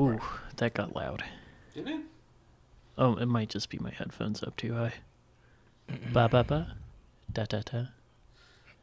Ooh, 0.00 0.20
that 0.56 0.74
got 0.74 0.94
loud. 0.96 1.22
Didn't 1.74 1.88
it? 1.88 2.00
Oh, 2.98 3.16
it 3.16 3.26
might 3.26 3.48
just 3.50 3.68
be 3.70 3.78
my 3.78 3.90
headphones 3.90 4.42
up 4.42 4.56
too 4.56 4.74
high. 4.74 4.94
Ba 6.12 6.28
ba 6.28 6.42
ba. 6.44 6.74
Da 7.32 7.44
da 7.44 7.60
da. 7.60 7.84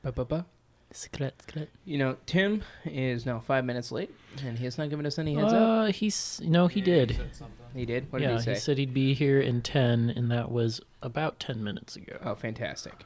Ba-ba-ba. 0.04 0.46
Skret, 0.94 1.32
skret. 1.46 1.68
You 1.84 1.98
know, 1.98 2.16
Tim 2.26 2.64
is 2.86 3.26
now 3.26 3.40
five 3.40 3.66
minutes 3.66 3.92
late, 3.92 4.10
and 4.46 4.58
he 4.58 4.64
has 4.66 4.78
not 4.78 4.90
given 4.90 5.06
us 5.06 5.20
any 5.20 5.34
heads 5.34 5.52
up. 5.52 5.62
Uh, 5.62 5.86
he's 5.88 6.40
no, 6.46 6.67
he 6.67 6.79
Yeah, 6.79 6.85
did. 6.85 7.15
said 7.18 7.36
something. 7.36 7.65
He 7.74 7.86
did. 7.86 8.10
What 8.12 8.20
did 8.22 8.31
he 8.31 8.40
say? 8.40 8.54
He 8.54 8.60
said 8.60 8.78
he'd 8.78 8.94
be 8.94 9.13
here 9.13 9.42
in 9.42 9.62
ten, 9.62 10.10
and 10.10 10.31
that 10.31 10.49
was 10.49 10.79
about 11.02 11.40
ten 11.42 11.62
minutes 11.63 11.96
ago. 11.97 12.18
oh, 12.24 12.36
fantastic. 12.36 13.06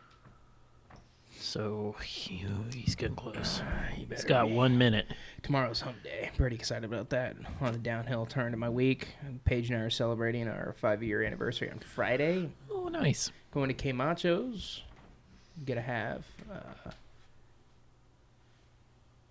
So 1.41 1.95
he, 2.03 2.45
he's 2.71 2.95
getting 2.95 3.15
close. 3.15 3.61
He 3.93 4.01
He's 4.01 4.05
better 4.07 4.27
got 4.27 4.47
be. 4.47 4.53
one 4.53 4.77
minute. 4.77 5.07
Tomorrow's 5.41 5.81
hump 5.81 6.01
day. 6.03 6.29
Pretty 6.37 6.55
excited 6.55 6.83
about 6.85 7.09
that. 7.09 7.35
On 7.59 7.73
a 7.73 7.77
downhill 7.77 8.27
turn 8.27 8.51
to 8.51 8.57
my 8.57 8.69
week. 8.69 9.07
Paige 9.43 9.69
and 9.71 9.79
I 9.79 9.81
are 9.85 9.89
celebrating 9.89 10.47
our 10.47 10.75
five-year 10.79 11.23
anniversary 11.23 11.71
on 11.71 11.79
Friday. 11.79 12.51
Oh, 12.69 12.89
nice. 12.89 13.31
Going 13.51 13.69
to 13.69 13.73
K 13.73 13.91
Macho's. 13.91 14.83
Gonna 15.65 15.81
have 15.81 16.25
uh, 16.51 16.91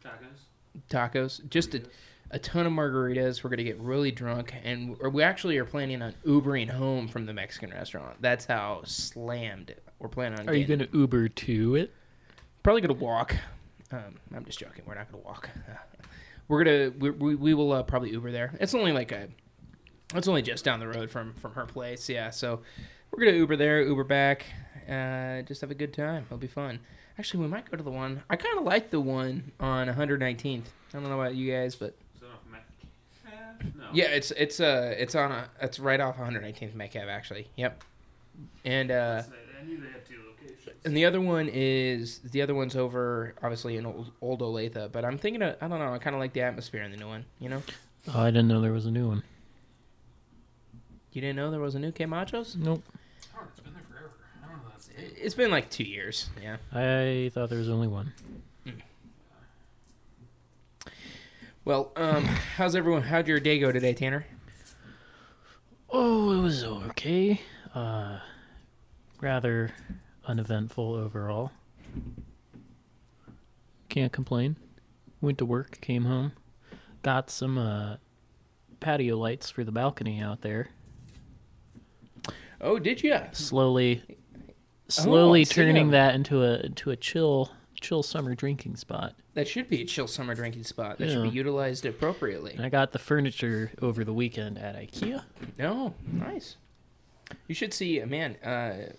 Tacos. 0.05 0.41
tacos. 0.91 1.49
Just 1.49 1.75
a, 1.75 1.83
a 2.31 2.39
ton 2.39 2.67
of 2.67 2.73
margaritas. 2.73 3.43
We're 3.43 3.51
gonna 3.51 3.65
get 3.65 3.79
really 3.81 4.11
drunk, 4.11 4.55
and 4.63 4.99
we're- 4.99 5.23
actually 5.25 5.57
are 5.59 5.65
planning 5.65 6.03
on 6.03 6.15
Ubering 6.27 6.69
home 6.71 7.09
from 7.09 7.27
the 7.27 7.33
Mexican 7.33 7.71
restaurant. 7.71 8.17
That's 8.21 8.45
how 8.45 8.83
slammed 8.85 9.75
we're 9.99 10.09
planning 10.09 10.41
on. 10.41 10.49
Are 10.49 10.55
you 10.55 10.67
going 10.67 10.81
to 10.81 10.89
Uber 10.93 11.29
to 11.29 11.75
it? 11.77 11.93
Probably 12.63 12.81
gonna 12.83 12.95
walk. 12.95 13.37
Um, 13.93 14.17
I'm 14.35 14.45
just 14.45 14.59
joking. 14.59 14.85
We're 14.87 14.95
not 14.95 15.11
gonna 15.11 15.25
walk. 15.25 15.49
We're 16.49 16.65
gonna 16.65 16.93
we, 16.99 17.11
we, 17.11 17.35
we 17.37 17.55
will 17.55 17.73
uh, 17.73 17.83
probably 17.83 18.11
Uber 18.11 18.33
there. 18.33 18.53
It's 18.61 18.75
only 18.75 18.93
like 18.93 19.13
a, 19.13 19.29
it's 20.15 20.29
only 20.29 20.43
just 20.43 20.65
down 20.65 20.81
the 20.81 20.89
road 20.89 21.11
from 21.11 21.35
from 21.35 21.53
her 21.55 21.65
place. 21.65 22.09
Yeah, 22.09 22.31
so 22.31 22.61
we're 23.11 23.25
gonna 23.25 23.37
Uber 23.39 23.57
there, 23.57 23.83
Uber 23.83 24.05
back. 24.05 24.47
Uh, 24.89 25.43
just 25.43 25.61
have 25.61 25.71
a 25.71 25.75
good 25.75 25.95
time. 25.95 26.25
It'll 26.27 26.39
be 26.39 26.49
fun. 26.49 26.81
Actually, 27.19 27.45
we 27.45 27.49
might 27.49 27.71
go 27.71 27.77
to 27.77 27.83
the 27.83 27.91
one. 27.91 28.23
I 28.31 28.37
kind 28.37 28.59
of 28.59 28.65
like 28.65 28.91
the 28.91 29.01
one 29.01 29.53
on 29.61 29.89
119th. 29.89 30.63
I 30.63 30.93
don't 30.93 31.05
know 31.05 31.21
about 31.21 31.35
you 31.35 31.53
guys, 31.53 31.77
but 31.77 31.95
Is 32.15 32.21
that 32.23 32.27
off 32.29 32.41
Mac? 32.51 32.65
No. 33.77 33.85
yeah, 33.93 34.07
it's 34.07 34.31
it's 34.33 34.59
uh 34.59 34.95
it's 34.99 35.15
on 35.15 35.31
a 35.31 35.49
it's 35.61 35.79
right 35.79 36.01
off 36.01 36.17
119th 36.17 36.75
Metcalf 36.75 37.09
actually. 37.09 37.49
Yep. 37.57 37.85
And 38.65 38.91
uh, 38.91 39.23
I 39.61 39.65
knew 39.67 39.79
they 39.81 39.89
had 39.89 40.05
two 40.07 40.15
locations. 40.17 40.30
And 40.85 40.97
the 40.97 41.05
other 41.05 41.21
one 41.21 41.49
is 41.53 42.19
the 42.21 42.43
other 42.43 42.55
one's 42.55 42.77
over 42.77 43.35
obviously 43.43 43.77
in 43.77 43.87
old, 43.87 44.11
old 44.21 44.41
Olathe, 44.41 44.91
but 44.93 45.05
I'm 45.05 45.19
thinking 45.19 45.43
of 45.43 45.57
I 45.61 45.69
don't 45.69 45.79
know 45.79 45.93
I 45.93 45.99
kind 45.99 46.15
of 46.15 46.21
like 46.21 46.33
the 46.33 46.43
atmosphere 46.43 46.83
in 46.83 46.91
the 46.91 46.97
new 46.97 47.09
one. 47.09 47.25
You 47.39 47.49
know, 47.51 47.63
Oh, 48.15 48.21
I 48.21 48.31
didn't 48.31 48.49
know 48.49 48.61
there 48.61 48.73
was 48.73 48.87
a 48.87 48.91
new 48.91 49.09
one. 49.09 49.23
you 51.13 51.21
didn't 51.21 51.37
know 51.37 51.51
there 51.51 51.61
was 51.61 51.75
a 51.75 51.79
new 51.79 51.93
K 51.93 52.05
Machos? 52.07 52.57
Nope. 52.57 52.83
Oh, 53.37 53.43
it's 53.49 53.61
been 53.61 53.73
there 53.75 53.83
forever. 53.91 54.13
I 54.43 54.49
don't 54.49 54.57
know 54.59 54.71
that's 54.71 54.89
it. 54.89 55.15
It's 55.21 55.35
been 55.35 55.51
like 55.51 55.69
two 55.71 55.85
years. 55.85 56.31
Yeah. 56.43 56.57
I 56.73 57.31
thought 57.35 57.49
there 57.51 57.59
was 57.59 57.69
only 57.71 57.89
one. 57.89 58.13
Well, 61.65 61.93
um, 61.97 62.25
how's 62.57 62.75
everyone? 62.75 63.03
How'd 63.03 63.29
your 63.29 63.41
day 63.41 63.59
go 63.59 63.71
today, 63.73 63.93
Tanner? 63.93 64.27
Oh, 65.91 66.33
it 66.33 66.41
was 66.41 66.65
okay. 66.65 67.41
Uh, 67.75 68.19
rather 69.21 69.73
uneventful 70.27 70.95
overall. 70.95 71.53
Can't 73.89 74.13
complain. 74.13 74.57
Went 75.21 75.39
to 75.39 75.45
work, 75.45 75.81
came 75.81 76.05
home, 76.05 76.33
got 77.03 77.29
some 77.31 77.59
uh, 77.59 77.97
patio 78.79 79.17
lights 79.19 79.51
for 79.51 79.65
the 79.65 79.73
balcony 79.73 80.21
out 80.21 80.41
there. 80.41 80.69
Oh, 82.61 82.79
did 82.79 83.03
you? 83.03 83.19
Slowly, 83.33 84.03
slowly 84.89 85.45
see 85.45 85.55
turning 85.55 85.91
that 85.91 86.15
into 86.15 86.43
a 86.43 86.61
into 86.61 86.91
a 86.91 86.97
chill 86.97 87.51
chill 87.81 88.03
summer 88.03 88.35
drinking 88.35 88.77
spot. 88.77 89.15
That 89.35 89.49
should 89.49 89.69
be 89.69 89.83
a 89.83 89.85
chill 89.85 90.07
summer 90.07 90.35
drinking 90.35 90.65
spot. 90.65 90.99
That 90.99 91.11
should 91.11 91.23
be 91.23 91.31
utilized 91.31 91.87
appropriately. 91.87 92.55
And 92.55 92.65
I 92.65 92.69
got 92.69 92.93
the 92.93 92.99
furniture 92.99 93.73
over 93.81 94.05
the 94.05 94.13
weekend 94.13 94.59
at 94.59 94.77
IKEA. 94.77 95.23
No, 95.59 95.95
nice. 96.13 96.57
You 97.47 97.55
should 97.55 97.73
see, 97.73 98.03
man. 98.05 98.37
Uh, 98.45 98.93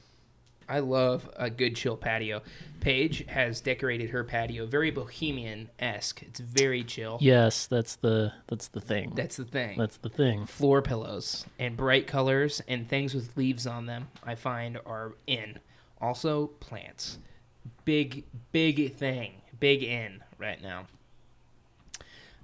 I 0.67 0.79
love 0.79 1.29
a 1.35 1.49
good 1.49 1.75
chill 1.75 1.97
patio. 1.97 2.41
Paige 2.79 3.25
has 3.27 3.61
decorated 3.61 4.09
her 4.11 4.23
patio 4.23 4.65
very 4.65 4.89
bohemian 4.91 5.69
esque. 5.79 6.23
It's 6.23 6.39
very 6.39 6.83
chill. 6.83 7.17
Yes, 7.21 7.67
that's 7.67 7.95
the 7.97 8.33
that's 8.47 8.69
the 8.69 8.81
thing. 8.81 9.13
That's 9.15 9.37
the 9.37 9.45
thing. 9.45 9.77
That's 9.77 9.97
the 9.97 10.09
thing. 10.09 10.45
Floor 10.45 10.81
pillows 10.81 11.45
and 11.59 11.77
bright 11.77 12.07
colors 12.07 12.61
and 12.67 12.87
things 12.87 13.13
with 13.13 13.35
leaves 13.37 13.67
on 13.67 13.85
them. 13.85 14.07
I 14.23 14.35
find 14.35 14.79
are 14.85 15.13
in. 15.27 15.59
Also 15.99 16.47
plants. 16.47 17.19
Big 17.85 18.23
big 18.51 18.95
thing. 18.95 19.33
Big 19.59 19.83
in 19.83 20.23
right 20.39 20.61
now. 20.61 20.87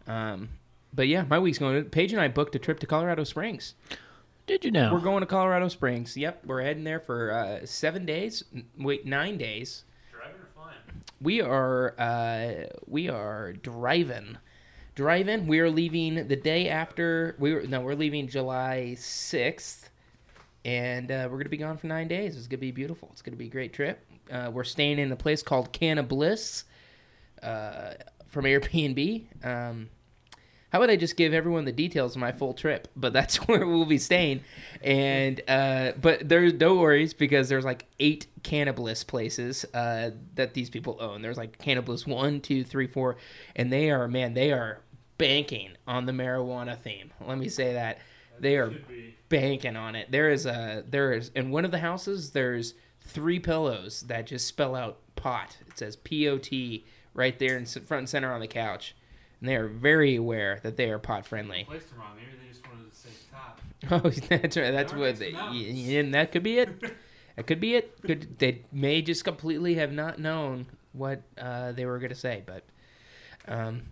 Um, 0.07 0.49
but 0.93 1.07
yeah, 1.07 1.23
my 1.23 1.39
week's 1.39 1.57
going. 1.57 1.83
Paige 1.85 2.13
and 2.13 2.21
I 2.21 2.27
booked 2.27 2.55
a 2.55 2.59
trip 2.59 2.79
to 2.79 2.87
Colorado 2.87 3.23
Springs. 3.23 3.73
Did 4.47 4.63
you 4.63 4.71
know? 4.71 4.93
We're 4.93 5.01
going 5.01 5.19
to 5.19 5.25
Colorado 5.27 5.67
Springs. 5.67 6.15
Yep, 6.15 6.45
we're 6.45 6.61
heading 6.61 6.85
there 6.85 7.01
for 7.01 7.31
uh, 7.31 7.65
seven 7.65 8.05
days. 8.05 8.43
N- 8.55 8.65
Wait, 8.79 9.05
nine 9.05 9.37
days. 9.37 9.83
Driving 10.11 10.35
or 10.41 10.47
flying? 10.55 10.77
We 11.21 11.41
are 11.41 11.93
uh, 11.99 12.67
we 12.87 13.09
are 13.09 13.51
driving, 13.53 14.37
driving. 14.95 15.47
We 15.47 15.59
are 15.59 15.69
leaving 15.69 16.27
the 16.29 16.35
day 16.37 16.69
after. 16.69 17.35
We 17.39 17.53
were 17.53 17.61
no, 17.63 17.81
we're 17.81 17.95
leaving 17.95 18.29
July 18.29 18.95
sixth, 18.97 19.89
and 20.63 21.11
uh, 21.11 21.27
we're 21.29 21.37
gonna 21.39 21.49
be 21.49 21.57
gone 21.57 21.77
for 21.77 21.87
nine 21.87 22.07
days. 22.07 22.37
It's 22.37 22.47
gonna 22.47 22.59
be 22.59 22.71
beautiful. 22.71 23.09
It's 23.11 23.21
gonna 23.21 23.35
be 23.35 23.47
a 23.47 23.51
great 23.51 23.73
trip. 23.73 23.99
Uh, 24.31 24.49
we're 24.53 24.63
staying 24.63 24.97
in 24.99 25.11
a 25.11 25.15
place 25.17 25.43
called 25.43 25.73
Canna 25.73 26.03
Bliss, 26.03 26.63
uh, 27.43 27.95
from 28.27 28.45
Airbnb. 28.45 29.45
Um, 29.45 29.89
how 30.69 30.79
about 30.79 30.89
I 30.89 30.97
just 30.97 31.15
give 31.15 31.33
everyone 31.33 31.65
the 31.65 31.71
details 31.71 32.15
of 32.15 32.19
my 32.19 32.31
full 32.31 32.53
trip? 32.53 32.87
But 32.95 33.13
that's 33.13 33.35
where 33.47 33.65
we'll 33.65 33.85
be 33.85 33.97
staying, 33.97 34.41
and 34.81 35.41
uh, 35.47 35.93
but 36.01 36.27
there's 36.27 36.53
no 36.53 36.75
worries 36.75 37.13
because 37.13 37.49
there's 37.49 37.65
like 37.65 37.85
eight 37.99 38.27
Cannabis 38.43 39.03
places 39.03 39.65
uh, 39.73 40.11
that 40.35 40.53
these 40.53 40.69
people 40.69 40.97
own. 40.99 41.21
There's 41.21 41.37
like 41.37 41.57
Cannabis 41.59 42.05
one, 42.05 42.41
two, 42.41 42.63
three, 42.63 42.87
four, 42.87 43.17
and 43.55 43.71
they 43.71 43.91
are 43.91 44.07
man, 44.07 44.33
they 44.33 44.51
are 44.51 44.81
banking 45.17 45.71
on 45.87 46.05
the 46.05 46.11
marijuana 46.11 46.77
theme. 46.77 47.11
Let 47.25 47.37
me 47.37 47.49
say 47.49 47.73
that 47.73 47.99
they 48.39 48.57
are 48.57 48.73
banking 49.29 49.75
on 49.75 49.95
it. 49.95 50.11
There 50.11 50.29
is 50.29 50.45
a 50.45 50.83
there 50.87 51.13
is 51.13 51.31
in 51.35 51.49
one 51.51 51.65
of 51.65 51.71
the 51.71 51.79
houses 51.79 52.31
there's 52.31 52.73
three 53.01 53.39
pillows 53.39 54.01
that 54.07 54.27
just 54.27 54.47
spell 54.47 54.75
out 54.75 54.99
pot. 55.15 55.57
It 55.67 55.77
says 55.77 55.95
P 55.95 56.27
O 56.27 56.37
T 56.37 56.85
right 57.13 57.37
there 57.39 57.57
in 57.57 57.65
front 57.65 57.99
and 57.99 58.09
center 58.09 58.33
on 58.33 58.41
the 58.41 58.47
couch. 58.47 58.95
And 59.41 59.49
they 59.49 59.55
are 59.55 59.67
very 59.67 60.15
aware 60.15 60.59
that 60.63 60.77
they 60.77 60.89
are 60.89 60.97
pot 60.99 61.25
friendly. 61.25 61.63
Placed 61.65 61.89
them 61.89 61.99
wrong. 61.99 62.11
Maybe 62.15 62.31
they 62.43 62.49
just 62.51 62.67
wanted 62.67 62.89
to 62.91 62.95
say 62.95 63.09
top. 63.31 63.61
Oh, 63.91 64.09
that's 64.41 64.57
right. 64.57 64.71
That's 64.71 64.93
what 64.93 65.17
they, 65.19 65.31
them 65.31 65.39
out. 65.41 65.51
y- 65.51 65.71
y- 65.73 65.93
and 65.93 66.13
that 66.13 66.31
could 66.31 66.43
be 66.43 66.57
it. 66.59 66.81
That 67.35 67.45
could 67.45 67.59
be 67.59 67.75
it. 67.75 68.01
Could 68.01 68.39
they 68.39 68.63
may 68.71 69.01
just 69.03 69.23
completely 69.23 69.75
have 69.75 69.91
not 69.91 70.17
known 70.19 70.65
what 70.93 71.21
uh, 71.37 71.71
they 71.73 71.85
were 71.85 71.99
going 71.99 72.09
to 72.09 72.15
say, 72.15 72.41
but 72.47 72.63
um, 73.47 73.83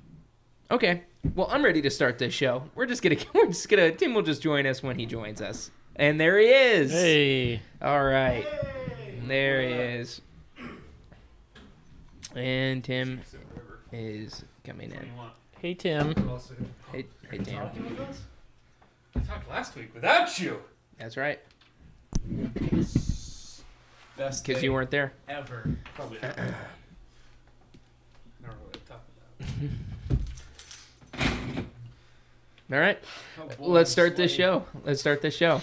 okay. 0.71 1.03
Well, 1.35 1.47
I'm 1.51 1.63
ready 1.63 1.81
to 1.83 1.89
start 1.91 2.17
this 2.17 2.33
show. 2.33 2.63
We're 2.73 2.87
just 2.87 3.03
gonna 3.03 3.17
we're 3.35 3.47
just 3.47 3.69
gonna 3.69 3.91
Tim 3.91 4.15
will 4.15 4.23
just 4.23 4.41
join 4.41 4.65
us 4.65 4.81
when 4.81 4.97
he 4.97 5.05
joins 5.05 5.41
us, 5.41 5.69
and 5.95 6.19
there 6.19 6.39
he 6.39 6.47
is. 6.47 6.91
Hey, 6.91 7.61
All 7.83 8.03
right, 8.03 8.45
there 9.27 9.61
he 9.61 9.73
is, 9.99 10.21
and 12.35 12.83
Tim 12.83 13.21
is 13.91 14.43
coming 14.65 14.91
in. 14.91 15.09
hey 15.61 15.73
Tim. 15.73 16.13
Hey, 16.91 17.05
hey 17.29 17.37
Tim. 17.37 17.69
I 19.15 19.19
talked 19.19 19.49
last 19.49 19.75
week 19.75 19.93
without 19.93 20.39
you. 20.39 20.59
That's 20.97 21.17
right, 21.17 21.39
Best 24.17 24.45
because 24.45 24.63
you 24.63 24.71
weren't 24.73 24.91
there. 24.91 25.11
ever. 25.27 25.69
Probably 25.93 26.19
not. 26.21 26.37
Never 26.37 26.55
really 28.65 28.79
talked 28.87 29.09
about. 31.09 31.19
All 32.71 32.79
right. 32.79 32.97
Oh, 33.39 33.47
boy, 33.57 33.67
Let's 33.67 33.91
start 33.91 34.15
this 34.15 34.31
show. 34.33 34.65
Let's 34.85 35.01
start 35.01 35.21
this 35.21 35.35
show. 35.35 35.61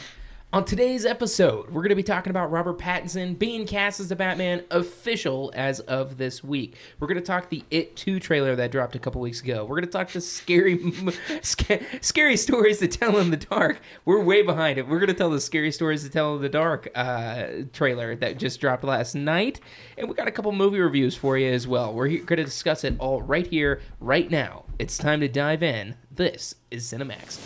On 0.54 0.66
today's 0.66 1.06
episode, 1.06 1.70
we're 1.70 1.81
going 1.81 1.88
to 1.88 1.94
be 1.94 2.02
talking 2.02 2.28
about 2.28 2.50
Robert 2.50 2.76
Pattinson 2.76 3.38
being 3.38 3.66
cast 3.66 4.00
as 4.00 4.10
the 4.10 4.16
Batman 4.16 4.62
official 4.70 5.50
as 5.54 5.81
of 5.81 6.19
this 6.19 6.44
week. 6.44 6.76
We're 7.00 7.06
going 7.08 7.19
to 7.19 7.25
talk 7.25 7.49
the 7.49 7.64
It 7.70 7.96
2 7.96 8.20
trailer 8.20 8.54
that 8.56 8.70
dropped 8.70 8.94
a 8.94 8.99
couple 8.99 9.22
weeks 9.22 9.40
ago. 9.40 9.64
We're 9.64 9.76
going 9.76 9.87
to 9.87 9.90
talk 9.90 10.10
the 10.10 10.20
scary 10.20 10.93
sca- 11.43 11.81
scary 12.02 12.37
stories 12.37 12.81
to 12.81 12.88
tell 12.88 13.16
in 13.16 13.31
the 13.31 13.38
dark. 13.38 13.81
We're 14.04 14.22
way 14.22 14.43
behind 14.43 14.76
it. 14.78 14.87
We're 14.87 14.99
going 14.99 15.08
to 15.08 15.14
tell 15.14 15.31
the 15.31 15.40
scary 15.40 15.72
stories 15.72 16.04
to 16.04 16.10
tell 16.10 16.37
in 16.37 16.43
the 16.43 16.50
dark 16.50 16.90
uh, 16.94 17.46
trailer 17.72 18.14
that 18.16 18.37
just 18.37 18.60
dropped 18.60 18.84
last 18.84 19.14
night. 19.14 19.58
And 19.96 20.06
we 20.06 20.14
got 20.14 20.28
a 20.28 20.32
couple 20.32 20.52
movie 20.52 20.81
reviews 20.81 21.16
for 21.16 21.38
you 21.38 21.50
as 21.50 21.66
well. 21.66 21.94
We're 21.94 22.08
going 22.08 22.26
to 22.26 22.44
discuss 22.44 22.84
it 22.84 22.96
all 22.99 23.22
right 23.22 23.46
here, 23.46 23.81
right 24.00 24.31
now. 24.31 24.64
It's 24.78 24.99
time 24.99 25.20
to 25.20 25.28
dive 25.28 25.62
in. 25.62 25.94
This 26.10 26.56
is 26.70 26.93
Cinemax. 26.93 27.38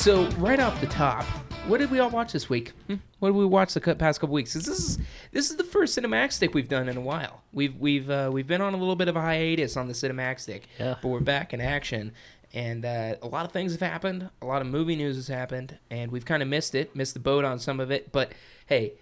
So 0.00 0.26
right 0.38 0.58
off 0.58 0.80
the 0.80 0.86
top, 0.86 1.24
what 1.66 1.76
did 1.76 1.90
we 1.90 1.98
all 1.98 2.08
watch 2.08 2.32
this 2.32 2.48
week? 2.48 2.72
Hmm? 2.86 2.94
What 3.18 3.28
did 3.28 3.36
we 3.36 3.44
watch 3.44 3.74
the 3.74 3.80
past 3.94 4.18
couple 4.18 4.32
weeks? 4.32 4.54
This 4.54 4.66
is 4.66 4.98
this 5.30 5.50
is 5.50 5.56
the 5.56 5.64
first 5.64 5.96
Cinemax 5.98 6.32
stick 6.32 6.54
we've 6.54 6.70
done 6.70 6.88
in 6.88 6.96
a 6.96 7.02
while. 7.02 7.42
We've 7.52 7.76
we've 7.76 8.08
uh, 8.08 8.30
we've 8.32 8.46
been 8.46 8.62
on 8.62 8.72
a 8.72 8.78
little 8.78 8.96
bit 8.96 9.08
of 9.08 9.16
a 9.16 9.20
hiatus 9.20 9.76
on 9.76 9.88
the 9.88 9.92
Cinemax 9.92 10.40
stick, 10.40 10.68
Yeah. 10.78 10.94
but 11.02 11.08
we're 11.08 11.20
back 11.20 11.52
in 11.52 11.60
action, 11.60 12.12
and 12.54 12.86
uh, 12.86 13.16
a 13.20 13.26
lot 13.28 13.44
of 13.44 13.52
things 13.52 13.72
have 13.72 13.82
happened. 13.82 14.30
A 14.40 14.46
lot 14.46 14.62
of 14.62 14.68
movie 14.68 14.96
news 14.96 15.16
has 15.16 15.28
happened, 15.28 15.78
and 15.90 16.10
we've 16.10 16.24
kind 16.24 16.42
of 16.42 16.48
missed 16.48 16.74
it, 16.74 16.96
missed 16.96 17.12
the 17.12 17.20
boat 17.20 17.44
on 17.44 17.58
some 17.58 17.78
of 17.78 17.90
it. 17.90 18.10
But 18.10 18.32
hey, 18.64 18.94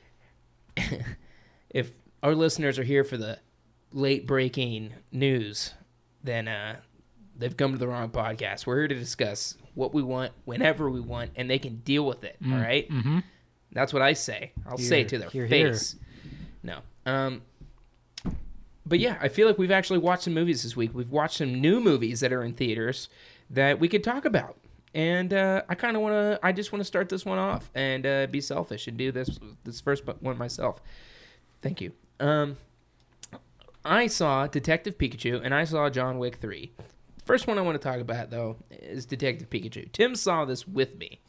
if 1.71 1.93
our 2.25 2.35
listeners 2.35 2.77
are 2.77 2.85
here 2.85 3.05
for 3.05 3.17
the 3.17 3.39
late 3.93 4.27
breaking 4.27 4.95
news, 5.13 5.75
then 6.25 6.49
uh, 6.49 6.77
they've 7.37 7.57
come 7.57 7.71
to 7.71 7.79
the 7.79 7.87
wrong 7.87 8.11
podcast. 8.11 8.67
We're 8.67 8.79
here 8.81 8.89
to 8.89 8.95
discuss 8.97 9.57
what 9.79 9.95
we 9.95 10.03
want 10.03 10.33
whenever 10.45 10.91
we 10.91 11.01
want, 11.01 11.31
and 11.37 11.49
they 11.49 11.59
can 11.59 11.77
deal 11.77 12.05
with 12.05 12.25
it. 12.25 12.37
all 12.45 12.59
right? 12.59 12.91
Mm-hmm. 12.91 13.21
That's 13.73 13.93
what 13.93 14.03
I 14.03 14.13
say. 14.15 14.53
I'll 14.67 14.77
say 14.77 15.03
it 15.03 15.09
to 15.11 15.19
their 15.19 15.31
hear. 15.31 15.47
face. 15.47 15.97
No. 16.63 16.81
Um. 17.07 17.43
But 18.85 18.99
yeah, 18.99 19.19
I 19.21 19.29
feel 19.29 19.47
like 19.47 19.59
we've 19.59 19.71
actually 19.71 19.99
watched 19.99 20.25
some 20.25 20.35
movies 20.35 20.63
this 20.63 20.75
week. 20.75 20.91
We've 20.95 21.11
watched 21.11 21.39
some 21.39 21.61
new 21.61 21.79
movies 21.79 22.21
that 22.21 22.33
are 22.33 22.43
in 22.43 22.55
theaters 22.55 23.09
that 23.51 23.79
we 23.79 23.87
could 23.89 24.03
talk 24.03 24.25
about. 24.25 24.57
And 24.95 25.35
uh, 25.35 25.63
I 25.69 25.75
kind 25.75 25.95
of 25.95 26.03
want 26.03 26.15
to. 26.15 26.41
I 26.43 26.53
just 26.53 26.73
want 26.73 26.81
to 26.81 26.87
start 26.87 27.09
this 27.09 27.25
one 27.25 27.39
off 27.39 27.71
and 27.75 28.07
uh, 28.07 28.27
be 28.27 28.41
selfish 28.41 28.89
and 28.89 28.97
do 28.97 29.13
this 29.13 29.39
this 29.65 29.81
first 29.81 30.05
one 30.21 30.37
myself. 30.39 30.81
Thank 31.61 31.81
you. 31.81 31.93
Um, 32.19 32.57
I 33.85 34.07
saw 34.07 34.47
Detective 34.47 34.99
Pikachu 34.99 35.41
and 35.43 35.55
I 35.55 35.65
saw 35.65 35.89
John 35.89 36.19
Wick 36.19 36.37
3. 36.37 36.73
First 37.29 37.47
one 37.47 37.59
I 37.59 37.61
want 37.61 37.79
to 37.81 37.87
talk 37.87 38.01
about, 38.01 38.31
though, 38.31 38.57
is 38.71 39.05
Detective 39.05 39.51
Pikachu. 39.51 39.93
Tim 39.93 40.17
saw 40.17 40.47
this 40.47 40.67
with 40.67 40.97
me. 40.97 41.21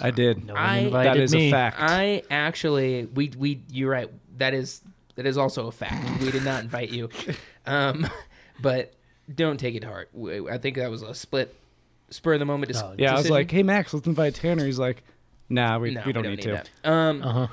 I 0.00 0.12
did. 0.12 0.44
No 0.44 0.54
one 0.54 0.62
I- 0.62 0.76
invited 0.78 1.10
that 1.14 1.20
is 1.20 1.34
me. 1.34 1.48
a 1.48 1.50
fact. 1.50 1.76
I 1.80 2.22
actually, 2.30 3.06
we, 3.06 3.32
we, 3.36 3.62
you're 3.68 3.90
right. 3.90 4.08
That 4.38 4.54
is, 4.54 4.82
that 5.16 5.26
is 5.26 5.36
also 5.36 5.66
a 5.66 5.72
fact. 5.72 6.22
We 6.22 6.30
did 6.30 6.44
not 6.44 6.62
invite 6.62 6.90
you. 6.90 7.08
Um, 7.68 8.08
but 8.62 8.92
don't 9.34 9.58
take 9.58 9.74
it 9.74 9.80
to 9.80 9.88
heart. 9.88 10.10
I 10.48 10.56
think 10.58 10.76
that 10.76 10.88
was 10.88 11.02
a 11.02 11.16
split, 11.16 11.52
spur 12.10 12.34
of 12.34 12.38
the 12.38 12.44
moment. 12.44 12.70
dis- 12.70 12.80
No, 12.80 12.94
yeah, 12.96 13.12
I 13.12 13.16
was 13.18 13.28
like, 13.28 13.50
"Hey 13.50 13.64
Max, 13.64 13.92
let's 13.92 14.06
invite 14.06 14.36
Tanner." 14.36 14.64
He's 14.64 14.78
like, 14.78 15.02
"Nah, 15.48 15.76
we, 15.80 15.90
No, 15.90 16.04
we 16.06 16.12
don't 16.12 16.22
need 16.28 16.42
to." 16.42 16.52
that. 16.52 16.70
Um, 16.88 17.22
Uh 17.24 17.32
huh. 17.32 17.46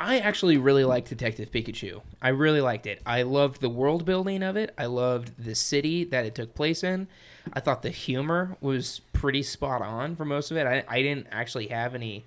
I 0.00 0.20
actually 0.20 0.56
really 0.56 0.84
liked 0.84 1.10
Detective 1.10 1.50
Pikachu. 1.50 2.00
I 2.22 2.30
really 2.30 2.62
liked 2.62 2.86
it. 2.86 3.02
I 3.04 3.20
loved 3.20 3.60
the 3.60 3.68
world 3.68 4.06
building 4.06 4.42
of 4.42 4.56
it. 4.56 4.72
I 4.78 4.86
loved 4.86 5.44
the 5.44 5.54
city 5.54 6.04
that 6.04 6.24
it 6.24 6.34
took 6.34 6.54
place 6.54 6.82
in. 6.82 7.06
I 7.52 7.60
thought 7.60 7.82
the 7.82 7.90
humor 7.90 8.56
was 8.62 9.02
pretty 9.12 9.42
spot 9.42 9.82
on 9.82 10.16
for 10.16 10.24
most 10.24 10.50
of 10.50 10.56
it. 10.56 10.66
I, 10.66 10.84
I 10.88 11.02
didn't 11.02 11.26
actually 11.30 11.66
have 11.66 11.94
any 11.94 12.24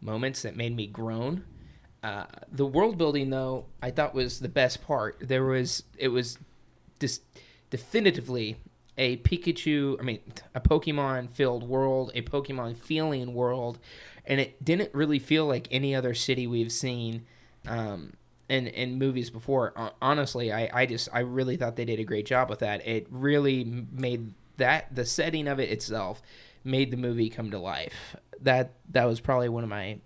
moments 0.00 0.42
that 0.42 0.56
made 0.56 0.74
me 0.74 0.88
groan. 0.88 1.44
Uh, 2.02 2.24
the 2.50 2.66
world 2.66 2.98
building, 2.98 3.30
though, 3.30 3.66
I 3.80 3.92
thought 3.92 4.12
was 4.12 4.40
the 4.40 4.48
best 4.48 4.84
part. 4.84 5.16
There 5.20 5.44
was 5.44 5.84
it 5.96 6.08
was 6.08 6.36
dis- 6.98 7.20
definitively 7.70 8.56
a 8.98 9.16
Pikachu, 9.18 9.98
I 10.00 10.02
mean, 10.02 10.20
a 10.54 10.60
Pokemon 10.60 11.30
filled 11.30 11.68
world, 11.68 12.12
a 12.14 12.22
Pokemon 12.22 12.76
feeling 12.76 13.34
world, 13.34 13.78
and 14.26 14.40
it 14.40 14.64
didn't 14.64 14.94
really 14.94 15.18
feel 15.18 15.46
like 15.46 15.68
any 15.70 15.94
other 15.94 16.14
city 16.14 16.46
we've 16.46 16.72
seen 16.72 17.24
um, 17.68 18.14
in 18.48 18.66
in 18.68 18.98
movies 18.98 19.30
before. 19.30 19.72
Honestly, 20.00 20.52
I, 20.52 20.70
I 20.72 20.86
just 20.86 21.08
I 21.12 21.20
really 21.20 21.56
thought 21.56 21.76
they 21.76 21.84
did 21.84 22.00
a 22.00 22.04
great 22.04 22.26
job 22.26 22.50
with 22.50 22.60
that. 22.60 22.86
It 22.86 23.06
really 23.10 23.64
made 23.92 24.32
that 24.56 24.94
the 24.94 25.04
setting 25.04 25.48
of 25.48 25.58
it 25.58 25.70
itself 25.70 26.22
made 26.62 26.90
the 26.90 26.96
movie 26.96 27.28
come 27.28 27.50
to 27.50 27.58
life. 27.58 28.16
That 28.40 28.72
that 28.90 29.04
was 29.04 29.20
probably 29.20 29.48
one 29.48 29.64
of 29.64 29.70
my 29.70 29.98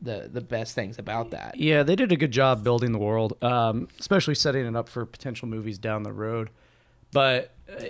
the 0.00 0.28
the 0.32 0.40
best 0.40 0.74
things 0.74 0.98
about 0.98 1.30
that. 1.30 1.56
Yeah, 1.56 1.82
they 1.82 1.96
did 1.96 2.12
a 2.12 2.16
good 2.16 2.32
job 2.32 2.64
building 2.64 2.92
the 2.92 2.98
world, 2.98 3.36
um, 3.42 3.88
especially 3.98 4.34
setting 4.34 4.66
it 4.66 4.76
up 4.76 4.88
for 4.88 5.06
potential 5.06 5.48
movies 5.48 5.78
down 5.78 6.02
the 6.02 6.12
road. 6.12 6.50
But 7.12 7.54
uh, 7.70 7.84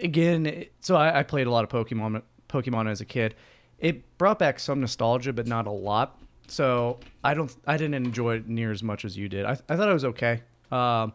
again, 0.00 0.66
so 0.80 0.96
I, 0.96 1.20
I 1.20 1.22
played 1.22 1.46
a 1.46 1.50
lot 1.50 1.64
of 1.64 1.70
Pokemon 1.70 2.22
Pokemon 2.48 2.90
as 2.90 3.00
a 3.00 3.04
kid. 3.04 3.34
It 3.80 4.18
brought 4.18 4.38
back 4.38 4.60
some 4.60 4.80
nostalgia, 4.80 5.32
but 5.32 5.46
not 5.46 5.66
a 5.66 5.70
lot. 5.70 6.20
So 6.48 6.98
I 7.24 7.34
don't, 7.34 7.54
I 7.66 7.76
didn't 7.76 7.94
enjoy 7.94 8.36
it 8.36 8.48
near 8.48 8.70
as 8.70 8.82
much 8.82 9.04
as 9.04 9.16
you 9.16 9.28
did. 9.28 9.44
I, 9.44 9.52
I 9.68 9.76
thought 9.76 9.88
it 9.88 9.92
was 9.92 10.04
okay. 10.04 10.42
Um, 10.70 11.12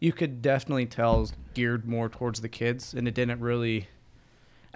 you 0.00 0.12
could 0.12 0.42
definitely 0.42 0.86
tell 0.86 1.28
geared 1.54 1.86
more 1.86 2.08
towards 2.08 2.40
the 2.40 2.48
kids, 2.48 2.94
and 2.94 3.08
it 3.08 3.14
didn't 3.14 3.40
really. 3.40 3.88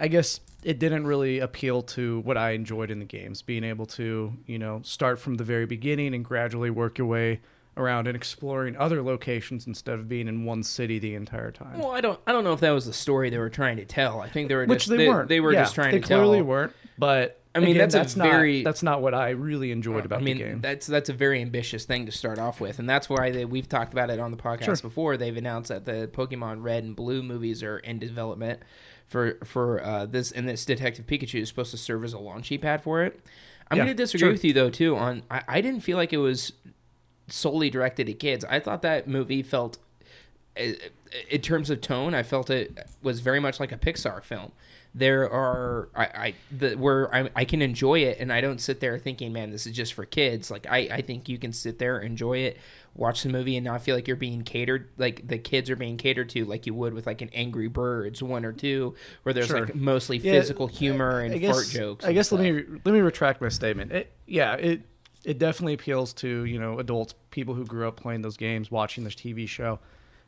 I 0.01 0.07
guess 0.07 0.39
it 0.63 0.79
didn't 0.79 1.05
really 1.05 1.39
appeal 1.39 1.81
to 1.81 2.21
what 2.21 2.37
I 2.37 2.51
enjoyed 2.51 2.89
in 2.89 2.99
the 2.99 3.05
games, 3.05 3.41
being 3.41 3.65
able 3.65 3.85
to, 3.87 4.33
you 4.45 4.57
know, 4.57 4.81
start 4.83 5.19
from 5.19 5.35
the 5.35 5.43
very 5.43 5.65
beginning 5.65 6.15
and 6.15 6.23
gradually 6.23 6.69
work 6.69 6.97
your 6.97 7.07
way 7.07 7.41
around 7.79 8.07
and 8.07 8.15
exploring 8.15 8.75
other 8.77 9.01
locations 9.01 9.65
instead 9.65 9.95
of 9.95 10.07
being 10.09 10.27
in 10.27 10.43
one 10.45 10.61
city 10.63 10.99
the 10.99 11.15
entire 11.15 11.51
time. 11.51 11.79
Well, 11.79 11.91
I 11.91 12.01
don't 12.01 12.19
I 12.27 12.31
don't 12.31 12.43
know 12.43 12.53
if 12.53 12.59
that 12.59 12.71
was 12.71 12.85
the 12.85 12.93
story 12.93 13.29
they 13.29 13.37
were 13.37 13.49
trying 13.49 13.77
to 13.77 13.85
tell. 13.85 14.19
I 14.19 14.29
think 14.29 14.49
they 14.49 14.55
were 14.55 14.65
Which 14.65 14.85
just, 14.85 14.97
they, 14.97 15.07
weren't. 15.07 15.29
They 15.29 15.39
were 15.39 15.53
Yeah, 15.53 15.61
just 15.63 15.75
trying 15.75 15.91
they 15.93 15.99
to 15.99 16.05
clearly 16.05 16.39
tell. 16.39 16.45
weren't. 16.45 16.73
But 16.97 17.41
I 17.55 17.59
mean, 17.59 17.69
again, 17.71 17.79
that's 17.79 17.95
a 17.95 17.97
that's 17.97 18.15
not 18.15 18.29
very- 18.29 18.63
that's 18.63 18.83
not 18.83 19.01
what 19.01 19.13
I 19.15 19.31
really 19.31 19.71
enjoyed 19.71 20.05
about 20.05 20.19
I 20.19 20.23
mean, 20.23 20.37
the 20.37 20.43
game. 20.43 20.61
that's 20.61 20.85
that's 20.85 21.09
a 21.09 21.13
very 21.13 21.41
ambitious 21.41 21.83
thing 21.85 22.05
to 22.05 22.11
start 22.11 22.37
off 22.37 22.61
with, 22.61 22.77
and 22.77 22.87
that's 22.87 23.09
why 23.09 23.31
they, 23.31 23.43
we've 23.45 23.67
talked 23.67 23.91
about 23.91 24.09
it 24.11 24.19
on 24.19 24.29
the 24.31 24.37
podcast 24.37 24.65
Sure. 24.65 24.75
before. 24.75 25.17
They've 25.17 25.35
announced 25.35 25.69
that 25.69 25.85
the 25.85 26.07
Pokemon 26.13 26.61
Red 26.63 26.83
and 26.83 26.95
Blue 26.95 27.23
movies 27.23 27.63
are 27.63 27.79
in 27.79 27.97
development 27.97 28.61
for 29.07 29.39
for 29.45 29.83
uh, 29.83 30.05
this, 30.05 30.31
and 30.31 30.47
this 30.47 30.63
Detective 30.63 31.07
Pikachu 31.07 31.41
is 31.41 31.49
supposed 31.49 31.71
to 31.71 31.77
serve 31.77 32.03
as 32.03 32.13
a 32.13 32.17
launchy 32.17 32.61
pad 32.61 32.83
for 32.83 33.01
it. 33.03 33.19
I'm 33.71 33.77
Yeah, 33.77 33.85
going 33.85 33.97
to 33.97 34.03
disagree 34.03 34.19
sure. 34.27 34.31
with 34.31 34.45
you 34.45 34.53
though 34.53 34.69
too. 34.69 34.95
On 34.95 35.23
I, 35.31 35.41
I 35.47 35.61
didn't 35.61 35.81
feel 35.81 35.97
like 35.97 36.13
it 36.13 36.17
was 36.17 36.53
solely 37.31 37.69
directed 37.69 38.09
at 38.09 38.19
kids. 38.19 38.45
I 38.45 38.59
thought 38.59 38.81
that 38.83 39.07
movie 39.07 39.43
felt, 39.43 39.77
in 40.55 41.41
terms 41.41 41.69
of 41.69 41.81
tone, 41.81 42.13
I 42.13 42.23
felt 42.23 42.49
it 42.49 42.77
was 43.01 43.19
very 43.19 43.39
much 43.39 43.59
like 43.59 43.71
a 43.71 43.77
Pixar 43.77 44.23
film. 44.23 44.51
There 44.95 45.31
are 45.31 45.89
I, 45.95 46.03
I 46.05 46.33
the 46.51 46.73
where 46.75 47.13
I, 47.13 47.29
I 47.35 47.45
can 47.45 47.61
enjoy 47.61 47.99
it 47.99 48.17
and 48.19 48.33
I 48.33 48.41
don't 48.41 48.59
sit 48.59 48.79
there 48.79 48.97
thinking, 48.97 49.31
man, 49.31 49.51
this 49.51 49.67
is 49.67 49.73
just 49.73 49.93
for 49.93 50.03
kids. 50.03 50.49
Like 50.49 50.65
I, 50.67 50.77
I 50.91 51.01
think 51.01 51.29
you 51.29 51.37
can 51.37 51.53
sit 51.53 51.77
there, 51.77 51.99
enjoy 51.99 52.39
it, 52.39 52.57
watch 52.95 53.21
the 53.21 53.29
movie, 53.29 53.55
and 53.55 53.63
not 53.63 53.83
feel 53.83 53.95
like 53.95 54.07
you're 54.07 54.17
being 54.17 54.41
catered, 54.41 54.89
like 54.97 55.27
the 55.27 55.37
kids 55.37 55.69
are 55.69 55.75
being 55.75 55.97
catered 55.97 56.29
to, 56.29 56.43
like 56.43 56.65
you 56.65 56.73
would 56.73 56.95
with 56.95 57.05
like 57.05 57.21
an 57.21 57.29
Angry 57.33 57.67
Birds 57.67 58.23
one 58.23 58.43
or 58.43 58.51
two, 58.51 58.95
where 59.21 59.31
there's 59.31 59.45
Sure. 59.45 59.67
like 59.67 59.75
mostly 59.75 60.17
Yeah, 60.17 60.31
physical 60.31 60.65
humor 60.65 61.19
and 61.19 61.35
I 61.35 61.37
guess, 61.37 61.55
fart 61.55 61.67
jokes. 61.69 62.03
I 62.03 62.07
and 62.07 62.15
guess 62.15 62.31
let 62.31 62.41
me 62.41 62.63
let 62.83 62.91
me 62.91 62.99
retract 63.01 63.41
my 63.41 63.49
statement. 63.49 63.91
It, 63.91 64.11
yeah, 64.25 64.55
it 64.55 64.81
it 65.25 65.37
definitely 65.37 65.73
appeals 65.73 66.13
to 66.13 66.45
you 66.45 66.59
know 66.59 66.79
adults, 66.79 67.13
people 67.31 67.53
who 67.53 67.65
grew 67.65 67.87
up 67.87 67.97
playing 67.97 68.21
those 68.21 68.37
games, 68.37 68.71
watching 68.71 69.03
this 69.03 69.15
TV 69.15 69.47
show. 69.47 69.79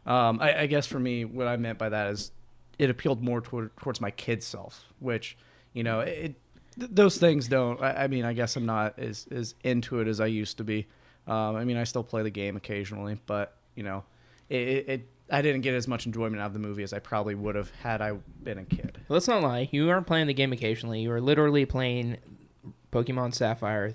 Um, 0.06 0.40
I, 0.42 0.62
I 0.62 0.66
guess 0.68 0.88
for 0.88 1.00
me, 1.00 1.26
what 1.26 1.48
I 1.48 1.58
meant 1.58 1.78
by 1.78 1.90
that 1.90 2.08
is 2.12 2.32
it 2.80 2.90
appealed 2.90 3.24
more 3.24 3.42
toward, 3.42 3.76
towards 3.78 4.02
my 4.02 4.10
kid 4.12 4.42
self, 4.44 4.86
which 5.00 5.38
you 5.74 5.84
know 5.84 6.00
it. 6.02 6.36
th- 6.80 6.92
Those 6.92 7.18
things 7.18 7.48
don't. 7.48 7.82
I, 7.82 8.04
I 8.06 8.08
mean, 8.08 8.26
I 8.26 8.34
guess 8.34 8.56
I'm 8.56 8.66
not 8.66 8.98
as 8.98 9.28
as 9.32 9.56
into 9.64 10.00
it 10.00 10.08
as 10.08 10.20
I 10.20 10.26
used 10.28 10.58
to 10.58 10.64
be. 10.64 10.88
Um, 11.28 11.56
I 11.56 11.64
mean, 11.66 11.78
I 11.78 11.84
still 11.84 12.04
play 12.04 12.24
the 12.24 12.32
game 12.32 12.58
occasionally, 12.58 13.20
but 13.28 13.56
you 13.76 13.84
know, 13.84 14.04
it, 14.50 14.56
it, 14.68 14.90
it. 14.90 15.08
I 15.30 15.42
didn't 15.42 15.62
get 15.62 15.76
as 15.76 15.88
much 15.88 16.06
enjoyment 16.08 16.42
out 16.42 16.48
of 16.48 16.54
the 16.54 16.60
movie 16.60 16.84
as 16.84 16.92
I 16.92 17.00
probably 17.00 17.36
would 17.36 17.56
have 17.56 17.70
had 17.84 18.02
I 18.02 18.14
been 18.44 18.58
a 18.58 18.66
kid. 18.66 18.98
Let's 19.08 19.28
not 19.30 19.42
lie. 19.44 19.70
You 19.72 19.90
aren't 19.90 20.08
playing 20.08 20.28
the 20.28 20.34
game 20.34 20.52
occasionally. 20.52 21.02
You 21.02 21.12
are 21.14 21.22
literally 21.22 21.66
playing 21.66 22.18
Pokemon 22.92 23.34
Sapphire 23.34 23.94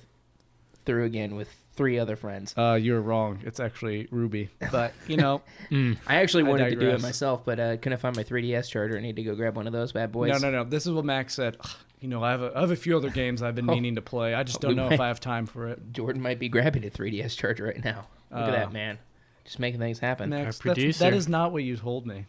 through 0.87 1.05
again 1.05 1.35
with 1.37 1.55
three 1.75 1.99
other 1.99 2.17
friends. 2.17 2.55
Uh, 2.57 2.79
you're 2.81 3.01
wrong. 3.03 3.41
It's 3.45 3.61
actually 3.61 4.09
Ruby. 4.11 4.49
But 4.73 4.95
you 5.07 5.17
know, 5.19 5.43
Mm. 5.71 5.99
I 6.07 6.17
actually 6.17 6.45
I 6.45 6.49
wanted 6.49 6.71
to 6.71 6.77
do 6.77 6.89
it 6.89 7.03
myself, 7.03 7.45
but 7.45 7.61
uh, 7.61 7.77
couldn't 7.77 7.99
find 7.99 8.17
my 8.17 8.25
3DS 8.25 8.71
charger. 8.71 8.97
I 8.97 9.01
need 9.01 9.17
to 9.17 9.23
go 9.23 9.35
grab 9.35 9.57
one 9.57 9.67
of 9.67 9.73
those 9.75 9.93
bad 9.93 10.13
boys. 10.13 10.31
no, 10.31 10.39
no, 10.39 10.51
no. 10.51 10.65
This 10.65 10.87
is 10.87 10.93
what 10.93 11.05
Max 11.05 11.35
said. 11.35 11.57
"Ugh, 11.61 11.71
You 12.01 12.09
know, 12.09 12.23
I 12.23 12.31
have 12.31 12.43
a, 12.43 12.53
I 12.57 12.61
have 12.61 12.71
a 12.71 12.77
few 12.77 12.97
other 12.97 13.11
games 13.11 13.43
I've 13.43 13.55
been 13.55 13.69
Oh. 13.71 13.75
meaning 13.75 13.97
to 13.97 14.03
play. 14.03 14.33
I 14.35 14.43
just 14.45 14.61
don't 14.61 14.77
know 14.77 14.87
might- 14.87 14.95
if 14.95 15.01
I 15.01 15.09
have 15.09 15.21
time 15.21 15.45
for 15.45 15.69
it. 15.69 15.93
Jordan 15.93 16.23
might 16.23 16.39
be 16.39 16.49
grabbing 16.49 16.85
a 16.87 16.91
3DS 16.91 17.37
charger 17.37 17.65
right 17.65 17.85
now. 17.85 18.07
Look 18.31 18.41
at 18.41 18.49
Uh, 18.49 18.53
that 18.53 18.73
man. 18.73 18.99
just 19.45 19.59
making 19.59 19.81
things 19.81 19.99
happen. 19.99 20.31
Next, 20.31 20.41
Our 20.41 20.45
that's- 20.45 20.59
producer. 20.61 21.09
is 21.13 21.29
not 21.29 21.53
what 21.53 21.63
you 21.65 21.77
told 21.77 22.07
me. 22.07 22.27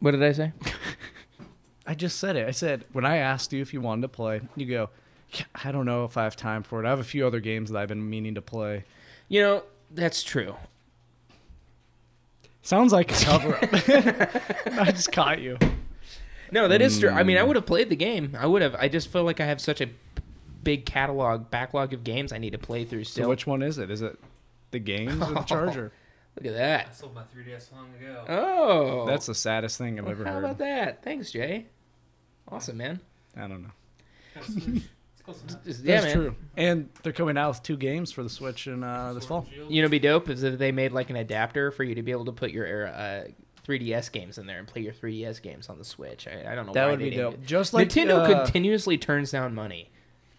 What 0.00 0.12
did 0.12 0.22
I 0.22 0.30
say? 0.32 0.52
I 1.86 1.94
just 1.94 2.18
said 2.18 2.36
it. 2.36 2.46
I 2.46 2.50
said 2.52 2.84
when 2.92 3.04
I 3.06 3.16
asked 3.16 3.52
you 3.52 3.62
if 3.62 3.72
you 3.72 3.80
wanted 3.80 4.02
to 4.02 4.08
play, 4.08 4.42
you 4.56 4.66
go, 4.66 4.82
"Yeah, 4.82 4.86
I 5.64 5.72
don't 5.72 5.84
know 5.86 6.04
if 6.04 6.16
I 6.16 6.24
have 6.24 6.36
time 6.36 6.62
for 6.62 6.82
it. 6.82 6.86
I 6.86 6.90
have 6.90 7.00
a 7.00 7.04
few 7.04 7.26
other 7.26 7.40
games 7.40 7.70
that 7.70 7.78
I've 7.78 7.88
been 7.88 8.08
meaning 8.08 8.34
to 8.36 8.42
play. 8.42 8.84
You 9.28 9.40
know, 9.42 9.62
that's 9.90 10.22
true. 10.22 10.54
Sounds 12.62 12.92
like 12.92 13.10
a 13.10 13.24
cover 13.24 13.54
up. 13.56 13.62
I 14.78 14.90
just 14.92 15.12
caught 15.12 15.40
you. 15.40 15.58
No, 16.50 16.68
that 16.68 16.80
is 16.82 16.98
true. 16.98 17.10
I 17.10 17.22
mean, 17.22 17.36
I 17.36 17.40
Mm. 17.42 17.46
would 17.48 17.56
have 17.56 17.66
played 17.66 17.88
the 17.90 17.96
game. 17.96 18.36
I 18.38 18.46
would 18.46 18.62
have. 18.62 18.74
I 18.74 18.88
just 18.88 19.08
feel 19.08 19.24
like 19.24 19.40
I 19.40 19.46
have 19.46 19.60
such 19.60 19.80
a 19.80 19.88
big 20.64 20.84
catalog, 20.86 21.50
backlog 21.50 21.92
of 21.92 22.04
games 22.04 22.32
I 22.32 22.38
need 22.38 22.50
to 22.52 22.58
play 22.58 22.84
through 22.84 23.04
So 23.04 23.28
which 23.28 23.46
one 23.46 23.62
is 23.62 23.78
it? 23.78 23.90
Is 23.90 24.02
it 24.02 24.18
the 24.70 24.78
games 24.78 25.22
or 25.22 25.32
the 25.34 25.40
charger? 25.46 25.92
Look 26.36 26.46
at 26.46 26.54
that. 26.54 26.88
I 26.90 26.92
sold 26.92 27.14
my 27.14 27.22
3DS 27.22 27.72
long 27.72 27.88
ago. 28.00 28.24
Oh, 28.28 29.06
That's 29.06 29.26
the 29.26 29.34
saddest 29.34 29.76
thing 29.78 29.98
I've 29.98 30.04
Well, 30.04 30.12
ever 30.12 30.24
How 30.24 30.32
heard. 30.32 30.40
How 30.44 30.50
about 30.50 30.58
that? 30.58 31.02
Thanks, 31.02 31.30
Jay. 31.32 31.66
Awesome, 32.48 32.76
man. 32.76 33.00
I 33.36 33.46
don't 33.48 33.62
know. 33.62 34.80
It's 35.28 35.40
close 35.40 35.42
enough. 35.54 35.84
Yeah, 35.84 36.00
That's 36.00 36.06
man. 36.06 36.14
true. 36.14 36.36
And 36.56 36.88
they're 37.02 37.12
coming 37.12 37.36
out 37.38 37.48
with 37.50 37.62
two 37.62 37.76
games 37.76 38.10
for 38.12 38.22
the 38.22 38.28
Switch 38.30 38.66
in 38.66 38.82
uh, 38.82 39.12
this 39.12 39.26
fall. 39.26 39.42
Sword 39.42 39.46
and 39.48 39.54
Shield. 39.56 39.72
You 39.72 39.82
know, 39.82 39.88
be 39.88 39.98
dope 39.98 40.28
is 40.28 40.42
if 40.42 40.58
they 40.58 40.72
made 40.72 40.92
like 40.92 41.10
an 41.10 41.16
adapter 41.16 41.70
for 41.70 41.84
you 41.84 41.94
to 41.94 42.02
be 42.02 42.10
able 42.12 42.24
to 42.26 42.32
put 42.32 42.50
your 42.50 42.86
uh, 42.88 43.24
3DS 43.66 44.10
games 44.12 44.38
in 44.38 44.46
there 44.46 44.58
and 44.58 44.66
play 44.66 44.82
your 44.82 44.92
3DS 44.92 45.42
games 45.42 45.68
on 45.68 45.78
the 45.78 45.84
Switch. 45.84 46.26
I, 46.26 46.52
I 46.52 46.54
don't 46.54 46.66
know 46.66 46.72
That 46.72 46.84
why 46.86 46.90
would 46.92 47.00
they 47.00 47.04
be 47.04 47.10
didn't. 47.10 47.32
dope. 47.32 47.44
Just 47.44 47.74
like 47.74 47.88
Nintendo 47.88 48.18
uh, 48.20 48.44
continuously 48.44 48.96
turns 48.98 49.30
down 49.30 49.54
money. 49.54 49.90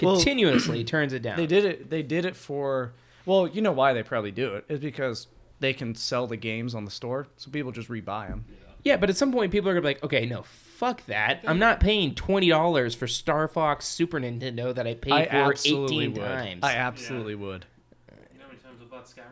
Well, 0.01 0.15
Continuously 0.15 0.83
turns 0.85 1.13
it 1.13 1.21
down. 1.21 1.37
They 1.37 1.47
did 1.47 1.65
it. 1.65 1.89
They 1.89 2.01
did 2.03 2.25
it 2.25 2.35
for. 2.35 2.93
Well, 3.25 3.47
you 3.47 3.61
know 3.61 3.71
why 3.73 3.93
they 3.93 4.01
probably 4.01 4.31
do 4.31 4.55
it 4.55 4.65
is 4.69 4.79
because 4.79 5.27
they 5.59 5.73
can 5.73 5.93
sell 5.93 6.25
the 6.25 6.37
games 6.37 6.73
on 6.73 6.85
the 6.85 6.91
store, 6.91 7.27
so 7.37 7.51
people 7.51 7.71
just 7.71 7.89
rebuy 7.89 8.29
them. 8.29 8.45
Yeah, 8.83 8.95
but 8.97 9.09
at 9.09 9.17
some 9.17 9.31
point, 9.31 9.51
people 9.51 9.69
are 9.69 9.73
gonna 9.73 9.81
be 9.81 9.87
like, 9.89 10.03
"Okay, 10.03 10.25
no, 10.25 10.45
fuck 10.79 11.05
that. 11.07 11.41
I'm 11.45 11.59
not 11.59 11.79
paying 11.79 12.15
twenty 12.15 12.49
dollars 12.49 12.95
for 12.95 13.05
Star 13.05 13.47
Fox 13.47 13.85
Super 13.85 14.19
Nintendo 14.19 14.73
that 14.73 14.87
I 14.87 14.93
paid 14.95 15.13
I 15.13 15.25
for 15.25 15.53
eighteen 15.53 16.13
would. 16.13 16.21
times." 16.21 16.59
I 16.63 16.75
absolutely 16.75 17.35
would. 17.35 17.65
You 18.33 18.39
know 18.39 18.45
how 18.45 18.47
many 18.49 18.59
times 18.61 18.79
I 18.81 18.85
bought 18.85 19.05
Skyrim? 19.05 19.23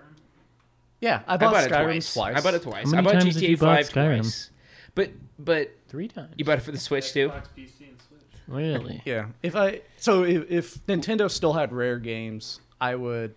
Yeah, 0.99 1.21
I 1.27 1.35
I 1.35 1.37
bought, 1.37 1.53
bought 1.53 1.63
it 1.63 1.69
twice. 1.69 2.13
twice. 2.13 2.37
I 2.37 2.41
bought 2.41 2.53
it 2.53 2.63
twice. 2.63 2.85
How 2.85 2.91
many 2.91 2.97
I 2.97 3.01
bought 3.01 3.21
times 3.21 3.35
have 3.35 3.43
GTA 3.43 3.49
you 3.49 3.57
bought 3.57 3.77
Five 3.77 3.89
Skyrim? 3.89 4.21
twice. 4.21 4.49
But 4.95 5.11
but 5.39 5.71
Three 5.87 6.07
times. 6.07 6.33
you 6.37 6.43
bought 6.45 6.57
it 6.57 6.61
for 6.61 6.71
the 6.71 6.79
Switch 6.79 7.13
too. 7.13 7.29
Xbox, 7.29 7.43
PC, 7.57 7.89
and 7.89 8.01
Switch. 8.01 8.21
Really? 8.47 9.01
Yeah, 9.05 9.27
if 9.41 9.55
I 9.55 9.81
so 9.97 10.23
if, 10.23 10.49
if 10.51 10.85
Nintendo 10.87 11.29
still 11.31 11.53
had 11.53 11.71
rare 11.71 11.97
games, 11.99 12.59
I 12.81 12.95
would 12.95 13.35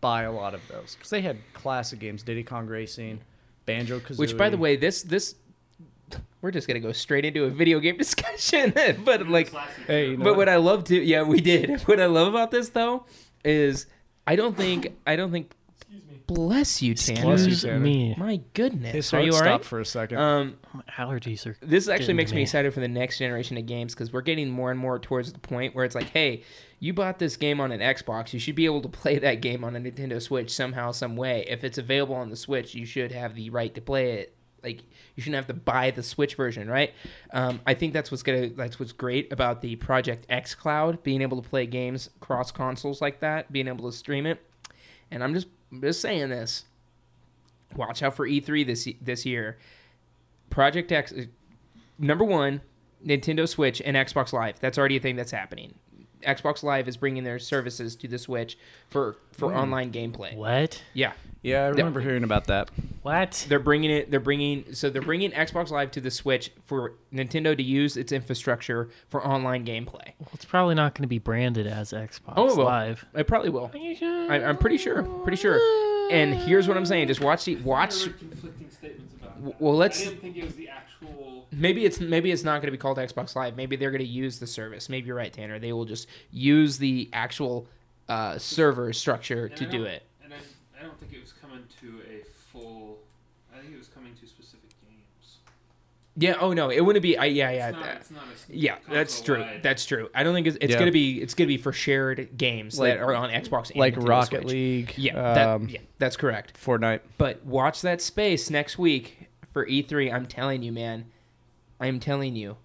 buy 0.00 0.22
a 0.22 0.32
lot 0.32 0.54
of 0.54 0.60
those 0.68 0.94
because 0.96 1.10
they 1.10 1.22
had 1.22 1.38
classic 1.54 1.98
games: 1.98 2.22
Diddy 2.22 2.42
Kong 2.42 2.66
Racing, 2.66 3.20
Banjo 3.64 4.00
Kazooie. 4.00 4.18
Which, 4.18 4.36
by 4.36 4.50
the 4.50 4.58
way, 4.58 4.76
this 4.76 5.02
this 5.02 5.34
we're 6.40 6.50
just 6.50 6.66
gonna 6.68 6.80
go 6.80 6.92
straight 6.92 7.24
into 7.24 7.44
a 7.44 7.50
video 7.50 7.80
game 7.80 7.96
discussion. 8.04 8.72
but 9.04 9.28
like, 9.28 9.52
Hey, 9.86 10.10
you 10.10 10.16
know 10.16 10.24
but 10.24 10.36
what 10.36 10.48
I 10.48 10.56
love 10.56 10.84
to 10.84 10.96
yeah, 11.02 11.22
we 11.22 11.40
did. 11.40 11.80
What 11.86 12.00
I 12.00 12.06
love 12.06 12.28
about 12.28 12.50
this 12.50 12.70
though 12.70 13.04
is 13.44 13.86
I 14.26 14.36
don't 14.36 14.56
think 14.56 14.96
I 15.06 15.16
don't 15.16 15.30
think. 15.32 15.52
Bless 16.26 16.82
you, 16.82 16.94
Tanner. 16.94 17.22
Bless 17.22 17.46
you, 17.46 17.56
Tanner. 17.56 17.80
me. 17.80 18.14
My 18.18 18.38
goodness, 18.52 18.92
his 18.92 19.14
are 19.14 19.22
you 19.22 19.32
all 19.32 19.38
stopped 19.38 19.50
right? 19.50 19.64
for 19.64 19.80
a 19.80 19.84
second. 19.86 20.18
Um, 20.18 20.56
My 20.74 20.82
allergies 20.98 21.46
are. 21.46 21.56
this 21.62 21.88
actually 21.88 22.12
makes 22.12 22.32
to 22.32 22.34
me 22.34 22.40
me. 22.40 22.42
excited 22.42 22.74
for 22.74 22.80
the 22.80 22.88
next 22.88 23.16
generation 23.16 23.56
of 23.56 23.64
games 23.64 23.94
because 23.94 24.12
we're 24.12 24.20
getting 24.20 24.50
more 24.50 24.70
and 24.70 24.78
more 24.78 24.98
towards 24.98 25.32
the 25.32 25.38
point 25.38 25.74
where 25.74 25.86
it's 25.86 25.94
like, 25.94 26.10
hey, 26.10 26.42
you 26.80 26.92
bought 26.92 27.18
this 27.18 27.38
game 27.38 27.62
on 27.62 27.72
an 27.72 27.80
Xbox, 27.80 28.34
you 28.34 28.38
should 28.40 28.56
be 28.56 28.66
able 28.66 28.82
to 28.82 28.90
play 28.90 29.18
that 29.18 29.40
game 29.40 29.64
on 29.64 29.74
a 29.74 29.80
Nintendo 29.80 30.20
Switch 30.20 30.50
somehow, 30.54 30.92
some 30.92 31.16
way. 31.16 31.46
If 31.48 31.64
it's 31.64 31.78
available 31.78 32.16
on 32.16 32.28
the 32.28 32.36
Switch, 32.36 32.74
you 32.74 32.84
should 32.84 33.10
have 33.12 33.34
the 33.34 33.48
right 33.48 33.74
to 33.74 33.80
play 33.80 34.18
it. 34.18 34.34
Like 34.68 34.82
you 35.16 35.22
shouldn't 35.22 35.36
have 35.36 35.46
to 35.46 35.54
buy 35.54 35.90
the 35.90 36.02
Switch 36.02 36.34
version, 36.34 36.68
right? 36.68 36.92
Um, 37.32 37.60
I 37.66 37.74
think 37.74 37.92
that's 37.92 38.10
what's 38.10 38.22
gonna 38.22 38.50
that's 38.50 38.78
what's 38.78 38.92
great 38.92 39.32
about 39.32 39.62
the 39.62 39.76
Project 39.76 40.28
xCloud 40.28 41.02
being 41.02 41.22
able 41.22 41.40
to 41.40 41.48
play 41.48 41.66
games 41.66 42.10
cross 42.20 42.50
consoles 42.50 43.00
like 43.00 43.20
that, 43.20 43.50
being 43.50 43.68
able 43.68 43.90
to 43.90 43.96
stream 43.96 44.26
it. 44.26 44.42
And 45.10 45.24
I'm 45.24 45.32
just 45.32 45.48
just 45.80 46.00
saying 46.00 46.28
this. 46.28 46.64
Watch 47.76 48.02
out 48.02 48.14
for 48.14 48.28
E3 48.28 48.66
this 48.66 48.88
this 49.00 49.24
year. 49.24 49.58
Project 50.50 50.92
X, 50.92 51.12
uh, 51.12 51.22
number 51.98 52.24
one, 52.24 52.60
Nintendo 53.04 53.48
Switch 53.48 53.80
and 53.82 53.96
Xbox 53.96 54.32
Live. 54.32 54.60
That's 54.60 54.78
already 54.78 54.96
a 54.96 55.00
thing 55.00 55.16
that's 55.16 55.30
happening. 55.30 55.74
Xbox 56.22 56.62
Live 56.62 56.88
is 56.88 56.96
bringing 56.96 57.24
their 57.24 57.38
services 57.38 57.96
to 57.96 58.08
the 58.08 58.18
Switch 58.18 58.58
for 58.90 59.16
for 59.32 59.50
hmm. 59.50 59.58
online 59.58 59.92
gameplay. 59.92 60.34
What? 60.34 60.82
Yeah, 60.94 61.12
yeah, 61.42 61.64
I 61.64 61.68
remember 61.68 62.00
hearing 62.00 62.24
about 62.24 62.46
that. 62.46 62.70
What? 63.02 63.46
they're 63.48 63.58
bringing 63.60 63.90
it. 63.90 64.10
They're 64.10 64.20
bringing 64.20 64.74
so 64.74 64.90
they're 64.90 65.00
bringing 65.00 65.30
Xbox 65.30 65.70
Live 65.70 65.90
to 65.92 66.00
the 66.00 66.10
Switch 66.10 66.50
for 66.66 66.94
Nintendo 67.12 67.56
to 67.56 67.62
use 67.62 67.96
its 67.96 68.12
infrastructure 68.12 68.88
for 69.08 69.24
online 69.24 69.64
gameplay. 69.64 70.12
Well, 70.18 70.30
it's 70.34 70.44
probably 70.44 70.74
not 70.74 70.94
going 70.94 71.02
to 71.02 71.08
be 71.08 71.18
branded 71.18 71.66
as 71.66 71.92
Xbox 71.92 72.34
Oh, 72.36 72.48
it 72.48 72.56
will. 72.56 72.64
Live. 72.64 73.06
It 73.14 73.26
probably 73.26 73.50
will. 73.50 73.70
Are 73.72 73.78
you 73.78 73.94
sure? 73.94 74.32
I, 74.32 74.42
I'm 74.42 74.58
pretty 74.58 74.78
sure. 74.78 75.02
Pretty 75.02 75.36
sure. 75.36 75.58
And 76.10 76.34
here's 76.34 76.66
what 76.66 76.76
I'm 76.76 76.86
saying: 76.86 77.06
just 77.08 77.20
watch 77.20 77.44
the 77.44 77.56
watch. 77.56 78.04
Conflicting 78.18 78.70
statements 78.70 79.14
about 79.14 79.44
that. 79.44 79.60
Well, 79.60 79.76
let's. 79.76 80.00
I 80.00 80.04
didn't 80.06 80.20
think 80.20 80.36
it 80.36 80.44
was 80.44 80.54
the 80.56 80.68
actual. 80.68 80.87
Maybe 81.50 81.84
it's 81.84 81.98
maybe 82.00 82.30
it's 82.30 82.44
not 82.44 82.60
going 82.60 82.66
to 82.66 82.70
be 82.72 82.76
called 82.78 82.98
Xbox 82.98 83.34
Live. 83.34 83.56
Maybe 83.56 83.76
they're 83.76 83.90
going 83.90 84.02
to 84.02 84.06
use 84.06 84.38
the 84.38 84.46
service. 84.46 84.88
Maybe 84.88 85.06
you're 85.06 85.16
right, 85.16 85.32
Tanner. 85.32 85.58
They 85.58 85.72
will 85.72 85.84
just 85.86 86.06
use 86.30 86.78
the 86.78 87.08
actual 87.12 87.66
uh, 88.08 88.38
server 88.38 88.92
structure 88.92 89.46
and 89.46 89.56
to 89.56 89.66
do 89.66 89.84
it. 89.84 90.02
And 90.22 90.32
I, 90.34 90.36
I 90.78 90.82
don't 90.82 90.98
think 91.00 91.12
it 91.12 91.20
was 91.20 91.32
coming 91.32 91.62
to 91.80 92.00
a 92.10 92.24
full. 92.52 92.98
I 93.54 93.60
think 93.60 93.72
it 93.74 93.78
was 93.78 93.88
coming 93.88 94.14
to 94.20 94.26
specific 94.26 94.68
games. 94.82 95.36
Yeah. 96.16 96.34
Oh 96.40 96.52
no, 96.52 96.68
it 96.70 96.80
wouldn't 96.82 97.02
be. 97.02 97.16
I, 97.16 97.24
yeah, 97.26 97.50
yeah, 97.50 97.68
It's 97.68 97.76
not, 97.76 97.84
that- 97.84 97.96
it's 97.96 98.10
not 98.10 98.24
a 98.28 98.32
s- 98.32 98.46
yeah. 98.50 98.76
That's 98.90 99.20
true. 99.20 99.36
console-wide. 99.36 99.62
That's 99.62 99.86
true. 99.86 100.10
I 100.14 100.22
don't 100.24 100.34
think 100.34 100.46
it's, 100.48 100.58
it's 100.60 100.72
Yeah. 100.72 100.78
gonna 100.78 100.92
be. 100.92 101.22
It's 101.22 101.34
gonna 101.34 101.48
be 101.48 101.56
for 101.58 101.72
shared 101.72 102.36
games 102.36 102.78
Like- 102.78 102.94
that 102.94 103.00
are 103.02 103.14
on 103.14 103.30
Xbox. 103.30 103.70
And 103.70 103.80
like 103.80 103.94
Nintendo 103.94 104.08
Rocket 104.08 104.42
Switch. 104.42 104.52
League, 104.52 104.94
Yeah, 104.98 105.14
that, 105.34 105.48
um, 105.48 105.68
yeah, 105.68 105.80
that's 105.98 106.16
correct. 106.16 106.58
Fortnite. 106.62 107.00
But 107.16 107.44
watch 107.46 107.80
that 107.82 108.02
space 108.02 108.50
next 108.50 108.78
week 108.78 109.27
for 109.58 109.66
E3. 109.70 110.12
I'm 110.12 110.26
telling 110.26 110.62
you, 110.62 110.70
man. 110.72 111.06
I'm 111.80 111.98
telling 112.00 112.36
you. 112.36 112.56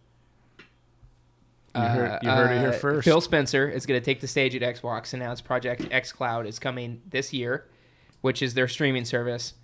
You 1.75 1.81
heard, 1.81 2.19
you 2.21 2.29
heard 2.29 2.51
it 2.51 2.59
here 2.59 2.69
Uh, 2.69 2.73
first. 2.73 3.03
Phil 3.05 3.19
Spencer 3.19 3.67
is 3.67 3.87
going 3.87 3.99
to 3.99 4.05
take 4.05 4.21
the 4.21 4.27
stage 4.27 4.55
at 4.55 4.61
Xbox, 4.61 5.11
and 5.13 5.23
announce 5.23 5.41
Project 5.41 5.81
xCloud 5.89 6.45
is 6.47 6.59
coming 6.59 7.01
this 7.09 7.33
year, 7.33 7.65
which 8.21 8.43
is 8.43 8.53
their 8.53 8.67
streaming 8.67 9.05
service, 9.05 9.55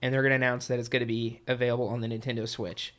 and 0.00 0.14
they're 0.14 0.22
going 0.22 0.30
to 0.30 0.36
announce 0.36 0.68
that 0.68 0.78
it's 0.78 0.88
going 0.88 1.00
to 1.00 1.06
be 1.06 1.40
available 1.48 1.88
on 1.88 2.00
the 2.02 2.06
Nintendo 2.06 2.46
Switch, 2.46 2.94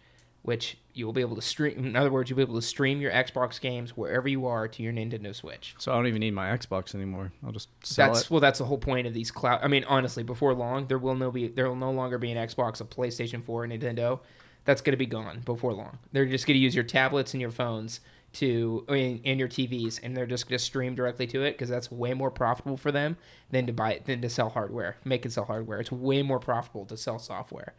which 0.47 0.77
you 0.93 1.05
will 1.05 1.11
be 1.11 1.19
able 1.19 1.35
to 1.35 1.41
stream. 1.41 1.77
In 1.77 1.97
other 1.97 2.09
words, 2.09 2.29
you'll 2.29 2.37
be 2.37 2.41
able 2.41 2.55
to 2.55 2.61
stream 2.61 3.01
your 3.01 3.11
Xbox 3.11 3.59
games 3.59 3.97
wherever 3.97 4.29
you 4.29 4.45
are 4.47 4.65
to 4.69 4.81
your 4.81 4.93
Nintendo 4.93 5.35
Switch. 5.35 5.75
so 5.77 5.91
I 5.91 5.95
don't 5.95 6.07
even 6.07 6.21
need 6.21 6.33
my 6.33 6.55
Xbox 6.57 6.95
anymore. 6.95 7.33
I'll 7.45 7.51
just 7.51 7.67
sell 7.85 8.13
That's 8.13 8.23
it. 8.23 8.31
well, 8.31 8.39
that's 8.39 8.59
the 8.59 8.63
whole 8.63 8.77
point 8.77 9.07
of 9.07 9.13
these 9.13 9.29
cloud. 9.29 9.59
I 9.61 9.67
mean, 9.67 9.83
honestly, 9.83 10.23
before 10.23 10.53
long, 10.53 10.87
there 10.87 10.99
will 10.99 11.15
no 11.15 11.31
be 11.31 11.49
there 11.49 11.67
will 11.67 11.75
no 11.75 11.91
longer 11.91 12.17
be 12.17 12.31
an 12.31 12.37
Xbox, 12.37 12.79
a 12.79 12.85
PlayStation 12.85 13.43
4, 13.43 13.65
a 13.65 13.67
Nintendo. 13.67 14.21
That's 14.63 14.79
going 14.79 14.93
to 14.93 14.97
be 14.97 15.05
gone 15.05 15.41
before 15.43 15.73
long. 15.73 15.99
They're 16.13 16.25
just 16.25 16.47
going 16.47 16.55
to 16.55 16.63
use 16.63 16.73
your 16.73 16.85
tablets 16.85 17.33
and 17.33 17.41
your 17.41 17.51
phones 17.51 17.99
to 18.33 18.85
I 18.87 18.91
mean, 18.93 19.21
and 19.25 19.39
your 19.39 19.49
TVs, 19.49 19.99
and 20.01 20.15
they're 20.15 20.25
just 20.25 20.47
going 20.47 20.57
to 20.57 20.63
stream 20.63 20.95
directly 20.95 21.27
to 21.27 21.43
it 21.43 21.51
because 21.51 21.67
that's 21.67 21.91
way 21.91 22.13
more 22.13 22.31
profitable 22.31 22.77
for 22.77 22.93
them 22.93 23.17
than 23.51 23.67
to 23.67 23.73
buy 23.73 23.99
than 24.05 24.21
to 24.21 24.29
sell 24.29 24.47
hardware. 24.47 24.95
Make 25.03 25.25
and 25.25 25.33
sell 25.33 25.43
hardware. 25.43 25.81
It's 25.81 25.91
way 25.91 26.21
more 26.21 26.39
profitable 26.39 26.85
to 26.85 26.95
sell 26.95 27.19
software. 27.19 27.73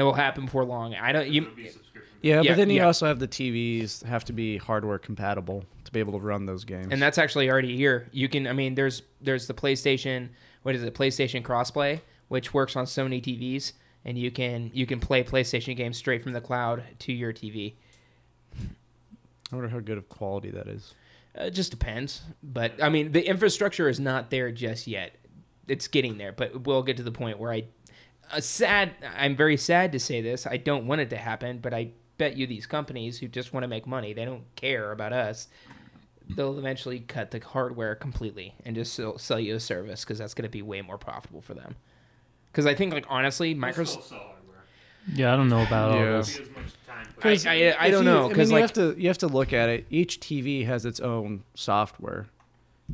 It 0.00 0.04
will 0.04 0.14
happen 0.14 0.46
before 0.46 0.64
long. 0.64 0.94
I 0.94 1.12
don't. 1.12 1.28
You 1.28 1.42
be. 1.42 1.70
Yeah, 2.22 2.42
Yeah, 2.42 2.50
but 2.52 2.56
then 2.58 2.70
you 2.70 2.76
yeah. 2.76 2.86
also 2.86 3.06
have 3.06 3.18
the 3.18 3.28
TVs 3.28 4.04
have 4.04 4.24
to 4.26 4.32
be 4.32 4.56
hardware 4.58 4.98
compatible 4.98 5.64
to 5.84 5.92
be 5.92 6.00
able 6.00 6.12
to 6.12 6.18
run 6.18 6.46
those 6.46 6.64
games. 6.64 6.88
and 6.90 7.00
that's 7.00 7.18
actually 7.18 7.50
already 7.50 7.76
here. 7.76 8.08
You 8.12 8.28
can, 8.28 8.46
I 8.46 8.52
mean, 8.52 8.74
there's 8.74 9.02
there's 9.20 9.46
the 9.46 9.54
PlayStation, 9.54 10.28
what 10.62 10.74
is 10.74 10.82
it, 10.82 10.94
PlayStation 10.94 11.42
Crossplay, 11.42 12.00
which 12.28 12.52
works 12.54 12.76
on 12.76 12.84
Sony 12.84 13.22
TVs, 13.22 13.72
and 14.04 14.18
you 14.18 14.30
can 14.30 14.70
you 14.74 14.86
can 14.86 15.00
play 15.00 15.22
PlayStation 15.24 15.76
games 15.76 15.96
straight 15.96 16.22
from 16.22 16.32
the 16.32 16.40
cloud 16.40 16.82
to 17.00 17.12
your 17.12 17.32
TV. 17.32 17.74
I 19.52 19.56
wonder 19.56 19.68
how 19.68 19.80
good 19.80 19.98
of 19.98 20.08
quality 20.08 20.50
that 20.50 20.68
is. 20.68 20.94
Uh, 21.38 21.44
It 21.44 21.50
just 21.50 21.70
depends, 21.70 22.22
but 22.42 22.82
I 22.82 22.88
mean, 22.88 23.12
the 23.12 23.26
infrastructure 23.26 23.88
is 23.88 23.98
not 24.00 24.30
there 24.30 24.50
just 24.52 24.86
yet. 24.86 25.16
It's 25.68 25.88
getting 25.88 26.18
there, 26.18 26.32
but 26.32 26.66
we'll 26.66 26.82
get 26.82 26.96
to 26.96 27.02
the 27.04 27.12
point 27.12 27.38
where 27.38 27.52
I, 27.52 27.64
uh, 28.32 28.40
sad. 28.40 28.92
I'm 29.16 29.36
very 29.36 29.56
sad 29.56 29.92
to 29.92 29.98
say 30.00 30.20
this. 30.20 30.46
I 30.46 30.56
don't 30.56 30.86
want 30.86 31.00
it 31.00 31.10
to 31.10 31.16
happen, 31.16 31.58
but 31.58 31.72
I 31.74 31.90
bet 32.18 32.36
you 32.36 32.46
these 32.46 32.66
companies 32.66 33.18
who 33.18 33.28
just 33.28 33.52
want 33.52 33.64
to 33.64 33.68
make 33.68 33.86
money, 33.86 34.12
they 34.12 34.24
don't 34.24 34.44
care 34.56 34.92
about 34.92 35.12
us. 35.12 35.48
They'll 36.28 36.58
eventually 36.58 37.00
cut 37.00 37.30
the 37.32 37.40
hardware 37.40 37.94
completely 37.96 38.54
and 38.64 38.76
just 38.76 38.92
sell, 38.94 39.18
sell 39.18 39.40
you 39.40 39.56
a 39.56 39.60
service 39.60 40.04
because 40.04 40.18
that's 40.18 40.34
going 40.34 40.44
to 40.44 40.48
be 40.50 40.62
way 40.62 40.80
more 40.82 40.96
profitable 40.98 41.40
for 41.40 41.54
them. 41.54 41.74
Because 42.52 42.66
I 42.66 42.74
think, 42.74 42.92
like 42.92 43.06
honestly, 43.08 43.54
Microsoft. 43.54 44.04
sell. 44.04 44.34
Yeah, 45.14 45.32
I 45.32 45.36
don't 45.36 45.48
know 45.48 45.62
about 45.62 45.92
all 45.92 45.96
Yeah. 45.98 46.10
Won't 46.12 46.26
this. 46.26 46.36
be 46.36 46.42
as 46.42 46.50
much 46.50 46.64
time 46.86 47.06
put 47.16 47.46
I, 47.46 47.54
into 47.54 47.80
I. 47.80 47.84
I 47.86 47.90
don't 47.90 48.04
you- 48.04 48.10
know 48.10 48.26
I 48.26 48.28
because 48.28 48.50
mean, 48.50 48.60
like 48.60 48.74
you 48.76 48.82
have 48.82 48.94
to 48.94 49.00
you 49.02 49.08
have 49.08 49.18
to 49.18 49.26
look 49.28 49.52
at 49.52 49.68
it. 49.70 49.86
Each 49.90 50.20
TV 50.20 50.66
has 50.66 50.84
its 50.84 51.00
own 51.00 51.42
software. 51.54 52.26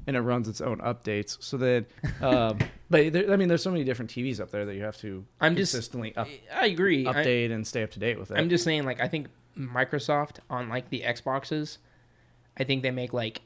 And 0.06 0.16
it 0.16 0.20
runs 0.20 0.48
its 0.48 0.60
own 0.60 0.78
updates. 0.78 1.36
So 1.42 1.56
then, 1.56 1.86
um, 2.20 2.58
but 2.90 3.12
there, 3.12 3.32
I 3.32 3.36
mean, 3.36 3.48
there's 3.48 3.62
so 3.62 3.70
many 3.70 3.84
different 3.84 4.10
TVs 4.10 4.40
up 4.40 4.50
there 4.50 4.64
that 4.64 4.74
you 4.74 4.82
have 4.82 4.96
to 4.98 5.24
I'm 5.40 5.56
just- 5.56 5.72
consistently 5.72 6.16
up, 6.16 6.28
I 6.52 6.66
agree. 6.66 7.06
I- 7.06 7.12
update 7.12 7.52
and 7.52 7.66
stay 7.66 7.82
up 7.82 7.90
to 7.92 7.98
date 7.98 8.18
with 8.18 8.30
it. 8.30 8.38
I'm 8.38 8.48
just 8.48 8.64
saying, 8.64 8.84
like, 8.84 9.00
I 9.00 9.08
think 9.08 9.28
Microsoft 9.58 10.38
on 10.50 10.68
like 10.68 10.90
the 10.90 11.02
Xboxes, 11.02 11.78
I 12.58 12.64
think 12.64 12.82
they 12.82 12.90
make 12.90 13.12
like, 13.12 13.40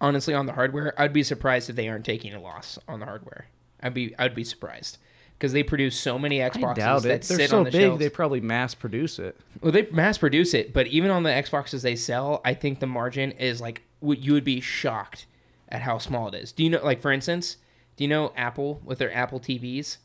honestly, 0.00 0.34
on 0.34 0.46
the 0.46 0.52
hardware, 0.52 0.94
I'd 1.00 1.12
be 1.12 1.22
surprised 1.22 1.70
if 1.70 1.76
they 1.76 1.88
aren't 1.88 2.04
taking 2.04 2.34
a 2.34 2.40
loss 2.40 2.78
on 2.88 3.00
the 3.00 3.06
hardware. 3.06 3.46
I'd 3.82 3.94
be, 3.94 4.14
I'd 4.18 4.34
be 4.34 4.44
surprised 4.44 4.98
because 5.38 5.52
they 5.52 5.62
produce 5.62 5.98
so 5.98 6.18
many 6.18 6.42
I 6.42 6.50
Xboxes 6.50 7.02
that. 7.02 7.22
They're 7.22 7.38
sit 7.38 7.50
so 7.50 7.58
on 7.58 7.64
the 7.64 7.70
big, 7.70 7.80
shelves. 7.80 7.98
they 7.98 8.08
probably 8.08 8.40
mass 8.40 8.74
produce 8.74 9.18
it. 9.18 9.36
Well, 9.60 9.72
they 9.72 9.82
mass 9.90 10.16
produce 10.18 10.54
it, 10.54 10.72
but 10.72 10.86
even 10.88 11.10
on 11.10 11.22
the 11.22 11.30
Xboxes 11.30 11.82
they 11.82 11.96
sell, 11.96 12.40
I 12.44 12.54
think 12.54 12.80
the 12.80 12.86
margin 12.86 13.32
is 13.32 13.60
like 13.60 13.82
what 14.04 14.18
you 14.20 14.32
would 14.34 14.44
be 14.44 14.60
shocked 14.60 15.26
at 15.68 15.82
how 15.82 15.98
small 15.98 16.28
it 16.28 16.34
is. 16.34 16.52
Do 16.52 16.62
you 16.62 16.70
know, 16.70 16.84
like 16.84 17.00
for 17.00 17.10
instance, 17.10 17.56
do 17.96 18.04
you 18.04 18.08
know 18.08 18.32
Apple 18.36 18.80
with 18.84 18.98
their 18.98 19.12
Apple 19.14 19.40
TVs? 19.40 19.96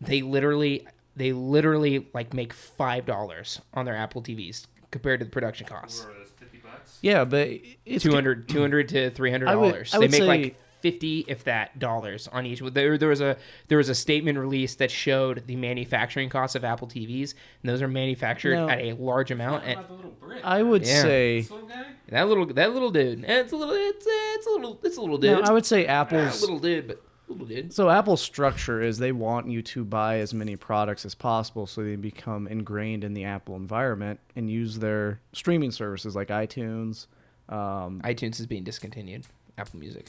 They 0.00 0.22
literally, 0.22 0.86
they 1.16 1.32
literally 1.32 2.08
like 2.12 2.34
make 2.34 2.52
five 2.52 3.06
dollars 3.06 3.60
on 3.74 3.84
their 3.84 3.96
Apple 3.96 4.22
TVs 4.22 4.66
compared 4.90 5.20
to 5.20 5.24
the 5.24 5.30
production 5.30 5.66
costs. 5.66 6.04
Or 6.04 6.12
fifty 6.36 6.58
bucks. 6.58 6.98
Yeah, 7.02 7.24
but 7.24 7.48
it's 7.86 8.02
200 8.04 8.48
200 8.48 8.88
to 8.90 9.10
300 9.10 9.46
dollars 9.46 9.94
I 9.94 9.98
they 9.98 10.04
would 10.04 10.10
make 10.10 10.20
say- 10.20 10.26
like 10.26 10.56
50 10.80 11.24
if 11.28 11.44
that 11.44 11.78
dollars 11.78 12.28
on 12.28 12.46
each 12.46 12.60
there, 12.60 12.96
there 12.98 13.08
was 13.08 13.20
a 13.20 13.36
there 13.68 13.78
was 13.78 13.88
a 13.88 13.94
statement 13.94 14.38
released 14.38 14.78
that 14.78 14.90
showed 14.90 15.46
the 15.46 15.56
manufacturing 15.56 16.28
costs 16.28 16.54
of 16.56 16.64
apple 16.64 16.88
tvs 16.88 17.34
and 17.62 17.70
those 17.70 17.82
are 17.82 17.88
manufactured 17.88 18.54
No. 18.56 18.68
at 18.68 18.80
a 18.80 18.92
large 18.94 19.30
amount 19.30 19.62
How 19.64 19.68
and 19.70 19.78
about 19.78 19.88
the 19.88 19.94
little 19.94 20.10
brick? 20.12 20.40
I 20.44 20.62
would 20.62 20.86
Yeah. 20.86 21.02
say 21.02 21.46
little 21.50 21.68
that 22.08 22.28
little 22.28 22.46
that 22.46 22.72
little 22.72 22.90
dude 22.90 23.24
eh, 23.24 23.40
it's 23.40 23.52
a 23.52 23.56
little 23.56 23.74
it's 23.74 24.06
uh, 24.06 24.10
it's 24.10 24.46
a 24.46 24.50
little 24.50 24.80
it's 24.82 24.96
a 24.96 25.00
little 25.00 25.18
dude 25.18 25.38
no, 25.40 25.42
I 25.42 25.52
would 25.52 25.66
say 25.66 25.86
Ah, 25.86 26.00
Apple's 26.02 26.40
little 26.40 26.58
dude 26.58 26.86
but 26.88 27.02
little 27.28 27.46
dude 27.46 27.72
So 27.72 27.88
Apple's 27.90 28.20
structure 28.20 28.82
is 28.82 28.98
they 28.98 29.12
want 29.12 29.48
you 29.48 29.62
to 29.62 29.84
buy 29.84 30.18
as 30.18 30.34
many 30.34 30.56
products 30.56 31.04
as 31.04 31.14
possible 31.14 31.66
so 31.66 31.82
they 31.84 31.94
become 31.96 32.48
ingrained 32.48 33.04
in 33.04 33.14
the 33.14 33.24
Apple 33.24 33.54
environment 33.54 34.18
and 34.34 34.50
use 34.50 34.78
their 34.80 35.20
streaming 35.32 35.70
services 35.70 36.16
like 36.16 36.28
iTunes. 36.28 37.06
Um, 37.48 38.00
itunes 38.04 38.38
is 38.38 38.46
being 38.46 38.62
discontinued 38.62 39.26
apple 39.58 39.78
music 39.80 40.06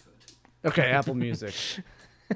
okay, 0.65 0.89
Apple 0.91 1.15
Music. 1.15 1.53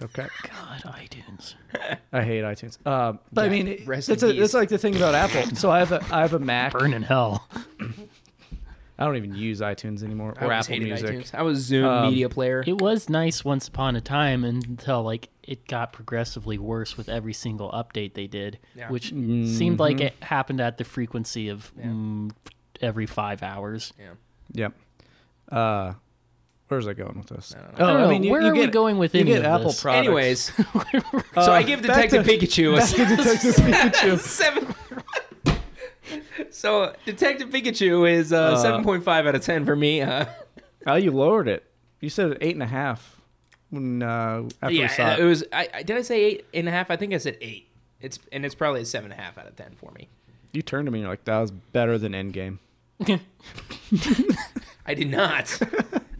Okay, 0.00 0.26
God, 0.48 0.82
iTunes. 0.96 1.54
I 2.12 2.22
hate 2.22 2.42
iTunes. 2.42 2.84
Um, 2.84 3.20
but 3.32 3.44
I 3.44 3.48
mean, 3.48 3.68
it, 3.68 3.86
rest 3.86 4.08
that's 4.08 4.24
in 4.24 4.30
a, 4.30 4.32
peace. 4.32 4.40
that's 4.40 4.54
like 4.54 4.68
the 4.68 4.78
thing 4.78 4.96
about 4.96 5.14
Apple. 5.14 5.42
So 5.56 5.70
I 5.70 5.78
have 5.78 5.92
a 5.92 6.04
I 6.10 6.22
have 6.22 6.32
a 6.34 6.40
Mac. 6.40 6.72
Burn 6.72 6.92
in 6.92 7.02
hell. 7.04 7.48
I 8.98 9.04
don't 9.04 9.16
even 9.16 9.34
use 9.36 9.60
iTunes 9.60 10.02
anymore 10.02 10.34
I 10.36 10.40
or 10.40 10.52
always 10.52 10.66
Apple 10.66 10.74
hated 10.74 10.88
Music. 10.88 11.10
iTunes. 11.10 11.34
I 11.36 11.42
was 11.42 11.70
Zune 11.70 11.84
Um, 11.84 12.08
media 12.10 12.28
player. 12.28 12.64
It 12.66 12.80
was 12.80 13.08
nice 13.08 13.44
once 13.44 13.68
upon 13.68 13.94
a 13.94 14.00
time 14.00 14.42
until 14.42 15.04
like 15.04 15.28
it 15.44 15.68
got 15.68 15.92
progressively 15.92 16.58
worse 16.58 16.96
with 16.96 17.08
every 17.08 17.32
single 17.32 17.70
update 17.70 18.14
they 18.14 18.26
did, 18.26 18.58
Yeah. 18.74 18.90
which 18.90 19.10
seemed 19.10 19.78
like 19.78 19.98
Mhm. 19.98 20.06
it 20.06 20.14
happened 20.22 20.60
at 20.60 20.78
the 20.78 20.84
frequency 20.84 21.48
of 21.48 21.70
Yeah. 21.78 21.86
mm, 21.86 22.32
every 22.80 23.06
five 23.06 23.44
hours. 23.44 23.92
yeah. 24.00 24.14
Yep. 24.54 24.72
Uh, 25.50 25.92
where's 26.72 26.86
I 26.88 26.92
going 26.94 27.16
with 27.18 27.28
this? 27.28 27.54
I 27.56 27.60
don't 27.62 27.78
know. 27.78 27.84
Oh, 27.84 27.88
I 27.88 27.92
don't 27.92 28.00
know. 28.02 28.08
mean, 28.18 28.30
Where 28.30 28.40
you 28.42 28.48
are 28.48 28.54
we 28.54 28.66
going 28.66 28.98
with 28.98 29.14
you 29.14 29.20
any 29.20 29.30
get 29.30 29.40
of 29.40 29.44
Apple 29.46 29.66
this? 29.68 29.80
products. 29.82 30.06
Anyways, 30.06 30.40
so 30.54 30.62
Uh, 31.36 31.50
I 31.52 31.62
give 31.62 31.82
back 31.82 32.10
Detective 32.10 32.24
to- 32.26 32.32
Pikachu 32.38 32.72
a 32.74 32.76
back 32.78 32.88
to 32.90 33.16
Detective 33.16 33.54
Pikachu. 33.64 34.18
seven. 34.18 34.74
so 36.50 36.94
Detective 37.04 37.50
Pikachu 37.50 38.10
is 38.10 38.32
uh, 38.32 38.36
Uh, 38.52 38.56
seven 38.56 38.82
point 38.84 39.04
five 39.04 39.26
out 39.26 39.34
of 39.34 39.42
ten 39.42 39.64
for 39.64 39.76
me. 39.76 40.00
Uh, 40.02 40.26
Oh, 40.86 40.96
you 40.96 41.12
lowered 41.12 41.46
it. 41.46 41.62
You 42.00 42.10
said 42.10 42.36
eight 42.40 42.54
and 42.54 42.62
a 42.62 42.66
half 42.66 43.20
when 43.70 44.02
uh, 44.02 44.48
after 44.60 44.68
we 44.76 44.88
saw 44.88 45.02
yeah, 45.02 45.14
it. 45.14 45.20
it 45.20 45.24
was. 45.24 45.44
I, 45.52 45.68
I 45.74 45.82
did 45.84 45.96
I 45.96 46.02
say 46.02 46.24
eight 46.24 46.44
and 46.52 46.66
a 46.68 46.72
half? 46.72 46.90
I 46.90 46.96
think 46.96 47.14
I 47.14 47.18
said 47.18 47.38
eight. 47.40 47.68
It's 48.00 48.18
and 48.32 48.44
it's 48.44 48.56
probably 48.56 48.80
a 48.80 48.84
seven 48.84 49.12
and 49.12 49.20
a 49.20 49.22
half 49.22 49.38
out 49.38 49.46
of 49.46 49.54
ten 49.54 49.76
for 49.76 49.92
me. 49.92 50.08
You 50.52 50.60
turned 50.62 50.86
to 50.86 50.90
me 50.90 50.98
and 50.98 51.02
you're 51.04 51.12
like, 51.12 51.24
that 51.26 51.38
was 51.38 51.50
better 51.52 51.98
than 51.98 52.12
Endgame. 52.12 52.58
I 54.86 54.94
did 54.94 55.08
not. 55.10 55.58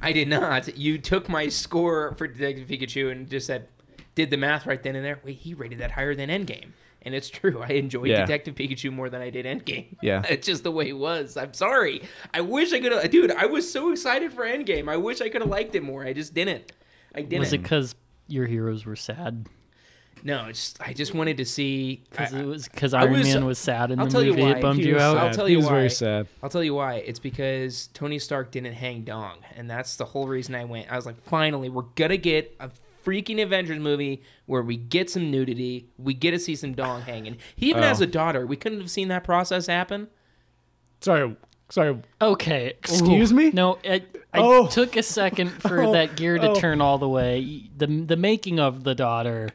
I 0.02 0.12
did 0.12 0.28
not. 0.28 0.76
You 0.76 0.99
took 0.99 1.28
my 1.28 1.49
score 1.49 2.14
for 2.16 2.26
Detective 2.26 2.68
Pikachu 2.68 3.11
and 3.12 3.28
just 3.30 3.47
said, 3.47 3.68
did 4.14 4.30
the 4.30 4.37
math 4.37 4.66
right 4.66 4.82
then 4.82 4.97
and 4.97 5.04
there. 5.04 5.21
Wait, 5.25 5.38
he 5.38 5.54
rated 5.54 5.78
that 5.78 5.92
higher 5.92 6.14
than 6.14 6.28
Endgame. 6.28 6.73
And 7.04 7.14
it's 7.14 7.28
true. 7.30 7.62
I 7.62 7.68
enjoyed 7.73 8.09
Yeah. 8.09 8.21
Detective 8.21 8.54
Pikachu 8.54 8.92
more 8.92 9.09
than 9.11 9.23
I 9.23 9.30
did 9.30 9.47
Endgame. 9.47 9.97
Yeah. 10.02 10.23
It's 10.28 10.47
just 10.47 10.62
the 10.64 10.71
way 10.71 10.88
it 10.88 10.97
was. 10.99 11.37
I'm 11.37 11.54
sorry. 11.54 12.02
I 12.35 12.40
wish 12.42 12.73
I 12.73 12.80
could 12.80 12.92
have. 12.92 13.11
Dude, 13.11 13.32
I 13.32 13.47
was 13.47 13.71
so 13.71 13.90
excited 13.90 14.32
for 14.32 14.44
Endgame. 14.44 14.88
I 14.88 14.97
wish 14.97 15.21
I 15.21 15.28
could 15.28 15.40
have 15.40 15.50
liked 15.50 15.75
it 15.75 15.82
more. 15.82 16.04
I 16.04 16.12
just 16.12 16.35
didn't. 16.35 16.71
I 17.14 17.23
didn't. 17.23 17.40
Was 17.40 17.52
it 17.52 17.62
because 17.62 17.94
your 18.28 18.47
heroes 18.47 18.85
were 18.87 18.97
sad? 18.97 19.49
No, 20.25 20.47
it's, 20.47 20.75
I 20.80 20.93
just 20.93 21.15
wanted 21.15 21.37
to 21.39 21.45
see. 21.45 22.02
Because 22.11 22.32
it 22.32 22.45
was 22.45 22.69
because 22.69 22.95
I 22.95 23.02
Iron 23.02 23.13
was- 23.13 23.35
Man 23.35 23.45
was 23.45 23.58
sad 23.58 23.91
in 23.91 23.99
I'll 23.99 24.06
the 24.06 24.13
tell 24.13 24.23
you 24.23 24.30
movie. 24.30 24.43
why. 24.43 24.50
It 24.52 24.63
bummed 24.63 24.80
He 24.80 24.89
you 24.89 24.95
was 24.95 25.02
out. 25.02 25.17
I'll 25.17 25.30
tell 25.32 25.49
you 25.49 25.52
he 25.52 25.56
was 25.56 25.67
why. 25.67 25.73
very 25.73 25.91
sad. 25.91 26.26
I'll 26.43 26.50
tell 26.50 26.63
you 26.65 26.75
why. 26.75 26.95
It's 26.97 27.19
because 27.19 27.89
Tony 27.95 28.19
Stark 28.19 28.50
didn't 28.52 28.75
hang 28.75 29.02
dong, 29.02 29.39
and 29.56 29.69
that's 29.69 29.97
the 29.97 30.04
whole 30.04 30.26
reason 30.28 30.54
I 30.54 30.65
went. 30.65 30.91
I 30.91 30.97
was 30.97 31.06
like, 31.06 31.21
finally, 31.25 31.69
we're 31.69 31.82
gonna 31.97 32.17
get 32.17 32.54
a 32.61 32.71
freaking 33.04 33.43
Avengers 33.43 33.80
movie 33.80 34.23
where 34.47 34.63
we 34.63 34.76
get 34.76 35.11
some 35.11 35.28
nudity, 35.30 35.89
we 35.99 36.15
get 36.15 36.30
to 36.30 36.39
see 36.39 36.54
some 36.54 36.73
dong 36.73 37.00
hanging. 37.13 37.37
He 37.56 37.71
even 37.71 37.82
Oh. 37.82 37.87
has 37.89 38.00
a 38.00 38.06
daughter. 38.06 38.47
We 38.47 38.56
couldn't 38.56 38.80
have 38.80 38.91
seen 38.91 39.08
that 39.08 39.25
process 39.25 39.67
happen. 39.67 40.08
Sorry, 41.00 41.37
sorry. 41.69 41.99
Okay. 42.21 42.75
Excuse 42.78 43.32
Ooh. 43.32 43.35
me? 43.35 43.50
No, 43.50 43.78
I, 43.85 44.02
I 44.32 44.39
Oh. 44.39 44.69
took 44.69 44.97
a 44.97 45.02
second 45.02 45.49
for 45.50 45.82
Oh, 45.85 45.93
that 45.93 46.17
gear 46.17 46.39
to 46.39 46.50
oh. 46.50 46.54
turn 46.54 46.80
all 46.80 46.99
the 46.99 47.08
way. 47.08 47.65
The 47.76 47.87
the 47.89 48.17
making 48.17 48.61
of 48.61 48.85
the 48.85 48.95
daughter. 48.95 49.49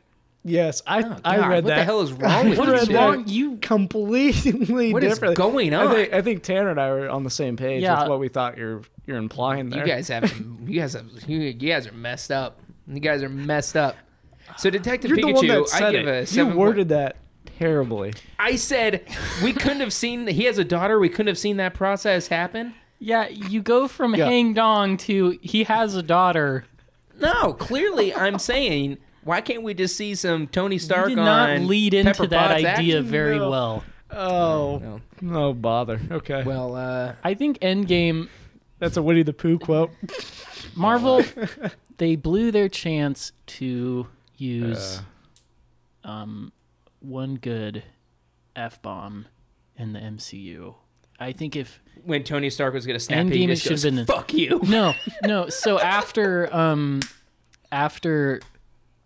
Yes, 0.48 0.82
I 0.88 1.02
Oh, 1.04 1.18
I 1.26 1.38
God, 1.38 1.50
read 1.50 1.64
what 1.64 1.70
that. 1.70 1.76
the 1.78 1.84
hell 1.84 2.02
is 2.02 2.12
wrong 2.14 2.32
I 2.32 2.44
with 2.50 2.58
What 2.58 2.68
you? 2.68 2.74
read 2.74 2.88
that 2.88 2.96
wrong? 2.96 3.24
You 3.28 3.58
Completely 3.58 4.94
What 4.94 5.04
is 5.04 5.14
different. 5.14 5.36
going 5.36 5.74
I 5.74 5.86
on? 5.86 5.94
think, 5.96 6.14
I 6.14 6.22
think 6.22 6.44
Tanner 6.44 6.70
and 6.70 6.80
I 6.80 6.90
were 6.90 7.10
on 7.10 7.24
the 7.24 7.30
same 7.30 7.58
page 7.58 7.84
Yeah. 7.84 8.02
with 8.02 8.10
what 8.10 8.20
we 8.20 8.30
thought 8.30 8.58
you're 8.58 8.82
you're 9.06 9.18
implying 9.18 9.70
there. 9.70 9.86
You 9.86 9.94
guys 9.94 10.08
have, 10.10 10.32
you 10.66 10.80
guys 10.82 10.94
have, 10.94 11.06
you, 11.28 11.40
you 11.40 11.54
guys 11.54 11.88
are 11.88 11.92
messed 11.94 12.32
up. 12.32 12.60
You 12.88 13.00
guys 13.00 13.24
are 13.24 13.30
messed 13.30 13.76
up. 13.78 13.96
So 14.58 14.70
Detective 14.70 15.10
you're 15.12 15.18
Pikachu, 15.20 15.22
the 15.22 15.34
one 15.34 15.48
that 15.48 15.60
I 15.74 15.80
said 15.80 15.92
give 15.92 16.08
it. 16.08 16.12
a 16.12 16.20
you 16.22 16.26
seven. 16.26 16.48
point- 16.54 16.58
worded 16.60 16.90
that 16.90 17.16
terribly. 17.58 18.14
I 18.40 18.56
said 18.56 19.04
we 19.44 19.54
couldn't 19.54 19.80
have 19.82 19.94
seen. 19.94 20.28
He 20.28 20.44
has 20.46 20.58
a 20.58 20.64
daughter. 20.66 21.00
We 21.00 21.10
couldn't 21.10 21.28
have 21.28 21.38
seen 21.38 21.58
that 21.58 21.74
process 21.74 22.28
happen. 22.28 22.74
yeah, 23.00 23.28
you 23.30 23.62
go 23.62 23.88
from 23.88 24.16
Yeah. 24.16 24.26
hang 24.26 24.54
dong 24.54 24.98
to 24.98 25.38
he 25.42 25.64
has 25.66 25.96
a 25.96 26.04
daughter. 26.04 26.66
No, 27.20 27.54
clearly 27.54 28.14
I'm 28.14 28.40
saying 28.40 28.98
why 29.28 29.42
can't 29.42 29.62
we 29.64 29.74
just 29.74 29.96
see 29.96 30.16
some 30.16 30.48
Tony 30.48 30.78
Stark 30.80 31.10
you 31.10 31.16
did 31.16 31.22
not 31.22 31.50
on 31.52 31.68
lead 31.68 31.94
into 31.94 32.12
Pepper 32.12 32.28
that 32.28 32.48
Potts 32.52 32.64
idea 32.64 32.98
action? 32.98 33.04
very 33.06 33.38
No. 33.38 33.50
well. 33.50 33.84
Oh, 34.10 34.80
No. 34.80 35.02
no 35.22 35.54
bother. 35.54 36.00
Okay, 36.10 36.44
Well, 36.44 36.76
uh, 36.76 37.14
I 37.24 37.34
think 37.36 37.60
Endgame 37.60 38.30
that's 38.80 38.96
a 38.98 39.02
Winnie 39.02 39.24
the 39.24 39.34
Pooh 39.34 39.60
quote. 39.60 39.92
Marvel 40.76 41.24
they 41.98 42.16
blew 42.16 42.52
their 42.52 42.70
chance 42.70 43.32
to 43.48 44.08
use 44.38 45.02
Uh. 46.04 46.10
um 46.10 46.52
one 47.00 47.36
good 47.36 47.84
F 48.56 48.82
bomb 48.82 49.28
in 49.76 49.94
the 49.94 50.00
MCU. 50.00 50.76
I 51.20 51.32
think 51.32 51.56
if 51.56 51.82
when 52.04 52.24
Tony 52.24 52.50
Stark 52.50 52.74
was 52.74 52.86
gonna 52.86 53.00
snap, 53.00 53.26
Endgame 53.26 53.34
he 53.34 53.44
it 53.46 53.48
just 53.56 53.64
should've 53.64 53.76
goes, 53.84 53.84
been 53.84 54.06
"Fuck 54.06 54.34
you." 54.34 54.60
no, 54.64 54.94
no. 55.24 55.50
So 55.50 55.80
after 55.80 56.54
um 56.56 57.00
after 57.72 58.40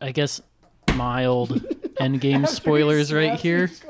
I 0.02 0.12
guess 0.12 0.42
mild 0.96 1.50
endgame 2.00 2.48
spoilers 2.48 3.14
right 3.14 3.40
here. 3.40 3.70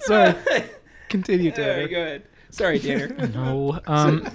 Sorry. 0.00 0.34
Continue, 1.08 1.50
All 1.50 1.56
Tanner. 1.56 1.80
right, 1.82 1.90
go 1.90 2.00
ahead. 2.02 2.22
Sorry, 2.50 2.78
Tanner. 2.78 3.08
No. 3.34 3.80
Um 3.86 4.28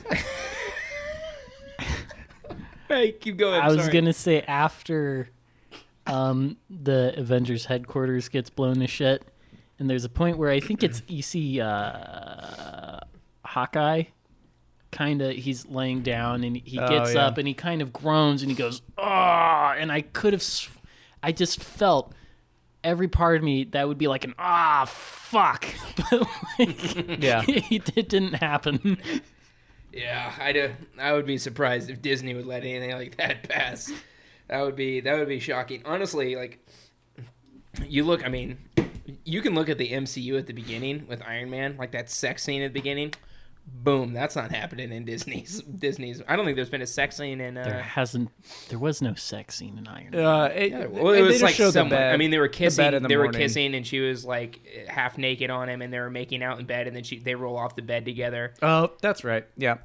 hey, 2.87 3.11
keep 3.13 3.37
going. 3.37 3.59
I 3.61 3.67
was 3.67 3.81
sorry. 3.81 3.93
gonna 3.93 4.13
say 4.13 4.41
after 4.41 5.29
um 6.07 6.57
the 6.69 7.13
Avengers 7.17 7.65
headquarters 7.65 8.29
gets 8.29 8.49
blown 8.49 8.79
to 8.79 8.87
shit, 8.87 9.23
and 9.79 9.89
there's 9.89 10.05
a 10.05 10.09
point 10.09 10.37
where 10.37 10.51
I 10.51 10.59
think 10.59 10.83
it's 10.83 11.01
you 11.07 11.21
see 11.21 11.59
uh 11.61 12.99
Hawkeye 13.45 14.03
kind 14.91 15.21
of 15.21 15.35
he's 15.35 15.65
laying 15.67 16.01
down 16.01 16.43
and 16.43 16.57
he 16.57 16.79
Oh, 16.79 16.87
gets 16.87 17.13
yeah. 17.13 17.27
up 17.27 17.37
and 17.37 17.47
he 17.47 17.53
kind 17.53 17.81
of 17.81 17.93
groans 17.93 18.41
and 18.41 18.51
he 18.51 18.55
goes 18.55 18.81
ah 18.97 19.73
and 19.77 19.91
I 19.91 20.01
could 20.01 20.33
have 20.33 20.41
sw- 20.43 20.69
I 21.23 21.31
just 21.31 21.61
felt 21.63 22.13
every 22.83 23.07
part 23.07 23.37
of 23.37 23.43
me 23.43 23.65
that 23.65 23.87
would 23.87 23.97
be 23.97 24.07
like 24.07 24.23
an 24.23 24.33
ah 24.39 24.85
fuck 24.87 25.65
but 26.11 26.21
like, 26.59 27.21
Yeah. 27.23 27.43
it, 27.47 27.91
it 27.97 28.09
didn't 28.09 28.33
happen 28.35 28.97
Yeah, 29.91 30.31
I 30.39 30.51
do. 30.53 30.71
I 30.99 31.13
would 31.13 31.25
be 31.25 31.39
surprised 31.39 31.89
if 31.89 31.99
Disney 32.01 32.35
would 32.35 32.45
let 32.45 32.63
anything 32.63 32.91
like 32.91 33.17
that 33.17 33.41
pass. 33.49 33.91
That 34.47 34.61
would 34.61 34.75
be 34.75 34.99
that 35.01 35.17
would 35.17 35.27
be 35.27 35.39
shocking. 35.39 35.81
Honestly, 35.83 36.35
like 36.35 36.63
you 37.87 38.03
look, 38.03 38.23
I 38.23 38.29
mean, 38.29 38.59
you 39.25 39.41
can 39.41 39.55
look 39.55 39.69
at 39.69 39.77
the 39.77 39.89
MCU 39.91 40.37
at 40.37 40.47
the 40.47 40.53
beginning 40.53 41.05
with 41.07 41.21
Iron 41.27 41.49
Man, 41.49 41.75
like 41.77 41.91
that 41.91 42.09
sex 42.09 42.43
scene 42.43 42.61
at 42.61 42.73
the 42.73 42.79
beginning. 42.79 43.13
Boom, 43.71 44.13
that's 44.13 44.35
not 44.35 44.49
happening 44.51 44.91
in 44.91 45.05
Disney's. 45.05 45.61
Disney's. 45.77 46.23
I 46.27 46.35
don't 46.35 46.43
think 46.45 46.55
there's 46.55 46.71
been 46.71 46.81
a 46.81 46.87
sex 46.87 47.17
scene 47.17 47.39
in. 47.39 47.53
There 47.53 47.75
Uh, 47.79 47.83
hasn't. 47.83 48.29
There 48.69 48.79
was 48.79 48.99
no 48.99 49.13
sex 49.13 49.55
scene 49.57 49.77
in 49.77 49.87
Iron 49.87 50.09
Man. 50.11 50.25
Uh, 50.25 50.45
it, 50.45 50.71
yeah, 50.71 50.85
well, 50.87 51.13
it 51.13 51.21
was 51.21 51.41
like 51.43 51.53
showed 51.53 51.67
the 51.67 51.71
somewhat. 51.73 51.91
bed- 51.97 52.13
I 52.13 52.17
mean, 52.17 52.31
they 52.31 52.39
were 52.39 52.47
kissing. 52.47 52.83
bed 52.83 52.95
in 52.95 53.03
the 53.03 53.09
they 53.09 53.17
were 53.17 53.31
kissing, 53.31 53.75
and 53.75 53.85
she 53.85 53.99
was 53.99 54.25
like 54.25 54.59
half 54.87 55.19
naked 55.19 55.51
on 55.51 55.69
him, 55.69 55.83
and 55.83 55.93
they 55.93 55.99
were 55.99 56.09
making 56.09 56.41
out 56.41 56.59
in 56.59 56.65
bed, 56.65 56.87
and 56.87 56.95
then 56.95 57.03
she 57.03 57.19
they 57.19 57.35
roll 57.35 57.57
off 57.57 57.75
the 57.75 57.83
bed 57.83 58.05
together. 58.05 58.55
Oh, 58.63 58.91
that's 59.01 59.23
right. 59.23 59.45
Yeah. 59.55 59.77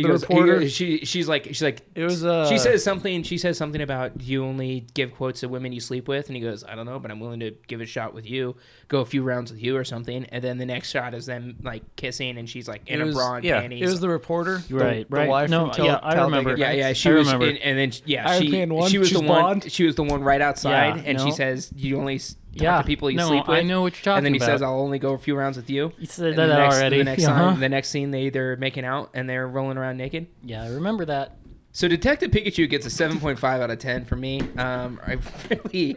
He 0.00 0.04
The 0.04 0.08
goes, 0.12 0.22
reporter- 0.22 0.60
goes- 0.60 0.72
she 0.72 1.04
she's 1.04 1.28
like 1.28 1.44
she's 1.48 1.62
like 1.62 1.82
It 1.94 2.04
was. 2.04 2.24
Uh, 2.24 2.48
she 2.48 2.56
says 2.58 2.82
something. 2.82 3.22
She 3.22 3.36
says 3.36 3.58
something 3.58 3.80
about 3.82 4.20
you 4.22 4.44
only 4.44 4.86
give 4.94 5.14
quotes 5.14 5.40
to 5.40 5.48
women 5.48 5.72
you 5.72 5.80
sleep 5.80 6.08
with, 6.08 6.28
and 6.28 6.36
he 6.36 6.42
goes, 6.42 6.64
"I 6.64 6.74
don't 6.74 6.86
know, 6.86 6.98
but 6.98 7.10
I'm 7.10 7.20
willing 7.20 7.40
to 7.40 7.50
give 7.68 7.80
it 7.80 7.84
a 7.84 7.86
shot 7.86 8.14
with 8.14 8.28
you, 8.28 8.56
go 8.88 9.00
a 9.00 9.04
few 9.04 9.22
rounds 9.22 9.50
with 9.52 9.62
you 9.62 9.76
or 9.76 9.84
something." 9.84 10.24
And 10.26 10.42
then 10.42 10.58
the 10.58 10.66
next 10.66 10.90
shot 10.90 11.12
is 11.14 11.26
them 11.26 11.56
like 11.62 11.82
kissing, 11.96 12.38
and 12.38 12.48
she's 12.48 12.66
like 12.66 12.82
in 12.86 13.00
it 13.00 13.08
a 13.08 13.12
bra 13.12 13.34
and 13.34 13.44
yeah, 13.44 13.60
panties. 13.60 13.82
It 13.82 13.90
was 13.90 14.00
the 14.00 14.08
reporter. 14.08 14.62
the- 14.68 14.74
Right, 14.76 15.10
the, 15.10 15.16
right. 15.16 15.28
wife 15.28 15.50
No, 15.50 15.66
from 15.66 15.74
Tal- 15.74 15.86
yeah, 15.86 15.96
I 16.02 16.22
remember. 16.24 16.56
yeah, 16.56 16.72
yeah. 16.72 16.92
She 16.94 17.10
I 17.10 17.12
was, 17.14 17.26
remember. 17.26 17.46
and, 17.48 17.58
and 17.58 17.78
then 17.78 17.92
yeah, 18.06 18.38
she 18.38 18.48
Man 18.48 18.72
one, 18.74 18.88
she 18.90 18.98
was 18.98 19.08
she's 19.08 19.18
the 19.18 19.24
one. 19.26 19.42
blonde. 19.60 19.70
She 19.72 19.84
was 19.84 19.94
the 19.96 20.04
one 20.04 20.22
right 20.22 20.40
outside, 20.40 20.96
Yeah, 20.96 21.02
and 21.04 21.20
she 21.20 21.30
says, 21.30 21.70
"You 21.76 21.98
only 21.98 22.14
s- 22.16 22.30
talk 22.30 22.39
Yeah, 22.52 22.78
to 22.78 22.84
people 22.86 23.10
you 23.10 23.16
no, 23.16 23.28
sleep 23.28 23.46
with." 23.48 23.56
I 23.58 23.62
know 23.62 23.82
what 23.82 23.94
you're 23.94 24.02
talking 24.02 24.10
about. 24.12 24.16
and 24.18 24.26
then 24.26 24.34
he 24.34 24.38
about. 24.38 24.46
says, 24.46 24.62
"I'll 24.62 24.80
only 24.80 24.98
go 24.98 25.12
a 25.12 25.18
few 25.18 25.36
rounds 25.36 25.56
with 25.56 25.70
you." 25.70 25.92
You 25.98 26.06
said 26.06 26.28
And 26.30 26.38
that 26.38 26.46
the 26.46 26.56
next, 26.56 26.76
already. 26.76 26.98
The 26.98 27.04
next, 27.04 27.24
uh-huh. 27.26 27.38
time, 27.50 27.60
the 27.60 27.68
next 27.68 27.88
scene, 27.90 28.10
they 28.10 28.30
they're 28.30 28.56
making 28.56 28.84
out 28.84 29.10
and 29.14 29.28
they're 29.28 29.46
rolling 29.48 29.76
around 29.78 29.96
naked. 29.98 30.26
Yeah, 30.42 30.62
I 30.64 30.68
remember 30.68 31.04
that. 31.04 31.36
So 31.72 31.86
Detective 31.86 32.32
Pikachu 32.32 32.68
gets 32.68 32.84
a 32.84 32.88
7.5 32.88 33.44
out 33.44 33.70
of 33.70 33.78
10 33.78 34.04
for 34.04 34.16
me. 34.16 34.40
Um, 34.58 35.00
I 35.06 35.18
really, 35.64 35.96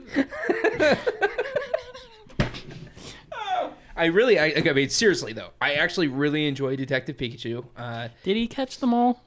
I 3.95 4.05
really, 4.05 4.39
I, 4.39 4.53
I 4.55 4.73
mean, 4.73 4.89
seriously 4.89 5.33
though, 5.33 5.49
I 5.61 5.73
actually 5.73 6.07
really 6.07 6.47
enjoy 6.47 6.75
Detective 6.75 7.17
Pikachu. 7.17 7.65
Uh, 7.75 8.09
Did 8.23 8.35
he 8.37 8.47
catch 8.47 8.77
them 8.79 8.93
all? 8.93 9.23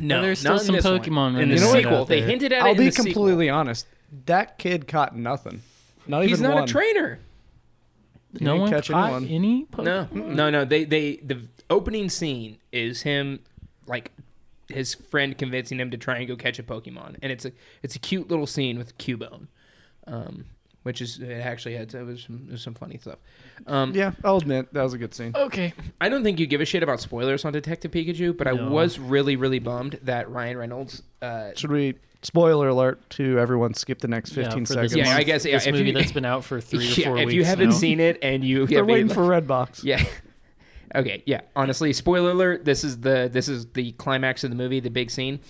no, 0.00 0.20
there's 0.20 0.40
still 0.40 0.52
not 0.52 0.60
in 0.62 0.66
some 0.66 0.74
this 0.76 0.84
one. 0.84 1.00
Pokemon 1.00 1.40
in 1.40 1.48
the 1.48 1.56
running 1.56 1.62
around 1.62 1.82
sequel. 1.82 2.04
They 2.06 2.22
hinted 2.22 2.52
at 2.52 2.58
it. 2.58 2.64
I'll 2.64 2.72
in 2.72 2.78
be 2.78 2.84
the 2.86 2.92
sequel. 2.92 3.12
completely 3.12 3.48
honest. 3.50 3.86
That 4.26 4.58
kid 4.58 4.86
caught 4.88 5.16
nothing. 5.16 5.62
Not 6.08 6.24
He's 6.24 6.40
not 6.40 6.54
one. 6.54 6.64
a 6.64 6.66
trainer. 6.66 7.18
no 8.40 8.56
one 8.56 8.70
catch 8.70 8.88
caught 8.90 9.12
anyone. 9.22 9.28
any. 9.28 9.64
Po- 9.64 9.82
No, 9.82 10.08
no, 10.12 10.50
no. 10.50 10.64
They, 10.64 10.84
they, 10.84 11.16
the 11.16 11.42
opening 11.70 12.08
scene 12.10 12.58
is 12.72 13.02
him, 13.02 13.40
like, 13.86 14.12
his 14.68 14.94
friend 14.94 15.36
convincing 15.38 15.78
him 15.80 15.90
to 15.92 15.96
try 15.96 16.18
and 16.18 16.26
go 16.28 16.36
catch 16.36 16.58
a 16.58 16.62
Pokemon, 16.62 17.16
and 17.22 17.30
it's 17.32 17.44
a, 17.44 17.52
it's 17.82 17.94
a 17.94 17.98
cute 17.98 18.28
little 18.28 18.46
scene 18.46 18.78
with 18.78 18.98
Cubone, 18.98 19.46
um, 20.08 20.44
which 20.82 21.00
is 21.00 21.18
it 21.20 21.30
actually 21.40 21.76
had 21.76 21.94
it 21.94 22.02
was, 22.04 22.24
some, 22.24 22.46
it 22.48 22.52
was 22.52 22.62
some 22.62 22.74
funny 22.74 22.98
stuff. 22.98 23.18
Um, 23.66 23.92
Yeah, 23.94 24.12
I'll 24.24 24.36
admit 24.38 24.72
that 24.74 24.82
was 24.82 24.92
a 24.92 24.98
good 24.98 25.14
scene. 25.14 25.32
Okay. 25.36 25.72
I 26.00 26.08
don't 26.08 26.22
think 26.24 26.38
you 26.40 26.46
give 26.46 26.60
a 26.60 26.64
shit 26.64 26.82
about 26.82 27.00
spoilers 27.00 27.44
on 27.44 27.52
Detective 27.52 27.90
Pikachu, 27.92 28.36
but 28.36 28.46
I 28.48 28.52
was 28.52 28.98
really, 28.98 29.36
really 29.36 29.60
bummed 29.60 29.98
that 30.02 30.28
Ryan 30.30 30.58
Reynolds. 30.58 31.02
Uh, 31.22 31.50
Should 31.54 31.70
we 31.70 31.94
spoiler 32.26 32.68
alert 32.68 33.08
to 33.10 33.38
everyone? 33.38 33.74
Skip 33.74 34.00
the 34.00 34.08
next 34.08 34.32
fifteen 34.32 34.66
for 34.66 34.74
seconds. 34.74 34.96
Yeah, 34.96 35.14
I 35.16 35.22
guess, 35.22 35.44
yeah, 35.44 35.52
this 35.56 35.66
if 35.66 35.72
movie 35.74 35.86
you- 35.86 35.92
that's 35.92 36.12
been 36.12 36.24
out 36.24 36.44
for 36.44 36.60
three 36.60 36.80
or 36.80 36.82
yeah, 37.00 37.04
four 37.06 37.18
if 37.18 37.26
weeks. 37.26 37.34
you 37.34 37.44
haven't 37.44 37.70
now. 37.70 37.74
seen 37.74 38.00
it 38.00 38.18
and 38.22 38.44
you, 38.44 38.66
They're 38.66 38.84
waiting 38.84 39.06
maybe- 39.06 39.14
for 39.14 39.20
Redbox. 39.28 39.84
Yeah. 39.84 40.04
Okay, 40.94 41.22
yeah. 41.26 41.40
Honestly, 41.54 41.92
spoiler 41.92 42.30
alert, 42.30 42.64
this 42.64 42.84
is 42.84 43.00
the 43.00 43.28
this 43.32 43.48
is 43.48 43.66
the 43.72 43.92
climax 43.92 44.44
of 44.44 44.50
the 44.50 44.56
movie, 44.56 44.80
the 44.80 44.90
big 44.90 45.10
scene. 45.10 45.40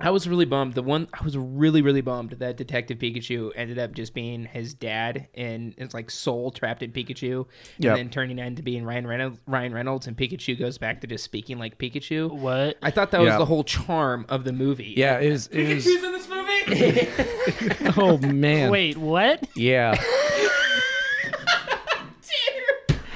I 0.00 0.10
was 0.10 0.28
really 0.28 0.44
bummed. 0.44 0.74
The 0.74 0.82
one 0.82 1.08
I 1.12 1.24
was 1.24 1.36
really 1.36 1.82
really 1.82 2.02
bummed 2.02 2.32
that 2.38 2.56
Detective 2.56 2.98
Pikachu 2.98 3.50
ended 3.56 3.80
up 3.80 3.92
just 3.92 4.14
being 4.14 4.44
his 4.44 4.72
dad 4.74 5.26
and 5.34 5.74
it's 5.76 5.92
like 5.92 6.08
soul 6.08 6.52
trapped 6.52 6.84
in 6.84 6.92
Pikachu 6.92 7.38
and 7.76 7.84
Yep. 7.84 7.96
then 7.96 8.08
turning 8.10 8.38
into 8.38 8.62
being 8.62 8.84
Ryan 8.84 9.06
Reynolds, 9.08 9.40
Ryan 9.48 9.74
Reynolds 9.74 10.06
and 10.06 10.16
Pikachu 10.16 10.56
goes 10.56 10.78
back 10.78 11.00
to 11.00 11.08
just 11.08 11.24
speaking 11.24 11.58
like 11.58 11.78
Pikachu. 11.78 12.30
What? 12.30 12.78
I 12.80 12.92
thought 12.92 13.10
that 13.10 13.20
was 13.20 13.36
the 13.36 13.44
whole 13.44 13.64
charm 13.64 14.24
of 14.28 14.44
the 14.44 14.52
movie. 14.52 14.94
Yeah, 14.96 15.18
it 15.18 15.32
is. 15.32 15.48
It 15.48 15.58
is 15.68 15.84
Pikachu's 15.86 16.04
in 16.04 16.12
this 16.12 16.28
movie. 16.28 17.92
oh 18.00 18.18
man. 18.18 18.70
Wait, 18.70 18.96
what? 18.96 19.48
Yeah. 19.56 19.96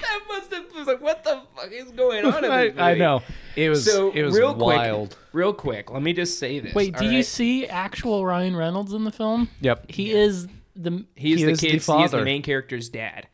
that 0.02 0.20
must 0.28 0.52
have 0.52 0.64
was 0.74 0.86
like 0.86 1.00
what 1.00 1.22
the 1.24 1.42
fuck 1.56 1.70
is 1.70 1.90
going 1.92 2.24
on 2.24 2.44
in 2.44 2.50
I, 2.50 2.68
this 2.68 2.74
I 2.78 2.88
movie? 2.90 2.98
know. 3.00 3.22
It 3.56 3.68
was. 3.68 3.84
So 3.84 4.10
it 4.12 4.22
was 4.22 4.36
real 4.36 4.54
wild. 4.54 5.10
quick, 5.10 5.18
real 5.32 5.52
quick. 5.52 5.90
Let 5.90 6.02
me 6.02 6.12
just 6.12 6.38
say 6.38 6.58
this. 6.60 6.74
Wait, 6.74 6.96
do 6.96 7.04
all 7.06 7.10
you 7.12 7.22
see 7.22 7.66
actual 7.66 8.24
Ryan 8.24 8.56
Reynolds 8.56 8.92
in 8.92 9.04
the 9.04 9.12
film? 9.12 9.48
Yep. 9.60 9.90
He 9.90 10.12
is 10.12 10.46
the. 10.76 11.04
He's 11.14 11.38
He 11.40 11.44
the 11.44 11.50
is 11.52 11.60
the 11.60 11.68
kid's. 11.68 11.86
he's 11.86 12.10
the 12.12 12.22
main 12.24 12.42
character's 12.42 12.88
dad, 12.88 13.26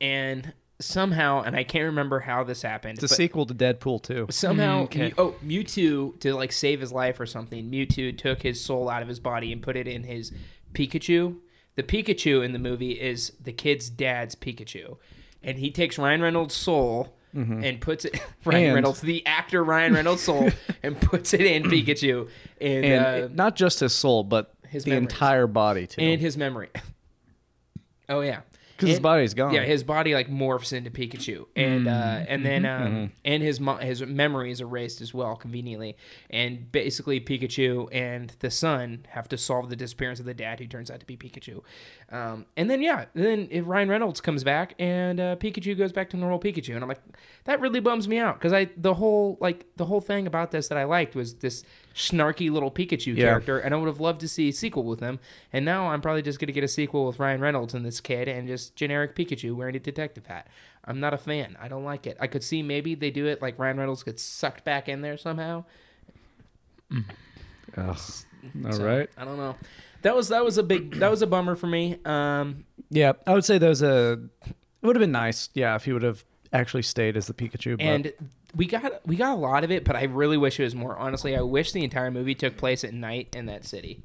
and 0.00 0.52
somehow, 0.80 1.42
and 1.42 1.56
I 1.56 1.64
can't 1.64 1.84
remember 1.86 2.20
how 2.20 2.44
this 2.44 2.62
happened. 2.62 2.94
It's 2.98 3.04
a 3.04 3.08
but 3.08 3.16
sequel 3.16 3.46
to 3.46 3.54
Deadpool 3.54 4.02
too. 4.02 4.26
Somehow, 4.30 4.80
Mm, 4.80 4.84
okay. 4.84 5.12
Oh, 5.16 5.34
Mewtwo 5.44 6.18
to 6.20 6.34
like 6.34 6.52
save 6.52 6.80
his 6.80 6.92
life 6.92 7.20
or 7.20 7.26
something. 7.26 7.70
Mewtwo 7.70 8.16
took 8.16 8.42
his 8.42 8.60
soul 8.62 8.88
out 8.88 9.02
of 9.02 9.08
his 9.08 9.20
body 9.20 9.52
and 9.52 9.62
put 9.62 9.76
it 9.76 9.86
in 9.86 10.04
his 10.04 10.32
Pikachu. 10.74 11.36
The 11.76 11.82
Pikachu 11.82 12.44
in 12.44 12.52
the 12.52 12.58
movie 12.58 12.92
is 12.92 13.32
the 13.42 13.52
kid's 13.52 13.88
dad's 13.90 14.34
Pikachu, 14.34 14.96
and 15.42 15.58
he 15.58 15.70
takes 15.70 15.98
Ryan 15.98 16.22
Reynolds' 16.22 16.54
soul. 16.54 17.16
And 17.34 17.80
puts 17.80 18.04
it 18.04 18.20
Ryan 18.44 18.64
And- 18.66 18.74
Reynolds, 18.76 19.00
the 19.00 19.26
actor 19.26 19.64
Ryan 19.64 19.94
Reynolds' 19.94 20.22
soul, 20.22 20.50
and 20.84 21.00
puts 21.00 21.34
it 21.34 21.40
in 21.40 21.64
Pikachu, 21.64 22.28
and, 22.60 22.84
And 22.84 23.04
uh, 23.24 23.28
not 23.32 23.56
just 23.56 23.80
his 23.80 23.92
soul, 23.92 24.22
but 24.22 24.54
his 24.68 24.84
the 24.84 24.90
memories. 24.90 25.12
entire 25.12 25.46
body 25.48 25.86
too. 25.88 26.00
and 26.00 26.20
his 26.20 26.36
memory. 26.36 26.68
Oh 28.08 28.20
yeah, 28.20 28.40
Because 28.84 28.96
his 28.96 29.00
body's 29.00 29.34
gone. 29.34 29.54
Yeah, 29.54 29.62
his 29.64 29.82
body 29.82 30.14
like 30.14 30.28
morphs 30.28 30.72
into 30.72 30.90
Pikachu, 30.90 31.46
and 31.56 31.88
uh, 31.88 31.90
Mm-hmm. 31.90 32.24
and 32.28 32.46
then 32.46 32.66
um, 32.66 33.12
and 33.24 33.42
his 33.42 33.60
mo- 33.60 33.76
his 33.76 34.02
memory 34.02 34.50
is 34.50 34.60
erased 34.60 35.00
as 35.00 35.12
well, 35.12 35.36
conveniently. 35.36 35.96
And 36.30 36.70
basically, 36.70 37.20
Pikachu 37.20 37.88
and 37.92 38.34
the 38.40 38.50
son 38.50 39.06
have 39.10 39.28
to 39.28 39.38
solve 39.38 39.68
the 39.70 39.76
disappearance 39.76 40.20
of 40.20 40.26
the 40.26 40.34
dad, 40.34 40.60
who 40.60 40.66
turns 40.66 40.90
out 40.90 41.00
to 41.00 41.06
be 41.06 41.16
Pikachu. 41.16 41.62
Um, 42.10 42.46
and 42.56 42.70
then 42.70 42.82
yeah, 42.82 43.06
then 43.14 43.48
if 43.50 43.66
Ryan 43.66 43.88
Reynolds 43.88 44.20
comes 44.20 44.44
back, 44.44 44.74
and 44.78 45.18
uh, 45.20 45.36
Pikachu 45.36 45.76
goes 45.76 45.92
back 45.92 46.10
to 46.10 46.16
normal 46.16 46.38
Pikachu, 46.38 46.74
and 46.74 46.82
I'm 46.82 46.88
like, 46.88 47.00
that 47.44 47.60
really 47.60 47.80
bums 47.80 48.06
me 48.08 48.18
out 48.18 48.38
because 48.38 48.52
I 48.52 48.70
the 48.76 48.94
whole 48.94 49.38
like 49.40 49.66
the 49.76 49.86
whole 49.86 50.00
thing 50.00 50.26
about 50.26 50.50
this 50.50 50.68
that 50.68 50.78
I 50.78 50.84
liked 50.84 51.14
was 51.14 51.34
this 51.36 51.64
snarky 51.94 52.50
little 52.50 52.70
Pikachu 52.70 53.16
Yeah. 53.16 53.26
character, 53.26 53.58
and 53.58 53.72
I 53.72 53.76
would 53.76 53.86
have 53.86 54.00
loved 54.00 54.20
to 54.20 54.28
see 54.28 54.48
a 54.48 54.52
sequel 54.52 54.84
with 54.84 55.00
him. 55.00 55.18
And 55.52 55.64
now 55.64 55.88
I'm 55.88 56.00
probably 56.00 56.22
just 56.22 56.38
going 56.40 56.48
to 56.48 56.52
get 56.52 56.64
a 56.64 56.68
sequel 56.68 57.06
with 57.06 57.18
Ryan 57.18 57.40
Reynolds 57.40 57.72
and 57.74 57.84
this 57.86 58.00
kid 58.00 58.28
and 58.28 58.48
just 58.48 58.74
generic 58.76 59.14
Pikachu 59.14 59.54
wearing 59.54 59.76
a 59.76 59.80
detective 59.80 60.26
hat. 60.26 60.48
I'm 60.84 61.00
not 61.00 61.14
a 61.14 61.18
fan. 61.18 61.56
I 61.60 61.68
don't 61.68 61.84
like 61.84 62.06
it. 62.06 62.16
I 62.20 62.26
could 62.26 62.42
see 62.44 62.62
maybe 62.62 62.94
they 62.94 63.10
do 63.10 63.26
it 63.26 63.40
like 63.40 63.58
Ryan 63.58 63.78
Reynolds 63.78 64.02
gets 64.02 64.22
sucked 64.22 64.64
back 64.64 64.88
in 64.88 65.00
there 65.02 65.16
somehow. 65.16 65.64
Ugh. 66.92 67.06
All 67.76 68.72
So, 68.72 68.84
right. 68.84 69.08
I 69.16 69.24
don't 69.24 69.36
know. 69.38 69.56
That 70.02 70.14
was 70.14 70.28
that 70.28 70.44
was 70.44 70.58
a 70.58 70.62
big 70.62 70.96
that 70.96 71.10
was 71.10 71.22
a 71.22 71.26
bummer 71.26 71.56
for 71.56 71.66
me. 71.66 71.96
Um, 72.04 72.64
Yeah, 72.90 73.12
I 73.26 73.32
would 73.32 73.44
say 73.44 73.56
those 73.56 73.80
a. 73.82 74.20
It 74.46 74.86
would 74.86 74.96
have 74.96 75.00
been 75.00 75.12
nice, 75.12 75.48
yeah, 75.54 75.74
if 75.76 75.86
he 75.86 75.94
would 75.94 76.02
have 76.02 76.24
actually 76.52 76.82
stayed 76.82 77.16
as 77.16 77.26
the 77.26 77.32
Pikachu. 77.32 77.78
But 77.78 77.86
and 77.86 78.12
we 78.54 78.66
got 78.66 79.06
we 79.06 79.16
got 79.16 79.32
a 79.32 79.40
lot 79.40 79.64
of 79.64 79.70
it, 79.70 79.84
but 79.84 79.96
I 79.96 80.04
really 80.04 80.36
wish 80.36 80.58
it 80.60 80.64
was 80.64 80.74
more. 80.74 80.96
Honestly, 80.96 81.36
I 81.36 81.40
wish 81.42 81.72
the 81.72 81.84
entire 81.84 82.10
movie 82.10 82.34
took 82.34 82.56
place 82.56 82.84
at 82.84 82.92
night 82.94 83.34
in 83.36 83.46
that 83.46 83.64
city. 83.64 84.00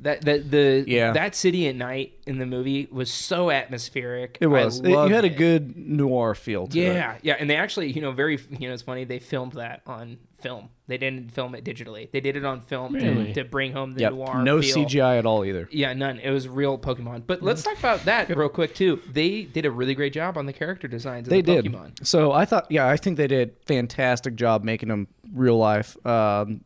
That 0.00 0.22
that 0.26 0.50
the 0.50 0.84
Yeah. 0.86 1.12
that 1.12 1.34
city 1.34 1.66
at 1.68 1.74
night 1.74 2.12
in 2.26 2.38
the 2.38 2.46
movie 2.46 2.86
was 2.90 3.10
so 3.10 3.50
atmospheric. 3.50 4.36
it 4.40 4.46
was. 4.48 4.80
It- 4.80 4.90
you 4.90 4.96
had 5.14 5.24
a 5.24 5.30
good 5.30 5.76
noir 5.76 6.34
feel 6.34 6.66
to 6.66 6.78
it. 6.78 6.82
Yeah, 6.94 7.16
yeah, 7.22 7.36
and 7.40 7.48
they 7.48 7.56
actually, 7.56 7.92
you 7.92 8.02
know, 8.02 8.12
very, 8.12 8.38
you 8.50 8.68
know, 8.68 8.74
it's 8.74 8.82
funny. 8.82 9.04
They 9.04 9.18
filmed 9.18 9.52
that 9.54 9.80
on 9.86 10.18
film. 10.40 10.68
They 10.86 10.98
didn't 10.98 11.32
film 11.32 11.54
it 11.54 11.64
digitally. 11.64 12.10
They 12.10 12.20
did 12.20 12.36
it 12.36 12.44
on 12.44 12.60
film 12.60 12.94
Really? 12.94 13.32
to, 13.32 13.42
to 13.42 13.44
bring 13.44 13.72
home 13.72 13.94
the 13.94 14.02
Yep. 14.02 14.12
noir. 14.12 14.42
No 14.42 14.60
feel. 14.62 14.76
CGI 14.86 15.18
at 15.18 15.26
all 15.26 15.44
either. 15.44 15.68
Yeah, 15.72 15.92
none. 15.94 16.18
It 16.20 16.30
was 16.30 16.46
real 16.48 16.78
Pokemon. 16.78 17.22
But 17.26 17.42
let's 17.42 17.62
talk 17.62 17.78
about 17.78 18.04
that 18.04 18.28
real 18.36 18.48
quick 18.48 18.74
too. 18.74 19.00
They 19.12 19.42
did 19.42 19.64
a 19.66 19.70
really 19.70 19.94
great 19.94 20.12
job 20.12 20.36
on 20.38 20.46
the 20.46 20.52
character 20.52 20.86
designs 20.88 21.26
of 21.26 21.30
They 21.30 21.40
the 21.42 21.62
did. 21.62 21.72
Pokemon. 21.72 22.06
So 22.06 22.32
I 22.32 22.44
thought, 22.44 22.66
yeah, 22.70 22.86
I 22.88 22.96
think 22.96 23.16
they 23.16 23.26
did 23.26 23.56
fantastic 23.66 24.36
job 24.36 24.62
making 24.64 24.88
them 24.90 25.08
real 25.32 25.56
life, 25.58 25.96
um, 26.06 26.62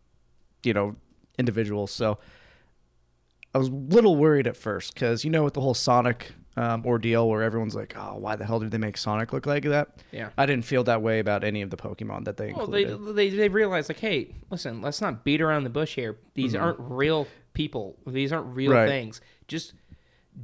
you 0.62 0.74
know, 0.74 0.96
individuals. 1.38 1.90
So 1.92 2.18
I 3.54 3.58
was 3.58 3.68
a 3.68 3.72
little 3.72 4.16
worried 4.16 4.46
at 4.46 4.56
first 4.56 4.94
because 4.94 5.24
you 5.24 5.30
know 5.30 5.44
with 5.44 5.54
the 5.54 5.60
whole 5.60 5.74
Sonic 5.74 6.32
um, 6.60 6.84
ordeal 6.84 7.28
where 7.28 7.42
everyone's 7.42 7.74
like, 7.74 7.94
oh, 7.96 8.16
why 8.18 8.36
the 8.36 8.44
hell 8.44 8.60
did 8.60 8.70
they 8.70 8.78
make 8.78 8.96
Sonic 8.96 9.32
look 9.32 9.46
like 9.46 9.64
that? 9.64 9.88
Yeah. 10.12 10.30
I 10.36 10.46
didn't 10.46 10.64
feel 10.64 10.84
that 10.84 11.00
way 11.02 11.18
about 11.18 11.42
any 11.44 11.62
of 11.62 11.70
the 11.70 11.76
Pokemon 11.76 12.24
that 12.24 12.36
they 12.36 12.52
Well, 12.52 12.66
they, 12.66 12.82
included. 12.84 13.14
they 13.16 13.30
they 13.30 13.48
realized 13.48 13.88
like, 13.88 14.00
hey, 14.00 14.34
listen, 14.50 14.82
let's 14.82 15.00
not 15.00 15.24
beat 15.24 15.40
around 15.40 15.64
the 15.64 15.70
bush 15.70 15.94
here. 15.94 16.18
These 16.34 16.54
aren't 16.54 16.78
real 16.80 17.26
people. 17.54 17.96
These 18.06 18.32
aren't 18.32 18.54
real 18.54 18.70
Mm-hmm. 18.72 18.78
Right. 18.80 18.88
things. 18.88 19.20
Just 19.48 19.72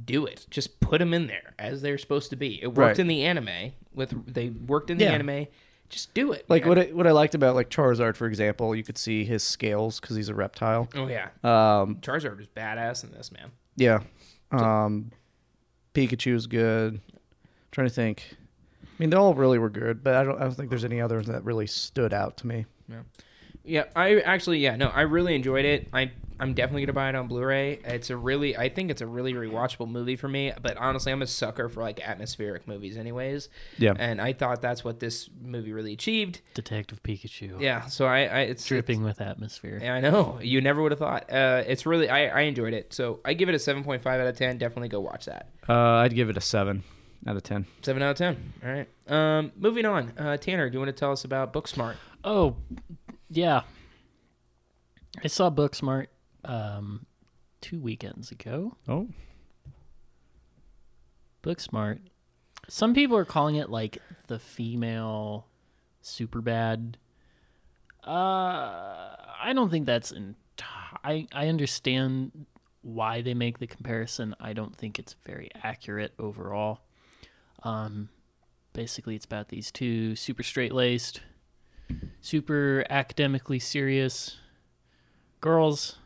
do 0.05 0.25
it. 0.25 0.45
Just 0.49 0.79
put 0.79 0.99
them 0.99 1.13
in 1.13 1.27
there 1.27 1.53
as 1.57 1.81
they're 1.81 1.97
supposed 1.97 2.29
to 2.31 2.35
be. 2.35 2.61
It 2.61 2.67
worked 2.67 2.77
Right. 2.77 2.99
in 2.99 3.07
the 3.07 3.23
anime 3.23 3.71
with 3.93 4.13
they 4.33 4.49
worked 4.49 4.89
in 4.89 4.97
the 4.97 5.05
Yeah. 5.05 5.13
anime. 5.13 5.47
Just 5.89 6.13
do 6.13 6.33
it. 6.33 6.45
Like 6.49 6.63
man. 6.63 6.69
what 6.69 6.79
I, 6.79 6.83
what 6.91 7.07
I 7.07 7.11
liked 7.11 7.33
about 7.35 7.55
like 7.55 7.69
Charizard, 7.69 8.15
for 8.17 8.27
example, 8.27 8.75
you 8.75 8.83
could 8.83 8.97
see 8.97 9.23
his 9.23 9.41
scales 9.43 9.99
because 10.01 10.15
he's 10.17 10.27
a 10.27 10.35
reptile. 10.35 10.89
Oh 10.95 11.07
yeah, 11.07 11.29
Um, 11.43 11.95
Charizard 12.01 12.41
is 12.41 12.47
badass 12.47 13.05
in 13.05 13.11
this 13.11 13.31
man. 13.31 13.51
yeah. 13.77 13.99
Um, 14.51 15.11
Pikachu's 15.93 16.47
good. 16.47 17.01
trying 17.71 17.87
to 17.87 17.93
think. 17.93 18.35
I 18.83 18.87
mean, 18.97 19.09
they 19.11 19.17
all 19.17 19.33
really 19.33 19.59
were 19.59 19.69
good, 19.69 20.03
but 20.03 20.15
I 20.15 20.23
don't. 20.23 20.37
I 20.37 20.43
don't 20.43 20.53
think 20.53 20.69
there's 20.69 20.85
any 20.85 20.99
others 21.01 21.27
that 21.27 21.43
really 21.43 21.67
stood 21.67 22.13
out 22.13 22.37
to 22.37 22.47
me. 22.47 22.65
Yeah, 22.89 23.01
I 23.95 24.19
actually, 24.19 24.59
yeah, 24.59 24.75
no, 24.75 24.87
I 24.87 25.01
really 25.01 25.35
enjoyed 25.35 25.65
it. 25.65 25.87
I, 25.93 26.11
I'm 26.39 26.53
definitely 26.53 26.83
gonna 26.85 26.93
buy 26.93 27.09
it 27.09 27.15
on 27.15 27.27
Blu-ray. 27.27 27.79
It's 27.83 28.09
a 28.09 28.17
really, 28.17 28.55
I 28.55 28.69
think 28.69 28.91
it's 28.91 29.01
a 29.01 29.07
really 29.07 29.33
rewatchable 29.33 29.89
movie 29.89 30.15
for 30.15 30.27
me. 30.27 30.53
But 30.61 30.77
honestly, 30.77 31.11
I'm 31.11 31.21
a 31.21 31.27
sucker 31.27 31.67
for 31.67 31.81
like 31.81 31.99
atmospheric 32.07 32.67
movies, 32.67 32.95
anyways. 32.97 33.49
Yeah. 33.77 33.93
And 33.97 34.21
I 34.21 34.33
thought 34.33 34.61
that's 34.61 34.83
what 34.83 34.99
this 34.99 35.29
movie 35.41 35.73
really 35.73 35.93
achieved. 35.93 36.41
Detective 36.53 37.01
Pikachu. 37.01 37.59
Yeah. 37.59 37.87
So 37.87 38.05
I, 38.05 38.19
I 38.25 38.39
it's 38.41 38.65
Dripping 38.65 39.03
with 39.03 39.19
atmosphere. 39.19 39.79
Yeah, 39.81 39.95
I 39.95 39.99
know. 39.99 40.39
You 40.41 40.61
never 40.61 40.81
would 40.81 40.91
have 40.91 40.99
thought. 40.99 41.31
Uh, 41.31 41.63
it's 41.65 41.85
really, 41.85 42.09
I, 42.09 42.27
I 42.27 42.41
enjoyed 42.41 42.73
it. 42.73 42.93
So 42.93 43.19
I 43.25 43.33
give 43.33 43.49
it 43.49 43.55
a 43.55 43.57
7.5 43.57 44.05
out 44.05 44.27
of 44.27 44.37
10. 44.37 44.57
Definitely 44.59 44.89
go 44.89 44.99
watch 44.99 45.25
that. 45.25 45.49
Uh, 45.67 45.73
I'd 45.73 46.13
give 46.13 46.29
it 46.29 46.37
a 46.37 46.41
seven 46.41 46.83
out 47.25 47.35
of 47.35 47.43
ten. 47.43 47.65
Seven 47.81 48.01
out 48.03 48.11
of 48.11 48.17
10. 48.17 48.53
All 48.63 48.71
right. 48.71 48.87
Um, 49.07 49.51
moving 49.57 49.85
on. 49.85 50.13
Uh, 50.17 50.37
Tanner, 50.37 50.69
do 50.69 50.73
you 50.75 50.79
want 50.79 50.89
to 50.89 50.99
tell 50.99 51.11
us 51.11 51.25
about 51.25 51.51
Booksmart? 51.51 51.95
Oh, 52.23 52.55
yeah. 53.29 53.61
I 55.23 55.27
saw 55.27 55.49
Booksmart 55.49 56.07
um, 56.45 57.05
two 57.61 57.79
weekends 57.79 58.31
ago. 58.31 58.77
Oh, 58.87 59.07
Booksmart. 61.43 61.99
Some 62.69 62.93
people 62.93 63.17
are 63.17 63.25
calling 63.25 63.55
it 63.55 63.69
like 63.69 63.97
the 64.27 64.39
female 64.39 65.47
Superbad. 66.03 66.95
Uh, 68.05 69.15
I 69.41 69.51
don't 69.53 69.69
think 69.69 69.85
that's 69.85 70.11
enti- 70.11 70.35
I 71.03 71.27
I 71.31 71.47
understand 71.47 72.45
why 72.81 73.21
they 73.21 73.33
make 73.33 73.59
the 73.59 73.67
comparison. 73.67 74.35
I 74.39 74.53
don't 74.53 74.75
think 74.75 74.99
it's 74.99 75.15
very 75.25 75.49
accurate 75.61 76.13
overall. 76.19 76.81
Um, 77.63 78.09
basically, 78.73 79.15
it's 79.15 79.25
about 79.25 79.49
these 79.49 79.71
two 79.71 80.15
super 80.15 80.43
straight 80.43 80.73
laced, 80.73 81.21
super 82.21 82.85
academically 82.89 83.59
serious 83.59 84.37
girls 85.41 85.97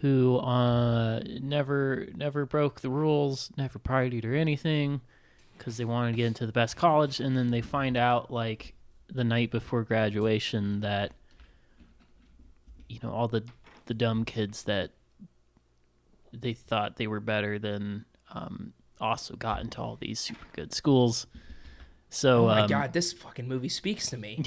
who 0.00 0.38
uh, 0.38 1.20
never 1.40 2.06
never 2.14 2.46
broke 2.46 2.80
the 2.80 2.90
rules, 2.90 3.50
never 3.56 3.78
partied 3.78 4.24
or 4.24 4.34
anything, 4.34 5.00
because 5.56 5.76
they 5.76 5.84
wanted 5.84 6.12
to 6.12 6.16
get 6.16 6.26
into 6.26 6.46
the 6.46 6.52
best 6.52 6.76
college, 6.76 7.20
and 7.20 7.36
then 7.36 7.50
they 7.50 7.60
find 7.60 7.96
out 7.96 8.30
like 8.30 8.74
the 9.12 9.24
night 9.24 9.50
before 9.50 9.82
graduation 9.82 10.80
that 10.80 11.12
you 12.88 13.00
know 13.02 13.10
all 13.10 13.28
the 13.28 13.44
the 13.86 13.94
dumb 13.94 14.24
kids 14.24 14.64
that 14.64 14.90
they 16.32 16.52
thought 16.52 16.96
they 16.96 17.06
were 17.06 17.20
better 17.20 17.58
than 17.58 18.04
um, 18.32 18.72
also 19.00 19.34
got 19.34 19.60
into 19.60 19.80
all 19.80 19.96
these 19.96 20.20
super 20.20 20.46
good 20.52 20.72
schools. 20.72 21.26
So 22.10 22.44
Oh 22.44 22.46
my 22.46 22.60
um, 22.60 22.68
god, 22.68 22.92
this 22.92 23.12
fucking 23.12 23.46
movie 23.46 23.68
speaks 23.68 24.08
to 24.10 24.16
me. 24.16 24.42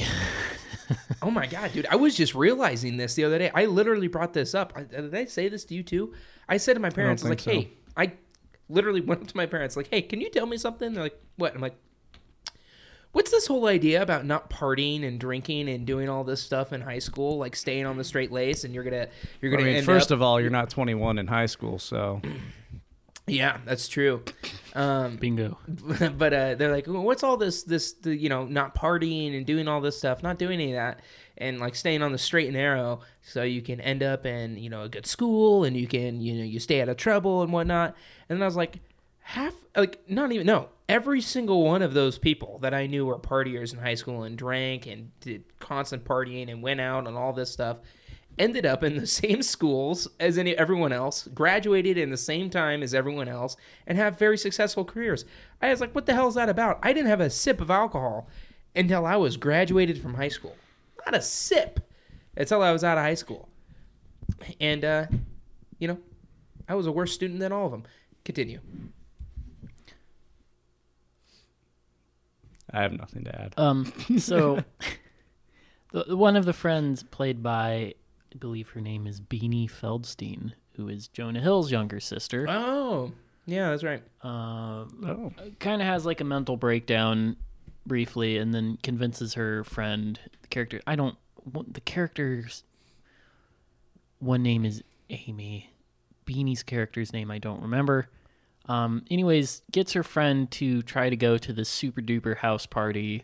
oh 1.22 1.32
my 1.32 1.46
god, 1.46 1.74
dude! 1.74 1.86
I 1.88 1.96
was 1.96 2.16
just 2.16 2.34
realizing 2.34 2.98
this 2.98 3.16
the 3.16 3.24
other 3.24 3.38
day. 3.38 3.52
I 3.54 3.66
literally 3.66 4.08
brought 4.08 4.34
this 4.34 4.56
up. 4.56 4.74
I, 4.76 4.84
did 4.84 5.14
I 5.14 5.26
say 5.26 5.48
this 5.50 5.66
to 5.66 5.76
you 5.76 5.84
too? 5.84 6.14
I 6.50 6.58
said 6.58 6.74
to 6.74 6.80
my 6.80 6.90
parents, 6.90 7.24
I 7.24 7.30
was 7.30 7.30
like, 7.30 7.42
think 7.42 7.68
"Hey," 7.68 7.74
I 7.96 8.14
literally 8.70 9.02
went 9.06 9.22
up 9.22 9.28
to 9.28 9.38
my 9.38 9.46
parents, 9.46 9.78
like, 9.78 9.88
"Hey, 9.90 10.02
can 10.02 10.22
you 10.22 10.30
tell 10.30 10.46
me 10.46 10.58
something?" 10.58 10.94
They're 10.94 11.04
like, 11.04 11.20
"What?" 11.38 11.54
I'm 11.54 11.62
like, 11.62 11.76
"What's 13.12 13.32
this 13.32 13.48
whole 13.48 13.68
idea 13.68 14.02
about 14.02 14.26
not 14.26 14.50
partying 14.50 15.08
and 15.08 15.20
drinking 15.20 15.70
and 15.70 15.86
doing 15.86 16.10
all 16.10 16.24
this 16.24 16.42
stuff 16.42 16.74
in 16.74 16.82
high 16.82 17.00
school, 17.00 17.38
like 17.38 17.56
staying 17.56 17.86
on 17.86 17.98
the 17.98 18.04
straight 18.04 18.32
lace, 18.32 18.64
and 18.64 18.74
you're 18.74 18.84
gonna 18.84 19.08
you're 19.42 19.52
gonna 19.52 19.64
mean, 19.64 19.78
end 19.78 19.86
first 19.86 20.12
up- 20.12 20.16
of 20.16 20.22
all, 20.22 20.42
you're 20.42 20.50
not 20.50 20.70
21 20.70 21.20
in 21.20 21.28
high 21.28 21.46
school, 21.46 21.78
so 21.78 22.22
yeah, 23.28 23.58
that's 23.66 23.88
true." 23.88 24.24
Um, 24.74 25.18
bingo. 25.18 25.58
but 26.18 26.34
uh, 26.34 26.56
they're 26.56 26.72
like, 26.72 26.88
"Well, 26.88 27.04
what's 27.04 27.24
all 27.24 27.38
this, 27.38 27.64
this, 27.64 27.94
the, 27.94 28.16
you 28.16 28.30
know, 28.30 28.46
not 28.46 28.76
partying 28.76 29.36
and 29.36 29.46
doing 29.46 29.68
all 29.68 29.82
this 29.82 29.98
stuff, 29.98 30.24
not 30.24 30.38
doing 30.38 30.54
any 30.54 30.72
of 30.72 30.76
that, 30.76 31.02
and 31.38 31.60
like 31.60 31.76
staying 31.76 32.02
on 32.02 32.12
the 32.12 32.18
straight 32.18 32.48
and 32.48 32.56
narrow, 32.56 33.02
so 33.22 33.44
you 33.44 33.62
can 33.62 33.82
end 33.82 34.04
up 34.04 34.26
in, 34.26 34.58
you 34.58 34.70
know, 34.70 34.84
a 34.84 34.90
good 34.90 35.06
school 35.06 35.64
and 35.64 35.76
you 35.76 35.88
can, 35.88 36.22
you 36.22 36.34
know, 36.36 36.44
you 36.44 36.60
stay 36.60 36.82
out 36.82 36.90
of 36.90 36.98
trouble 36.98 37.42
and 37.42 37.52
whatnot." 37.52 37.96
And 38.30 38.38
then 38.38 38.44
I 38.44 38.46
was 38.46 38.56
like, 38.56 38.78
half, 39.20 39.54
like, 39.76 40.10
not 40.10 40.32
even, 40.32 40.48
no, 40.48 40.70
every 40.88 41.22
single 41.22 41.64
one 41.64 41.82
of 41.82 41.94
those 41.94 42.18
people 42.18 42.60
that 42.60 42.74
I 42.74 42.88
knew 42.88 43.06
were 43.06 43.20
partiers 43.20 43.74
in 43.74 43.80
high 43.80 43.96
school 43.96 44.24
and 44.24 44.38
drank 44.38 44.88
and 44.88 45.12
did 45.20 45.44
constant 45.60 46.04
partying 46.04 46.50
and 46.50 46.62
went 46.62 46.82
out 46.82 47.08
and 47.08 47.18
all 47.18 47.34
this 47.34 47.52
stuff 47.52 47.78
ended 48.38 48.66
up 48.66 48.84
in 48.84 48.98
the 48.98 49.08
same 49.22 49.42
schools 49.42 50.08
as 50.20 50.38
any 50.38 50.56
everyone 50.58 50.92
else, 50.92 51.28
graduated 51.34 51.98
in 51.98 52.10
the 52.10 52.18
same 52.18 52.50
time 52.50 52.84
as 52.84 52.94
everyone 52.94 53.28
else, 53.28 53.58
and 53.88 53.98
have 53.98 54.18
very 54.18 54.38
successful 54.38 54.86
careers. 54.86 55.26
I 55.62 55.70
was 55.70 55.82
like, 55.82 55.94
what 55.94 56.06
the 56.06 56.14
hell 56.14 56.28
is 56.28 56.36
that 56.36 56.50
about? 56.50 56.80
I 56.84 56.94
didn't 56.94 57.10
have 57.10 57.22
a 57.22 57.30
sip 57.30 57.62
of 57.62 57.70
alcohol 57.70 58.28
until 58.76 59.06
I 59.06 59.16
was 59.16 59.38
graduated 59.38 60.02
from 60.02 60.16
high 60.16 60.30
school. 60.30 60.56
Not 61.06 61.16
a 61.16 61.22
sip 61.22 61.80
until 62.36 62.62
I 62.62 62.72
was 62.72 62.84
out 62.84 62.98
of 62.98 63.04
high 63.04 63.16
school. 63.16 63.50
And 64.60 64.86
uh, 64.86 65.06
you 65.80 65.88
know, 65.88 65.98
I 66.70 66.76
was 66.76 66.88
a 66.88 66.92
worse 66.92 67.12
student 67.12 67.40
than 67.40 67.52
all 67.52 67.66
of 67.66 67.72
them. 67.72 67.84
Continue. 68.24 68.60
I 72.72 72.84
have 72.84 72.94
nothing 72.94 73.26
to 73.26 73.42
add. 73.42 73.54
Um, 73.58 73.92
so 74.18 74.64
the, 75.92 76.16
one 76.16 76.36
of 76.36 76.46
the 76.46 76.54
friends 76.54 77.04
played 77.04 77.44
by, 77.44 77.96
I 78.34 78.38
believe 78.38 78.70
her 78.70 78.82
name 78.82 79.08
is 79.08 79.20
Beanie 79.20 79.70
Feldstein, 79.70 80.54
who 80.76 80.88
is 80.88 81.08
Jonah 81.08 81.42
Hill's 81.42 81.72
younger 81.72 82.00
sister. 82.00 82.46
Oh, 82.50 83.12
yeah, 83.46 83.70
that's 83.72 83.84
right. 83.84 84.02
Um, 84.24 85.04
Oh, 85.06 85.34
kind 85.60 85.82
of 85.82 85.88
has 85.88 86.06
like 86.06 86.22
a 86.22 86.24
mental 86.26 86.56
breakdown 86.58 87.36
briefly, 87.86 88.38
and 88.38 88.54
then 88.54 88.78
convinces 88.84 89.34
her 89.34 89.64
friend, 89.64 90.20
the 90.42 90.48
character. 90.48 90.80
I 90.88 90.96
don't. 90.96 91.18
what- 91.52 91.74
The 91.74 91.82
character's 91.82 92.64
one 94.20 94.44
name 94.44 94.66
is 94.66 94.84
Amy. 95.10 95.72
Beanie's 96.26 96.64
character's 96.64 97.12
name 97.12 97.32
I 97.32 97.40
don't 97.40 97.62
remember. 97.62 98.08
Um, 98.68 99.04
anyways, 99.10 99.64
gets 99.72 99.94
her 99.94 100.04
friend 100.04 100.50
to 100.52 100.84
try 100.84 101.10
to 101.10 101.16
go 101.18 101.38
to 101.38 101.52
the 101.52 101.66
super 101.66 102.00
duper 102.02 102.38
house 102.38 102.66
party. 102.68 103.24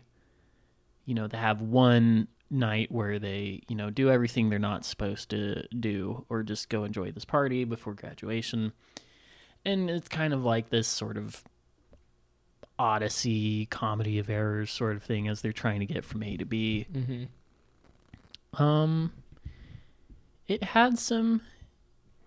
You 1.06 1.14
know, 1.14 1.28
to 1.28 1.36
have 1.36 1.62
one 1.62 2.26
night 2.50 2.90
where 2.90 3.18
they, 3.18 3.62
you 3.68 3.76
know, 3.76 3.90
do 3.90 4.10
everything 4.10 4.48
they're 4.48 4.58
not 4.58 4.84
supposed 4.84 5.30
to 5.30 5.66
do, 5.68 6.24
or 6.28 6.42
just 6.42 6.68
go 6.68 6.84
enjoy 6.84 7.10
this 7.10 7.24
party 7.24 7.64
before 7.64 7.94
graduation. 7.94 8.72
And 9.64 9.90
it's 9.90 10.08
kind 10.08 10.32
of 10.32 10.44
like 10.44 10.70
this 10.70 10.88
sort 10.88 11.16
of 11.16 11.44
odyssey 12.78 13.66
comedy 13.66 14.18
of 14.18 14.30
errors 14.30 14.70
sort 14.70 14.96
of 14.96 15.02
thing 15.02 15.28
as 15.28 15.42
they're 15.42 15.52
trying 15.52 15.80
to 15.80 15.86
get 15.86 16.04
from 16.04 16.22
A 16.22 16.36
to 16.36 16.44
B. 16.44 16.86
Mm-hmm. 16.92 18.62
Um, 18.62 19.12
it 20.46 20.62
had 20.62 20.98
some 20.98 21.42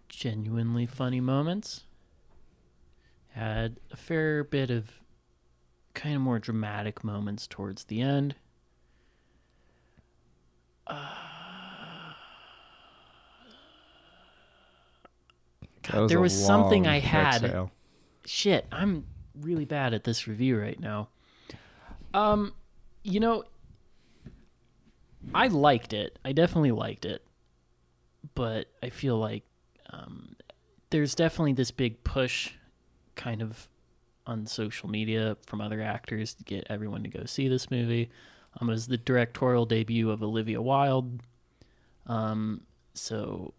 genuinely 0.09 0.85
funny 0.85 1.21
moments. 1.21 1.85
Had 3.29 3.77
a 3.91 3.95
fair 3.95 4.43
bit 4.43 4.69
of 4.69 4.91
kind 5.93 6.15
of 6.15 6.21
more 6.21 6.37
dramatic 6.37 7.03
moments 7.03 7.47
towards 7.47 7.85
the 7.85 8.01
end. 8.01 8.35
That 10.87 12.15
there 16.07 16.17
a 16.17 16.21
was 16.21 16.45
something 16.45 16.83
long 16.83 16.93
I 16.93 16.99
had. 16.99 17.43
exhale. 17.43 17.71
Shit, 18.25 18.65
I'm 18.71 19.05
really 19.39 19.65
bad 19.65 19.93
at 19.93 20.03
this 20.03 20.27
review 20.27 20.59
right 20.59 20.79
now. 20.79 21.09
Um, 22.13 22.53
you 23.03 23.19
know, 23.19 23.43
I 25.33 25.47
liked 25.47 25.93
it. 25.93 26.19
I 26.23 26.31
definitely 26.31 26.71
liked 26.71 27.05
it. 27.05 27.23
But 28.35 28.67
I 28.83 28.89
feel 28.89 29.17
like 29.17 29.43
um, 29.89 30.35
there's 30.89 31.15
definitely 31.15 31.53
this 31.53 31.71
big 31.71 32.03
push 32.03 32.51
kind 33.15 33.41
of 33.41 33.67
on 34.27 34.45
social 34.45 34.89
media 34.89 35.35
from 35.45 35.59
other 35.59 35.81
actors 35.81 36.33
to 36.35 36.43
get 36.43 36.65
everyone 36.69 37.03
to 37.03 37.09
go 37.09 37.25
see 37.25 37.47
this 37.47 37.71
movie. 37.71 38.11
Um, 38.59 38.69
it 38.69 38.73
was 38.73 38.87
the 38.87 38.97
directorial 38.97 39.65
debut 39.65 40.09
of 40.11 40.21
Olivia 40.21 40.61
Wilde. 40.61 41.21
Um, 42.07 42.61
so, 42.93 43.53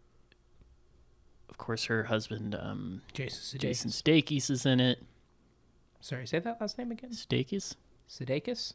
of 1.49 1.57
course, 1.59 1.85
her 1.85 2.05
husband, 2.05 2.55
um, 2.55 3.03
Jason 3.15 3.41
Sudeikis. 3.59 3.61
Jason 3.61 3.91
Sudeikis 3.91 4.51
is 4.51 4.67
in 4.67 4.81
it. 4.81 5.03
Sorry, 6.01 6.27
say 6.27 6.39
that 6.41 6.61
last 6.61 6.79
name 6.79 6.91
again. 6.91 7.11
Sudeikis? 7.11 7.77
Sudeikis. 8.09 8.75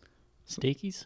Sudeikis? 0.49 1.05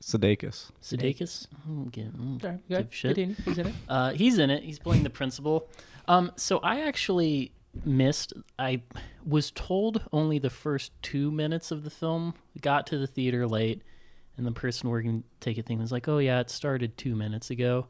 Sudeikis. 0.00 0.70
Sudeikis? 0.82 1.46
Mm, 1.68 1.92
give- 1.92 2.06
mm, 2.12 2.40
Sorry, 2.40 2.58
give 2.68 2.78
good. 2.78 2.88
shit. 2.94 3.14
Continue. 3.16 3.36
He's 3.44 3.58
in 3.58 3.66
it. 3.66 3.74
Uh, 3.88 4.10
he's 4.12 4.38
in 4.38 4.50
it. 4.50 4.62
He's 4.62 4.78
playing 4.78 5.02
the 5.02 5.10
principal. 5.10 5.68
Um, 6.08 6.32
so 6.36 6.58
I 6.58 6.80
actually 6.80 7.52
missed. 7.84 8.32
I 8.58 8.82
was 9.26 9.50
told 9.50 10.02
only 10.12 10.38
the 10.38 10.50
first 10.50 10.92
two 11.02 11.30
minutes 11.30 11.70
of 11.70 11.84
the 11.84 11.90
film. 11.90 12.34
Got 12.60 12.86
to 12.88 12.98
the 12.98 13.06
theater 13.06 13.46
late, 13.46 13.82
and 14.36 14.46
the 14.46 14.52
person 14.52 14.88
working 14.88 15.24
ticket 15.40 15.66
thing 15.66 15.78
was 15.78 15.92
like, 15.92 16.08
"Oh 16.08 16.18
yeah, 16.18 16.40
it 16.40 16.50
started 16.50 16.96
two 16.96 17.14
minutes 17.14 17.50
ago," 17.50 17.86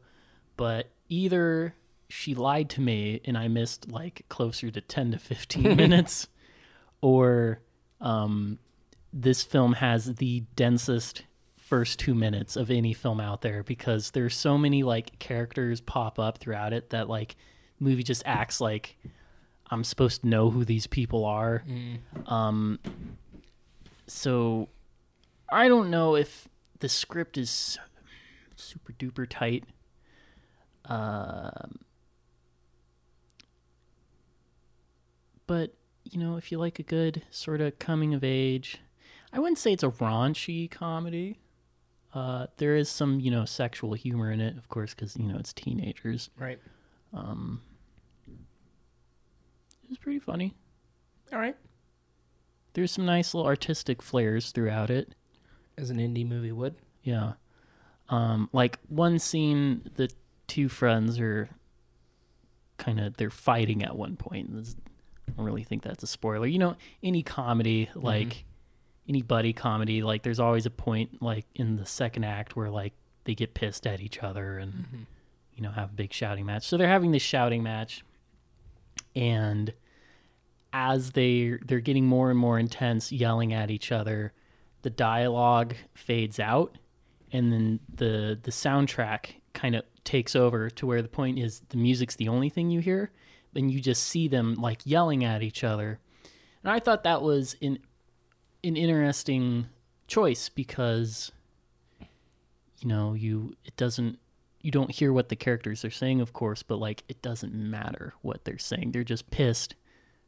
but 0.57 0.89
either 1.09 1.75
she 2.09 2.35
lied 2.35 2.69
to 2.71 2.81
me 2.81 3.21
and 3.25 3.37
I 3.37 3.47
missed 3.47 3.89
like 3.89 4.25
closer 4.29 4.69
to 4.71 4.81
ten 4.81 5.11
to 5.11 5.17
fifteen 5.17 5.75
minutes, 5.75 6.27
or 7.01 7.61
um, 8.01 8.59
this 9.11 9.43
film 9.43 9.73
has 9.73 10.15
the 10.15 10.43
densest 10.55 11.23
first 11.57 11.97
two 11.97 12.13
minutes 12.13 12.55
of 12.55 12.69
any 12.69 12.93
film 12.93 13.19
out 13.19 13.41
there 13.41 13.63
because 13.63 14.11
there's 14.11 14.35
so 14.35 14.57
many 14.57 14.83
like 14.83 15.17
characters 15.17 15.81
pop 15.81 16.19
up 16.19 16.37
throughout 16.37 16.73
it 16.73 16.89
that 16.91 17.07
like 17.09 17.35
movie 17.79 18.03
just 18.03 18.21
acts 18.25 18.59
like 18.61 18.97
I'm 19.71 19.83
supposed 19.83 20.21
to 20.21 20.27
know 20.27 20.49
who 20.51 20.65
these 20.65 20.85
people 20.87 21.25
are. 21.25 21.63
Um, 22.27 22.79
so 24.07 24.69
I 25.53 25.67
don't 25.67 25.89
know 25.89 26.15
if 26.15 26.47
the 26.79 26.89
script 26.89 27.37
is 27.37 27.77
super 28.55 28.91
duper 28.93 29.27
tight. 29.29 29.65
Um, 30.85 31.79
but 35.47 35.75
you 36.03 36.19
know, 36.19 36.37
if 36.37 36.51
you 36.51 36.57
like 36.57 36.79
a 36.79 36.83
good 36.83 37.23
sort 37.29 37.61
of 37.61 37.79
coming 37.79 38.13
of 38.13 38.23
age, 38.23 38.79
I 39.31 39.39
wouldn't 39.39 39.57
say 39.57 39.73
it's 39.73 39.83
a 39.83 39.89
raunchy 39.89 40.69
comedy. 40.69 41.39
Uh, 42.13 42.47
there 42.57 42.75
is 42.75 42.89
some, 42.89 43.19
you 43.19 43.31
know, 43.31 43.45
sexual 43.45 43.93
humor 43.93 44.31
in 44.31 44.39
it, 44.39 44.57
of 44.57 44.69
course, 44.69 44.93
because 44.93 45.15
you 45.17 45.25
know 45.25 45.37
it's 45.37 45.53
teenagers. 45.53 46.29
Right. 46.37 46.59
Um, 47.13 47.61
it 48.27 49.89
was 49.89 49.97
pretty 49.97 50.19
funny. 50.19 50.53
All 51.31 51.39
right. 51.39 51.55
There's 52.73 52.91
some 52.91 53.05
nice 53.05 53.33
little 53.33 53.47
artistic 53.47 54.01
flares 54.01 54.51
throughout 54.51 54.89
it. 54.89 55.15
As 55.77 55.89
an 55.89 55.97
indie 55.97 56.27
movie 56.27 56.51
would. 56.51 56.75
Yeah. 57.03 57.33
Um, 58.09 58.49
like 58.53 58.79
one 58.89 59.17
scene, 59.19 59.89
the 59.95 60.09
two 60.47 60.69
friends 60.69 61.19
are 61.19 61.49
kind 62.77 62.99
of 62.99 63.17
they're 63.17 63.29
fighting 63.29 63.83
at 63.83 63.95
one 63.95 64.15
point. 64.15 64.53
This- 64.55 64.75
I 65.27 65.31
don't 65.37 65.45
really 65.45 65.63
think 65.63 65.83
that's 65.83 66.03
a 66.03 66.07
spoiler. 66.07 66.45
You 66.45 66.59
know, 66.59 66.75
any 67.01 67.23
comedy, 67.23 67.89
like 67.95 68.43
any 69.07 69.21
buddy 69.21 69.53
comedy, 69.53 70.03
like 70.03 70.21
there's 70.21 70.39
always 70.39 70.65
a 70.65 70.69
point 70.69 71.21
like 71.21 71.45
in 71.55 71.77
the 71.77 71.85
second 71.85 72.25
act 72.25 72.55
where 72.57 72.69
like 72.69 72.93
they 73.23 73.33
get 73.33 73.53
pissed 73.53 73.87
at 73.87 74.01
each 74.01 74.21
other 74.21 74.57
and 74.59 75.07
you 75.55 75.63
know 75.63 75.71
have 75.71 75.91
a 75.91 75.93
big 75.93 76.11
shouting 76.13 76.45
match. 76.45 76.67
So 76.67 76.75
they're 76.77 76.89
having 76.89 77.11
this 77.11 77.23
shouting 77.23 77.63
match, 77.63 78.03
and 79.15 79.73
as 80.73 81.11
they 81.11 81.57
they're 81.65 81.79
getting 81.79 82.05
more 82.05 82.29
and 82.29 82.37
more 82.37 82.59
intense, 82.59 83.11
yelling 83.11 83.53
at 83.53 83.71
each 83.71 83.91
other, 83.91 84.33
the 84.83 84.89
dialogue 84.89 85.75
fades 85.93 86.39
out, 86.39 86.77
and 87.31 87.51
then 87.51 87.79
the 87.93 88.39
the 88.41 88.51
soundtrack 88.51 89.35
kind 89.53 89.75
of 89.75 89.83
takes 90.03 90.35
over 90.35 90.69
to 90.69 90.85
where 90.85 91.01
the 91.01 91.07
point 91.07 91.39
is 91.39 91.61
the 91.69 91.77
music's 91.77 92.15
the 92.15 92.27
only 92.29 92.49
thing 92.49 92.69
you 92.69 92.79
hear, 92.79 93.11
and 93.55 93.71
you 93.71 93.79
just 93.81 94.03
see 94.03 94.27
them 94.27 94.53
like 94.55 94.81
yelling 94.85 95.23
at 95.23 95.41
each 95.43 95.63
other. 95.63 95.99
And 96.63 96.71
I 96.71 96.79
thought 96.79 97.03
that 97.03 97.21
was 97.21 97.55
an 97.61 97.79
an 98.63 98.77
interesting 98.77 99.67
choice 100.07 100.47
because 100.49 101.31
you 102.79 102.87
know 102.87 103.13
you 103.13 103.55
it 103.65 103.75
doesn't 103.77 104.19
you 104.61 104.71
don't 104.71 104.91
hear 104.91 105.11
what 105.11 105.29
the 105.29 105.35
characters 105.35 105.83
are 105.83 105.89
saying 105.91 106.21
of 106.21 106.33
course 106.33 106.61
but 106.63 106.77
like 106.77 107.03
it 107.09 107.21
doesn't 107.21 107.53
matter 107.53 108.13
what 108.21 108.43
they're 108.45 108.57
saying 108.57 108.91
they're 108.91 109.03
just 109.03 109.29
pissed 109.31 109.75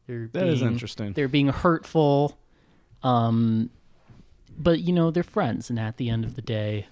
they're 0.08 0.30
That 0.34 0.48
is 0.48 0.60
being- 0.60 0.72
interesting. 0.74 1.14
they're 1.14 1.28
being 1.28 1.48
hurtful 1.50 2.38
um 3.04 3.70
but 4.58 4.80
you 4.80 4.94
know 4.94 5.12
they're 5.12 5.24
friends 5.24 5.70
and 5.70 5.80
at 5.80 5.98
the 5.98 6.10
end 6.10 6.24
of 6.26 6.36
the 6.36 6.42
day 6.42 6.88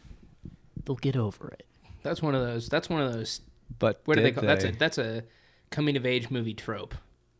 they'll 0.85 0.95
get 0.95 1.15
over 1.15 1.49
it 1.49 1.65
That's 2.03 2.21
one 2.21 2.35
of 2.35 2.41
those. 2.45 2.67
That's 2.69 2.89
one 2.89 3.01
of 3.01 3.13
those. 3.13 3.41
But 3.79 4.01
What 4.05 4.15
do 4.17 4.21
they 4.23 4.31
did 4.31 4.35
call? 4.39 4.43
That's 4.45 4.65
a 4.65 4.71
that's 4.71 4.97
a 4.97 5.23
coming 5.71 5.95
of 5.97 6.05
age 6.05 6.29
movie 6.29 6.53
trope, 6.53 6.93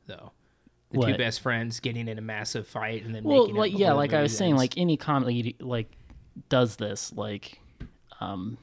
though. 0.08 0.32
The 0.92 1.02
two 1.08 1.18
best 1.18 1.42
friends 1.42 1.80
getting 1.80 2.08
in 2.08 2.18
a 2.18 2.22
massive 2.22 2.68
fight 2.68 3.04
and 3.04 3.14
then 3.14 3.24
well 3.24 3.42
making 3.44 3.56
up 3.56 3.60
like 3.60 3.72
before 3.72 3.82
yeah 3.82 3.94
like 3.94 4.14
i 4.14 4.18
movie 4.18 4.24
was 4.24 4.38
saying 4.38 4.56
like 4.56 4.78
any 4.78 4.96
comedy 4.96 5.56
like 5.60 5.92
does 6.50 6.76
this 6.78 7.12
like 7.14 7.60
um 8.22 8.58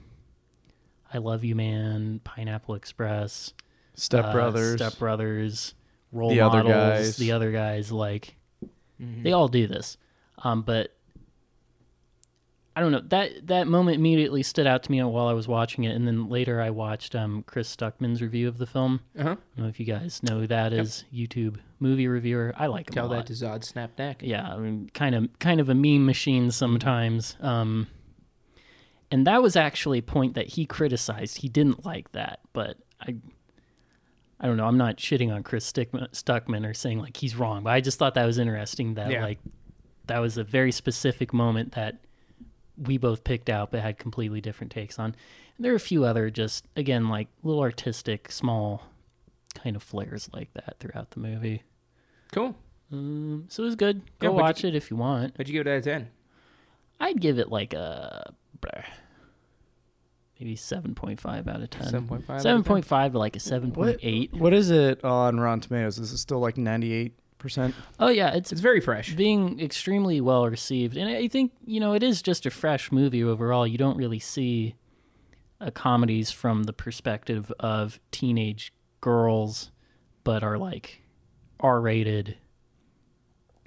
i 1.13 1.19
love 1.19 1.43
you 1.45 1.55
man 1.57 2.21
pineapple 2.25 2.75
express 2.77 3.53
Step 3.95 4.27
uh, 4.27 4.33
Brothers. 4.33 4.77
Step 4.77 4.97
Brothers, 4.99 5.75
role 6.13 6.31
The 6.31 6.41
other 6.41 6.63
guys. 6.63 7.17
the 7.17 7.33
other 7.33 7.51
guys, 7.53 7.91
like 7.93 8.37
Mhm. 9.03 9.25
they 9.25 9.33
all 9.33 9.49
do 9.49 9.67
this. 9.67 9.97
Um, 10.39 10.63
but 10.63 10.95
I 12.77 12.81
don't 12.81 12.93
know 12.93 13.03
that 13.09 13.49
that 13.49 13.67
moment 13.67 13.97
immediately 13.97 14.43
stood 14.45 14.67
out 14.67 14.85
to 14.85 14.91
me 14.93 15.03
while 15.03 15.27
I 15.27 15.33
was 15.33 15.49
watching 15.49 15.85
it, 15.85 15.95
and 15.97 16.07
then 16.07 16.29
later 16.29 16.61
I 16.61 16.71
watched 16.71 17.15
um, 17.17 17.43
Chris 17.43 17.75
Stuckman's 17.75 18.23
review 18.23 18.47
of 18.47 18.59
the 18.59 18.67
film. 18.67 19.01
Uh-huh. 19.19 19.31
I 19.31 19.57
don't 19.57 19.65
know 19.65 19.69
if 19.69 19.81
you 19.81 19.87
guys 19.87 20.23
know 20.23 20.39
who 20.41 20.47
that 20.47 20.73
is. 20.73 21.05
YouTube 21.13 21.57
movie 21.81 22.07
reviewer. 22.07 22.55
I 22.57 22.67
like 22.69 22.89
him 22.89 22.95
Tell 22.95 23.09
that 23.09 23.27
to 23.27 23.33
Zod 23.33 23.61
Snapneck. 23.71 24.17
Yeah, 24.21 24.49
I 24.49 24.57
mean, 24.59 24.89
kind 24.95 25.15
of 25.15 25.29
kind 25.41 25.61
of 25.61 25.69
a 25.69 25.75
meme 25.75 26.07
machine 26.07 26.51
sometimes. 26.53 27.37
Um, 27.41 27.89
and 29.11 29.27
that 29.27 29.43
was 29.43 29.57
actually 29.57 29.99
a 29.99 30.03
point 30.03 30.35
that 30.35 30.47
he 30.47 30.65
criticized. 30.65 31.39
He 31.39 31.49
didn't 31.49 31.85
like 31.85 32.13
that, 32.13 32.39
but 32.53 32.77
I, 33.01 33.17
I 34.39 34.47
don't 34.47 34.57
know. 34.57 34.67
I'm 34.67 34.79
not 34.79 34.99
shitting 34.99 35.35
on 35.35 35.43
Chris 35.43 35.71
Stuckman 35.73 36.65
or 36.69 36.73
saying 36.75 37.01
like 37.01 37.17
he's 37.17 37.35
wrong, 37.35 37.65
but 37.65 37.71
I 37.71 37.81
just 37.81 37.99
thought 37.99 38.15
that 38.15 38.25
was 38.27 38.39
interesting. 38.39 38.95
That 38.95 39.11
Yeah. 39.11 39.25
like 39.25 39.39
that 40.07 40.21
was 40.21 40.39
a 40.39 40.45
very 40.45 40.71
specific 40.71 41.33
moment 41.35 41.73
that 41.73 41.99
we 42.85 42.99
both 42.99 43.25
picked 43.25 43.49
out, 43.51 43.71
but 43.71 43.81
had 43.81 43.99
completely 43.99 44.41
different 44.41 44.73
takes 44.73 44.99
on. 44.99 45.15
And 45.57 45.65
there 45.65 45.73
are 45.73 45.77
a 45.77 45.81
few 45.81 46.05
other 46.05 46.31
just 46.31 46.67
again 46.77 47.09
like 47.09 47.29
little 47.43 47.63
artistic, 47.63 48.31
small 48.33 48.83
kind 49.55 49.77
of 49.77 49.83
flares 49.83 50.29
like 50.33 50.53
that 50.55 50.77
throughout 50.81 51.11
the 51.11 51.21
movie. 51.21 51.63
Cool. 52.33 52.55
Um, 52.93 53.45
so 53.49 53.63
it 53.63 53.67
was 53.67 53.77
good. 53.77 54.03
Go 54.19 54.33
what'd 54.33 54.43
watch 54.43 54.63
you- 54.63 54.69
it 54.71 54.75
if 54.75 54.91
you 54.91 54.97
want. 54.97 55.35
What'd 55.35 55.49
you 55.49 55.53
give 55.59 55.67
it 55.67 55.71
out 55.71 55.79
of 55.79 55.85
ten? 55.85 56.09
I'd 56.99 57.21
give 57.21 57.39
it 57.39 57.49
like 57.51 57.73
a 57.73 58.33
bleh, 58.61 58.85
maybe 60.39 60.57
seven 60.57 60.95
point 60.95 61.21
five 61.21 61.49
out 61.49 61.61
of 61.63 61.71
ten. 61.71 61.85
Seven 61.85 62.07
point 62.07 62.25
five. 62.25 62.41
Seven 62.43 62.63
point 62.63 62.85
five 62.85 63.13
to 63.13 63.19
like 63.19 63.37
a 63.37 63.41
seven 63.41 63.73
point 63.73 63.99
eight. 64.03 64.33
What 64.35 64.53
is 64.53 64.71
it 64.71 65.05
on 65.05 65.39
Rotten 65.41 65.61
Tomatoes? 65.61 65.99
Is 65.99 66.13
it 66.13 66.19
still 66.19 66.41
like 66.41 66.57
98%? 67.41 67.73
Oh 67.99 68.09
yeah, 68.09 68.31
it's 68.35 68.53
It's 68.53 68.61
very 68.61 68.81
fresh. 68.81 69.15
being 69.15 69.61
extremely 69.61 70.21
well 70.21 70.47
received, 70.49 70.97
and 70.97 71.09
I 71.09 71.29
think 71.29 71.53
you 71.65 71.81
know 71.81 71.93
it 71.95 72.03
is 72.03 72.23
just 72.23 72.47
a 72.47 72.51
fresh 72.51 72.93
movie 72.93 73.23
overall. 73.25 73.67
You 73.67 73.79
don't 73.79 73.97
really 73.97 74.19
see 74.19 74.75
comedies 75.75 76.31
from 76.31 76.65
the 76.65 76.73
perspective 76.73 77.53
of 77.61 78.01
teenage 78.11 78.73
girls, 79.01 79.71
but 80.25 80.43
are 80.43 80.57
like 80.59 81.03
R-rated, 81.61 82.39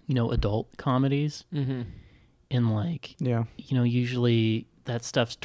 you 0.08 0.16
know, 0.16 0.32
adult 0.32 0.76
comedies, 0.78 1.46
Mm-hmm. 1.54 1.82
and 2.52 2.74
like 2.76 3.16
Yeah. 3.20 3.44
you 3.58 3.78
know, 3.78 3.84
usually 3.84 4.68
that 4.86 5.04
stuff's 5.04 5.38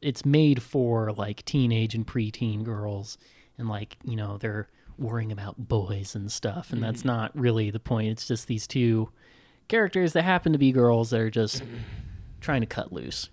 it's 0.00 0.24
made 0.24 0.62
for 0.62 1.12
like 1.12 1.44
teenage 1.44 1.94
and 1.94 2.06
preteen 2.06 2.62
girls, 2.64 3.18
and 3.58 3.68
like 3.68 3.96
you 4.04 4.14
know 4.16 4.38
they're 4.38 4.68
worrying 4.98 5.30
about 5.32 5.68
boys 5.68 6.14
and 6.14 6.30
stuff, 6.32 6.72
and 6.72 6.82
that's 6.82 7.04
not 7.04 7.30
really 7.38 7.70
the 7.70 7.78
point. 7.80 8.08
It's 8.08 8.26
just 8.26 8.46
these 8.48 8.66
two 8.66 9.10
characters 9.68 10.12
that 10.14 10.22
happen 10.22 10.52
to 10.52 10.58
be 10.58 10.72
girls 10.72 11.10
that 11.10 11.20
are 11.20 11.30
just 11.30 11.62
trying 12.40 12.60
to 12.60 12.66
cut 12.66 12.92
loose. 12.92 13.30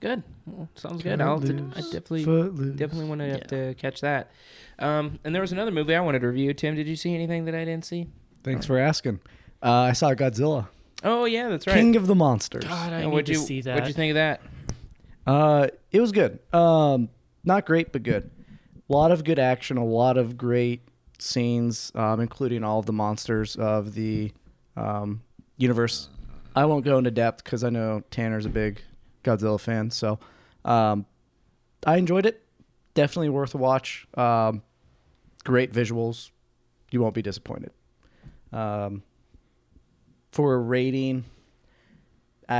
Good. 0.00 0.24
Well, 0.46 0.68
sounds 0.74 1.02
good. 1.04 1.20
I'll 1.20 1.38
have 1.38 1.48
I 1.48 1.80
definitely 1.80 2.24
Footloose. 2.24 2.74
definitely 2.76 3.08
want 3.08 3.20
to 3.20 3.26
have 3.28 3.38
Yeah. 3.42 3.46
to 3.68 3.74
catch 3.74 4.00
that. 4.00 4.32
Um, 4.80 5.20
and 5.22 5.32
there 5.32 5.40
was 5.42 5.52
another 5.52 5.70
movie 5.70 5.94
I 5.94 6.00
wanted 6.00 6.22
to 6.22 6.26
review. 6.26 6.52
Tim, 6.54 6.74
did 6.74 6.88
you 6.88 6.96
see 6.96 7.14
anything 7.14 7.44
that 7.44 7.54
I 7.54 7.64
didn't 7.64 7.84
see? 7.84 8.08
Thanks 8.42 8.66
for 8.66 8.78
asking. 8.78 9.20
Uh, 9.62 9.70
I 9.70 9.92
saw 9.92 10.12
Godzilla, 10.14 10.66
Oh 11.04 11.24
yeah, 11.24 11.48
that's 11.48 11.68
right. 11.68 11.74
King 11.76 11.94
of 11.94 12.08
the 12.08 12.16
Monsters. 12.16 12.64
God, 12.64 12.92
I 12.92 12.96
And 12.96 13.06
need 13.06 13.12
what'd 13.12 13.26
to 13.26 13.32
you 13.32 13.38
see 13.38 13.60
that. 13.60 13.74
What'd 13.74 13.88
you 13.88 13.94
think 13.94 14.10
of 14.10 14.14
that? 14.16 14.40
Uh, 15.24 15.68
it 15.92 16.00
was 16.00 16.10
good. 16.10 16.40
Um, 16.52 17.08
not 17.44 17.64
great, 17.66 17.92
but 17.92 18.02
good. 18.02 18.28
A 18.92 18.94
lot 18.94 19.10
of 19.10 19.24
good 19.24 19.38
action, 19.38 19.78
a 19.78 19.84
lot 19.84 20.18
of 20.18 20.36
great 20.36 20.82
scenes, 21.18 21.92
um, 21.94 22.20
including 22.20 22.62
all 22.62 22.78
of 22.78 22.84
the 22.84 22.92
monsters 22.92 23.56
of 23.56 23.94
the 23.94 24.32
um, 24.76 25.22
universe. 25.56 26.10
I 26.54 26.66
won't 26.66 26.84
go 26.84 26.98
into 26.98 27.10
depth 27.10 27.42
because 27.42 27.64
I 27.64 27.70
know 27.70 28.02
Tanner's 28.10 28.44
a 28.44 28.50
big 28.50 28.82
Godzilla 29.24 29.58
fan, 29.58 29.90
so 29.90 30.18
um, 30.66 31.06
I 31.86 31.96
enjoyed 31.96 32.26
it. 32.26 32.42
Definitely 32.92 33.30
worth 33.30 33.54
a 33.54 33.56
watch. 33.56 34.06
Um, 34.12 34.60
great 35.42 35.72
visuals. 35.72 36.30
You 36.90 37.00
won't 37.00 37.14
be 37.14 37.22
disappointed. 37.22 37.70
Um, 38.52 39.04
for 40.32 40.52
a 40.52 40.58
rating, 40.58 41.24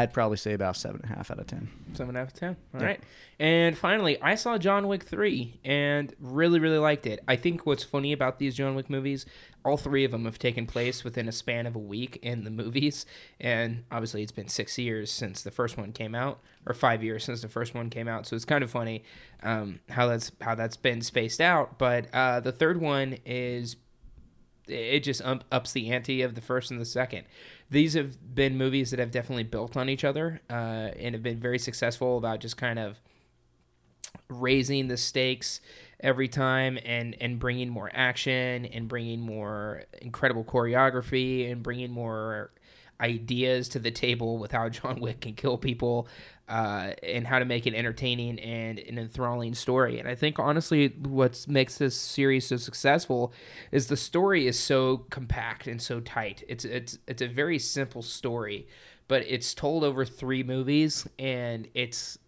I'd 0.01 0.13
probably 0.13 0.37
say 0.37 0.53
about 0.53 0.77
seven 0.77 1.01
and 1.03 1.11
a 1.13 1.15
half 1.17 1.31
out 1.31 1.39
of 1.39 1.47
ten. 1.47 1.69
Seven 1.95 2.17
out 2.17 2.29
of 2.29 2.33
ten. 2.33 2.57
All 2.75 2.81
Yeah. 2.81 2.87
right. 2.87 3.01
And 3.39 3.77
finally, 3.77 4.21
I 4.23 4.35
saw 4.37 4.57
John 4.59 4.87
Wick 4.89 5.03
three 5.03 5.59
and 5.65 6.15
really, 6.21 6.61
really 6.61 6.79
liked 6.79 7.07
it. 7.07 7.21
I 7.27 7.37
think 7.37 7.67
what's 7.67 7.83
funny 7.83 8.13
about 8.13 8.39
these 8.39 8.55
John 8.55 8.75
Wick 8.75 8.89
movies, 8.89 9.27
all 9.65 9.77
three 9.77 10.05
of 10.05 10.13
them 10.13 10.25
have 10.25 10.39
taken 10.39 10.67
place 10.67 11.03
within 11.05 11.29
a 11.29 11.33
span 11.33 11.67
of 11.67 11.75
a 11.75 11.81
week 11.81 12.19
in 12.23 12.45
the 12.45 12.51
movies, 12.51 13.05
and 13.41 13.85
obviously 13.91 14.23
it's 14.23 14.33
been 14.33 14.49
six 14.49 14.79
years 14.79 15.11
since 15.11 15.43
the 15.43 15.51
first 15.51 15.77
one 15.77 15.93
came 15.93 16.15
out, 16.15 16.41
or 16.67 16.75
five 16.75 17.03
years 17.03 17.25
since 17.25 17.43
the 17.43 17.49
first 17.49 17.75
one 17.75 17.91
came 17.91 18.07
out. 18.09 18.27
So 18.27 18.37
it's 18.37 18.45
kind 18.45 18.63
of 18.63 18.71
funny 18.71 19.03
um, 19.43 19.81
how 19.91 20.07
that's 20.09 20.31
how 20.41 20.55
that's 20.55 20.77
been 20.77 21.01
spaced 21.03 21.41
out. 21.41 21.79
But 21.79 22.07
uh, 22.15 22.41
the 22.41 22.53
third 22.53 22.81
one 22.81 23.19
is 23.27 23.77
it 24.69 25.01
just 25.01 25.21
um, 25.23 25.41
ups 25.51 25.73
the 25.73 25.91
ante 25.91 26.23
of 26.23 26.37
the 26.37 26.41
first 26.41 26.71
and 26.71 26.81
the 26.81 26.85
second. 26.85 27.25
These 27.73 27.95
have 27.95 28.35
been 28.35 28.59
movies 28.59 28.91
that 28.91 29.01
have 29.01 29.11
definitely 29.11 29.45
built 29.45 29.79
on 29.79 29.89
each 29.89 30.05
other 30.05 30.43
uh, 30.51 30.53
and 30.53 31.15
have 31.15 31.23
been 31.23 31.41
very 31.41 31.59
successful 31.59 32.19
about 32.19 32.41
just 32.41 32.59
kind 32.59 32.79
of 32.79 33.01
raising 34.29 34.89
the 34.89 34.99
stakes 34.99 35.63
every 36.01 36.29
time 36.29 36.79
and 36.85 37.17
and 37.19 37.39
bringing 37.39 37.71
more 37.71 37.91
action 37.95 38.67
and 38.67 38.89
bringing 38.89 39.21
more 39.21 39.85
incredible 40.03 40.45
choreography 40.45 41.51
and 41.51 41.63
bringing 41.63 41.91
more 41.91 42.51
ideas 43.03 43.69
to 43.71 43.79
the 43.79 43.91
table 43.91 44.39
with 44.39 44.53
how 44.53 44.69
John 44.71 45.01
Wick 45.01 45.21
can 45.23 45.35
kill 45.35 45.59
people 45.59 46.09
uh, 46.49 46.93
and 47.03 47.27
how 47.27 47.39
to 47.39 47.45
make 47.45 47.67
it 47.67 47.75
entertaining 47.75 48.39
and 48.39 48.79
an 48.79 48.99
enthralling 48.99 49.55
story. 49.55 49.99
And 49.99 50.09
I 50.09 50.15
think 50.15 50.39
honestly, 50.39 50.89
what 50.89 51.45
makes 51.49 51.79
this 51.79 51.97
series 51.97 52.47
so 52.47 52.57
successful 52.57 53.33
is 53.71 53.89
the 53.89 53.97
story 53.97 54.47
is 54.47 54.59
so 54.59 54.99
compact 55.11 55.67
and 55.67 55.81
so 55.81 56.01
tight. 56.01 56.45
It's 56.49 56.65
it's 56.65 56.99
it's 57.07 57.23
a 57.23 57.29
very 57.29 57.59
simple 57.59 58.03
story, 58.03 58.69
but 59.09 59.23
it's 59.27 59.55
told 59.55 59.85
over 59.85 60.05
three 60.05 60.43
movies, 60.43 61.07
and 61.19 61.69
it's 61.75 62.19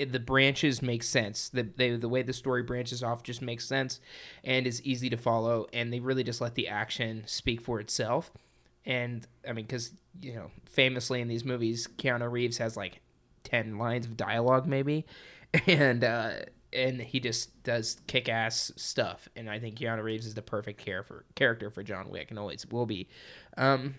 it, 0.00 0.12
the 0.12 0.20
branches 0.20 0.80
make 0.80 1.02
sense. 1.02 1.50
The, 1.50 1.62
they, 1.62 1.96
the 1.96 2.08
way 2.08 2.22
the 2.22 2.32
story 2.32 2.62
branches 2.62 3.02
off 3.02 3.22
just 3.22 3.42
makes 3.42 3.66
sense 3.66 4.00
and 4.42 4.66
is 4.66 4.82
easy 4.82 5.10
to 5.10 5.16
follow. 5.16 5.66
And 5.74 5.92
they 5.92 6.00
really 6.00 6.24
just 6.24 6.40
let 6.40 6.54
the 6.54 6.68
action 6.68 7.24
speak 7.26 7.60
for 7.60 7.80
itself. 7.80 8.30
And 8.86 9.26
I 9.48 9.52
mean, 9.52 9.66
because, 9.66 9.92
you 10.20 10.34
know, 10.34 10.50
famously 10.66 11.20
in 11.20 11.28
these 11.28 11.44
movies, 11.44 11.88
Keanu 11.98 12.30
Reeves 12.30 12.58
has 12.58 12.76
like 12.76 13.00
10 13.44 13.78
lines 13.78 14.06
of 14.06 14.16
dialogue, 14.16 14.66
maybe. 14.66 15.06
And, 15.66 16.04
uh, 16.04 16.30
and 16.72 17.00
he 17.00 17.18
just 17.18 17.64
does 17.64 17.96
kick 18.06 18.28
ass 18.28 18.70
stuff. 18.76 19.28
And 19.34 19.50
I 19.50 19.58
think 19.58 19.76
Keanu 19.76 20.00
Reeves 20.04 20.26
is 20.26 20.34
the 20.34 20.42
perfect 20.42 20.80
care 20.80 21.02
for, 21.02 21.24
character 21.34 21.70
for 21.70 21.82
John 21.82 22.08
Wick 22.08 22.30
and 22.30 22.38
always 22.38 22.64
will 22.70 22.86
be. 22.86 23.08
Um, 23.56 23.96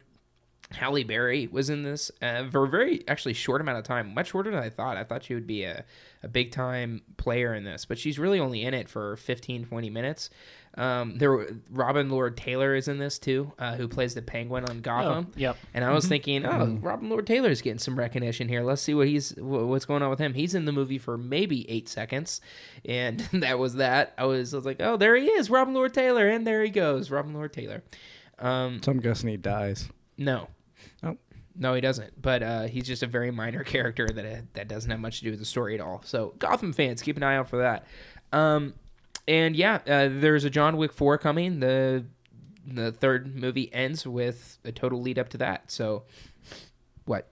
Halle 0.72 1.04
Berry 1.04 1.48
was 1.52 1.70
in 1.70 1.84
this 1.84 2.12
uh, 2.22 2.50
for 2.50 2.64
a 2.66 2.68
very 2.70 3.08
actually 3.08 3.34
short 3.34 3.62
amount 3.62 3.78
of 3.78 3.84
time, 3.84 4.14
much 4.14 4.30
shorter 4.30 4.52
than 4.52 4.60
I 4.62 4.70
thought. 4.70 4.98
I 4.98 5.04
thought 5.04 5.24
she 5.24 5.34
would 5.34 5.48
be 5.48 5.64
a, 5.64 5.84
a 6.24 6.28
big 6.28 6.52
time 6.52 7.02
player 7.18 7.54
in 7.54 7.64
this, 7.64 7.86
but 7.86 7.98
she's 8.00 8.18
really 8.20 8.40
only 8.40 8.64
in 8.64 8.74
it 8.74 8.90
for 8.90 9.16
15, 9.18 9.66
20 9.66 9.90
minutes. 9.90 10.30
Um, 10.78 11.18
there, 11.18 11.48
Robin 11.70 12.10
Lord 12.10 12.38
Taylor 12.38 12.76
is 12.76 12.88
in 12.88 12.98
this 12.98 13.20
too, 13.20 13.52
uh, 13.60 13.76
who 13.76 13.90
plays 13.90 14.14
the 14.14 14.22
Penguin 14.22 14.64
on 14.70 14.80
Gotham. 14.80 15.28
Oh, 15.30 15.34
yep. 15.36 15.58
And 15.74 15.84
I 15.84 15.92
was 15.92 16.08
thinking, 16.08 16.46
oh, 16.46 16.78
Robin 16.82 17.10
Lord 17.10 17.28
Taylor's 17.28 17.62
getting 17.62 17.78
some 17.80 18.00
recognition 18.00 18.48
here. 18.48 18.64
Let's 18.64 18.82
see 18.82 18.94
what 18.94 19.08
he's 19.10 19.36
what's 19.38 19.84
going 19.84 20.02
on 20.02 20.10
with 20.10 20.20
him. 20.20 20.34
He's 20.34 20.56
in 20.56 20.64
the 20.64 20.72
movie 20.72 20.98
for 20.98 21.18
maybe 21.18 21.70
eight 21.70 21.90
seconds, 21.90 22.40
and 22.86 23.20
that 23.34 23.60
was 23.60 23.76
that. 23.76 24.14
I 24.18 24.24
was, 24.24 24.54
I 24.54 24.58
was 24.58 24.66
like, 24.66 24.78
oh, 24.82 24.96
there 24.96 25.18
he 25.18 25.28
is, 25.28 25.50
Robin 25.50 25.74
Lord 25.74 25.94
Taylor, 25.94 26.30
and 26.30 26.48
there 26.48 26.64
he 26.64 26.70
goes, 26.70 27.12
Robin 27.12 27.34
Lord 27.34 27.52
Taylor. 27.52 27.84
Um, 28.40 28.82
So 28.82 28.92
I'm 28.94 29.02
guessing 29.02 29.30
he 29.30 29.38
dies. 29.38 29.90
no. 30.18 30.48
Oh. 31.04 31.18
No, 31.56 31.74
he 31.74 31.82
doesn't. 31.82 32.22
But 32.22 32.44
uh, 32.44 32.62
he's 32.64 32.88
just 32.88 33.04
a 33.04 33.08
very 33.08 33.30
minor 33.32 33.64
character 33.66 34.08
that 34.08 34.54
that 34.54 34.68
doesn't 34.68 34.90
have 34.90 35.00
much 35.00 35.20
to 35.20 35.26
do 35.26 35.32
with 35.32 35.40
the 35.40 35.46
story 35.46 35.76
at 35.76 35.82
all. 35.82 36.02
So 36.06 36.34
Gotham 36.40 36.74
fans, 36.74 37.02
keep 37.02 37.18
an 37.18 37.24
eye 37.24 37.36
out 37.36 37.50
for 37.50 37.58
that. 37.58 37.86
Um, 38.32 38.74
and 39.28 39.56
yeah, 39.56 39.76
uh, 39.88 40.10
there's 40.12 40.46
a 40.46 40.50
John 40.50 40.78
Wick 40.78 40.94
four 40.94 41.18
coming. 41.18 41.60
The 41.60 42.06
the 42.66 42.92
third 42.92 43.36
movie 43.36 43.74
ends 43.74 44.06
with 44.08 44.60
a 44.64 44.72
total 44.72 45.02
lead 45.02 45.20
up 45.20 45.30
to 45.30 45.38
that. 45.40 45.70
So 45.72 46.04
what? 47.06 47.28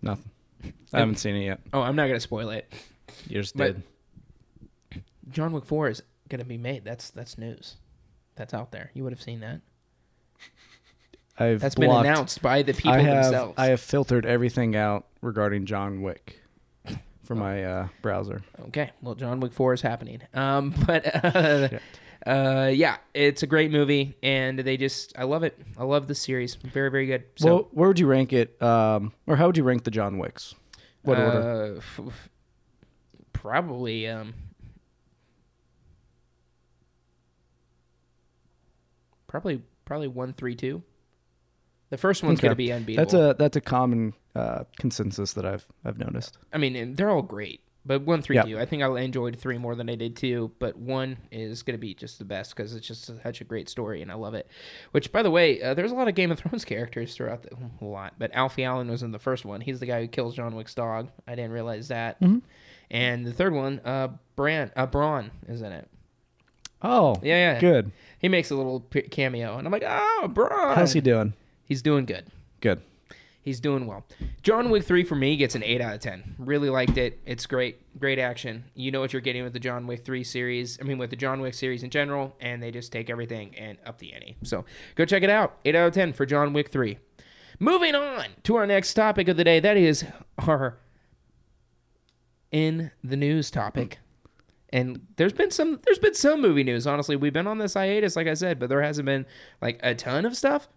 Nothing. 0.00 0.30
I 0.92 0.98
haven't 0.98 1.16
seen 1.16 1.36
it 1.36 1.44
yet. 1.44 1.60
Oh, 1.72 1.82
I'm 1.82 1.96
not 1.96 2.06
gonna 2.08 2.20
spoil 2.20 2.50
it. 2.50 2.72
You 3.28 3.40
just 3.40 3.56
But- 3.56 3.76
did. 4.90 5.02
John 5.30 5.52
Wick 5.52 5.64
four 5.64 5.88
is 5.88 6.02
gonna 6.28 6.44
be 6.44 6.58
made. 6.58 6.84
That's 6.84 7.10
that's 7.10 7.38
news. 7.38 7.76
That's 8.34 8.52
out 8.54 8.72
there. 8.72 8.90
You 8.94 9.04
would 9.04 9.12
have 9.12 9.22
seen 9.22 9.40
that. 9.40 9.60
I've 11.38 11.60
That's 11.60 11.74
blocked, 11.74 12.02
been 12.02 12.12
announced 12.12 12.42
by 12.42 12.62
the 12.62 12.74
people 12.74 12.92
I 12.92 13.00
have 13.00 13.24
themselves. 13.24 13.54
I 13.56 13.66
have 13.66 13.80
filtered 13.80 14.26
everything 14.26 14.76
out 14.76 15.06
regarding 15.22 15.66
John 15.66 16.02
Wick 16.02 16.42
from 17.24 17.38
my 17.38 17.64
uh, 17.64 17.88
browser. 18.02 18.42
Okay, 18.68 18.90
well, 19.00 19.14
John 19.14 19.40
Wick 19.40 19.52
Four 19.52 19.72
is 19.72 19.80
happening. 19.80 20.20
Um, 20.34 20.74
but 20.86 21.24
uh, 21.24 21.68
uh, 22.26 22.70
yeah, 22.72 22.98
it's 23.14 23.42
a 23.42 23.46
great 23.46 23.70
movie, 23.70 24.14
and 24.22 24.58
they 24.58 24.76
just 24.76 25.12
I 25.16 25.24
love 25.24 25.42
it. 25.42 25.58
I 25.78 25.84
love 25.84 26.08
the 26.08 26.14
series. 26.14 26.54
Very 26.56 26.90
very 26.90 27.06
good. 27.06 27.24
So, 27.36 27.46
well, 27.46 27.68
where 27.72 27.88
would 27.88 27.98
you 27.98 28.06
rank 28.06 28.32
it? 28.32 28.60
Um, 28.62 29.12
or 29.26 29.36
how 29.36 29.46
would 29.46 29.56
you 29.56 29.64
rank 29.64 29.84
the 29.84 29.90
John 29.90 30.18
Wicks? 30.18 30.54
What 31.02 31.18
order? 31.18 31.74
uh, 31.74 31.76
f- 31.78 32.00
f- 32.06 32.28
probably 33.32 34.06
um, 34.06 34.34
probably 39.26 39.62
probably 39.84 40.08
one 40.08 40.32
three 40.34 40.54
two. 40.54 40.82
The 41.92 41.98
first 41.98 42.22
one's 42.22 42.38
Okay. 42.38 42.46
gonna 42.48 42.54
be 42.56 42.72
unbeatable. 42.72 43.02
That's 43.04 43.12
a 43.14 43.36
that's 43.38 43.56
a 43.56 43.60
common 43.60 44.14
uh, 44.34 44.64
consensus 44.78 45.34
that 45.34 45.44
I've 45.44 45.66
I've 45.84 45.98
noticed. 45.98 46.38
I 46.50 46.56
mean, 46.56 46.94
they're 46.94 47.10
all 47.10 47.20
great, 47.20 47.60
but 47.84 48.00
one, 48.00 48.22
three, 48.22 48.36
Yeah. 48.36 48.44
two. 48.44 48.58
I 48.58 48.64
think 48.64 48.82
I 48.82 49.00
enjoyed 49.00 49.38
three 49.38 49.58
more 49.58 49.74
than 49.74 49.90
I 49.90 49.94
did 49.94 50.16
two, 50.16 50.52
but 50.58 50.74
one 50.78 51.18
is 51.30 51.62
going 51.62 51.74
to 51.74 51.78
be 51.78 51.92
just 51.92 52.18
the 52.18 52.24
best 52.24 52.56
because 52.56 52.74
it's 52.74 52.86
just 52.88 53.04
such 53.22 53.42
a 53.42 53.44
great 53.44 53.68
story 53.68 54.00
and 54.00 54.10
I 54.10 54.14
love 54.14 54.32
it. 54.32 54.48
Which, 54.92 55.12
by 55.12 55.22
the 55.22 55.30
way, 55.30 55.60
uh, 55.60 55.74
there's 55.74 55.92
a 55.92 55.94
lot 55.94 56.08
of 56.08 56.14
Game 56.14 56.30
of 56.30 56.38
Thrones 56.38 56.64
characters 56.74 57.14
throughout 57.14 57.42
the 57.42 57.50
a 57.82 57.84
lot, 57.84 58.14
but 58.18 58.34
Alfie 58.34 58.64
Allen 58.64 58.90
was 58.90 59.02
in 59.02 59.12
the 59.12 59.18
first 59.18 59.44
one. 59.44 59.60
He's 59.60 59.78
the 59.78 59.86
guy 59.86 60.00
who 60.00 60.08
kills 60.08 60.34
John 60.34 60.56
Wick's 60.56 60.74
dog. 60.74 61.10
I 61.28 61.34
didn't 61.34 61.52
realize 61.52 61.88
that. 61.88 62.18
Mhm. 62.22 62.40
And 62.90 63.26
the 63.26 63.34
third 63.34 63.52
one, 63.52 63.82
uh, 63.84 64.08
Bran, 64.34 64.70
uh, 64.76 64.86
Bronn 64.86 65.28
is 65.46 65.60
in 65.60 65.72
it. 65.72 65.88
Oh, 66.80 67.16
Yeah, 67.22 67.52
yeah. 67.54 67.60
good. 67.60 67.92
He 68.18 68.28
makes 68.28 68.50
a 68.50 68.56
little 68.56 68.80
cameo, 69.10 69.58
and 69.58 69.66
I'm 69.68 69.72
like, 69.72 69.84
oh, 69.86 70.28
Bronn. 70.32 70.74
How's 70.74 70.94
he 70.94 71.00
doing? 71.02 71.34
He's 71.72 71.80
doing 71.80 72.04
good. 72.04 72.26
Good. 72.60 72.82
He's 73.40 73.58
doing 73.58 73.86
well. 73.86 74.04
John 74.42 74.68
Wick 74.68 74.84
3 74.84 75.04
for 75.04 75.14
me 75.14 75.38
gets 75.38 75.54
an 75.54 75.62
8 75.64 75.80
out 75.80 75.94
of 75.94 76.00
10. 76.00 76.34
Really 76.36 76.68
liked 76.68 76.98
it. 76.98 77.18
It's 77.24 77.46
great. 77.46 77.98
Great 77.98 78.18
action. 78.18 78.64
You 78.74 78.90
know 78.90 79.00
what 79.00 79.14
you're 79.14 79.22
getting 79.22 79.42
with 79.42 79.54
the 79.54 79.58
John 79.58 79.86
Wick 79.86 80.04
3 80.04 80.22
series. 80.22 80.78
I 80.82 80.84
mean, 80.84 80.98
with 80.98 81.08
the 81.08 81.16
John 81.16 81.40
Wick 81.40 81.54
series 81.54 81.82
in 81.82 81.88
general, 81.88 82.36
and 82.40 82.62
they 82.62 82.70
just 82.70 82.92
take 82.92 83.08
everything 83.08 83.56
and 83.56 83.78
up 83.86 84.00
the 84.00 84.12
ante. 84.12 84.36
So 84.42 84.66
go 84.96 85.06
check 85.06 85.22
it 85.22 85.30
out. 85.30 85.56
8 85.64 85.74
out 85.74 85.86
of 85.88 85.94
10 85.94 86.12
for 86.12 86.26
John 86.26 86.52
Wick 86.52 86.68
3. 86.68 86.98
Moving 87.58 87.94
on 87.94 88.26
to 88.42 88.56
our 88.56 88.66
next 88.66 88.92
topic 88.92 89.28
of 89.28 89.38
the 89.38 89.44
day. 89.44 89.58
That 89.58 89.78
is 89.78 90.04
our 90.46 90.76
in 92.50 92.90
the 93.02 93.16
news 93.16 93.50
topic. 93.50 93.98
And 94.68 95.06
there's 95.16 95.32
been 95.32 95.50
some 95.50 95.80
there's 95.86 95.98
been 95.98 96.12
some 96.12 96.42
movie 96.42 96.64
news. 96.64 96.86
Honestly, 96.86 97.16
we've 97.16 97.32
been 97.32 97.46
on 97.46 97.56
this 97.56 97.72
hiatus, 97.72 98.14
like 98.14 98.26
I 98.26 98.34
said, 98.34 98.58
but 98.58 98.68
there 98.68 98.82
hasn't 98.82 99.06
been 99.06 99.24
like 99.62 99.80
a 99.82 99.94
ton 99.94 100.26
of 100.26 100.36
stuff 100.36 100.68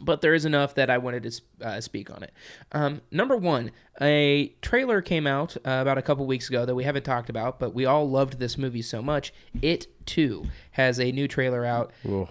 but 0.00 0.20
there 0.20 0.34
is 0.34 0.44
enough 0.44 0.74
that 0.74 0.90
I 0.90 0.98
wanted 0.98 1.22
to 1.24 1.66
uh, 1.66 1.80
speak 1.80 2.10
on 2.10 2.22
it. 2.22 2.32
Um, 2.72 3.00
number 3.10 3.36
one, 3.36 3.70
a 4.00 4.54
trailer 4.62 5.02
came 5.02 5.26
out 5.26 5.56
uh, 5.58 5.78
about 5.80 5.98
a 5.98 6.02
couple 6.02 6.26
weeks 6.26 6.48
ago 6.48 6.64
that 6.64 6.74
we 6.74 6.84
haven't 6.84 7.04
talked 7.04 7.30
about, 7.30 7.58
but 7.58 7.74
we 7.74 7.84
all 7.84 8.08
loved 8.08 8.38
this 8.38 8.56
movie 8.56 8.82
so 8.82 9.02
much. 9.02 9.32
It 9.60 9.86
too 10.06 10.46
has 10.72 11.00
a 11.00 11.12
new 11.12 11.28
trailer 11.28 11.64
out. 11.64 11.92
Ooh. 12.06 12.28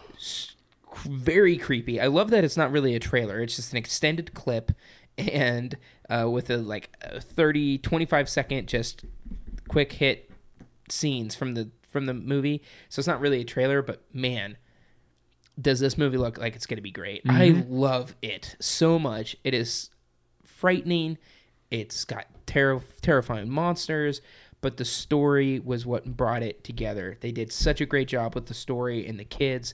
Very 1.05 1.57
creepy. 1.57 1.99
I 1.99 2.07
love 2.07 2.29
that 2.31 2.43
it's 2.43 2.57
not 2.57 2.71
really 2.71 2.95
a 2.95 2.99
trailer, 2.99 3.41
it's 3.41 3.55
just 3.55 3.71
an 3.71 3.77
extended 3.77 4.33
clip 4.33 4.71
and 5.17 5.77
uh, 6.09 6.29
with 6.29 6.49
a 6.49 6.57
like 6.57 6.95
a 7.01 7.19
30, 7.19 7.79
25 7.79 8.29
second 8.29 8.67
just 8.67 9.03
quick 9.67 9.93
hit 9.93 10.31
scenes 10.89 11.35
from 11.35 11.53
the 11.53 11.69
from 11.89 12.05
the 12.05 12.13
movie. 12.13 12.61
So 12.89 12.99
it's 12.99 13.07
not 13.07 13.19
really 13.19 13.41
a 13.41 13.45
trailer, 13.45 13.81
but 13.81 14.03
man, 14.13 14.57
does 15.59 15.79
this 15.79 15.97
movie 15.97 16.17
look 16.17 16.37
like 16.37 16.55
it's 16.55 16.65
going 16.65 16.77
to 16.77 16.83
be 16.83 16.91
great? 16.91 17.21
I 17.27 17.63
love 17.67 18.15
it 18.21 18.55
so 18.59 18.99
much. 18.99 19.35
It 19.43 19.53
is 19.53 19.89
frightening. 20.45 21.17
It's 21.71 22.05
got 22.05 22.27
terri 22.45 22.81
terrifying 23.01 23.49
monsters, 23.49 24.21
but 24.61 24.77
the 24.77 24.85
story 24.85 25.59
was 25.59 25.85
what 25.85 26.17
brought 26.17 26.43
it 26.43 26.63
together. 26.63 27.17
They 27.19 27.31
did 27.31 27.51
such 27.51 27.81
a 27.81 27.85
great 27.85 28.07
job 28.07 28.35
with 28.35 28.45
the 28.45 28.53
story 28.53 29.05
and 29.07 29.19
the 29.19 29.25
kids, 29.25 29.73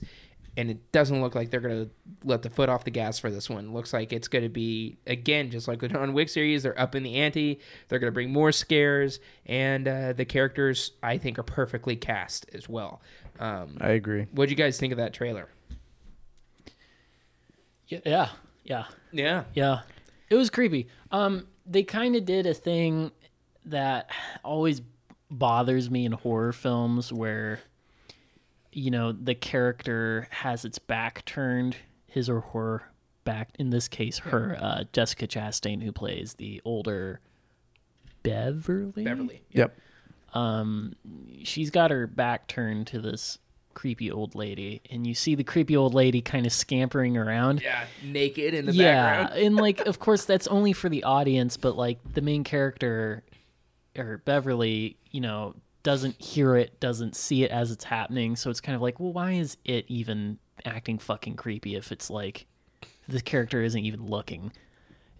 and 0.56 0.70
it 0.70 0.92
doesn't 0.92 1.20
look 1.20 1.34
like 1.34 1.50
they're 1.50 1.60
going 1.60 1.84
to 1.86 1.90
let 2.24 2.42
the 2.42 2.50
foot 2.50 2.68
off 2.68 2.84
the 2.84 2.90
gas 2.90 3.18
for 3.18 3.30
this 3.30 3.50
one. 3.50 3.72
looks 3.72 3.92
like 3.92 4.12
it's 4.12 4.28
going 4.28 4.44
to 4.44 4.48
be, 4.48 4.98
again, 5.06 5.50
just 5.50 5.68
like 5.68 5.80
the 5.80 5.88
John 5.88 6.12
Wick 6.12 6.28
series, 6.28 6.62
they're 6.62 6.78
up 6.80 6.94
in 6.94 7.02
the 7.02 7.16
ante. 7.16 7.60
They're 7.88 7.98
going 7.98 8.10
to 8.10 8.14
bring 8.14 8.32
more 8.32 8.52
scares, 8.52 9.20
and 9.46 9.86
uh, 9.86 10.12
the 10.14 10.24
characters, 10.24 10.92
I 11.02 11.18
think, 11.18 11.38
are 11.38 11.44
perfectly 11.44 11.96
cast 11.96 12.46
as 12.54 12.68
well. 12.68 13.02
Um, 13.38 13.76
I 13.80 13.90
agree. 13.90 14.26
What 14.32 14.46
do 14.46 14.50
you 14.50 14.56
guys 14.56 14.78
think 14.78 14.92
of 14.92 14.98
that 14.98 15.12
trailer? 15.12 15.48
Yeah, 17.88 18.00
yeah, 18.04 18.28
yeah, 18.64 18.84
Yeah. 19.12 19.44
yeah. 19.54 19.80
It 20.30 20.36
was 20.36 20.50
creepy. 20.50 20.88
Um, 21.10 21.46
they 21.66 21.82
kind 21.82 22.16
of 22.16 22.24
did 22.24 22.46
a 22.46 22.54
thing 22.54 23.12
that 23.66 24.10
always 24.42 24.82
bothers 25.30 25.90
me 25.90 26.04
in 26.04 26.12
horror 26.12 26.52
films 26.52 27.12
where, 27.12 27.60
you 28.72 28.90
know, 28.90 29.12
the 29.12 29.34
character 29.34 30.28
has 30.30 30.64
its 30.64 30.78
back 30.78 31.24
turned, 31.24 31.76
his 32.06 32.28
or 32.28 32.40
her 32.40 32.90
back. 33.24 33.50
In 33.58 33.70
this 33.70 33.88
case, 33.88 34.18
her, 34.18 34.56
uh, 34.60 34.84
Jessica 34.92 35.26
Chastain, 35.26 35.82
who 35.82 35.92
plays 35.92 36.34
the 36.34 36.60
older 36.64 37.20
Beverly. 38.22 39.04
Beverly. 39.04 39.42
Yep. 39.52 39.78
Um, 40.32 40.94
she's 41.44 41.70
got 41.70 41.90
her 41.90 42.06
back 42.06 42.48
turned 42.48 42.86
to 42.88 43.00
this 43.00 43.38
creepy 43.74 44.10
old 44.10 44.34
lady, 44.34 44.80
and 44.90 45.06
you 45.06 45.14
see 45.14 45.34
the 45.34 45.44
creepy 45.44 45.76
old 45.76 45.94
lady 45.94 46.20
kind 46.20 46.46
of 46.46 46.52
scampering 46.52 47.16
around 47.16 47.60
Yeah, 47.62 47.84
naked 48.02 48.54
in 48.54 48.66
the 48.66 48.72
yeah, 48.72 49.24
background. 49.24 49.42
and 49.46 49.56
like 49.56 49.80
of 49.80 49.98
course 50.06 50.24
that's 50.24 50.46
only 50.46 50.72
for 50.72 50.88
the 50.88 51.04
audience, 51.04 51.56
but 51.56 51.76
like 51.76 51.98
the 52.14 52.20
main 52.22 52.44
character 52.44 53.22
or 53.98 54.18
Beverly, 54.24 54.96
you 55.10 55.20
know, 55.20 55.54
doesn't 55.82 56.20
hear 56.20 56.56
it, 56.56 56.80
doesn't 56.80 57.14
see 57.14 57.44
it 57.44 57.50
as 57.50 57.70
it's 57.70 57.84
happening, 57.84 58.36
so 58.36 58.50
it's 58.50 58.60
kind 58.60 58.74
of 58.74 58.82
like, 58.82 58.98
well, 58.98 59.12
why 59.12 59.32
is 59.32 59.56
it 59.64 59.84
even 59.88 60.38
acting 60.64 60.98
fucking 60.98 61.36
creepy 61.36 61.74
if 61.76 61.92
it's 61.92 62.08
like 62.10 62.46
the 63.08 63.20
character 63.20 63.62
isn't 63.62 63.84
even 63.84 64.06
looking? 64.06 64.50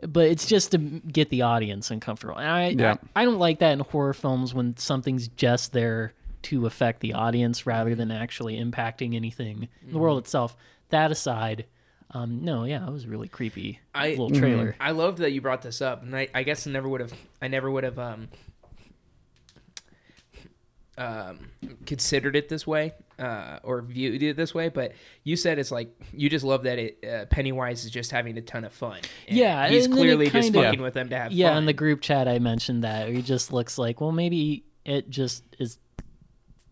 But 0.00 0.26
it's 0.28 0.46
just 0.46 0.72
to 0.72 0.78
get 0.78 1.30
the 1.30 1.42
audience 1.42 1.90
uncomfortable. 1.90 2.36
And 2.38 2.48
I, 2.48 2.68
Yeah. 2.70 2.96
I 3.14 3.22
I 3.22 3.24
don't 3.24 3.38
like 3.38 3.60
that 3.60 3.72
in 3.72 3.80
horror 3.80 4.12
films 4.12 4.52
when 4.52 4.76
something's 4.76 5.28
just 5.28 5.72
there 5.72 6.12
to 6.44 6.66
affect 6.66 7.00
the 7.00 7.12
audience 7.14 7.66
rather 7.66 7.94
than 7.94 8.10
actually 8.10 8.58
impacting 8.58 9.14
anything 9.14 9.68
in 9.86 9.92
the 9.92 9.98
world 9.98 10.18
itself. 10.18 10.56
That 10.90 11.10
aside, 11.10 11.66
um, 12.10 12.44
no, 12.44 12.64
yeah, 12.64 12.86
it 12.86 12.92
was 12.92 13.04
a 13.04 13.08
really 13.08 13.28
creepy 13.28 13.80
I- 13.94 14.10
little 14.10 14.30
trailer. 14.30 14.76
I 14.80 14.92
loved 14.92 15.18
that 15.18 15.32
you 15.32 15.40
brought 15.40 15.62
this 15.62 15.80
up, 15.82 16.02
and 16.02 16.14
I, 16.16 16.28
I 16.34 16.42
guess 16.42 16.66
I 16.66 16.70
never 16.70 16.88
would 16.88 17.00
have. 17.00 17.12
I 17.42 17.48
never 17.48 17.70
would 17.70 17.84
have 17.84 17.98
um, 17.98 18.28
um, 20.96 21.50
considered 21.86 22.36
it 22.36 22.48
this 22.48 22.66
way 22.66 22.92
uh, 23.18 23.58
or 23.64 23.82
viewed 23.82 24.22
it 24.22 24.36
this 24.36 24.54
way. 24.54 24.68
But 24.68 24.92
you 25.24 25.34
said 25.36 25.58
it's 25.58 25.72
like 25.72 25.90
you 26.12 26.28
just 26.30 26.44
love 26.44 26.62
that 26.64 26.78
it, 26.78 27.04
uh, 27.04 27.24
Pennywise 27.26 27.84
is 27.84 27.90
just 27.90 28.10
having 28.12 28.36
a 28.38 28.42
ton 28.42 28.64
of 28.64 28.72
fun. 28.72 28.98
And 29.26 29.36
Yeah, 29.36 29.68
he's 29.68 29.88
clearly 29.88 30.26
just 30.30 30.52
kinda- 30.52 30.62
fucking 30.62 30.82
with 30.82 30.94
them 30.94 31.08
to 31.08 31.16
have 31.18 31.32
Yeah, 31.32 31.48
fun. 31.50 31.58
in 31.58 31.66
the 31.66 31.72
group 31.72 32.00
chat, 32.00 32.28
I 32.28 32.38
mentioned 32.38 32.84
that 32.84 33.08
he 33.08 33.22
just 33.22 33.52
looks 33.52 33.76
like, 33.78 34.00
well, 34.00 34.12
maybe 34.12 34.64
it 34.84 35.10
just 35.10 35.42
is 35.58 35.78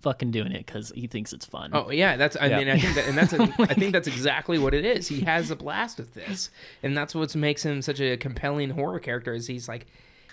fucking 0.02 0.30
doing 0.30 0.52
it 0.52 0.66
because 0.66 0.92
he 0.94 1.06
thinks 1.06 1.32
it's 1.32 1.46
fun. 1.46 1.70
Oh 1.72 1.90
yeah, 1.90 2.16
that's. 2.16 2.36
I 2.36 2.46
Yeah. 2.46 2.58
mean, 2.58 2.68
I 2.68 2.78
think 2.78 2.94
that, 2.96 3.06
and 3.08 3.16
that's. 3.16 3.32
A, 3.32 3.42
I 3.70 3.74
think 3.74 3.92
that's 3.92 4.08
exactly 4.08 4.58
what 4.58 4.74
it 4.74 4.84
is. 4.84 5.08
He 5.08 5.20
has 5.22 5.50
a 5.50 5.56
blast 5.56 5.98
with 5.98 6.12
this, 6.14 6.50
and 6.82 6.96
that's 6.96 7.14
what 7.14 7.34
makes 7.34 7.64
him 7.64 7.80
such 7.82 8.00
a 8.00 8.16
compelling 8.16 8.70
horror 8.70 8.98
character. 9.00 9.32
Is 9.32 9.46
he's 9.46 9.68
like, 9.68 9.86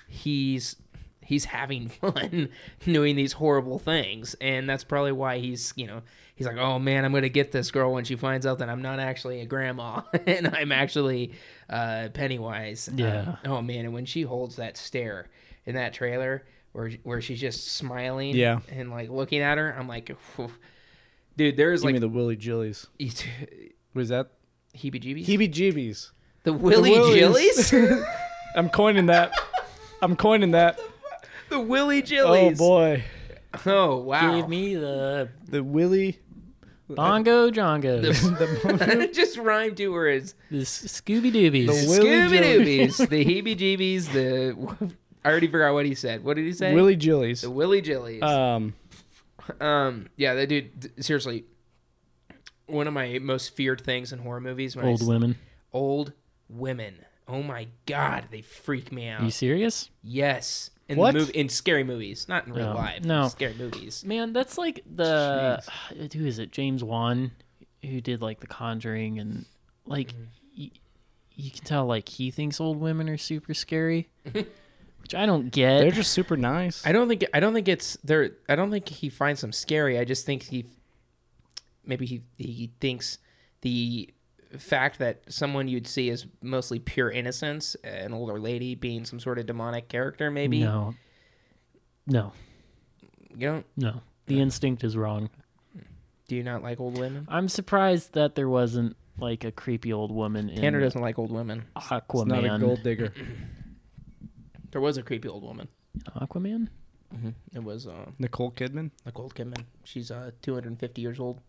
he's 0.08 0.76
he's 1.24 1.46
having 1.46 1.88
fun 2.02 2.50
doing 2.84 3.16
these 3.16 3.34
horrible 3.34 3.80
things, 3.80 4.36
and 4.42 4.70
that's 4.70 4.84
probably 4.84 5.12
why 5.12 5.38
he's 5.38 5.74
you 5.76 5.88
know 5.88 6.02
he's 6.36 6.48
like, 6.48 6.58
oh 6.58 6.80
man, 6.80 7.06
I'm 7.06 7.14
gonna 7.14 7.30
get 7.30 7.52
this 7.52 7.72
girl 7.72 7.94
when 7.94 8.04
she 8.06 8.16
finds 8.16 8.46
out 8.46 8.60
that 8.60 8.70
I'm 8.70 8.82
not 8.82 9.00
actually 9.00 9.42
a 9.42 9.46
grandma 9.46 10.02
and 10.28 10.48
I'm 10.56 10.72
actually 10.72 11.34
uh, 11.70 12.10
Pennywise. 12.14 12.90
Yeah. 12.94 13.22
Um, 13.22 13.38
oh 13.46 13.62
man, 13.62 13.86
and 13.86 13.94
when 13.94 14.06
she 14.06 14.24
holds 14.24 14.56
that 14.58 14.78
stare 14.78 15.28
in 15.66 15.76
that 15.76 15.94
trailer. 15.94 16.44
Where, 16.72 16.92
where 17.04 17.20
she's 17.22 17.40
just 17.42 17.68
smiling 17.74 18.36
Yeah. 18.36 18.60
and 18.72 18.92
like 18.92 19.10
looking 19.10 19.42
at 19.42 19.58
her, 19.58 19.76
I'm 19.78 19.88
like, 19.88 20.12
"Phew." 20.36 20.52
dude, 21.36 21.58
there's 21.58 21.82
Give 21.82 21.86
like 21.88 21.94
me 21.94 22.00
the 22.00 22.10
Willy 22.10 22.38
Jillies. 22.38 22.86
Was 23.94 24.10
that 24.10 24.32
heebie-jeebies. 24.78 25.26
Heebie 25.26 25.52
Jeebies? 25.52 26.12
the 26.44 26.54
Willy 26.54 26.92
Willies. 26.92 27.72
Jillies. 27.72 28.06
I'm 28.56 28.70
coining 28.70 29.08
that. 29.08 29.32
I'm 30.02 30.16
coining 30.16 30.52
that. 30.52 30.80
the 31.50 31.60
Willy 31.60 32.02
jillies. 32.04 32.24
Oh 32.26 32.50
Jillies. 32.52 32.58
boy, 32.58 33.04
Oh 33.66 33.98
wow. 33.98 34.36
Give 34.36 34.48
me 34.48 34.76
the 34.76 35.30
the 35.48 35.64
Willy. 35.64 36.20
bongo 36.88 37.50
jongos, 37.52 39.02
it 39.02 39.14
just 39.14 39.38
rhymed 39.38 39.78
to 39.78 39.90
words. 39.90 40.36
the 40.52 40.58
Scooby 40.62 41.32
Doobies. 41.32 41.66
The 41.68 42.00
Willy 42.00 42.08
Scooby 42.30 42.42
Doobies, 42.90 43.10
the 43.10 43.26
heebie-jeebies, 43.26 44.12
the. 44.14 44.94
I 45.24 45.30
already 45.30 45.48
forgot 45.48 45.74
what 45.74 45.86
he 45.86 45.96
said. 45.96 46.24
What 46.24 46.36
did 46.36 46.46
he 46.46 46.54
say? 46.54 46.74
Willy 46.74 46.96
Jillies. 46.98 47.42
The 47.42 47.50
Willy 47.52 47.82
Jillies. 47.82 48.24
Um, 48.24 48.74
um, 49.60 50.08
yeah, 50.16 50.34
that 50.36 50.48
dude. 50.48 51.04
Seriously, 51.04 51.46
one 52.68 52.88
of 52.88 52.94
my 52.94 53.20
most 53.20 53.56
feared 53.56 53.82
things 53.82 54.14
in 54.14 54.20
horror 54.20 54.42
movies. 54.42 54.76
When 54.76 54.86
I 54.86 54.90
Old 54.90 55.02
s- 55.02 55.08
women. 55.08 55.36
Old 55.74 56.14
women. 56.50 57.06
Oh 57.28 57.44
my 57.44 57.68
god, 57.86 58.26
they 58.32 58.42
freak 58.42 58.92
me 58.92 59.08
out. 59.08 59.22
Are 59.22 59.26
you 59.26 59.32
serious? 59.32 59.90
Yes. 60.04 60.72
In 60.88 60.98
What? 60.98 61.14
the 61.14 61.20
movie, 61.20 61.34
in 61.34 61.50
scary 61.50 61.84
movies, 61.84 62.26
not 62.28 62.48
in 62.48 62.54
real 62.54 62.70
No. 62.70 62.76
life. 62.76 63.04
No. 63.04 63.28
scary 63.28 63.54
movies. 63.54 64.04
Man, 64.04 64.34
that's 64.34 64.58
like 64.58 64.84
the 64.96 65.62
who 66.14 66.26
is 66.26 66.40
it? 66.40 66.52
James 66.52 66.84
Wan, 66.84 67.32
who 67.84 68.02
did 68.02 68.22
like 68.22 68.40
The 68.40 68.48
Conjuring, 68.48 69.20
and 69.20 69.46
like 69.86 70.14
y- 70.58 70.72
you 71.36 71.52
can 71.52 71.64
tell 71.64 71.86
like 71.86 72.10
he 72.10 72.32
thinks 72.32 72.60
old 72.60 72.80
women 72.80 73.08
are 73.10 73.18
super 73.18 73.54
scary, 73.54 74.10
which 75.10 75.20
I 75.20 75.26
don't 75.26 75.50
get. 75.52 75.80
they're 75.80 75.92
just 75.92 76.12
super 76.12 76.38
nice. 76.38 76.86
I 76.86 76.92
don't 76.92 77.08
think 77.08 77.26
I 77.34 77.40
don't 77.40 77.54
think 77.54 77.68
it's 77.68 77.98
there. 78.04 78.32
I 78.48 78.56
don't 78.56 78.70
think 78.70 78.88
he 78.88 79.10
finds 79.10 79.42
them 79.42 79.52
scary. 79.52 79.98
I 79.98 80.04
just 80.06 80.24
think 80.24 80.44
he 80.44 80.66
maybe 81.84 82.06
he 82.06 82.22
he 82.38 82.72
thinks 82.80 83.18
the 83.62 84.14
fact 84.60 85.00
that 85.00 85.22
someone 85.28 85.68
you'd 85.68 85.88
see 85.88 86.12
as 86.12 86.28
mostly 86.44 86.78
pure 86.78 87.10
innocence, 87.10 87.76
an 87.84 88.14
older 88.14 88.40
lady 88.40 88.76
being 88.76 89.04
some 89.04 89.20
sort 89.20 89.40
of 89.40 89.48
demonic 89.48 89.88
character, 89.88 90.30
maybe 90.30 90.60
no, 90.60 90.94
no, 92.06 92.32
you 93.36 93.48
know. 93.48 93.64
no. 93.76 94.02
The 94.28 94.40
instinct 94.40 94.84
is 94.84 94.96
wrong. 94.96 95.32
Do 96.28 96.36
you 96.36 96.44
not 96.44 96.62
like 96.62 96.80
old 96.80 97.00
women? 97.00 97.28
I'm 97.32 97.50
surprised 97.50 98.14
that 98.14 98.36
there 98.36 98.48
wasn't 98.48 98.96
like 99.18 99.44
a 99.44 99.52
creepy 99.52 99.92
old 99.92 100.12
woman 100.12 100.50
in 100.50 100.62
Tanner 100.62 100.80
doesn't 100.80 101.02
like 101.02 101.18
old 101.18 101.32
women. 101.32 101.66
It's 101.76 102.46
not 102.46 102.46
a 102.46 102.60
gold 102.60 102.84
digger. 102.84 103.12
There 104.72 104.82
was 104.82 104.98
a 104.98 105.04
creepy 105.04 105.28
old 105.28 105.44
woman. 105.44 105.68
Aquaman. 106.16 106.68
Mm-hmm. 107.16 107.30
It 107.56 107.64
was 107.64 107.88
uh, 107.88 108.06
Nicole 108.20 108.52
Kidman. 108.52 108.92
Nicole 109.06 109.30
Kidman. 109.30 109.66
She's 109.84 110.12
uh 110.12 110.32
250 110.42 111.02
years 111.02 111.20
old. 111.20 111.40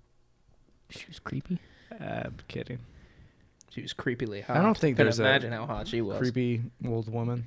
She 0.89 1.05
was 1.07 1.19
creepy. 1.19 1.59
I'm 2.01 2.37
kidding. 2.49 2.79
She 3.71 3.83
was 3.83 3.93
creepily 3.93 4.43
hot. 4.43 4.57
I 4.57 4.63
don't 4.63 4.77
think 4.77 4.97
Could 4.97 5.07
there's 5.07 5.21
a 5.21 5.23
imagine 5.23 5.53
how 5.53 5.67
hot 5.67 5.87
she 5.89 6.01
was. 6.01 6.19
Creepy 6.19 6.63
old 6.87 7.13
woman. 7.13 7.47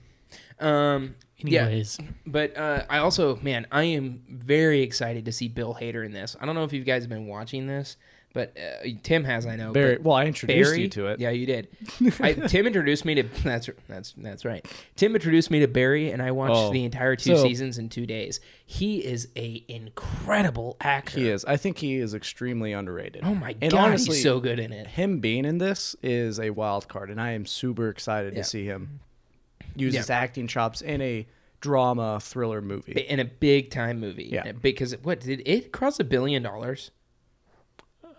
Um, 0.60 1.16
Yeah. 1.38 1.66
Anyways, 1.66 2.00
But 2.26 2.56
uh, 2.56 2.86
I 2.90 3.00
also, 3.00 3.36
man, 3.38 3.68
I 3.72 3.84
am 3.84 4.24
very 4.30 4.82
excited 4.82 5.26
to 5.26 5.32
see 5.32 5.48
Bill 5.50 5.78
Hader 5.80 6.06
in 6.06 6.14
this. 6.14 6.36
I 6.40 6.46
don't 6.46 6.56
know 6.56 6.64
if 6.64 6.72
you 6.74 6.84
guys 6.84 7.04
have 7.04 7.10
been 7.10 7.28
watching 7.28 7.68
this, 7.68 7.98
but 8.34 8.58
uh, 8.58 8.88
Tim 9.04 9.24
has, 9.24 9.46
I 9.46 9.56
know. 9.56 9.72
Barry. 9.72 9.98
Well, 10.02 10.16
I 10.16 10.26
introduced 10.26 10.72
Barry, 10.72 10.82
you 10.82 10.90
to 10.90 11.06
it. 11.08 11.20
Yeah, 11.20 11.30
you 11.30 11.46
did. 11.46 11.68
I, 12.20 12.34
Tim 12.34 12.66
introduced 12.68 13.06
me 13.06 13.16
to 13.16 13.24
that's 13.44 13.70
that's 13.88 14.14
that's 14.18 14.44
right. 14.44 14.66
Tim 14.96 15.14
introduced 15.16 15.52
me 15.52 15.60
to 15.60 15.68
Barry, 15.68 16.12
and 16.12 16.22
I 16.22 16.32
watched 16.32 16.56
Oh, 16.56 16.72
the 16.74 16.84
entire 16.84 17.16
two 17.16 17.36
so- 17.38 17.44
seasons 17.44 17.78
in 17.78 17.90
two 17.90 18.06
days. 18.06 18.40
He 18.66 19.06
is 19.06 19.28
a 19.36 19.64
incredible 19.68 20.78
actor. 20.82 21.20
He 21.20 21.30
is. 21.30 21.46
I 21.46 21.58
think 21.58 21.78
he 21.78 21.96
is 21.98 22.14
extremely 22.14 22.74
underrated. 22.74 23.22
Oh 23.24 23.36
my 23.36 23.56
And 23.62 23.72
god, 23.72 23.88
honestly, 23.90 24.16
he's 24.16 24.24
so 24.24 24.40
good 24.40 24.60
in 24.60 24.74
it. 24.74 24.88
him 24.88 25.20
being 25.20 25.46
in 25.46 25.60
this 25.60 25.96
is 26.02 26.40
a 26.40 26.50
wild 26.50 26.88
card, 26.88 27.10
and 27.10 27.22
I 27.22 27.32
am 27.32 27.46
super 27.46 27.90
excited 27.90 28.34
Yeah. 28.34 28.42
to 28.42 28.48
see 28.50 28.66
him 28.66 29.00
use 29.76 29.94
Yeah. 29.94 30.00
his 30.02 30.10
acting 30.10 30.48
chops 30.48 30.82
in 30.82 31.02
a 31.02 31.28
drama 31.60 32.20
thriller 32.20 32.62
movie. 32.62 32.92
In 32.94 33.20
a 33.20 33.26
big 33.26 33.70
time 33.72 34.00
movie, 34.00 34.26
Yeah. 34.32 34.52
Because 34.54 34.94
what 35.04 35.20
did 35.20 35.42
it 35.46 35.72
cross 35.72 36.00
a 36.00 36.04
billion 36.04 36.42
dollars? 36.44 36.92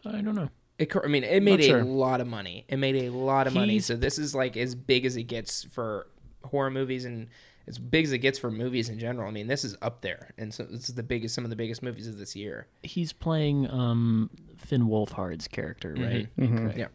I 0.07 0.21
don't 0.21 0.35
know. 0.35 0.51
It, 0.79 0.95
I 0.97 1.07
mean, 1.07 1.23
it 1.23 1.43
made 1.43 1.61
Not 1.71 1.81
a 1.81 1.85
lot 1.85 2.21
of 2.21 2.27
money. 2.27 2.65
It 2.69 2.79
made 2.79 2.97
a 2.97 3.11
lot 3.11 3.47
of 3.47 3.55
money. 3.55 3.79
So 3.79 3.95
this 3.95 4.19
is 4.19 4.35
like 4.35 4.57
as 4.57 4.75
big 4.75 5.07
as 5.07 5.17
it 5.17 5.25
gets 5.25 5.65
for 5.65 6.09
horror 6.43 6.71
movies 6.71 7.05
and 7.05 7.29
as 7.67 7.79
big 7.79 8.05
as 8.05 8.13
it 8.13 8.19
gets 8.19 8.39
for 8.39 8.51
movies 8.51 8.89
in 8.89 8.99
general. 8.99 9.29
I 9.29 9.31
mean, 9.31 9.47
this 9.47 9.65
is 9.65 9.77
up 9.81 10.03
there, 10.03 10.35
and 10.37 10.53
so 10.53 10.65
this 10.65 10.89
is 10.89 10.97
the 10.97 11.03
biggest, 11.03 11.35
some 11.35 11.45
of 11.45 11.51
the 11.51 11.57
biggest 11.57 11.83
movies 11.83 12.09
of 12.09 12.19
this 12.19 12.35
year. 12.35 12.67
He's 12.83 13.13
playing 13.13 13.71
um 13.71 14.31
Finn 14.57 14.89
Wolfhard's 14.89 15.49
character, 15.49 15.95
right? 15.97 16.29
Correct. 16.37 16.79
Yeah, 16.79 16.89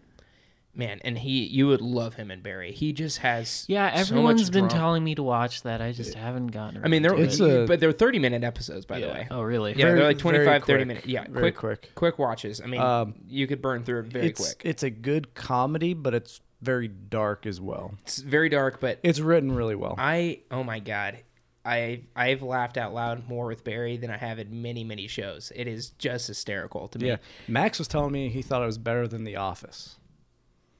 man, 0.79 0.99
and 1.03 1.17
he, 1.19 1.43
you 1.45 1.67
would 1.67 1.81
love 1.81 2.15
him 2.15 2.31
and 2.31 2.41
Barry. 2.41 2.71
He 2.71 2.91
just 2.93 3.19
has, 3.19 3.65
Yeah, 3.67 3.93
so 3.95 4.01
everyone's 4.01 4.41
much 4.45 4.51
been 4.51 4.67
drama. 4.67 4.79
telling 4.79 5.03
me 5.03 5.13
to 5.15 5.21
watch 5.23 5.61
that. 5.63 5.81
I 5.81 5.91
just 5.91 6.15
haven't 6.15 6.47
gotten. 6.47 6.83
I 6.83 6.87
mean, 6.87 7.03
they're 7.03 7.11
around 7.11 7.19
to 7.21 7.25
It's 7.27 7.39
it. 7.39 7.63
a- 7.63 7.65
but 7.67 7.79
they're 7.79 7.91
thirty 7.91 8.17
minute 8.17 8.43
episodes, 8.43 8.85
by 8.87 8.99
the 8.99 9.07
way. 9.07 9.27
Oh, 9.29 9.41
really? 9.41 9.73
Yeah, 9.73 9.85
Very- 9.85 9.99
they're 9.99 10.07
like 10.07 10.17
very 10.21 10.45
25, 10.45 10.63
30 10.63 10.63
quick. 10.79 10.87
minutes. 10.87 11.05
Yeah, 11.07 11.25
Very 11.29 11.51
quick, 11.51 11.81
quick. 11.81 11.95
quick 11.95 12.17
watches. 12.19 12.59
I 12.61 12.65
mean, 12.65 12.81
Um, 12.81 13.13
you 13.27 13.45
could 13.45 13.61
burn 13.61 13.83
through 13.83 13.99
it 13.99 14.05
very 14.07 14.27
it's 14.27 14.39
quick. 14.39 14.61
it's 14.65 14.81
a 14.81 14.89
good 14.89 15.35
comedy, 15.35 15.93
but 15.93 16.13
it's 16.15 16.41
very 16.61 16.87
dark 16.87 17.45
as 17.45 17.61
well. 17.61 17.93
It's 18.01 18.19
very 18.19 18.49
dark, 18.49 18.79
but 18.79 18.99
It's 19.03 19.19
written 19.19 19.53
really 19.53 19.75
well. 19.75 19.95
I 19.97 20.39
oh 20.49 20.63
my 20.63 20.79
god. 20.79 21.19
I 21.65 22.01
I've 22.15 22.41
laughed 22.41 22.77
out 22.77 22.93
loud 22.93 23.27
more 23.27 23.45
with 23.47 23.63
Barry 23.65 23.97
than 23.97 24.09
I 24.09 24.17
have 24.17 24.39
in 24.39 24.61
many 24.61 24.83
many 24.85 25.07
shows. 25.07 25.51
It 25.55 25.67
is 25.67 25.89
just 25.91 26.27
hysterical 26.27 26.87
to 26.87 26.97
me. 26.99 27.07
yeah, 27.09 27.17
Max 27.49 27.77
was 27.79 27.87
telling 27.87 28.11
me 28.13 28.29
he 28.29 28.41
thought 28.41 28.63
it 28.63 28.65
was 28.65 28.77
better 28.77 29.07
than 29.07 29.25
The 29.25 29.35
Office. 29.35 29.97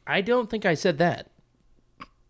I 0.09 0.21
don't 0.21 0.49
think 0.49 0.65
I 0.65 0.73
said 0.73 0.97
that. 0.97 1.27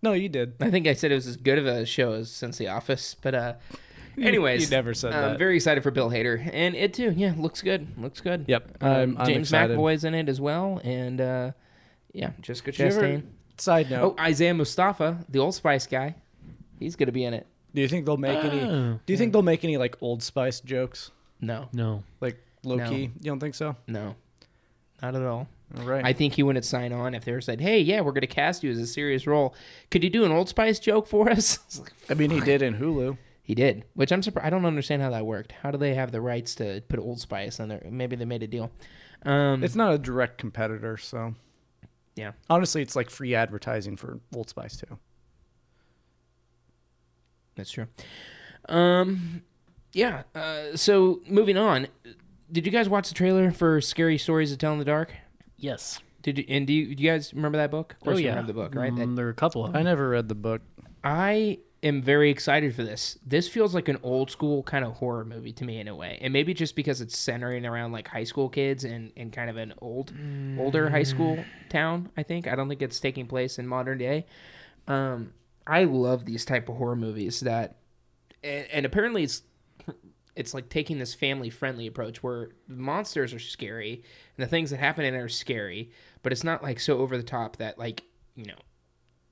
No, 0.02 0.14
you 0.14 0.30
did. 0.30 0.54
I 0.62 0.70
think 0.70 0.88
I 0.88 0.94
said 0.94 1.12
it 1.12 1.16
was 1.16 1.28
as 1.28 1.38
good 1.38 1.58
of 1.58 1.66
a 1.66 1.86
show 1.86 2.14
as 2.14 2.30
since 2.32 2.58
The 2.58 2.68
Office, 2.70 3.16
but 3.22 3.34
uh, 3.36 3.54
anyways, 4.18 4.64
you 4.64 4.70
never 4.70 4.94
said 4.94 5.14
I'm 5.14 5.32
that. 5.32 5.40
very 5.40 5.56
excited 5.56 5.84
for 5.84 5.92
Bill 5.92 6.10
Hader, 6.10 6.50
and 6.54 6.76
it 6.76 6.94
too. 6.94 7.12
Yeah, 7.12 7.34
looks 7.38 7.62
good. 7.62 7.88
Looks 7.98 8.22
good. 8.22 8.46
Yep, 8.48 8.78
Um, 8.82 8.90
I'm, 8.90 9.18
I'm 9.18 9.26
James 9.26 9.48
excited. 9.50 9.78
McAvoy's 9.78 10.04
in 10.06 10.14
it 10.16 10.30
as 10.30 10.40
well, 10.40 10.80
and 10.84 11.20
uh, 11.20 11.52
yeah, 12.14 12.32
Jessica 12.42 12.72
Did 12.72 12.80
you 12.80 12.86
ever- 12.86 13.02
Chastain. 13.02 13.24
Side 13.58 13.92
note: 13.92 14.16
Oh, 14.18 14.22
Isaiah 14.24 14.54
Mustafa, 14.54 15.26
the 15.28 15.40
Old 15.40 15.54
Spice 15.54 15.86
guy, 15.86 16.16
he's 16.80 16.96
gonna 16.96 17.12
be 17.12 17.26
in 17.26 17.34
it. 17.34 17.46
Do 17.76 17.82
you 17.82 17.90
think 17.90 18.06
they'll 18.06 18.16
make 18.16 18.42
any? 18.44 18.62
Oh, 18.62 19.00
Do 19.06 19.12
you 19.14 19.18
think 19.18 19.34
they'll 19.34 19.42
make 19.42 19.66
any 19.66 19.76
like 19.76 19.98
Old 20.02 20.24
Spice 20.24 20.62
jokes? 20.62 21.12
No, 21.42 21.68
no. 21.74 22.04
Like 22.22 22.38
low 22.64 22.78
No. 22.78 22.90
key? 22.90 23.12
You 23.20 23.32
don't 23.32 23.40
think 23.42 23.56
so? 23.56 23.76
no, 23.86 24.16
not 25.02 25.14
at 25.16 25.24
all. 25.24 25.50
Right. 25.74 26.04
I 26.04 26.14
think 26.14 26.34
he 26.34 26.42
wouldn't 26.44 26.66
sign 26.66 26.92
on 26.94 27.14
if 27.14 27.26
they 27.26 27.32
were 27.32 27.42
said, 27.42 27.62
"Hey, 27.62 27.80
yeah, 27.80 28.02
we're 28.02 28.12
gonna 28.12 28.26
cast 28.28 28.64
you 28.64 28.72
as 28.72 28.80
a 28.80 28.88
serious 28.88 29.28
role. 29.28 29.54
Could 29.92 30.04
you 30.04 30.10
do 30.10 30.26
an 30.26 30.32
Old 30.32 30.50
Spice 30.50 30.80
joke 30.80 31.06
for 31.08 31.30
us?" 31.30 31.60
It's 31.68 31.80
like, 31.80 31.94
I 32.10 32.16
mean, 32.16 32.32
he 32.32 32.40
did 32.40 32.62
in 32.64 32.76
Hulu. 32.78 33.18
He 33.44 33.54
did, 33.56 33.84
which 33.94 34.12
I'm 34.12 34.22
surprised. 34.24 34.48
I 34.48 34.50
don't 34.50 34.66
understand 34.66 35.02
how 35.02 35.10
that 35.12 35.26
worked. 35.26 35.52
How 35.52 35.72
do 35.72 35.78
they 35.78 35.94
have 35.96 36.12
the 36.12 36.22
rights 36.22 36.56
to 36.56 36.82
put 36.88 37.00
Old 37.00 37.20
Spice 37.20 37.60
on 37.60 37.68
there? 37.70 37.82
Maybe 37.90 38.16
they 38.16 38.26
made 38.26 38.44
a 38.44 38.48
deal. 38.48 38.72
Um, 39.24 39.64
It's 39.64 39.76
not 39.76 39.94
a 39.94 39.98
direct 39.98 40.38
competitor, 40.38 40.98
so 40.98 41.34
Yeah. 42.16 42.32
Honestly, 42.50 42.82
it's 42.82 42.96
like 42.96 43.10
free 43.10 43.34
advertising 43.36 43.96
for 43.98 44.20
Old 44.36 44.50
Spice 44.50 44.78
too. 44.78 44.98
that's 47.56 47.72
true. 47.72 47.88
Um, 48.70 49.42
yeah. 49.94 50.24
Uh, 50.34 50.76
so 50.78 51.22
moving 51.28 51.58
on, 51.58 51.88
did 52.52 52.66
you 52.66 52.72
guys 52.72 52.88
watch 52.88 53.10
the 53.10 53.16
trailer 53.16 53.52
for 53.52 53.82
Scary 53.82 54.18
Stories 54.18 54.52
to 54.52 54.58
Tell 54.58 54.74
in 54.74 54.80
the 54.80 54.86
Dark? 54.86 55.14
Yes. 55.60 56.00
Did 56.22 56.38
you? 56.40 56.46
And 56.50 56.68
do 56.68 56.74
you, 56.74 56.96
do 56.96 57.04
you 57.04 57.10
guys 57.10 57.34
remember 57.34 57.58
that 57.58 57.72
book? 57.72 57.94
Of 57.94 58.00
course, 58.02 58.16
oh 58.16 58.18
you 58.20 58.26
yeah. 58.26 58.32
remember 58.32 58.48
the 58.54 58.60
book, 58.62 58.76
right? 58.76 58.96
That- 58.96 59.08
Mm, 59.08 59.16
there 59.16 59.28
are 59.28 59.32
a 59.32 59.34
couple 59.34 59.66
of 59.66 59.76
I 59.76 59.84
never 59.84 60.10
read 60.10 60.28
the 60.28 60.36
book. 60.36 60.62
I 61.04 61.60
am 61.82 62.02
very 62.02 62.30
excited 62.30 62.76
for 62.76 62.84
this. 62.84 63.18
This 63.26 63.48
feels 63.48 63.74
like 63.74 63.88
an 63.88 63.98
old 64.04 64.30
school 64.30 64.64
kind 64.64 64.84
of 64.84 64.96
horror 64.96 65.24
movie 65.24 65.54
to 65.54 65.64
me 65.64 65.80
in 65.80 65.88
a 65.88 65.96
way. 65.96 66.18
And 66.22 66.34
maybe 66.34 66.54
just 66.54 66.76
because 66.76 67.00
it's 67.00 67.18
centering 67.18 67.66
around 67.66 67.94
like 67.94 68.08
high 68.10 68.26
school 68.26 68.50
kids 68.50 68.84
and, 68.84 69.14
and 69.16 69.32
kind 69.32 69.50
of 69.50 69.56
an 69.56 69.74
old 69.82 70.12
older 70.58 70.90
high 70.90 71.04
school 71.04 71.44
town, 71.70 72.10
I 72.18 72.24
think. 72.24 72.48
I 72.48 72.56
don't 72.56 72.68
think 72.68 72.82
it's 72.82 73.00
taking 73.00 73.28
place 73.28 73.58
in 73.60 73.68
modern 73.68 73.98
day. 73.98 74.26
Um 74.88 75.34
I 75.66 75.84
love 75.86 76.26
these 76.26 76.44
type 76.46 76.68
of 76.68 76.76
horror 76.78 76.96
movies 76.98 77.40
that 77.42 77.78
and, 78.44 78.68
and 78.72 78.86
apparently 78.86 79.24
it's 79.24 79.44
it's 80.40 80.54
like 80.54 80.70
taking 80.70 81.00
this 81.00 81.14
family 81.14 81.50
friendly 81.50 81.86
approach 81.86 82.24
where 82.24 82.50
the 82.70 82.78
monsters 82.78 83.34
are 83.34 83.40
scary 83.40 83.96
and 84.38 84.46
the 84.46 84.48
things 84.48 84.70
that 84.72 84.80
happen 84.80 85.04
in 85.04 85.14
it 85.14 85.18
are 85.18 85.28
scary, 85.28 85.92
but 86.24 86.32
it's 86.32 86.46
not 86.46 86.64
like 86.64 86.80
so 86.80 86.98
over 87.00 87.18
the 87.18 87.24
top 87.24 87.58
that 87.58 87.78
like, 87.78 88.04
you 88.38 88.46
know, 88.46 88.56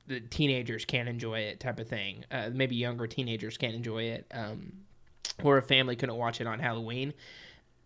the 0.05 0.19
teenagers 0.19 0.83
can't 0.83 1.07
enjoy 1.07 1.39
it 1.39 1.61
type 1.61 1.79
of 1.79 1.87
thing. 1.87 2.25
Uh, 2.29 2.49
maybe 2.53 2.75
younger 2.75 3.07
teenagers 3.07 3.57
can't 3.57 3.73
enjoy 3.73 4.03
it, 4.03 4.27
um, 4.33 4.73
or 5.43 5.57
a 5.57 5.61
family 5.61 5.95
couldn't 5.95 6.17
watch 6.17 6.41
it 6.41 6.47
on 6.47 6.59
Halloween. 6.59 7.13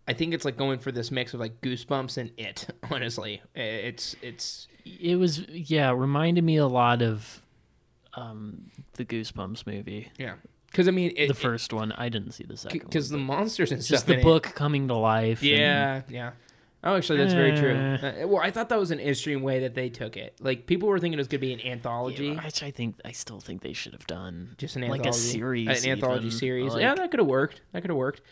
I 0.08 0.14
think 0.14 0.34
it's 0.34 0.44
like 0.44 0.56
going 0.56 0.80
for 0.80 0.90
this 0.90 1.12
mix 1.12 1.32
of 1.32 1.38
like 1.38 1.60
Goosebumps 1.60 2.16
and 2.18 2.32
It. 2.36 2.66
Honestly, 2.90 3.40
it's 3.54 4.16
it's 4.20 4.66
It 4.84 5.16
was 5.16 5.46
yeah, 5.48 5.92
reminded 5.92 6.42
me 6.42 6.56
a 6.56 6.66
lot 6.66 7.02
of 7.02 7.40
um 8.14 8.70
the 8.94 9.04
Goosebumps 9.04 9.64
movie. 9.64 10.10
yeah. 10.18 10.34
Because 10.72 10.88
I 10.88 10.90
mean, 10.90 11.12
it, 11.16 11.28
the 11.28 11.34
first 11.34 11.72
one. 11.72 11.92
I 11.92 12.08
didn't 12.08 12.32
see 12.32 12.44
the 12.44 12.56
second 12.56 12.80
because 12.80 13.10
the 13.10 13.18
monsters 13.18 13.70
and 13.70 13.78
It's 13.78 13.86
stuff. 13.88 13.96
just 13.98 14.06
the 14.06 14.18
it- 14.18 14.22
book 14.22 14.44
coming 14.54 14.88
to 14.88 14.94
life. 14.94 15.40
and- 15.42 15.50
Yeah, 15.50 16.02
yeah. 16.08 16.30
Oh, 16.84 16.96
actually, 16.96 17.18
that's 17.18 17.32
very 17.34 17.56
true. 17.56 17.74
Eh. 17.76 18.22
Uh, 18.24 18.26
well, 18.26 18.42
I 18.42 18.50
thought 18.50 18.68
that 18.70 18.78
was 18.78 18.90
an 18.90 18.98
interesting 18.98 19.40
way 19.42 19.60
that 19.60 19.74
they 19.76 19.88
took 19.88 20.16
it. 20.16 20.34
Like 20.40 20.66
people 20.66 20.88
were 20.88 20.98
thinking 20.98 21.16
it 21.16 21.20
was 21.20 21.28
going 21.28 21.40
to 21.40 21.46
be 21.46 21.52
an 21.52 21.60
anthology, 21.60 22.26
Yeah, 22.28 22.44
which 22.44 22.62
I 22.64 22.72
think 22.72 22.96
I 23.04 23.12
still 23.12 23.38
think 23.38 23.62
they 23.62 23.72
should 23.72 23.92
have 23.92 24.04
done. 24.08 24.56
just 24.58 24.74
an 24.74 24.88
like 24.88 25.06
a 25.06 25.12
series, 25.12 25.84
an 25.84 25.90
anthology 25.90 26.30
series. 26.30 26.72
Like- 26.72 26.80
yeah, 26.82 26.94
that 26.96 27.10
could 27.12 27.20
have 27.20 27.28
worked. 27.28 27.60
That 27.72 27.82
could 27.82 27.90
have 27.90 27.96
worked. 27.98 28.22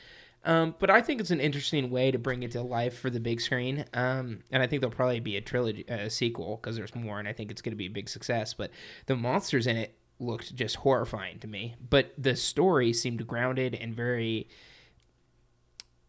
Um, 0.45 0.75
but 0.79 0.89
I 0.91 1.03
think 1.03 1.21
it's 1.21 1.31
an 1.31 1.39
interesting 1.39 1.91
way 1.91 2.11
to 2.11 2.19
bring 2.19 2.43
it 2.43 2.53
to 2.53 2.63
life 2.63 2.99
for 2.99 3.11
the 3.11 3.21
big 3.21 3.41
screen. 3.43 3.85
Um, 3.93 4.39
and 4.51 4.63
I 4.63 4.67
think 4.67 4.81
there'll 4.81 4.97
probably 4.97 5.21
be 5.21 5.37
a 5.37 5.41
trilogy, 5.43 5.85
a 5.87 6.09
sequel 6.09 6.57
because 6.57 6.77
there's 6.77 6.95
more, 6.95 7.19
and 7.19 7.29
I 7.29 7.35
think 7.35 7.51
it's 7.51 7.61
going 7.61 7.73
to 7.73 7.77
be 7.77 7.87
a 7.87 7.91
big 7.91 8.09
success. 8.09 8.55
But 8.55 8.71
the 9.07 9.15
monsters 9.17 9.67
in 9.67 9.77
it 9.77 9.95
looked 10.21 10.55
just 10.55 10.77
horrifying 10.77 11.39
to 11.41 11.47
me. 11.49 11.75
But 11.89 12.13
the 12.19 12.37
story 12.37 12.93
seemed 12.93 13.27
grounded 13.27 13.75
and 13.75 13.95
very, 13.95 14.49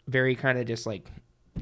very 0.08 0.36
kind 0.36 0.58
of 0.58 0.66
just 0.66 0.86
like 0.86 1.10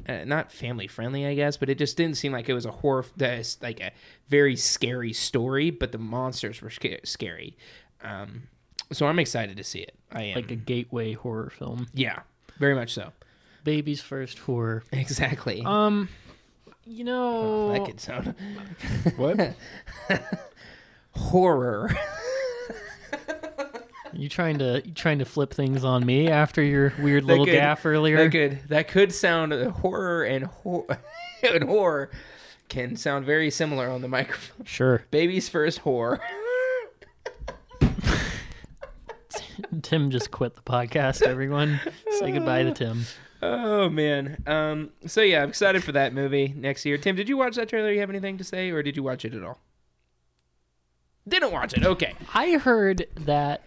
uh, 0.08 0.24
not 0.24 0.52
family 0.52 0.86
friendly, 0.86 1.26
I 1.26 1.34
guess, 1.34 1.56
but 1.56 1.68
it 1.68 1.78
just 1.78 1.96
didn't 1.96 2.16
seem 2.16 2.32
like 2.32 2.48
it 2.48 2.54
was 2.54 2.66
a 2.66 2.70
horror, 2.70 3.04
that's 3.16 3.60
like 3.62 3.80
a 3.80 3.90
very 4.28 4.56
scary 4.56 5.12
story. 5.12 5.70
But 5.70 5.92
the 5.92 5.98
monsters 5.98 6.60
were 6.62 6.70
sca- 6.70 7.04
scary, 7.06 7.56
um, 8.02 8.44
so 8.92 9.06
I'm 9.06 9.18
excited 9.18 9.56
to 9.56 9.64
see 9.64 9.80
it. 9.80 9.94
I 10.12 10.22
am, 10.24 10.36
like 10.36 10.50
a 10.50 10.56
gateway 10.56 11.12
horror 11.12 11.50
film. 11.50 11.86
yeah, 11.94 12.20
very 12.58 12.74
much 12.74 12.92
so. 12.94 13.12
Baby's 13.64 14.00
first 14.00 14.38
horror. 14.40 14.82
Exactly. 14.92 15.62
Um, 15.64 16.08
you 16.86 17.04
know, 17.04 17.72
that 17.72 17.84
could 17.84 18.00
sound 18.00 18.34
What? 19.16 19.54
horror. 21.14 21.90
you 24.12 24.28
trying 24.28 24.58
to 24.58 24.82
you 24.84 24.92
trying 24.92 25.18
to 25.20 25.24
flip 25.24 25.52
things 25.54 25.84
on 25.84 26.04
me 26.04 26.28
after 26.28 26.62
your 26.62 26.92
weird 26.98 27.24
little 27.24 27.44
could- 27.44 27.54
gaffe 27.54 27.84
earlier. 27.84 28.16
that 28.24 28.30
could 28.30 28.68
that 28.68 28.88
could 28.88 29.12
sound 29.12 29.52
uh, 29.52 29.70
horror 29.70 30.24
and 30.24 30.44
hor- 30.46 30.86
and 31.42 31.64
horror 31.64 32.10
can 32.68 32.96
sound 32.96 33.24
very 33.26 33.50
similar 33.50 33.88
on 33.88 34.00
the 34.00 34.08
microphone. 34.08 34.64
Sure. 34.64 35.04
Baby's 35.10 35.48
first 35.48 35.80
horror. 35.80 36.20
Tim 39.82 40.10
just 40.10 40.30
quit 40.30 40.54
the 40.54 40.62
podcast. 40.62 41.22
Everyone, 41.22 41.80
say 42.18 42.32
goodbye 42.32 42.62
to 42.64 42.72
Tim. 42.72 43.02
Oh 43.42 43.88
man. 43.88 44.42
Um. 44.46 44.90
So 45.06 45.20
yeah, 45.22 45.42
I'm 45.42 45.48
excited 45.50 45.82
for 45.84 45.92
that 45.92 46.12
movie 46.12 46.52
next 46.56 46.84
year. 46.84 46.98
Tim, 46.98 47.16
did 47.16 47.28
you 47.28 47.36
watch 47.36 47.56
that 47.56 47.68
trailer? 47.68 47.90
You 47.90 48.00
have 48.00 48.10
anything 48.10 48.38
to 48.38 48.44
say, 48.44 48.70
or 48.70 48.82
did 48.82 48.96
you 48.96 49.02
watch 49.02 49.24
it 49.24 49.34
at 49.34 49.42
all? 49.42 49.58
Didn't 51.28 51.52
watch 51.52 51.74
it. 51.74 51.84
Okay. 51.84 52.14
I 52.34 52.52
heard 52.58 53.06
that 53.16 53.62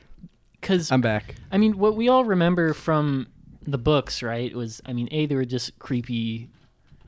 because 0.63 0.91
I'm 0.91 1.01
back. 1.01 1.35
I 1.51 1.57
mean, 1.57 1.77
what 1.77 1.95
we 1.95 2.09
all 2.09 2.25
remember 2.25 2.73
from 2.73 3.27
the 3.61 3.77
books, 3.77 4.23
right, 4.23 4.53
was 4.55 4.81
I 4.85 4.93
mean, 4.93 5.07
a 5.11 5.25
they 5.25 5.35
were 5.35 5.45
just 5.45 5.77
creepy 5.77 6.49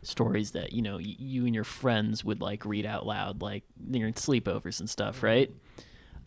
stories 0.04 0.52
that 0.52 0.72
you 0.74 0.82
know 0.82 0.98
y- 0.98 1.16
you 1.18 1.46
and 1.46 1.56
your 1.56 1.64
friends 1.64 2.24
would 2.24 2.42
like 2.42 2.66
read 2.66 2.86
out 2.86 3.06
loud, 3.06 3.42
like 3.42 3.64
during 3.90 4.14
sleepovers 4.14 4.80
and 4.80 4.90
stuff, 4.90 5.24
right? 5.24 5.52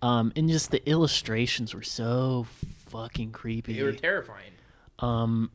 Um, 0.01 0.33
and 0.37 0.49
just 0.49 0.70
the 0.70 0.89
illustrations 0.89 1.74
were 1.74 1.83
so 1.83 2.47
fucking 2.87 3.33
creepy. 3.33 3.74
They 3.74 3.83
were 3.83 3.93
terrifying. 3.93 4.53
Um, 5.01 5.51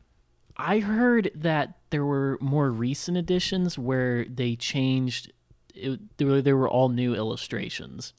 I 0.56 0.78
heard 0.78 1.30
that 1.34 1.78
there 1.90 2.04
were 2.04 2.38
more 2.40 2.70
recent 2.70 3.16
editions 3.16 3.78
where 3.78 4.24
they 4.26 4.54
changed. 4.56 5.32
It, 5.74 6.18
there, 6.18 6.28
were, 6.28 6.42
there 6.42 6.56
were 6.56 6.68
all 6.68 6.88
new 6.88 7.14
illustrations, 7.14 8.12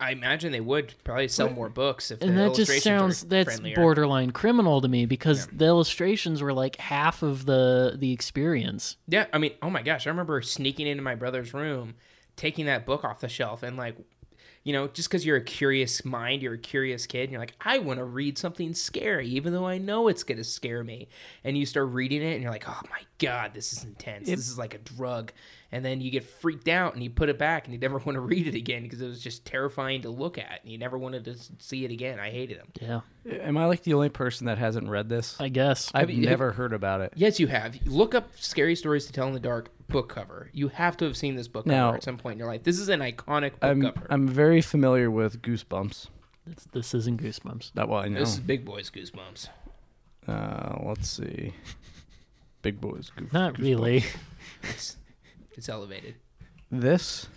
I 0.00 0.10
imagine 0.10 0.50
they 0.52 0.60
would 0.60 0.94
probably 1.04 1.28
sell 1.28 1.48
more 1.50 1.68
books 1.68 2.10
if 2.10 2.20
and 2.20 2.36
the 2.36 2.48
that 2.48 2.54
just 2.54 2.82
sounds 2.82 3.22
that's 3.24 3.46
friendlier. 3.54 3.76
borderline 3.76 4.32
criminal 4.32 4.80
to 4.80 4.88
me 4.88 5.06
because 5.06 5.46
Yeah. 5.46 5.52
the 5.58 5.64
illustrations 5.66 6.42
were 6.42 6.52
like 6.52 6.76
half 6.76 7.22
of 7.22 7.46
the 7.46 7.94
the 7.96 8.12
experience. 8.12 8.96
Yeah, 9.06 9.26
I 9.32 9.38
mean, 9.38 9.52
oh 9.62 9.70
my 9.70 9.82
gosh, 9.82 10.06
I 10.06 10.10
remember 10.10 10.42
sneaking 10.42 10.86
into 10.86 11.02
my 11.02 11.14
brother's 11.14 11.54
room, 11.54 11.94
taking 12.36 12.66
that 12.66 12.84
book 12.84 13.04
off 13.04 13.20
the 13.20 13.28
shelf, 13.28 13.62
and 13.62 13.76
like, 13.76 13.96
you 14.64 14.72
know, 14.72 14.88
just 14.88 15.08
because 15.08 15.24
you're 15.24 15.36
a 15.36 15.42
curious 15.44 16.04
mind, 16.04 16.42
you're 16.42 16.54
a 16.54 16.58
curious 16.58 17.06
kid, 17.06 17.24
and 17.24 17.30
you're 17.32 17.40
like, 17.40 17.54
I 17.60 17.78
want 17.78 17.98
to 17.98 18.04
read 18.04 18.36
something 18.36 18.74
scary, 18.74 19.28
even 19.28 19.52
though 19.52 19.66
I 19.66 19.78
know 19.78 20.08
it's 20.08 20.22
gonna 20.24 20.42
scare 20.44 20.82
me. 20.82 21.08
And 21.44 21.56
you 21.56 21.66
start 21.66 21.88
reading 21.90 22.22
it, 22.22 22.32
and 22.34 22.42
you're 22.42 22.50
like, 22.50 22.68
oh 22.68 22.80
my 22.90 23.02
god, 23.18 23.52
this 23.54 23.72
is 23.72 23.84
intense. 23.84 24.26
this 24.28 24.40
is 24.48 24.58
like 24.58 24.74
a 24.74 24.78
drug. 24.78 25.32
And 25.74 25.84
then 25.84 26.00
you 26.00 26.10
get 26.12 26.22
freaked 26.22 26.68
out, 26.68 26.94
and 26.94 27.02
you 27.02 27.10
put 27.10 27.28
it 27.28 27.36
back, 27.36 27.64
and 27.64 27.74
you 27.74 27.80
never 27.80 27.98
want 28.04 28.14
to 28.14 28.20
read 28.20 28.46
it 28.46 28.54
again 28.54 28.82
because 28.84 29.00
it 29.00 29.06
was 29.08 29.20
just 29.20 29.44
terrifying 29.44 30.02
to 30.02 30.08
look 30.10 30.38
at, 30.38 30.60
and 30.62 30.70
you 30.70 30.78
never 30.78 30.96
wanted 30.96 31.24
to 31.24 31.34
see 31.58 31.84
it 31.84 31.90
again. 31.90 32.20
I 32.20 32.30
hated 32.30 32.58
them. 32.60 32.68
Yeah, 32.80 33.00
Am 33.42 33.56
I 33.56 33.66
like 33.66 33.82
the 33.82 33.94
only 33.94 34.08
person 34.08 34.46
that 34.46 34.56
hasn't 34.58 34.88
read 34.88 35.08
this? 35.08 35.36
I 35.40 35.48
guess. 35.48 35.90
I've 35.92 36.10
you- 36.10 36.26
never 36.26 36.52
heard 36.52 36.72
about 36.72 37.00
it. 37.00 37.12
Yes, 37.16 37.40
you 37.40 37.48
have. 37.48 37.76
Look 37.86 38.14
up 38.14 38.30
"Scary 38.36 38.76
Stories 38.76 39.06
to 39.06 39.12
Tell 39.12 39.26
in 39.26 39.34
the 39.34 39.40
Dark" 39.40 39.70
book 39.88 40.08
cover. 40.08 40.48
You 40.52 40.68
have 40.68 40.96
to 40.98 41.04
have 41.06 41.16
seen 41.16 41.34
this 41.34 41.48
book 41.48 41.66
Now- 41.66 41.88
cover 41.88 41.96
at 41.96 42.02
some 42.04 42.18
point 42.18 42.34
in 42.34 42.38
your 42.38 42.48
life. 42.48 42.62
This 42.62 42.78
is 42.78 42.88
an 42.88 43.00
iconic 43.00 43.50
book 43.52 43.62
I'm 43.62 43.82
cover. 43.82 44.06
I'm 44.10 44.28
very 44.28 44.60
familiar 44.60 45.10
with 45.10 45.42
Goosebumps. 45.42 46.08
This, 46.46 46.66
this 46.72 46.94
isn't 46.94 47.20
Goosebumps. 47.20 47.72
That 47.74 47.88
well 47.88 48.00
I 48.00 48.08
know. 48.08 48.20
This 48.20 48.34
is 48.34 48.40
Big 48.40 48.64
Boys 48.64 48.90
Goosebumps. 48.90 49.48
Uh, 50.28 50.76
let's 50.84 51.08
see. 51.10 51.52
Big 52.62 52.80
boys. 52.80 53.10
Goose, 53.14 53.32
Not 53.32 53.54
Goosebumps. 53.54 53.58
really. 53.62 54.04
It's, 55.54 55.58
it's 55.58 55.68
elevated. 55.68 56.14
This 56.70 57.28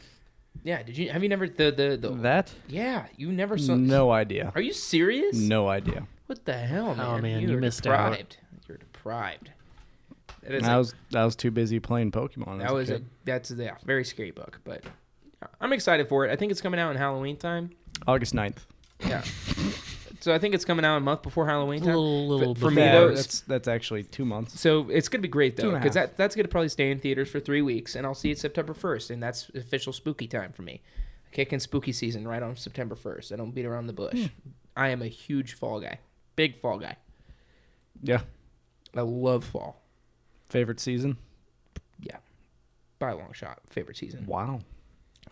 Yeah. 0.64 0.84
Did 0.84 0.98
you 0.98 1.10
have 1.12 1.24
you 1.24 1.30
never 1.30 1.48
the 1.48 1.72
the, 1.72 1.98
the 1.98 2.10
that 2.22 2.54
yeah 2.68 3.06
you 3.16 3.32
never 3.32 3.58
saw 3.58 3.76
no 3.76 4.12
idea. 4.12 4.52
Are 4.56 4.62
you 4.62 4.74
serious? 4.74 5.38
No 5.38 5.68
idea. 5.68 6.08
What 6.28 6.44
the 6.46 6.54
hell, 6.54 6.94
man? 6.96 7.06
Oh, 7.06 7.18
man, 7.20 7.42
you 7.42 7.50
You're 7.50 7.60
missed 7.62 7.88
out. 7.88 8.12
deprived. 8.12 8.38
You're 8.68 8.78
deprived. 8.78 9.52
That 10.44 10.52
is 10.56 10.64
I 10.64 10.74
a- 10.74 10.78
was 10.78 10.94
I 11.16 11.24
was 11.26 11.36
too 11.36 11.52
busy 11.52 11.80
playing 11.80 12.12
Pokemon. 12.12 12.58
as 12.58 12.64
that 12.64 12.74
was 12.74 12.90
a 12.90 12.94
kid. 12.94 13.06
that's 13.26 13.52
a 13.52 13.56
yeah, 13.56 13.76
very 13.86 14.04
scary 14.04 14.32
book, 14.32 14.60
but 14.66 14.84
I'm 15.62 15.72
excited 15.74 16.10
for 16.10 16.26
it. 16.26 16.32
I 16.32 16.36
think 16.36 16.52
it's 16.52 16.62
coming 16.62 16.80
out 16.80 16.92
in 16.92 16.98
Halloween 16.98 17.38
time. 17.38 17.72
August 18.08 18.34
9th. 18.34 18.58
Yeah. 19.06 19.24
so 20.20 20.34
I 20.34 20.40
think 20.40 20.56
it's 20.56 20.66
coming 20.66 20.86
out 20.86 20.98
a 20.98 21.00
month 21.00 21.22
before 21.22 21.46
Halloween 21.48 21.82
A 21.84 21.86
time. 21.86 21.96
little, 21.96 22.28
little 22.28 22.56
for 22.56 22.72
me, 22.72 22.82
though, 22.82 23.14
that's 23.14 23.42
that's 23.42 23.68
actually 23.68 24.04
two 24.04 24.26
months. 24.26 24.60
So 24.60 24.90
it's 24.90 25.10
gonna 25.10 25.22
be 25.22 25.28
great 25.28 25.56
though, 25.58 25.72
because 25.74 25.94
that 25.94 26.18
that's 26.18 26.36
gonna 26.36 26.48
probably 26.48 26.70
stay 26.70 26.92
in 26.92 27.00
theaters 27.00 27.30
for 27.30 27.40
three 27.40 27.62
weeks, 27.62 27.96
and 27.96 28.06
I'll 28.06 28.16
see 28.16 28.32
it 28.32 28.40
September 28.40 28.74
first, 28.74 29.10
and 29.10 29.22
that's 29.22 29.50
official 29.56 29.94
spooky 29.94 30.28
time 30.28 30.52
for 30.52 30.62
me. 30.64 30.82
Kicking 31.32 31.60
spooky 31.60 31.92
season 31.92 32.28
right 32.28 32.42
on 32.42 32.56
September 32.56 32.96
first. 32.96 33.32
I 33.32 33.36
don't 33.36 33.52
beat 33.52 33.66
around 33.66 33.88
the 33.88 33.94
bush. 33.94 34.14
Hmm. 34.20 34.50
I 34.76 34.90
am 34.90 35.02
a 35.02 35.08
huge 35.08 35.54
fall 35.54 35.80
guy, 35.80 36.00
big 36.36 36.60
fall 36.62 36.78
guy. 36.80 36.98
Yeah. 38.02 38.22
I 38.96 39.02
love 39.02 39.44
fall 39.44 39.82
Favorite 40.50 40.80
season? 40.80 41.18
Yeah, 42.00 42.18
by 43.00 43.12
a 43.12 43.18
long 43.18 43.34
shot. 43.34 43.60
Favorite 43.70 43.98
season. 43.98 44.26
Wow. 44.26 44.62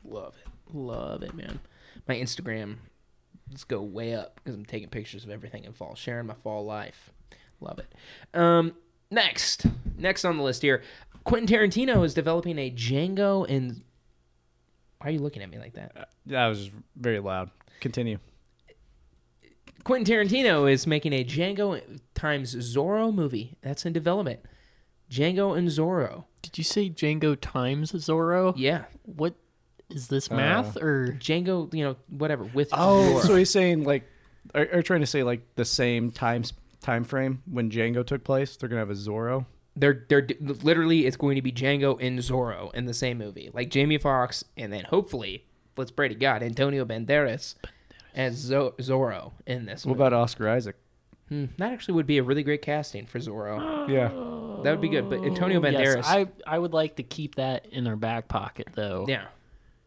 Love 0.03 0.35
it, 0.45 0.75
love 0.75 1.23
it, 1.23 1.33
man. 1.33 1.59
My 2.07 2.15
Instagram, 2.15 2.75
let's 3.49 3.63
go 3.63 3.81
way 3.81 4.13
up 4.15 4.35
because 4.35 4.55
I'm 4.55 4.65
taking 4.65 4.89
pictures 4.89 5.23
of 5.23 5.29
everything 5.29 5.63
in 5.63 5.73
fall, 5.73 5.95
sharing 5.95 6.27
my 6.27 6.33
fall 6.35 6.65
life. 6.65 7.11
Love 7.61 7.79
it. 7.79 7.93
Um, 8.37 8.73
next, 9.11 9.65
next 9.97 10.25
on 10.25 10.37
the 10.37 10.43
list 10.43 10.61
here, 10.61 10.81
Quentin 11.23 11.47
Tarantino 11.47 12.05
is 12.05 12.13
developing 12.13 12.57
a 12.59 12.69
Django 12.71 13.49
and. 13.49 13.83
Why 14.99 15.09
are 15.09 15.11
you 15.11 15.19
looking 15.19 15.43
at 15.43 15.49
me 15.49 15.59
like 15.59 15.73
that? 15.73 16.09
That 16.25 16.47
was 16.47 16.71
very 16.95 17.19
loud. 17.19 17.51
Continue. 17.79 18.17
Quentin 19.83 20.15
Tarantino 20.15 20.71
is 20.71 20.87
making 20.87 21.13
a 21.13 21.23
Django 21.23 21.99
times 22.15 22.55
Zorro 22.55 23.13
movie 23.13 23.55
that's 23.61 23.85
in 23.85 23.93
development. 23.93 24.39
Django 25.11 25.55
and 25.55 25.67
Zorro. 25.67 26.25
Did 26.41 26.57
you 26.57 26.63
say 26.63 26.89
Django 26.89 27.37
times 27.39 27.91
Zorro? 27.91 28.53
Yeah, 28.57 28.85
What 29.03 29.35
is 29.89 30.07
this 30.07 30.29
Uh, 30.31 30.35
math 30.35 30.77
or? 30.77 31.15
Django. 31.19 31.73
You 31.73 31.83
know, 31.85 31.95
whatever 32.09 32.43
with 32.43 32.69
Oh, 32.71 33.19
Zorro. 33.23 33.27
so 33.27 33.35
he's 33.35 33.49
saying 33.49 33.83
like, 33.83 34.03
are, 34.53 34.67
are 34.73 34.81
trying 34.81 35.01
to 35.01 35.05
say 35.07 35.23
like 35.23 35.41
the 35.55 35.65
same 35.65 36.11
time 36.11 36.43
time 36.81 37.03
frame 37.03 37.41
when 37.49 37.69
Django 37.69 38.05
took 38.05 38.23
place? 38.23 38.55
They're 38.57 38.69
gonna 38.69 38.79
have 38.81 38.89
a 38.89 38.93
Zorro. 38.93 39.45
they're 39.75 40.05
they're 40.07 40.27
literally 40.39 41.05
it's 41.05 41.17
going 41.17 41.35
to 41.35 41.41
be 41.41 41.51
Django 41.51 41.97
and 42.01 42.19
Zorro 42.19 42.73
in 42.73 42.85
the 42.85 42.93
same 42.93 43.17
movie, 43.17 43.49
like 43.53 43.69
Jamie 43.69 43.97
Foxx, 43.97 44.43
and 44.55 44.71
then 44.71 44.85
hopefully, 44.85 45.45
let's 45.77 45.91
pray 45.91 46.07
to 46.07 46.15
God, 46.15 46.41
Antonio 46.43 46.85
Banderas 46.85 47.55
as 48.15 48.35
Zo- 48.37 48.73
Zorro 48.79 49.33
in 49.45 49.65
this. 49.65 49.85
What 49.85 49.97
movie. 49.97 50.07
about 50.07 50.13
Oscar 50.13 50.47
Isaac? 50.49 50.77
Hmm, 51.27 51.45
that 51.57 51.73
actually 51.73 51.95
would 51.95 52.05
be 52.07 52.19
a 52.19 52.23
really 52.23 52.43
great 52.43 52.61
casting 52.61 53.05
for 53.05 53.19
Zorro. 53.19 53.89
Yeah. 53.89 54.07
That 54.63 54.71
would 54.71 54.81
be 54.81 54.89
good. 54.89 55.09
But 55.09 55.23
Antonio 55.25 55.59
Banderas, 55.59 55.97
Yes, 55.97 56.05
I 56.07 56.27
I 56.47 56.57
would 56.57 56.73
like 56.73 56.95
to 56.95 57.03
keep 57.03 57.35
that 57.35 57.65
in 57.67 57.85
our 57.87 57.95
back 57.95 58.27
pocket 58.27 58.69
though. 58.73 59.05
yeah, 59.07 59.25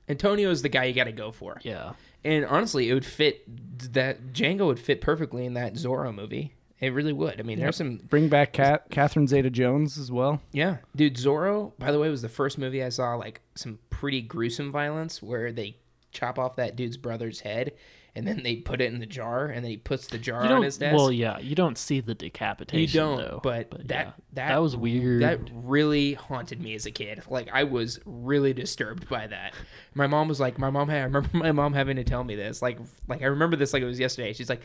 Antonio 0.08 0.50
is 0.50 0.62
the 0.62 0.68
guy 0.68 0.84
you 0.84 0.94
got 0.94 1.04
to 1.04 1.12
go 1.12 1.30
for. 1.30 1.60
Yeah. 1.62 1.92
And 2.24 2.44
honestly, 2.46 2.88
it 2.88 2.94
would 2.94 3.06
fit 3.06 3.44
that 3.92 4.32
Django 4.32 4.66
would 4.66 4.80
fit 4.80 5.00
perfectly 5.00 5.44
in 5.44 5.54
that 5.54 5.74
Zorro 5.74 6.14
movie. 6.14 6.54
It 6.80 6.92
really 6.92 7.12
would. 7.12 7.40
I 7.40 7.42
mean, 7.42 7.58
there's 7.58 7.76
some 7.76 7.96
Bring 8.08 8.28
back 8.28 8.52
Cat 8.52 8.86
Catherine 8.90 9.26
Zeta 9.26 9.50
Jones 9.50 9.98
as 9.98 10.12
well. 10.12 10.40
Yeah, 10.52 10.76
dude, 10.94 11.16
Zorro. 11.16 11.72
By 11.78 11.90
the 11.90 11.98
way, 11.98 12.08
was 12.08 12.22
the 12.22 12.28
first 12.28 12.56
movie 12.56 12.84
I 12.84 12.88
saw 12.90 13.14
like 13.16 13.40
some 13.56 13.80
pretty 13.90 14.20
gruesome 14.20 14.70
violence 14.70 15.20
where 15.20 15.50
they 15.50 15.76
chop 16.12 16.38
off 16.38 16.56
that 16.56 16.76
dude's 16.76 16.96
brother's 16.96 17.40
head 17.40 17.72
and 18.14 18.26
then 18.26 18.42
they 18.42 18.56
put 18.56 18.80
it 18.80 18.92
in 18.92 18.98
the 18.98 19.06
jar 19.06 19.46
and 19.46 19.64
then 19.64 19.70
he 19.70 19.76
puts 19.76 20.06
the 20.08 20.18
jar 20.18 20.42
on 20.42 20.62
his 20.62 20.78
desk. 20.78 20.96
Well, 20.96 21.12
yeah, 21.12 21.38
you 21.38 21.54
don't 21.54 21.78
see 21.78 22.00
the 22.00 22.14
decapitation. 22.14 22.80
you 22.80 22.88
don't, 22.88 23.18
though, 23.18 23.40
but, 23.42 23.70
that 23.70 24.06
yeah. 24.06 24.12
that 24.32 24.48
that 24.48 24.62
was 24.62 24.76
weird. 24.76 25.22
That 25.22 25.40
really 25.52 26.14
haunted 26.14 26.60
me 26.60 26.74
as 26.74 26.86
a 26.86 26.90
kid. 26.90 27.22
Like 27.28 27.48
I 27.52 27.64
was 27.64 28.00
really 28.04 28.52
disturbed 28.52 29.08
by 29.08 29.26
that. 29.26 29.54
My 29.94 30.06
mom 30.06 30.28
was 30.28 30.40
like, 30.40 30.58
my 30.58 30.70
mom 30.70 30.88
had. 30.88 30.98
I 31.02 31.04
remember 31.04 31.30
my 31.32 31.52
mom 31.52 31.74
having 31.74 31.96
to 31.96 32.04
tell 32.04 32.24
me 32.24 32.34
this. 32.34 32.62
Like, 32.62 32.78
like 33.06 33.22
I 33.22 33.26
remember 33.26 33.56
this 33.56 33.72
like 33.72 33.82
it 33.82 33.86
was 33.86 34.00
yesterday. 34.00 34.32
She's 34.32 34.48
like, 34.48 34.62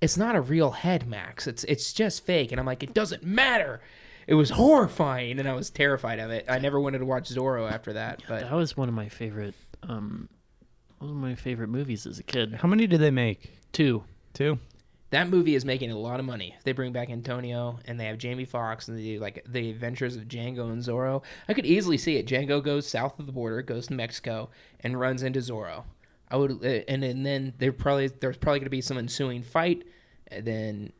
"It's 0.00 0.16
not 0.16 0.34
a 0.36 0.40
real 0.40 0.72
head, 0.72 1.06
Max. 1.06 1.46
It's 1.46 1.64
it's 1.64 1.92
just 1.92 2.24
fake." 2.26 2.50
And 2.50 2.60
I'm 2.60 2.66
like, 2.66 2.82
"It 2.82 2.94
doesn't 2.94 3.22
matter." 3.22 3.80
It 4.26 4.34
was 4.34 4.50
horrifying, 4.50 5.38
and 5.38 5.48
I 5.48 5.54
was 5.54 5.70
terrified 5.70 6.18
of 6.18 6.30
it. 6.30 6.46
I 6.48 6.58
never 6.58 6.80
wanted 6.80 6.98
to 6.98 7.04
watch 7.04 7.30
Zorro 7.30 7.70
after 7.70 7.92
that. 7.92 8.24
But 8.28 8.40
that 8.40 8.52
was 8.52 8.76
one 8.76 8.88
of 8.88 8.94
my 8.94 9.08
favorite. 9.08 9.54
Um, 9.84 10.28
one 10.98 11.10
of 11.10 11.16
my 11.16 11.34
favorite 11.34 11.68
movies 11.68 12.06
as 12.06 12.18
a 12.18 12.22
kid. 12.22 12.54
How 12.54 12.68
many 12.68 12.86
did 12.86 13.00
they 13.00 13.10
make? 13.10 13.52
Two. 13.72 14.04
Two. 14.34 14.58
that 15.10 15.28
movie 15.30 15.54
is 15.54 15.64
making 15.64 15.90
a 15.90 15.96
lot 15.98 16.18
of 16.20 16.26
money. 16.26 16.54
If 16.58 16.64
they 16.64 16.72
bring 16.72 16.92
back 16.92 17.08
Antonio 17.10 17.78
and 17.86 17.98
they 17.98 18.06
have 18.06 18.18
Jamie 18.18 18.44
Foxx 18.44 18.88
and 18.88 18.98
they 18.98 19.02
do 19.02 19.18
like 19.20 19.42
the 19.48 19.70
adventures 19.70 20.16
of 20.16 20.24
Django 20.24 20.70
and 20.72 20.82
Zorro, 20.82 21.22
I 21.48 21.54
could 21.54 21.64
easily 21.66 21.96
see 21.96 22.16
it. 22.16 22.26
Django 22.26 22.62
goes 22.62 22.86
south 22.86 23.18
of 23.18 23.26
the 23.26 23.32
border, 23.32 23.62
goes 23.62 23.86
to 23.86 23.94
Mexico, 23.94 24.50
and 24.80 24.98
runs 25.00 25.22
into 25.22 25.38
Zorro. 25.40 25.84
I 26.28 26.36
would, 26.36 26.50
uh, 26.64 26.80
and, 26.88 27.04
and 27.04 27.24
then 27.24 27.54
there 27.58 27.72
probably 27.72 28.08
there's 28.08 28.36
probably 28.36 28.58
going 28.58 28.66
to 28.66 28.70
be 28.70 28.80
some 28.80 28.98
ensuing 28.98 29.42
fight, 29.42 29.84
and 30.28 30.44
then 30.44 30.92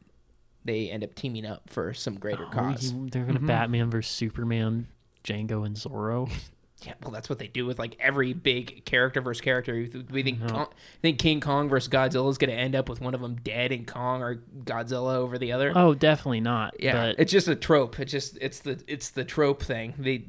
they 0.65 0.89
end 0.91 1.03
up 1.05 1.15
teaming 1.15 1.45
up 1.45 1.69
for 1.69 1.93
some 1.93 2.15
greater 2.19 2.47
Oh, 2.47 2.51
cause. 2.51 2.93
you- 2.93 3.09
they're 3.11 3.25
gonna 3.25 3.39
Mm-hmm. 3.39 3.47
Batman 3.49 3.91
versus 3.91 4.15
Superman, 4.15 4.87
Django 5.25 5.67
and 5.67 5.77
Zorro. 5.77 6.31
Yeah, 6.83 6.93
well, 7.03 7.11
that's 7.11 7.31
what 7.31 7.39
they 7.39 7.47
do 7.47 7.65
with 7.65 7.79
like 7.79 7.97
every 7.99 8.35
big 8.35 8.85
character 8.85 9.23
versus 9.23 9.41
character. 9.41 9.87
We 10.11 10.23
think 10.23 10.41
No. 10.41 10.47
Kong, 10.49 10.67
think 11.01 11.19
King 11.19 11.41
Kong 11.41 11.69
versus 11.71 11.89
Godzilla 11.89 12.29
is 12.31 12.37
going 12.37 12.51
to 12.51 12.57
end 12.57 12.75
up 12.75 12.89
with 12.89 13.01
one 13.01 13.15
of 13.15 13.23
them 13.23 13.37
dead 13.37 13.73
and 13.73 13.87
Kong 13.87 14.23
or 14.23 14.43
Godzilla 14.65 15.15
over 15.15 15.39
the 15.39 15.53
other. 15.53 15.73
Oh, 15.75 15.95
definitely 15.95 16.41
not. 16.41 16.75
Yeah, 16.79 16.93
but 16.93 17.19
it's 17.19 17.33
just 17.33 17.49
a 17.49 17.57
trope. 17.57 17.99
It's 17.99 18.13
just 18.13 18.37
it's 18.43 18.59
the 18.61 18.79
it's 18.87 19.09
the 19.11 19.25
trope 19.25 19.63
thing. 19.63 19.95
They, 19.97 20.25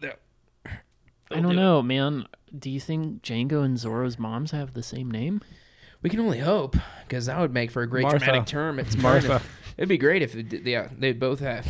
they 0.00 0.12
I 1.30 1.40
don't 1.40 1.56
know, 1.56 1.80
man. 1.80 2.26
Do 2.56 2.70
you 2.70 2.80
think 2.80 3.22
Django 3.22 3.64
and 3.64 3.76
Zorro's 3.76 4.18
moms 4.18 4.50
have 4.50 4.74
the 4.74 4.82
same 4.82 5.10
name? 5.10 5.40
We 6.02 6.10
can 6.10 6.20
only 6.20 6.40
hope 6.40 6.76
because 7.06 7.26
that 7.26 7.38
would 7.38 7.54
make 7.54 7.70
for 7.70 7.82
a 7.82 7.86
great 7.86 8.02
Martha. 8.02 8.18
dramatic 8.18 8.46
term. 8.46 8.78
It's 8.78 8.96
Martha. 8.96 9.36
Of, 9.36 9.46
it'd 9.78 9.88
be 9.88 9.96
great 9.96 10.22
if 10.22 10.34
it, 10.34 10.52
yeah 10.66 10.88
they 10.98 11.12
both 11.12 11.40
have 11.40 11.66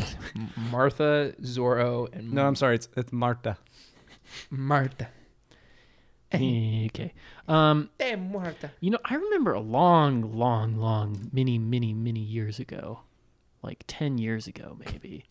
Martha, 0.70 1.34
Zorro, 1.42 2.12
and 2.12 2.32
No, 2.32 2.46
I'm 2.46 2.56
sorry. 2.56 2.76
It's 2.76 2.88
it's 2.96 3.12
Marta. 3.12 3.58
Martha. 4.50 5.08
okay. 6.34 7.12
Um, 7.46 7.90
Hey, 7.98 8.16
Martha. 8.16 8.72
you 8.80 8.90
know, 8.90 8.98
I 9.04 9.14
remember 9.14 9.52
a 9.52 9.60
long, 9.60 10.36
long, 10.36 10.76
long, 10.76 11.30
many, 11.32 11.58
many, 11.58 11.92
many 11.92 12.20
years 12.20 12.58
ago, 12.58 13.00
like 13.62 13.84
ten 13.86 14.18
years 14.18 14.46
ago, 14.46 14.76
maybe. 14.84 15.24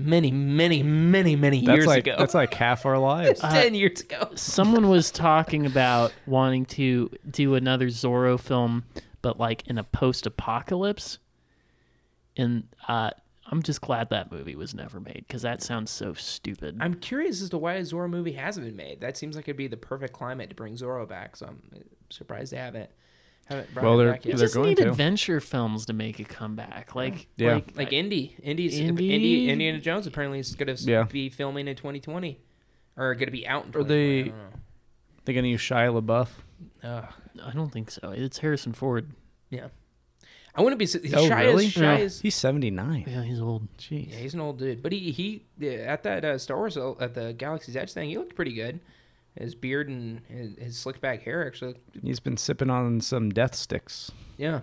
Many, 0.00 0.30
many, 0.30 0.84
many, 0.84 1.34
many 1.34 1.64
That's 1.64 1.76
years 1.76 1.86
like 1.86 2.06
ago. 2.06 2.14
that's 2.18 2.34
like 2.34 2.54
half 2.54 2.86
our 2.86 2.98
lives. 3.12 3.40
ten 3.40 3.74
years 3.74 4.00
ago. 4.00 4.30
Someone 4.36 4.88
was 4.96 5.10
talking 5.10 5.66
about 5.66 6.12
wanting 6.26 6.66
to 6.66 7.10
do 7.28 7.54
another 7.56 7.86
Zorro 7.88 8.38
film, 8.38 8.84
but 9.22 9.40
like 9.40 9.66
in 9.66 9.76
a 9.78 9.84
post-apocalypse. 9.84 11.18
And 12.36 12.68
uh, 12.86 13.10
I'm 13.50 13.62
just 13.62 13.80
glad 13.80 14.10
that 14.10 14.30
movie 14.30 14.56
was 14.56 14.74
never 14.74 15.00
made 15.00 15.24
because 15.26 15.42
that 15.42 15.62
sounds 15.62 15.90
so 15.90 16.12
stupid. 16.14 16.76
I'm 16.80 16.94
curious 16.94 17.40
as 17.42 17.48
to 17.50 17.58
why 17.58 17.74
a 17.74 17.80
Zorro 17.82 18.08
movie 18.08 18.32
hasn't 18.32 18.66
been 18.66 18.76
made. 18.76 19.00
That 19.00 19.16
seems 19.16 19.36
like 19.36 19.46
it'd 19.46 19.56
be 19.56 19.66
the 19.68 19.76
perfect 19.76 20.12
climate 20.12 20.50
to 20.50 20.54
bring 20.54 20.74
Zorro 20.76 21.08
back. 21.08 21.34
So 21.36 21.46
I'm 21.46 21.62
uh, 21.74 21.78
surprised 22.10 22.52
they 22.52 22.58
haven't 22.58 22.90
haven't 23.46 23.72
brought 23.72 23.84
Well, 23.84 23.94
it 24.00 24.04
they're- 24.04 24.12
back 24.12 24.24
You 24.26 24.28
yet. 24.30 24.36
they're 24.38 24.44
just 24.46 24.54
going 24.54 24.68
need 24.68 24.76
to. 24.78 24.90
adventure 24.90 25.40
films 25.40 25.86
to 25.86 25.94
make 25.94 26.18
a 26.20 26.24
comeback. 26.24 26.94
Like, 26.94 27.28
Yeah. 27.38 27.54
like, 27.54 27.72
like 27.76 27.92
Indy. 27.94 28.36
Indy's 28.42 28.78
Indy? 28.78 29.14
Indy, 29.14 29.48
Indiana 29.50 29.78
Jones 29.80 30.06
apparently 30.06 30.38
is 30.40 30.54
going 30.54 30.74
to 30.76 30.82
Yeah. 30.84 31.04
be 31.04 31.30
filming 31.30 31.66
in 31.68 31.74
2020 31.74 32.38
or 32.98 33.14
going 33.14 33.28
to 33.28 33.32
be 33.32 33.46
out 33.46 33.64
in 33.64 33.74
Are 33.74 33.82
they- 33.84 34.20
I 34.20 34.22
don't 34.24 34.36
know. 34.36 34.44
They're 35.24 35.34
gonna 35.34 35.48
use 35.48 35.60
Shia 35.60 35.98
LaBeouf. 36.02 36.28
Ugh. 36.82 37.04
I 37.44 37.50
don't 37.52 37.70
think 37.70 37.90
so. 37.90 38.10
It's 38.10 38.38
Harrison 38.38 38.72
Ford. 38.72 39.10
yeah. 39.50 39.68
I 40.58 40.62
wouldn't 40.62 40.78
be. 40.78 40.84
s- 40.84 40.96
Oh, 41.14 41.28
Shy 41.28 41.44
really? 41.44 41.66
Is, 41.66 41.72
Shy 41.72 41.96
is, 42.00 42.20
He's 42.20 42.34
79. 42.34 43.04
Yeah, 43.06 43.22
he's 43.22 43.40
old. 43.40 43.68
Jeez. 43.78 44.10
yeah, 44.10 44.16
he's 44.16 44.34
an 44.34 44.40
old 44.40 44.58
dude, 44.58 44.82
but 44.82 44.92
he 44.92 45.10
he 45.12 45.44
yeah, 45.58 45.70
at 45.72 46.02
that 46.02 46.24
uh, 46.24 46.36
Star 46.38 46.56
Wars 46.56 46.76
uh, 46.76 46.92
at 47.00 47.14
the 47.14 47.32
Galaxy's 47.32 47.76
Edge 47.76 47.92
thing, 47.92 48.08
he 48.10 48.18
looked 48.18 48.34
pretty 48.34 48.52
good. 48.54 48.80
His 49.38 49.54
beard 49.54 49.88
and 49.88 50.20
his, 50.28 50.56
his 50.58 50.76
slick 50.76 51.00
back 51.00 51.22
hair 51.22 51.46
actually. 51.46 51.76
He's 52.02 52.18
been 52.20 52.36
sipping 52.36 52.70
on 52.70 53.00
some 53.00 53.30
death 53.30 53.54
sticks. 53.54 54.10
Yeah. 54.36 54.60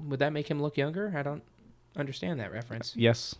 Would 0.00 0.20
that 0.20 0.32
make 0.32 0.48
him 0.48 0.62
look 0.62 0.76
younger? 0.76 1.12
I 1.16 1.22
don't 1.24 1.42
understand 1.96 2.38
that 2.38 2.52
reference. 2.52 2.94
Yes, 2.96 3.34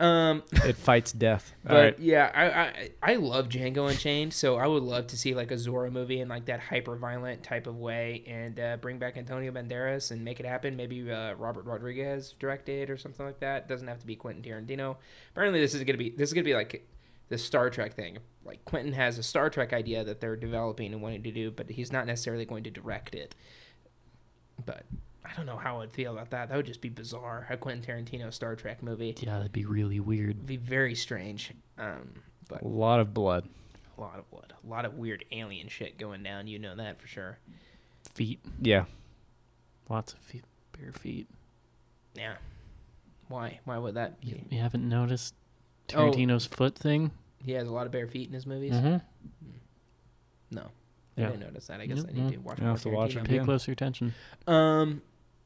Um, 0.00 0.42
it 0.52 0.76
fights 0.76 1.12
death. 1.12 1.54
But 1.62 1.72
right. 1.74 1.98
yeah, 1.98 2.30
I, 2.34 2.44
I 2.44 3.12
I 3.12 3.16
love 3.16 3.48
Django 3.48 3.88
Unchained, 3.90 4.32
so 4.32 4.56
I 4.56 4.66
would 4.66 4.82
love 4.82 5.06
to 5.08 5.18
see 5.18 5.34
like 5.34 5.50
a 5.50 5.54
Zorro 5.54 5.90
movie 5.90 6.20
in 6.20 6.28
like 6.28 6.46
that 6.46 6.60
hyper 6.60 6.96
violent 6.96 7.42
type 7.42 7.66
of 7.66 7.76
way, 7.76 8.24
and 8.26 8.58
uh, 8.58 8.76
bring 8.78 8.98
back 8.98 9.16
Antonio 9.16 9.52
Banderas 9.52 10.10
and 10.10 10.24
make 10.24 10.40
it 10.40 10.46
happen. 10.46 10.76
Maybe 10.76 11.10
uh, 11.10 11.34
Robert 11.34 11.64
Rodriguez 11.64 12.34
directed 12.38 12.90
or 12.90 12.96
something 12.96 13.24
like 13.24 13.40
that. 13.40 13.68
Doesn't 13.68 13.86
have 13.86 14.00
to 14.00 14.06
be 14.06 14.16
Quentin 14.16 14.42
Tarantino. 14.42 14.96
Apparently, 15.30 15.60
this 15.60 15.74
is 15.74 15.84
gonna 15.84 15.98
be 15.98 16.10
this 16.10 16.30
is 16.30 16.34
gonna 16.34 16.44
be 16.44 16.54
like 16.54 16.88
the 17.28 17.38
Star 17.38 17.70
Trek 17.70 17.94
thing. 17.94 18.18
Like 18.44 18.64
Quentin 18.64 18.92
has 18.92 19.18
a 19.18 19.22
Star 19.22 19.48
Trek 19.48 19.72
idea 19.72 20.04
that 20.04 20.20
they're 20.20 20.36
developing 20.36 20.92
and 20.92 21.02
wanting 21.02 21.22
to 21.22 21.30
do, 21.30 21.50
but 21.50 21.70
he's 21.70 21.92
not 21.92 22.06
necessarily 22.06 22.44
going 22.44 22.64
to 22.64 22.70
direct 22.70 23.14
it. 23.14 23.34
But 24.64 24.84
I 25.34 25.36
don't 25.36 25.46
know 25.46 25.56
how 25.56 25.80
I'd 25.80 25.92
feel 25.92 26.12
about 26.12 26.30
that. 26.30 26.48
That 26.48 26.56
would 26.56 26.66
just 26.66 26.80
be 26.80 26.88
bizarre. 26.88 27.46
A 27.50 27.56
Quentin 27.56 27.82
Tarantino 27.84 28.32
Star 28.32 28.54
Trek 28.54 28.82
movie. 28.82 29.14
Yeah, 29.20 29.38
that'd 29.38 29.52
be 29.52 29.64
really 29.64 29.98
weird. 30.00 30.30
It'd 30.30 30.46
be 30.46 30.56
very 30.56 30.94
strange. 30.94 31.52
Um, 31.76 32.14
but 32.48 32.62
A 32.62 32.68
lot 32.68 33.00
of 33.00 33.12
blood. 33.12 33.48
A 33.98 34.00
lot 34.00 34.18
of 34.18 34.30
blood. 34.30 34.52
A 34.64 34.70
lot 34.70 34.84
of 34.84 34.94
weird 34.94 35.24
alien 35.32 35.68
shit 35.68 35.98
going 35.98 36.22
down. 36.22 36.46
You 36.46 36.58
know 36.58 36.76
that 36.76 37.00
for 37.00 37.06
sure. 37.08 37.38
Feet. 38.14 38.40
Yeah. 38.60 38.84
Lots 39.88 40.12
of 40.12 40.18
feet. 40.20 40.44
Bare 40.78 40.92
feet. 40.92 41.26
Yeah. 42.14 42.34
Why? 43.28 43.60
Why 43.64 43.78
would 43.78 43.94
that 43.94 44.14
You, 44.22 44.36
be? 44.36 44.56
you 44.56 44.62
haven't 44.62 44.88
noticed 44.88 45.34
Oh. 45.94 46.10
Tarantino's 46.10 46.46
foot 46.46 46.76
thing? 46.76 47.10
He 47.44 47.52
has 47.52 47.68
a 47.68 47.72
lot 47.72 47.86
of 47.86 47.92
bare 47.92 48.06
feet 48.08 48.28
in 48.28 48.34
his 48.34 48.46
movies. 48.46 48.72
Mm-hmm. 48.72 48.96
No. 50.50 50.66
Yeah. 51.16 51.26
I 51.26 51.30
didn't 51.30 51.40
notice 51.42 51.66
that. 51.66 51.80
I 51.80 51.86
guess 51.86 51.98
Yep, 51.98 52.06
I 52.08 52.12
need 52.12 52.28
to 52.28 52.32
yeah. 52.34 52.40
watch 52.42 52.58
I'll 52.58 52.64
more 52.64 52.72
have 52.74 52.82
to 52.82 52.88
watch 52.90 53.14
Tarantino. 53.14 53.24
it. 53.24 53.28
Pay 53.28 53.38
closer 53.40 53.72
attention. 53.72 54.14
Um, 54.46 55.02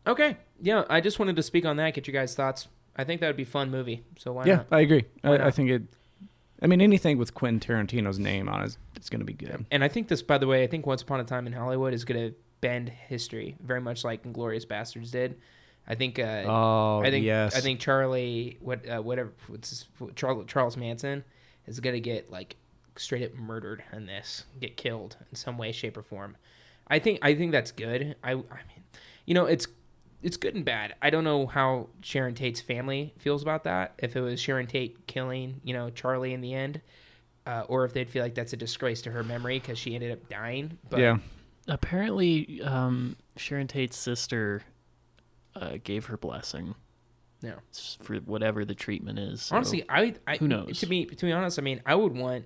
okay, 0.08 0.36
yeah. 0.60 0.84
I 0.90 1.00
just 1.00 1.18
wanted 1.18 1.36
to 1.36 1.42
speak 1.42 1.64
on 1.64 1.76
that. 1.76 1.94
Get 1.94 2.06
your 2.06 2.12
guys' 2.12 2.34
thoughts. 2.34 2.68
I 2.96 3.04
think 3.04 3.20
that 3.20 3.28
would 3.28 3.36
be 3.36 3.44
fun 3.44 3.70
movie. 3.70 4.04
So 4.18 4.32
why 4.32 4.44
yeah, 4.46 4.56
not? 4.56 4.66
I 4.72 4.80
agree. 4.80 5.04
I. 5.22 5.38
I 5.38 5.50
think 5.50 5.70
it. 5.70 5.82
I 6.60 6.66
mean, 6.66 6.80
anything 6.80 7.18
with 7.18 7.34
Quentin 7.34 7.60
Tarantino's 7.60 8.18
name 8.18 8.48
on 8.48 8.64
it, 8.64 8.76
it's 8.96 9.08
going 9.08 9.20
to 9.20 9.24
be 9.24 9.32
good. 9.32 9.64
And 9.70 9.84
I 9.84 9.88
think 9.88 10.08
this, 10.08 10.22
by 10.22 10.38
the 10.38 10.48
way, 10.48 10.64
I 10.64 10.66
think 10.66 10.86
Once 10.86 11.02
Upon 11.02 11.20
a 11.20 11.24
Time 11.24 11.46
in 11.46 11.52
Hollywood 11.52 11.94
is 11.94 12.04
going 12.04 12.30
to 12.30 12.34
bend 12.60 12.88
history 12.88 13.56
very 13.62 13.80
much 13.80 14.02
like 14.02 14.24
Inglourious 14.24 14.66
Basterds 14.66 15.12
did. 15.12 15.36
I 15.86 15.94
think. 15.94 16.18
Uh, 16.18 16.42
Oh, 16.46 17.00
I 17.04 17.10
think. 17.10 17.24
yes. 17.24 17.54
I 17.56 17.60
think 17.60 17.78
Charlie, 17.78 18.58
what, 18.60 18.88
uh, 18.88 19.00
whatever, 19.00 19.32
what's 19.46 19.70
his, 19.70 19.86
Charles, 20.16 20.44
Charles 20.48 20.76
Manson 20.76 21.22
is 21.66 21.78
going 21.78 21.94
to 21.94 22.00
get 22.00 22.30
like 22.30 22.56
straight 22.96 23.22
up 23.24 23.34
murdered 23.34 23.84
in 23.92 24.06
this, 24.06 24.44
get 24.60 24.76
killed 24.76 25.16
in 25.30 25.36
some 25.36 25.56
way, 25.58 25.70
shape, 25.70 25.96
or 25.96 26.02
form. 26.02 26.36
I 26.88 26.98
think. 26.98 27.20
I 27.22 27.34
think 27.36 27.52
that's 27.52 27.70
good. 27.70 28.16
I. 28.24 28.32
I 28.32 28.34
mean, 28.34 28.82
you 29.26 29.34
know, 29.34 29.44
it's 29.44 29.68
it's 30.22 30.36
good 30.36 30.54
and 30.54 30.64
bad. 30.64 30.94
I 31.00 31.10
don't 31.10 31.24
know 31.24 31.46
how 31.46 31.88
Sharon 32.02 32.34
Tate's 32.34 32.60
family 32.60 33.14
feels 33.18 33.42
about 33.42 33.64
that. 33.64 33.94
If 33.98 34.16
it 34.16 34.20
was 34.20 34.40
Sharon 34.40 34.66
Tate 34.66 35.06
killing, 35.06 35.60
you 35.64 35.72
know, 35.74 35.90
Charlie 35.90 36.32
in 36.34 36.40
the 36.40 36.54
end, 36.54 36.80
uh, 37.46 37.64
or 37.68 37.84
if 37.84 37.92
they'd 37.92 38.10
feel 38.10 38.22
like 38.22 38.34
that's 38.34 38.52
a 38.52 38.56
disgrace 38.56 39.02
to 39.02 39.10
her 39.12 39.22
memory 39.22 39.58
because 39.58 39.78
she 39.78 39.94
ended 39.94 40.12
up 40.12 40.28
dying. 40.28 40.78
But 40.90 41.00
yeah. 41.00 41.18
Apparently, 41.66 42.60
um, 42.62 43.16
Sharon 43.36 43.66
Tate's 43.68 43.96
sister 43.96 44.62
uh, 45.54 45.76
gave 45.84 46.06
her 46.06 46.16
blessing 46.16 46.74
Yeah. 47.42 47.56
for 48.02 48.16
whatever 48.16 48.64
the 48.64 48.74
treatment 48.74 49.18
is. 49.18 49.42
so- 49.42 49.56
honestly, 49.56 49.84
I, 49.88 50.14
I 50.26 50.36
who 50.38 50.48
knows? 50.48 50.80
To 50.80 50.86
be 50.86 51.04
to 51.04 51.26
be 51.26 51.32
honest, 51.32 51.58
I 51.58 51.62
mean, 51.62 51.80
I 51.86 51.94
would 51.94 52.16
want. 52.16 52.44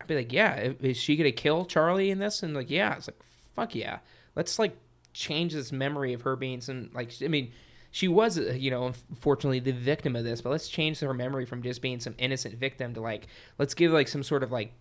I'd 0.00 0.06
be 0.06 0.14
like, 0.16 0.32
yeah, 0.32 0.52
i- 0.52 0.76
is 0.80 0.96
she 0.96 1.16
gonna 1.16 1.32
kill 1.32 1.64
Charlie 1.64 2.10
in 2.10 2.18
this? 2.18 2.42
And 2.42 2.54
like, 2.54 2.70
yeah, 2.70 2.96
it's 2.96 3.08
like, 3.08 3.20
fuck 3.54 3.74
yeah, 3.74 3.98
let's 4.36 4.58
like 4.58 4.76
change 5.12 5.52
this 5.52 5.72
memory 5.72 6.12
of 6.12 6.22
her 6.22 6.36
being 6.36 6.60
some 6.60 6.90
like. 6.94 7.12
I 7.22 7.28
mean, 7.28 7.52
she 7.90 8.08
was, 8.08 8.38
uh, 8.38 8.54
you 8.56 8.70
know, 8.70 8.86
unfortunately 8.86 9.60
the 9.60 9.72
victim 9.72 10.16
of 10.16 10.24
this, 10.24 10.40
but 10.40 10.50
let's 10.50 10.68
change 10.68 11.00
her 11.00 11.14
memory 11.14 11.44
from 11.44 11.62
just 11.62 11.82
being 11.82 12.00
some 12.00 12.14
innocent 12.18 12.54
victim 12.54 12.94
to 12.94 13.00
like, 13.00 13.26
let's 13.58 13.74
give 13.74 13.92
like 13.92 14.08
some 14.08 14.22
sort 14.22 14.42
of 14.42 14.50
like, 14.50 14.72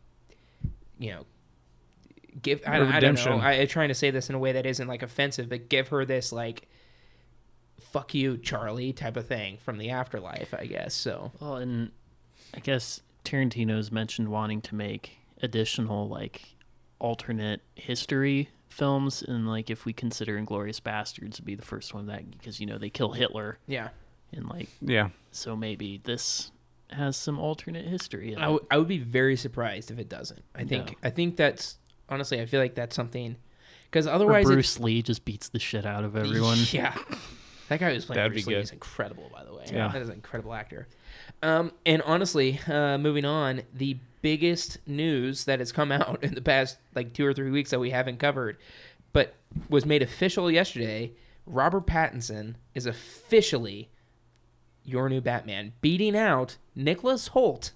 you 0.98 1.12
know. 1.12 1.26
Give 2.42 2.62
I 2.66 3.02
don't 3.02 3.26
know. 3.26 3.40
I, 3.40 3.54
I'm 3.56 3.68
trying 3.68 3.90
to 3.90 3.94
say 3.94 4.10
this 4.10 4.30
in 4.30 4.36
a 4.36 4.40
way 4.40 4.54
that 4.54 4.66
isn't 4.66 4.88
like 4.88 5.04
offensive, 5.04 5.50
but 5.50 5.68
give 5.68 5.90
her 5.90 6.06
this 6.06 6.32
like, 6.32 6.70
"fuck 7.82 8.14
you, 8.14 8.38
Charlie" 8.38 8.94
type 8.94 9.18
of 9.18 9.28
thing 9.28 9.58
from 9.58 9.78
the 9.78 9.90
afterlife, 9.90 10.54
I 10.58 10.66
guess. 10.66 10.94
So 10.94 11.34
Well, 11.42 11.58
and 11.58 11.92
I 12.54 12.62
guess 12.62 13.02
Tarantino's 13.26 13.92
mentioned 13.92 14.30
wanting 14.30 14.62
to 14.62 14.76
make 14.76 15.18
additional 15.42 16.08
like 16.08 16.56
alternate 17.00 17.60
history 17.76 18.48
films, 18.72 19.22
and 19.22 19.48
like 19.48 19.70
if 19.70 19.86
we 19.86 19.94
consider 19.94 20.40
Inglourious 20.40 20.80
Basterds 20.82 21.36
to 21.36 21.42
be 21.42 21.56
the 21.56 21.62
first 21.66 21.94
one 21.94 22.08
that 22.08 22.30
because 22.32 22.60
you 22.60 22.66
know 22.66 22.78
they 22.78 22.90
kill 22.90 23.12
Hitler, 23.12 23.58
yeah, 23.68 23.90
and 24.34 24.48
like 24.50 24.70
Yeah. 24.82 25.10
so 25.32 25.56
maybe 25.56 26.00
this 26.04 26.52
has 26.92 27.16
some 27.16 27.40
alternate 27.40 27.86
history. 27.86 28.34
In 28.34 28.40
I, 28.40 28.42
it. 28.42 28.46
w- 28.46 28.66
I 28.72 28.78
would 28.78 28.88
be 28.88 28.98
very 29.00 29.36
surprised 29.36 29.92
if 29.92 30.00
it 30.00 30.10
doesn't. 30.10 30.44
I 30.56 30.64
think 30.66 30.92
No. 30.92 30.96
I 31.04 31.10
think 31.10 31.38
that's 31.38 31.78
honestly 32.10 32.42
I 32.42 32.46
feel 32.46 32.60
like 32.60 32.76
that's 32.76 32.96
something 32.96 33.36
because 33.86 34.08
Or 34.08 34.12
otherwise 34.12 34.46
it- 34.46 34.54
Bruce 34.54 34.80
Lee 34.80 35.02
just 35.02 35.24
beats 35.26 35.50
the 35.50 35.60
shit 35.60 35.86
out 35.86 36.04
of 36.04 36.16
everyone. 36.16 36.58
Yeah, 36.72 36.98
that 37.70 37.80
guy 37.80 37.94
who's 37.94 38.06
playing 38.06 38.18
That'd 38.18 38.34
Bruce 38.34 38.46
be 38.46 38.50
Lee 38.52 38.56
good. 38.56 38.64
is 38.66 38.72
incredible. 38.72 39.30
By 39.34 39.44
the 39.46 39.54
way, 39.54 39.66
Yeah. 39.72 39.88
that 39.90 40.02
is 40.02 40.10
an 40.10 40.16
incredible 40.16 40.54
actor. 40.54 40.88
Um, 41.44 41.72
and 41.86 42.02
honestly, 42.04 42.60
uh, 42.68 42.98
moving 42.98 43.26
on, 43.26 43.64
the 43.74 43.98
biggest 44.22 44.78
news 44.88 45.46
that 45.46 45.60
has 45.60 45.72
come 45.72 45.92
out 45.92 46.24
in 46.24 46.36
the 46.36 46.42
past 46.42 46.78
like 46.96 47.14
two 47.14 47.26
or 47.26 47.34
three 47.34 47.52
weeks 47.52 47.72
that 47.72 47.80
we 47.80 47.92
haven't 47.92 48.20
covered, 48.20 48.58
but 49.14 49.36
was 49.70 49.86
made 49.86 50.02
official 50.02 50.52
yesterday. 50.52 51.12
Robert 51.46 51.88
Pattinson 51.88 52.56
is 52.76 52.86
officially 52.86 53.90
your 54.84 55.10
new 55.10 55.22
Batman, 55.22 55.74
beating 55.82 56.16
out 56.16 56.58
Nicholas 56.76 57.30
Hoult. 57.30 57.72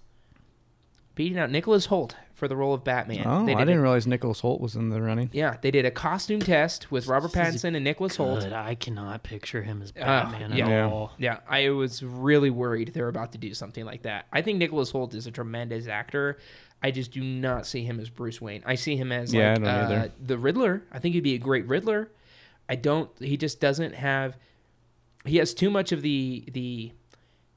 Beating 1.16 1.39
out 1.39 1.49
Nicholas 1.49 1.88
Hoult 1.88 2.13
for 2.36 2.48
the 2.48 2.56
role 2.56 2.74
of 2.74 2.84
Batman. 2.84 3.24
oh, 3.26 3.46
They 3.46 3.54
I 3.56 3.60
did 3.60 3.66
didn't 3.66 3.80
a- 3.80 3.82
realize 3.82 4.06
Nicholas 4.06 4.42
Hoult 4.42 4.60
was 4.60 4.76
in 4.76 4.90
the 4.90 5.02
running. 5.02 5.30
yeah, 5.34 5.58
they 5.62 5.72
did 5.72 5.86
a 5.86 5.90
costume 5.92 6.42
test 6.42 6.92
with 6.92 7.08
Robert 7.08 7.32
This 7.32 7.42
Pattinson 7.64 7.76
and 7.76 7.84
Nicholas 7.84 8.18
Hoult. 8.18 8.52
I 8.52 8.76
cannot 8.76 9.24
picture 9.24 9.64
him 9.64 9.82
as 9.82 9.92
Batman 9.92 10.52
yeah. 10.54 10.66
at 10.66 10.70
Yeah. 10.70 10.86
all. 10.90 11.14
Yeah, 11.18 11.40
I 11.50 11.70
was 11.70 12.04
really 12.04 12.50
worried 12.50 12.92
they 12.94 13.02
were 13.02 13.08
about 13.08 13.32
to 13.32 13.38
do 13.38 13.54
something 13.54 13.86
like 13.86 14.04
that. 14.04 14.28
I 14.32 14.42
think 14.42 14.60
Nicholas 14.60 14.92
Hoult 14.92 15.16
is 15.16 15.26
a 15.28 15.32
tremendous 15.32 15.88
actor. 15.88 16.38
I 16.84 16.92
just 16.92 17.12
do 17.12 17.24
not 17.24 17.66
see 17.66 17.84
him 17.84 18.00
as 18.00 18.10
Bruce 18.10 18.40
Wayne. 18.42 18.62
I 18.66 18.76
see 18.76 18.96
him 18.98 19.12
as 19.12 19.34
Yeah, 19.34 19.54
I 19.58 19.88
like 19.88 19.98
uh, 19.98 20.08
the 20.22 20.38
Riddler. 20.38 20.84
I 20.92 21.00
think 21.00 21.16
he'd 21.16 21.22
be 21.24 21.34
a 21.34 21.40
great 21.40 21.66
Riddler. 21.68 22.12
I 22.68 22.76
don't. 22.76 23.10
He 23.20 23.38
just 23.38 23.60
doesn't 23.62 23.96
have. 23.96 24.38
He 25.26 25.38
has 25.38 25.54
too 25.54 25.70
much 25.70 25.92
of 25.92 26.02
the 26.02 26.44
the 26.52 26.92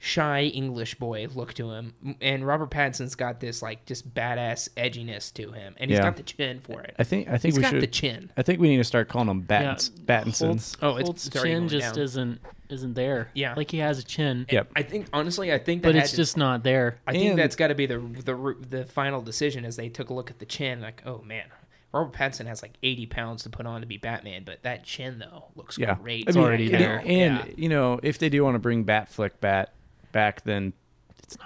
shy 0.01 0.43
English 0.45 0.95
boy 0.95 1.27
look 1.35 1.53
to 1.55 1.71
him, 1.73 1.93
and 2.21 2.47
Robert 2.47 2.71
Pattinson's 2.71 3.15
got 3.17 3.41
this 3.41 3.63
like 3.63 3.85
just 3.85 4.15
badass 4.15 4.69
edginess 4.77 5.33
to 5.35 5.51
him, 5.53 5.75
and 5.79 5.91
he's 5.91 5.99
Yeah. 5.99 6.05
got 6.05 6.17
the 6.17 6.23
chin 6.23 6.61
for 6.61 6.81
it. 6.83 6.95
I 6.99 7.05
think 7.05 7.27
I 7.29 7.33
think 7.33 7.55
He's 7.55 7.57
we 7.57 7.63
got 7.63 7.71
should. 7.71 7.83
the 7.83 7.87
chin. 7.89 8.31
I 8.37 8.43
think 8.43 8.61
we 8.61 8.69
need 8.69 8.77
to 8.77 8.85
start 8.85 9.09
calling 9.09 9.29
him 9.29 9.43
Battins, 9.43 9.91
Battinson. 9.91 10.47
Hoult's, 10.47 10.77
Oh, 10.81 10.91
it's- 10.99 11.07
Hoult's 11.09 11.27
it's 11.27 11.43
chin 11.43 11.53
going 11.59 11.69
just 11.69 11.95
down. 11.97 12.05
isn't 12.05 12.41
isn't 12.69 12.95
there. 12.95 13.31
Yeah. 13.35 13.55
like 13.57 13.71
he 13.71 13.79
has 13.79 13.99
a 13.99 14.03
chin, 14.05 14.45
Yep. 14.51 14.73
I 14.77 14.83
think 14.83 15.07
honestly, 15.13 15.53
I 15.53 15.59
think 15.59 15.83
that 15.83 15.89
but 15.95 15.97
it's 15.97 16.11
to- 16.11 16.17
just 16.17 16.37
not 16.37 16.63
there. 16.65 16.99
I 17.07 17.13
think 17.13 17.31
And- 17.31 17.39
that's 17.39 17.57
got 17.57 17.69
to 17.69 17.75
be 17.75 17.87
the 17.87 17.99
the 17.99 18.57
the 18.69 18.85
final 18.85 19.21
decision 19.23 19.65
as 19.65 19.77
they 19.77 19.89
took 19.89 20.11
a 20.11 20.15
look 20.15 20.31
at 20.31 20.39
the 20.39 20.47
chin. 20.47 20.81
Like, 20.83 21.03
oh 21.07 21.23
man, 21.23 21.47
Robert 21.93 22.13
Pattinson 22.17 22.47
has 22.47 22.61
like 22.63 22.75
eighty 22.85 23.07
pounds 23.07 23.43
to 23.45 23.51
put 23.51 23.65
on 23.67 23.81
to 23.81 23.87
be 23.87 23.97
Batman, 23.97 24.43
but 24.45 24.63
that 24.63 24.85
chin 24.85 25.19
though 25.19 25.47
looks 25.57 25.77
Yeah, 25.79 25.95
great. 25.97 26.29
It's 26.29 26.37
I 26.37 26.41
mean, 26.41 26.47
already 26.47 26.73
and- 26.73 26.85
there. 26.85 26.99
And 26.99 27.09
Yeah. 27.09 27.45
you 27.57 27.69
know, 27.71 27.99
if 28.03 28.19
they 28.19 28.29
do 28.29 28.45
want 28.45 28.55
to 28.55 28.59
bring 28.61 28.85
Batfleck 28.85 29.33
bat 29.41 29.73
back, 30.13 30.43
then 30.45 30.73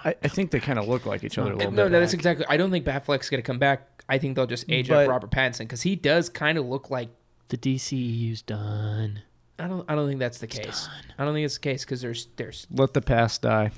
I, 0.04 0.14
I 0.22 0.28
think 0.28 0.50
they 0.50 0.60
kind 0.60 0.78
of 0.78 0.88
look 0.88 1.06
like 1.06 1.24
each 1.24 1.38
other 1.38 1.52
a 1.52 1.56
little 1.56 1.72
no, 1.72 1.84
bit. 1.84 1.92
no, 1.92 2.00
that's 2.00 2.14
exactly. 2.14 2.46
I 2.48 2.56
don't 2.56 2.70
think 2.70 2.84
Batfleck's 2.84 3.28
gonna 3.30 3.42
come 3.42 3.58
back. 3.58 4.02
I 4.08 4.18
think 4.18 4.36
they'll 4.36 4.46
just 4.46 4.70
age 4.70 4.88
But- 4.88 5.04
up 5.04 5.10
Robert 5.10 5.30
Pattinson 5.30 5.60
because 5.60 5.82
he 5.82 5.96
does 5.96 6.28
kind 6.28 6.58
of 6.58 6.66
look 6.66 6.90
like. 6.90 7.10
The 7.48 7.58
DCEU's 7.58 8.40
done. 8.40 9.20
I 9.58 9.66
don't. 9.68 9.84
I 9.88 9.94
don't 9.94 10.08
think 10.08 10.20
that's 10.20 10.38
the 10.38 10.46
case. 10.46 10.88
I 11.18 11.24
don't 11.24 11.34
think 11.34 11.44
it's 11.44 11.54
the 11.54 11.60
case 11.60 11.84
because 11.84 12.00
there's 12.00 12.28
there's. 12.36 12.66
Let 12.70 12.94
the 12.94 13.02
past 13.02 13.42
die. 13.42 13.72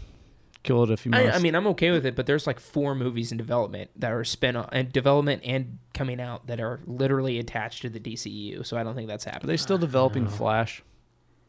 Kill 0.62 0.84
it 0.84 0.90
if 0.90 1.04
you 1.04 1.10
must. 1.10 1.26
I, 1.26 1.30
I 1.32 1.38
mean, 1.40 1.54
I'm 1.54 1.66
okay 1.68 1.90
with 1.90 2.06
it, 2.06 2.16
but 2.16 2.24
there's 2.26 2.46
like 2.46 2.58
four 2.58 2.94
movies 2.94 3.32
in 3.32 3.36
development 3.36 3.90
that 3.96 4.12
are 4.12 4.24
spin 4.24 4.56
off 4.56 4.68
and 4.72 4.90
development 4.92 5.42
and 5.44 5.78
coming 5.92 6.20
out 6.20 6.46
that 6.46 6.58
are 6.60 6.80
literally 6.86 7.38
attached 7.38 7.82
to 7.82 7.90
the 7.90 8.00
DCEU. 8.00 8.64
So 8.64 8.78
I 8.78 8.82
don't 8.82 8.94
think 8.94 9.08
that's 9.08 9.24
happening. 9.24 9.44
are 9.44 9.52
they 9.52 9.56
still 9.58 9.76
developing 9.76 10.26
Flash? 10.28 10.82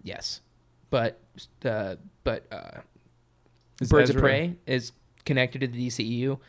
Yes, 0.04 0.42
but 0.90 1.22
uh, 1.64 1.96
but 2.26 2.46
uh, 2.52 2.82
Is 3.80 3.90
Birds 3.90 4.10
of 4.10 4.18
Prey 4.18 4.56
is 4.66 4.92
connected 5.26 5.62
to 5.62 5.68
the 5.68 5.88
DCEU. 5.88 6.40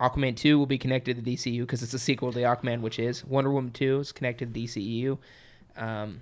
Aquaman 0.00 0.36
2 0.36 0.58
will 0.58 0.66
be 0.66 0.78
connected 0.78 1.16
to 1.16 1.22
the 1.22 1.36
DCEU 1.36 1.60
because 1.60 1.82
it's 1.82 1.94
a 1.94 1.98
sequel 1.98 2.32
to 2.32 2.38
the 2.38 2.44
Aquaman, 2.44 2.80
which 2.80 2.98
is 2.98 3.24
Wonder 3.24 3.50
Woman 3.50 3.70
2 3.70 4.00
is 4.00 4.12
connected 4.12 4.52
to 4.52 4.52
the 4.52 4.66
DCEU. 4.66 5.18
Um, 5.76 6.20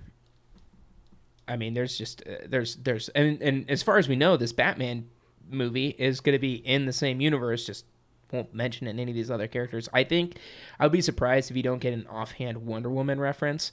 I 1.47 1.55
mean, 1.57 1.73
there's 1.73 1.97
just 1.97 2.21
uh, 2.27 2.45
there's 2.47 2.75
there's 2.75 3.09
and 3.09 3.41
and 3.41 3.69
as 3.69 3.81
far 3.81 3.97
as 3.97 4.07
we 4.07 4.15
know, 4.15 4.37
this 4.37 4.53
Batman 4.53 5.09
movie 5.49 5.89
is 5.97 6.19
going 6.19 6.33
to 6.33 6.39
be 6.39 6.55
in 6.55 6.85
the 6.85 6.93
same 6.93 7.19
universe. 7.21 7.65
Just 7.65 7.85
won't 8.31 8.53
mention 8.53 8.87
it 8.87 8.91
in 8.91 8.99
any 8.99 9.11
of 9.11 9.15
these 9.15 9.31
other 9.31 9.47
characters. 9.47 9.89
I 9.91 10.03
think 10.03 10.37
I'd 10.79 10.91
be 10.91 11.01
surprised 11.01 11.51
if 11.51 11.57
you 11.57 11.63
don't 11.63 11.79
get 11.79 11.93
an 11.93 12.07
offhand 12.07 12.65
Wonder 12.65 12.89
Woman 12.89 13.19
reference. 13.19 13.71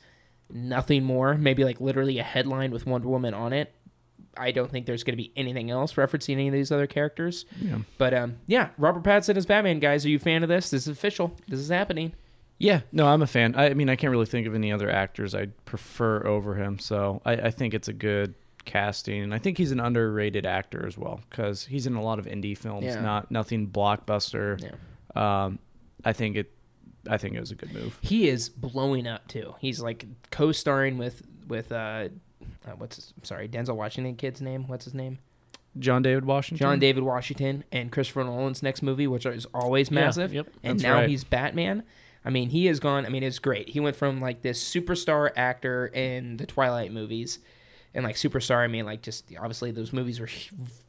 Nothing 0.50 1.04
more. 1.04 1.34
Maybe 1.34 1.62
like 1.64 1.80
literally 1.80 2.18
a 2.18 2.22
headline 2.22 2.70
with 2.70 2.86
Wonder 2.86 3.08
Woman 3.08 3.34
on 3.34 3.52
it. 3.52 3.72
I 4.38 4.50
don't 4.52 4.70
think 4.70 4.86
there's 4.86 5.04
going 5.04 5.12
to 5.16 5.22
be 5.22 5.32
anything 5.36 5.70
else 5.70 5.94
referencing 5.94 6.34
any 6.34 6.48
of 6.48 6.54
these 6.54 6.70
other 6.72 6.86
characters. 6.86 7.44
Yeah. 7.60 7.78
But 7.98 8.14
um, 8.14 8.38
yeah, 8.46 8.68
Robert 8.78 9.02
Pattinson 9.02 9.36
as 9.36 9.46
Batman, 9.46 9.78
guys. 9.80 10.04
Are 10.04 10.08
you 10.08 10.16
a 10.16 10.20
fan 10.20 10.42
of 10.42 10.48
this? 10.48 10.70
This 10.70 10.82
is 10.82 10.88
official. 10.88 11.34
This 11.48 11.60
is 11.60 11.68
happening. 11.68 12.12
Yeah, 12.60 12.80
no, 12.90 13.06
I'm 13.06 13.22
a 13.22 13.26
fan. 13.28 13.54
I, 13.54 13.66
I 13.70 13.74
mean, 13.74 13.88
I 13.88 13.94
can't 13.94 14.10
really 14.10 14.26
think 14.26 14.46
of 14.46 14.54
any 14.54 14.72
other 14.72 14.90
actors 14.90 15.32
I'd 15.34 15.64
prefer 15.64 16.26
over 16.26 16.56
him. 16.56 16.78
So 16.80 17.22
I, 17.24 17.32
I 17.34 17.50
think 17.50 17.72
it's 17.72 17.86
a 17.88 17.92
good 17.92 18.34
casting, 18.64 19.22
and 19.22 19.32
I 19.32 19.38
think 19.38 19.58
he's 19.58 19.70
an 19.70 19.78
underrated 19.80 20.44
actor 20.44 20.84
as 20.84 20.98
well 20.98 21.20
because 21.30 21.66
he's 21.66 21.86
in 21.86 21.94
a 21.94 22.02
lot 22.02 22.18
of 22.18 22.26
indie 22.26 22.58
films, 22.58 22.84
Yeah. 22.84 23.00
not 23.00 23.30
nothing 23.30 23.68
blockbuster. 23.68 24.60
Yeah. 24.60 25.44
Um, 25.44 25.58
I 26.04 26.12
think 26.12 26.36
it. 26.36 26.52
I 27.08 27.16
think 27.16 27.34
it 27.36 27.40
was 27.40 27.52
a 27.52 27.54
good 27.54 27.72
move. 27.72 27.96
He 28.02 28.28
is 28.28 28.48
blowing 28.48 29.06
up 29.06 29.28
too. 29.28 29.54
He's 29.60 29.80
like 29.80 30.04
co-starring 30.30 30.98
with 30.98 31.22
with 31.46 31.70
uh, 31.72 32.08
uh 32.66 32.70
what's 32.72 32.96
his, 32.96 33.12
I'm 33.16 33.24
sorry, 33.24 33.48
Denzel 33.48 33.76
Washington 33.76 34.16
kid's 34.16 34.40
name. 34.40 34.66
What's 34.68 34.84
his 34.84 34.94
name? 34.94 35.18
John 35.78 36.02
David 36.02 36.24
Washington. 36.24 36.64
John 36.64 36.78
David 36.78 37.02
Washington 37.04 37.62
and 37.70 37.92
Christopher 37.92 38.24
Nolan's 38.24 38.62
next 38.62 38.82
movie, 38.82 39.06
which 39.06 39.26
is 39.26 39.46
always 39.54 39.90
Yeah, 39.90 39.94
massive. 40.00 40.32
yep. 40.32 40.48
And 40.62 40.78
That's 40.78 40.82
now 40.82 40.94
right. 40.94 41.08
he's 41.08 41.24
Batman. 41.24 41.84
I 42.24 42.30
mean, 42.30 42.50
he 42.50 42.66
has 42.66 42.80
gone. 42.80 43.06
I 43.06 43.10
mean, 43.10 43.22
it's 43.22 43.38
great. 43.38 43.68
He 43.70 43.80
went 43.80 43.94
from 43.94 44.20
like 44.20 44.42
this 44.42 44.62
superstar 44.62 45.30
actor 45.36 45.86
in 45.86 46.36
the 46.38 46.46
Twilight 46.46 46.92
movies, 46.92 47.38
and 47.94 48.04
like 48.04 48.16
superstar, 48.16 48.56
I 48.58 48.66
mean 48.66 48.84
like 48.86 49.02
just 49.02 49.30
obviously 49.38 49.70
those 49.70 49.92
movies 49.92 50.18
were 50.18 50.28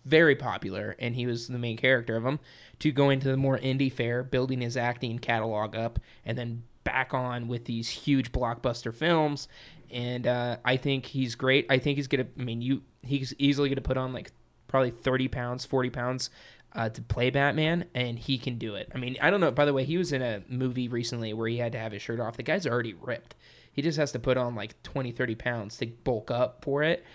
very 0.05 0.35
popular, 0.35 0.95
and 0.97 1.15
he 1.15 1.27
was 1.27 1.47
the 1.47 1.59
main 1.59 1.77
character 1.77 2.15
of 2.15 2.23
them. 2.23 2.39
To 2.79 2.91
go 2.91 3.09
into 3.09 3.27
the 3.27 3.37
more 3.37 3.57
indie 3.59 3.91
fare, 3.91 4.23
building 4.23 4.61
his 4.61 4.75
acting 4.75 5.19
catalog 5.19 5.75
up, 5.75 5.99
and 6.25 6.37
then 6.37 6.63
back 6.89 7.13
on 7.13 7.47
with 7.47 7.65
these 7.65 7.87
huge 7.87 8.31
blockbuster 8.31 8.93
films. 8.93 9.47
And 9.91 10.25
uh, 10.25 10.57
I 10.65 10.77
think 10.77 11.05
he's 11.05 11.35
great. 11.35 11.67
I 11.69 11.77
think 11.77 11.97
he's 11.97 12.07
gonna. 12.07 12.25
I 12.37 12.43
mean, 12.43 12.61
you 12.61 12.81
he's 13.03 13.33
easily 13.37 13.69
gonna 13.69 13.81
put 13.81 13.97
on 13.97 14.11
like 14.11 14.31
probably 14.67 14.91
30 14.91 15.27
pounds, 15.27 15.65
40 15.65 15.89
pounds 15.91 16.29
uh, 16.73 16.89
to 16.89 17.01
play 17.01 17.29
Batman, 17.29 17.85
and 17.93 18.17
he 18.17 18.37
can 18.37 18.57
do 18.57 18.75
it. 18.75 18.91
I 18.93 18.97
mean, 18.97 19.17
I 19.21 19.29
don't 19.29 19.39
know. 19.39 19.51
By 19.51 19.65
the 19.65 19.73
way, 19.73 19.83
he 19.83 19.97
was 19.97 20.11
in 20.11 20.21
a 20.21 20.41
movie 20.47 20.87
recently 20.87 21.33
where 21.33 21.47
he 21.47 21.57
had 21.57 21.71
to 21.73 21.79
have 21.79 21.91
his 21.91 22.01
shirt 22.01 22.19
off. 22.19 22.37
The 22.37 22.43
guy's 22.43 22.65
already 22.65 22.93
ripped. 22.93 23.35
He 23.71 23.81
just 23.83 23.97
has 23.97 24.11
to 24.13 24.19
put 24.19 24.37
on 24.37 24.55
like 24.55 24.81
20, 24.83 25.11
30 25.11 25.35
pounds 25.35 25.77
to 25.77 25.85
bulk 25.87 26.31
up 26.31 26.63
for 26.63 26.83
it. 26.83 27.05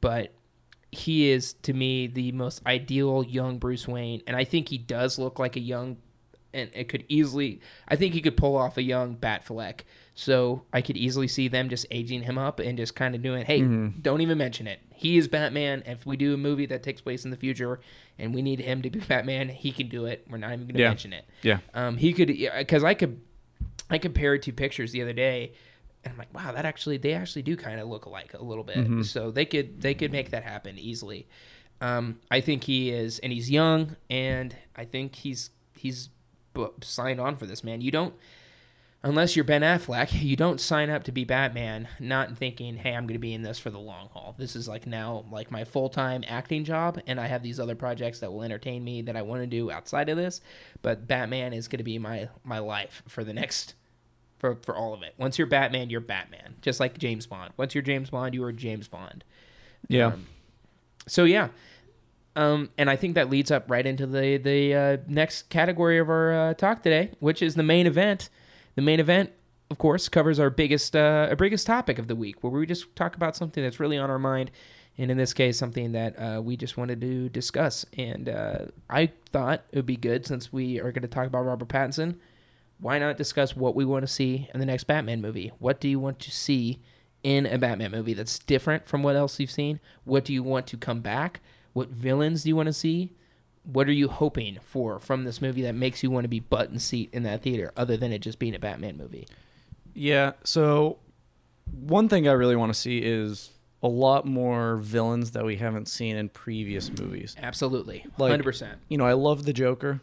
But 0.00 0.32
he 0.92 1.30
is, 1.30 1.52
to 1.62 1.72
me, 1.72 2.08
the 2.08 2.32
most 2.32 2.64
ideal 2.66 3.24
young 3.24 3.58
Bruce 3.58 3.86
Wayne. 3.86 4.22
And 4.26 4.36
I 4.36 4.44
think 4.44 4.68
he 4.68 4.78
does 4.78 5.18
look 5.18 5.38
like 5.38 5.56
a 5.56 5.60
young, 5.60 5.98
and 6.52 6.70
it 6.74 6.88
could 6.88 7.04
easily, 7.08 7.60
I 7.88 7.96
think 7.96 8.14
he 8.14 8.20
could 8.20 8.36
pull 8.36 8.56
off 8.56 8.76
a 8.76 8.82
young 8.82 9.16
Batfleck. 9.16 9.80
So 10.14 10.64
I 10.72 10.82
could 10.82 10.96
easily 10.96 11.28
see 11.28 11.48
them 11.48 11.68
just 11.68 11.86
aging 11.90 12.22
him 12.24 12.36
up 12.36 12.58
and 12.60 12.76
just 12.76 12.94
kind 12.94 13.14
of 13.14 13.22
doing, 13.22 13.44
hey, 13.46 13.62
don't 13.62 14.20
even 14.20 14.36
mention 14.36 14.66
it. 14.66 14.80
He 14.94 15.16
is 15.16 15.28
Batman. 15.28 15.82
If 15.86 16.04
we 16.04 16.16
do 16.16 16.34
a 16.34 16.36
movie 16.36 16.66
that 16.66 16.82
takes 16.82 17.00
place 17.00 17.24
in 17.24 17.30
the 17.30 17.36
future 17.38 17.80
and 18.18 18.34
we 18.34 18.42
need 18.42 18.60
him 18.60 18.82
to 18.82 18.90
be 18.90 18.98
Batman, 19.08 19.48
he 19.48 19.72
can 19.72 19.88
do 19.88 20.04
it. 20.06 20.26
We're 20.28 20.36
not 20.38 20.52
even 20.52 20.66
going 20.66 20.74
to 20.74 20.80
Yeah. 20.80 20.88
mention 20.88 21.12
it. 21.14 21.24
Yeah. 21.42 21.58
Um, 21.72 21.96
he 21.96 22.12
could, 22.12 22.26
because 22.58 22.84
I 22.84 22.92
could, 22.94 23.20
I 23.88 23.98
compared 23.98 24.42
two 24.42 24.52
pictures 24.52 24.92
the 24.92 25.00
other 25.02 25.12
day, 25.14 25.52
and 26.04 26.12
I'm 26.12 26.18
like, 26.18 26.34
wow, 26.34 26.52
that 26.52 26.64
actually, 26.66 26.96
they 26.98 27.14
actually 27.14 27.42
do 27.42 27.56
kind 27.56 27.80
of 27.80 27.88
look 27.88 28.04
alike 28.06 28.34
a 28.34 28.42
little 28.42 28.64
bit. 28.64 29.04
So 29.06 29.30
they 29.30 29.44
could, 29.46 29.80
they 29.80 29.94
could 29.94 30.12
make 30.12 30.30
that 30.30 30.42
happen 30.44 30.78
easily. 30.78 31.28
Um, 31.80 32.18
I 32.30 32.40
think 32.42 32.64
he 32.64 32.90
is, 32.90 33.20
and 33.20 33.32
he's 33.32 33.50
young, 33.50 33.96
and 34.10 34.54
I 34.76 34.84
think 34.84 35.14
he's 35.14 35.48
he's 35.78 36.10
signed 36.82 37.20
on 37.20 37.36
for 37.36 37.46
this 37.46 37.64
man. 37.64 37.80
You 37.80 37.90
don't, 37.90 38.14
unless 39.02 39.36
you're 39.36 39.44
Ben 39.44 39.62
Affleck, 39.62 40.22
you 40.22 40.36
don't 40.36 40.60
sign 40.60 40.90
up 40.90 41.04
to 41.04 41.12
be 41.12 41.24
Batman 41.24 41.88
not 41.98 42.36
thinking, 42.36 42.76
hey, 42.76 42.94
I'm 42.94 43.04
going 43.04 43.14
to 43.14 43.18
be 43.18 43.34
in 43.34 43.42
this 43.42 43.58
for 43.58 43.70
the 43.70 43.78
long 43.78 44.08
haul. 44.12 44.34
This 44.38 44.54
is 44.56 44.68
like 44.68 44.86
now 44.86 45.24
like 45.30 45.50
my 45.50 45.64
full 45.64 45.88
time 45.88 46.24
acting 46.26 46.64
job, 46.64 47.00
and 47.06 47.20
I 47.20 47.26
have 47.26 47.42
these 47.42 47.60
other 47.60 47.74
projects 47.74 48.20
that 48.20 48.32
will 48.32 48.42
entertain 48.42 48.84
me 48.84 49.02
that 49.02 49.16
I 49.16 49.22
want 49.22 49.42
to 49.42 49.46
do 49.46 49.70
outside 49.70 50.08
of 50.08 50.16
this. 50.16 50.40
But 50.82 51.06
Batman 51.06 51.52
is 51.52 51.68
going 51.68 51.78
to 51.78 51.84
be 51.84 51.98
my 51.98 52.28
my 52.44 52.58
life 52.58 53.02
for 53.08 53.24
the 53.24 53.32
next. 53.32 53.74
For, 54.38 54.56
for 54.62 54.74
all 54.74 54.94
of 54.94 55.02
it. 55.02 55.12
Once 55.18 55.36
you're 55.36 55.46
Batman, 55.46 55.90
you're 55.90 56.00
Batman. 56.00 56.54
Just 56.62 56.80
like 56.80 56.96
James 56.96 57.26
Bond. 57.26 57.52
Once 57.58 57.74
you're 57.74 57.82
James 57.82 58.08
Bond, 58.08 58.32
you 58.32 58.42
are 58.44 58.52
James 58.52 58.88
Bond. 58.88 59.22
Yeah. 59.86 60.06
Um, 60.06 60.28
so 61.06 61.24
yeah, 61.24 61.48
um, 62.36 62.70
and 62.78 62.88
I 62.88 62.96
think 62.96 63.14
that 63.16 63.28
leads 63.28 63.50
up 63.50 63.70
right 63.70 63.84
into 63.84 64.06
the 64.06 64.36
the 64.36 64.74
uh, 64.74 64.96
next 65.08 65.48
category 65.48 65.98
of 65.98 66.08
our 66.08 66.32
uh, 66.32 66.54
talk 66.54 66.82
today, 66.82 67.10
which 67.18 67.42
is 67.42 67.54
the 67.54 67.62
main 67.62 67.86
event. 67.86 68.28
The 68.76 68.82
main 68.82 69.00
event, 69.00 69.32
of 69.70 69.78
course, 69.78 70.08
covers 70.08 70.38
our 70.38 70.50
biggest 70.50 70.94
uh, 70.94 71.26
our 71.30 71.36
biggest 71.36 71.66
topic 71.66 71.98
of 71.98 72.08
the 72.08 72.16
week, 72.16 72.42
where 72.42 72.52
we 72.52 72.66
just 72.66 72.94
talk 72.94 73.16
about 73.16 73.34
something 73.36 73.62
that's 73.62 73.80
really 73.80 73.98
on 73.98 74.10
our 74.10 74.18
mind, 74.18 74.52
and 74.96 75.10
in 75.10 75.16
this 75.16 75.34
case, 75.34 75.58
something 75.58 75.92
that 75.92 76.14
uh, 76.18 76.40
we 76.40 76.56
just 76.56 76.76
wanted 76.76 77.00
to 77.00 77.28
discuss. 77.30 77.84
And 77.98 78.28
uh, 78.28 78.66
I 78.88 79.10
thought 79.32 79.64
it 79.72 79.76
would 79.76 79.86
be 79.86 79.96
good 79.96 80.24
since 80.24 80.52
we 80.52 80.78
are 80.78 80.92
going 80.92 81.02
to 81.02 81.08
talk 81.08 81.26
about 81.26 81.44
Robert 81.44 81.68
Pattinson. 81.68 82.16
Why 82.78 82.98
not 82.98 83.16
discuss 83.16 83.56
what 83.56 83.74
we 83.74 83.84
want 83.84 84.04
to 84.04 84.12
see 84.12 84.48
in 84.54 84.60
the 84.60 84.66
next 84.66 84.84
Batman 84.84 85.20
movie? 85.20 85.52
What 85.58 85.80
do 85.80 85.88
you 85.88 85.98
want 85.98 86.20
to 86.20 86.30
see 86.30 86.80
in 87.22 87.44
a 87.44 87.58
Batman 87.58 87.90
movie 87.90 88.14
that's 88.14 88.38
different 88.38 88.86
from 88.88 89.02
what 89.02 89.16
else 89.16 89.38
you've 89.38 89.50
seen? 89.50 89.80
What 90.04 90.24
do 90.24 90.32
you 90.32 90.42
want 90.42 90.66
to 90.68 90.76
come 90.76 91.00
back? 91.00 91.40
What 91.72 91.88
villains 91.88 92.42
do 92.42 92.48
you 92.48 92.56
want 92.56 92.66
to 92.66 92.72
see? 92.72 93.12
What 93.64 93.88
are 93.88 93.92
you 93.92 94.08
hoping 94.08 94.58
for 94.62 94.98
from 94.98 95.24
this 95.24 95.40
movie 95.42 95.62
that 95.62 95.74
makes 95.74 96.02
you 96.02 96.10
want 96.10 96.24
to 96.24 96.28
be 96.28 96.40
button 96.40 96.78
seat 96.78 97.10
in 97.12 97.22
that 97.24 97.42
theater, 97.42 97.72
other 97.76 97.96
than 97.96 98.10
it 98.12 98.20
just 98.20 98.38
being 98.38 98.54
a 98.54 98.58
Batman 98.58 98.96
movie? 98.96 99.26
Yeah. 99.94 100.32
So 100.44 100.98
one 101.70 102.08
thing 102.08 102.26
I 102.26 102.32
really 102.32 102.56
want 102.56 102.72
to 102.72 102.78
see 102.78 102.98
is 102.98 103.50
a 103.82 103.88
lot 103.88 104.24
more 104.26 104.76
villains 104.76 105.30
that 105.32 105.44
we 105.44 105.56
haven't 105.56 105.88
seen 105.88 106.16
in 106.16 106.28
previous 106.30 106.90
movies. 106.90 107.36
Absolutely, 107.40 108.04
Like- 108.18 108.30
hundred 108.30 108.44
percent. 108.44 108.78
You 108.88 108.98
know, 108.98 109.06
I 109.06 109.12
love 109.12 109.44
the 109.44 109.52
Joker, 109.52 110.00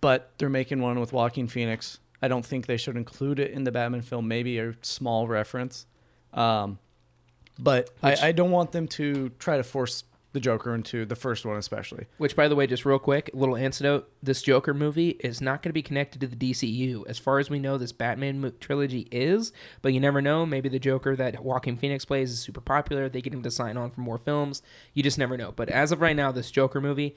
but 0.00 0.32
they're 0.38 0.48
making 0.48 0.80
one 0.80 0.98
with 1.00 1.12
Joaquin 1.12 1.46
Phoenix. 1.48 1.98
I 2.22 2.28
don't 2.28 2.44
think 2.44 2.66
they 2.66 2.76
should 2.76 2.96
include 2.96 3.38
it 3.38 3.50
in 3.50 3.64
the 3.64 3.72
Batman 3.72 4.02
film. 4.02 4.26
Maybe 4.28 4.58
a 4.58 4.74
small 4.82 5.28
reference, 5.28 5.86
um, 6.32 6.78
but 7.58 7.90
Which- 8.00 8.20
I, 8.22 8.28
I 8.28 8.32
don't 8.32 8.50
want 8.50 8.72
them 8.72 8.88
to 8.88 9.30
try 9.38 9.56
to 9.58 9.62
force 9.64 10.04
the 10.34 10.40
Joker 10.40 10.74
into 10.74 11.06
the 11.06 11.16
first 11.16 11.46
one, 11.46 11.56
especially. 11.56 12.06
Which, 12.18 12.36
by 12.36 12.48
the 12.48 12.56
way, 12.56 12.66
just 12.66 12.84
real 12.84 12.98
quick, 12.98 13.30
little 13.32 13.56
antidote: 13.56 14.10
this 14.22 14.42
Joker 14.42 14.74
movie 14.74 15.10
is 15.20 15.40
not 15.40 15.62
going 15.62 15.70
to 15.70 15.74
be 15.74 15.82
connected 15.82 16.20
to 16.20 16.26
the 16.26 16.36
DCU, 16.36 17.04
as 17.08 17.18
far 17.18 17.38
as 17.38 17.48
we 17.48 17.58
know. 17.58 17.78
This 17.78 17.92
Batman 17.92 18.40
mo- 18.40 18.50
trilogy 18.60 19.08
is, 19.10 19.52
but 19.80 19.94
you 19.94 20.00
never 20.00 20.20
know. 20.20 20.44
Maybe 20.44 20.68
the 20.68 20.78
Joker 20.78 21.16
that 21.16 21.42
Joaquin 21.42 21.76
Phoenix 21.76 22.04
plays 22.04 22.32
is 22.32 22.40
super 22.40 22.60
popular. 22.60 23.08
They 23.08 23.22
get 23.22 23.32
him 23.32 23.42
to 23.44 23.50
sign 23.50 23.76
on 23.76 23.90
for 23.90 24.00
more 24.00 24.18
films. 24.18 24.60
You 24.92 25.02
just 25.02 25.18
never 25.18 25.36
know. 25.36 25.52
But 25.52 25.70
as 25.70 25.92
of 25.92 26.00
right 26.00 26.16
now, 26.16 26.32
this 26.32 26.50
Joker 26.50 26.80
movie 26.80 27.14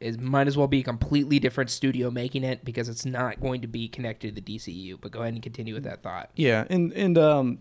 is 0.00 0.18
might 0.18 0.46
as 0.46 0.56
well 0.56 0.68
be 0.68 0.80
a 0.80 0.84
completely 0.84 1.38
different 1.40 1.70
studio 1.70 2.10
making 2.10 2.44
it 2.44 2.64
because 2.64 2.88
it's 2.88 3.04
not 3.04 3.40
going 3.40 3.60
to 3.60 3.66
be 3.66 3.88
connected 3.88 4.34
to 4.34 4.40
the 4.40 4.56
DCU. 4.56 4.98
But 5.00 5.10
go 5.10 5.20
ahead 5.20 5.34
and 5.34 5.42
continue 5.42 5.74
with 5.74 5.84
that 5.84 6.02
thought. 6.04 6.30
Yeah, 6.36 6.64
and 6.70 6.92
and 6.92 7.18
um, 7.18 7.58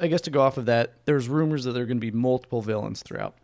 I 0.00 0.06
guess 0.06 0.22
to 0.22 0.30
go 0.30 0.40
off 0.40 0.56
of 0.56 0.64
that, 0.66 1.04
there's 1.04 1.28
rumors 1.28 1.64
that 1.64 1.72
there 1.72 1.82
are 1.82 1.86
going 1.86 1.98
to 1.98 2.00
be 2.00 2.10
multiple 2.10 2.62
villains 2.62 3.02
throughout. 3.02 3.36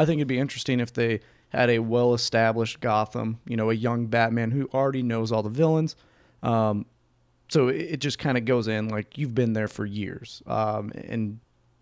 I 0.00 0.06
think 0.06 0.18
it'd 0.18 0.28
be 0.28 0.38
interesting 0.38 0.80
if 0.80 0.92
they 0.92 1.20
had 1.50 1.68
a 1.70 1.80
well-established 1.80 2.80
Gotham, 2.80 3.40
you 3.46 3.56
know, 3.56 3.70
a 3.70 3.74
young 3.74 4.06
Batman 4.06 4.50
who 4.52 4.68
already 4.72 5.02
knows 5.02 5.32
all 5.32 5.42
the 5.42 5.50
villains. 5.50 5.96
Um, 6.42 6.86
so 7.48 7.68
it, 7.68 7.76
it 7.76 8.00
just 8.00 8.18
kind 8.18 8.38
of 8.38 8.44
goes 8.44 8.68
in 8.68 8.88
like 8.88 9.18
you've 9.18 9.34
been 9.34 9.52
there 9.52 9.68
for 9.68 9.84
years, 9.84 10.42
um, 10.46 10.92
and 10.94 11.40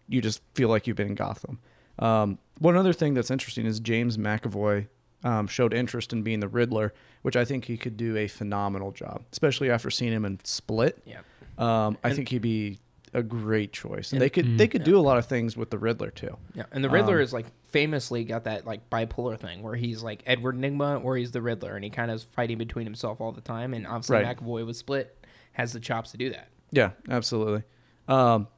you 0.09 0.21
just 0.23 0.41
feel 0.55 0.69
like 0.69 0.87
you've 0.87 0.97
been 0.97 1.09
in 1.09 1.15
Gotham. 1.15 1.59
Um, 1.99 2.39
one 2.59 2.77
other 2.77 2.93
thing 2.93 3.15
that's 3.15 3.31
interesting 3.31 3.67
is 3.67 3.79
James 3.79 4.17
McAvoy 4.17 4.87
um, 5.25 5.47
showed 5.47 5.75
interest 5.75 6.13
in 6.13 6.23
being 6.23 6.41
the 6.41 6.49
Riddler, 6.49 6.95
which 7.23 7.37
I 7.37 7.45
think 7.45 7.67
he 7.67 7.77
could 7.77 7.97
do 7.97 8.17
a 8.17 8.27
phenomenal 8.29 8.91
job, 8.93 9.23
especially 9.33 9.71
after 9.71 9.91
seeing 9.91 10.13
him 10.13 10.25
in 10.25 10.39
Split. 10.45 11.03
Yeah. 11.05 11.19
Um, 11.59 11.99
I 12.03 12.09
And- 12.09 12.17
think 12.17 12.29
he'd 12.31 12.43
be 12.43 12.79
a 13.15 13.23
great 13.23 13.73
choice, 13.73 14.13
and, 14.13 14.17
And- 14.17 14.23
they 14.23 14.31
could 14.31 14.45
Mm. 14.47 14.59
they 14.59 14.69
could 14.69 14.85
do 14.85 14.99
a 14.99 15.01
lot 15.01 15.19
of 15.19 15.27
things 15.27 15.57
with 15.57 15.71
the 15.71 15.79
Riddler 15.79 16.11
too. 16.11 16.37
Yeah, 16.55 16.65
and 16.73 16.83
the 16.85 16.91
Riddler 16.91 17.17
Um, 17.19 17.23
is 17.23 17.33
like 17.33 17.47
famously 17.69 18.25
got 18.25 18.45
that 18.45 18.67
like 18.67 18.89
bipolar 18.91 19.39
thing 19.39 19.63
where 19.63 19.75
he's 19.75 20.03
like 20.03 20.23
Edward 20.27 20.57
Nygma 20.57 21.05
or 21.05 21.17
he's 21.17 21.31
the 21.33 21.43
Riddler, 21.43 21.75
and 21.75 21.85
he 21.85 21.91
kind 21.91 22.11
of 22.11 22.17
is 22.17 22.23
fighting 22.25 22.59
between 22.59 22.87
himself 22.87 23.21
all 23.21 23.33
the 23.33 23.41
time. 23.41 23.75
And 23.75 23.87
obviously, 23.87 24.17
Right. 24.23 24.37
McAvoy 24.37 24.65
was 24.67 24.79
split, 24.79 25.25
has 25.53 25.73
the 25.73 25.81
chops 25.81 26.11
to 26.13 26.17
do 26.17 26.31
that. 26.31 26.49
Yeah, 26.71 26.91
absolutely. 27.09 27.63
Um, 28.09 28.49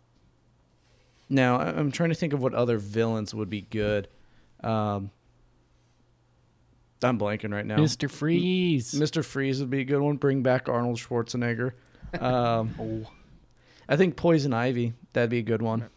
now 1.29 1.59
I- 1.59 1.71
I'm 1.79 1.91
trying 1.93 2.09
to 2.11 2.15
think 2.17 2.33
of 2.33 2.43
what 2.43 2.55
other 2.55 2.79
villains 2.79 3.35
would 3.35 3.51
be 3.51 3.63
good. 3.63 4.09
Um, 4.63 5.11
I'm 7.03 7.19
blanking 7.19 7.53
right 7.53 7.65
now. 7.65 7.77
Mr. 7.79 8.11
Freeze. 8.11 8.93
Mr. 8.93 9.25
Freeze 9.25 9.61
would 9.61 9.71
be 9.71 9.81
a 9.81 9.85
good 9.85 10.01
one. 10.01 10.17
Bring 10.17 10.43
back 10.43 10.69
Arnold 10.69 10.99
Schwarzenegger. 10.99 11.73
Um, 12.21 13.07
I 13.91 13.97
think 13.97 14.17
Poison 14.17 14.55
Ivy. 14.55 14.95
That'd 15.13 15.29
be 15.31 15.39
a 15.39 15.43
good 15.43 15.61
one. 15.61 15.91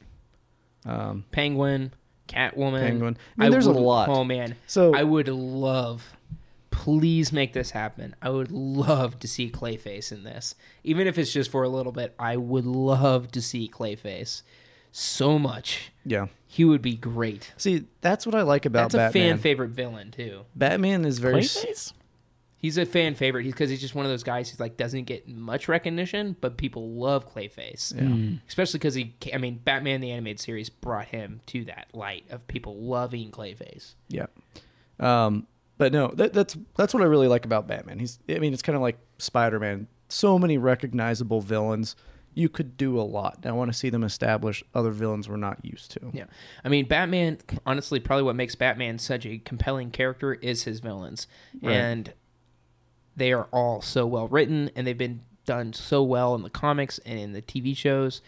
Um, 0.85 1.23
Penguin, 1.31 1.93
Catwoman, 2.27 2.79
Penguin. 2.81 3.17
I 3.37 3.43
mean, 3.43 3.51
there's 3.51 3.67
would- 3.67 3.75
a 3.77 3.79
lot. 3.79 4.09
Oh 4.09 4.23
man, 4.25 4.55
So 4.67 4.93
I 4.93 5.03
would 5.03 5.27
love. 5.29 6.13
Please 6.71 7.31
make 7.31 7.53
this 7.53 7.69
happen. 7.71 8.15
I 8.21 8.29
would 8.31 8.51
love 8.51 9.19
to 9.19 9.27
see 9.27 9.49
Clayface 9.49 10.11
in 10.11 10.23
this, 10.23 10.55
even 10.83 11.05
if 11.07 11.17
it's 11.19 11.31
just 11.31 11.51
for 11.51 11.61
a 11.63 11.69
little 11.69 11.91
bit. 11.91 12.15
I 12.17 12.35
would 12.35 12.65
love 12.65 13.31
to 13.33 13.41
see 13.41 13.69
Clayface 13.71 14.41
so 14.91 15.37
much. 15.39 15.91
yeah. 16.05 16.27
He 16.47 16.65
would 16.65 16.81
be 16.83 16.95
great. 16.95 17.51
See, 17.57 17.85
that's 18.01 18.25
what 18.27 18.35
I 18.35 18.41
like 18.43 18.65
about 18.67 18.91
That's 18.91 18.93
a 18.93 18.97
Batman. 18.97 19.33
fan 19.35 19.37
favorite 19.39 19.69
villain 19.69 20.11
too. 20.11 20.45
Batman 20.55 21.03
is 21.05 21.17
very 21.19 21.39
s- 21.41 21.63
Clayface? 21.65 21.93
He's 22.64 22.78
a 22.78 22.86
fan 22.86 23.14
favorite 23.14 23.43
because 23.43 23.70
he's 23.70 23.82
just 23.82 23.93
one 23.93 24.05
of 24.05 24.11
those 24.11 24.24
guys 24.24 24.49
who 24.49 24.55
like 24.57 24.78
doesn't 24.78 25.03
get 25.03 25.28
much 25.28 25.68
recognition, 25.68 26.38
but 26.39 26.55
people 26.55 26.91
love 26.91 27.28
Clayface. 27.30 27.93
Yeah. 27.93 28.03
Mm. 28.03 28.39
Especially 28.47 28.78
because 28.78 28.95
he, 28.95 29.14
I 29.34 29.38
mean, 29.38 29.59
Batman 29.61 29.99
the 29.99 30.11
animated 30.11 30.39
series 30.39 30.70
brought 30.70 31.07
him 31.07 31.41
to 31.47 31.66
that 31.66 31.88
light 31.93 32.24
of 32.30 32.47
people 32.47 32.78
loving 32.78 33.32
Clayface. 33.32 33.95
Yeah. 34.07 34.28
Um, 34.97 35.45
but 35.78 35.91
no, 35.91 36.07
that, 36.16 36.32
that's 36.32 36.55
that's 36.78 36.93
what 36.93 37.03
I 37.03 37.05
really 37.07 37.28
like 37.28 37.43
about 37.43 37.68
Batman. 37.68 37.99
He's, 37.99 38.18
I 38.30 38.39
mean, 38.39 38.53
it's 38.53 38.61
kind 38.61 38.78
of 38.78 38.82
like 38.82 38.97
Spider 39.18 39.59
Man. 39.59 39.88
So 40.07 40.39
many 40.39 40.57
recognizable 40.57 41.41
villains. 41.41 41.97
you 42.36 42.49
could 42.49 42.78
do 42.78 42.99
a 42.99 43.03
lot. 43.03 43.38
And 43.38 43.47
I 43.47 43.51
want 43.51 43.72
to 43.72 43.78
see 43.78 43.89
them 43.89 44.03
establish 44.03 44.64
other 44.74 44.91
villains 44.91 45.30
we're 45.30 45.38
not 45.38 45.64
used 45.64 45.91
to. 45.91 46.11
Yeah. 46.14 46.26
I 46.64 46.70
mean, 46.70 46.88
Batman, 46.88 47.38
honestly, 47.66 47.99
probably 47.99 48.24
what 48.24 48.36
makes 48.36 48.55
Batman 48.55 48.99
such 48.99 49.26
a 49.26 49.38
compelling 49.39 49.91
character 49.91 50.34
is 50.34 50.64
his 50.64 50.80
villains. 50.80 51.28
Right. 51.61 51.76
And 51.76 52.14
they 53.16 53.32
are 53.34 53.47
all 53.51 53.82
so 53.82 54.05
well 54.05 54.28
written 54.28 54.70
and 54.76 54.86
they've 54.88 54.97
been 54.97 55.22
done 55.45 55.74
so 55.74 56.01
well 56.03 56.36
in 56.36 56.41
the 56.41 56.49
comics 56.49 56.99
and 57.05 57.20
in 57.20 57.34
the 57.34 57.41
TV 57.41 57.76
shows. 57.76 58.22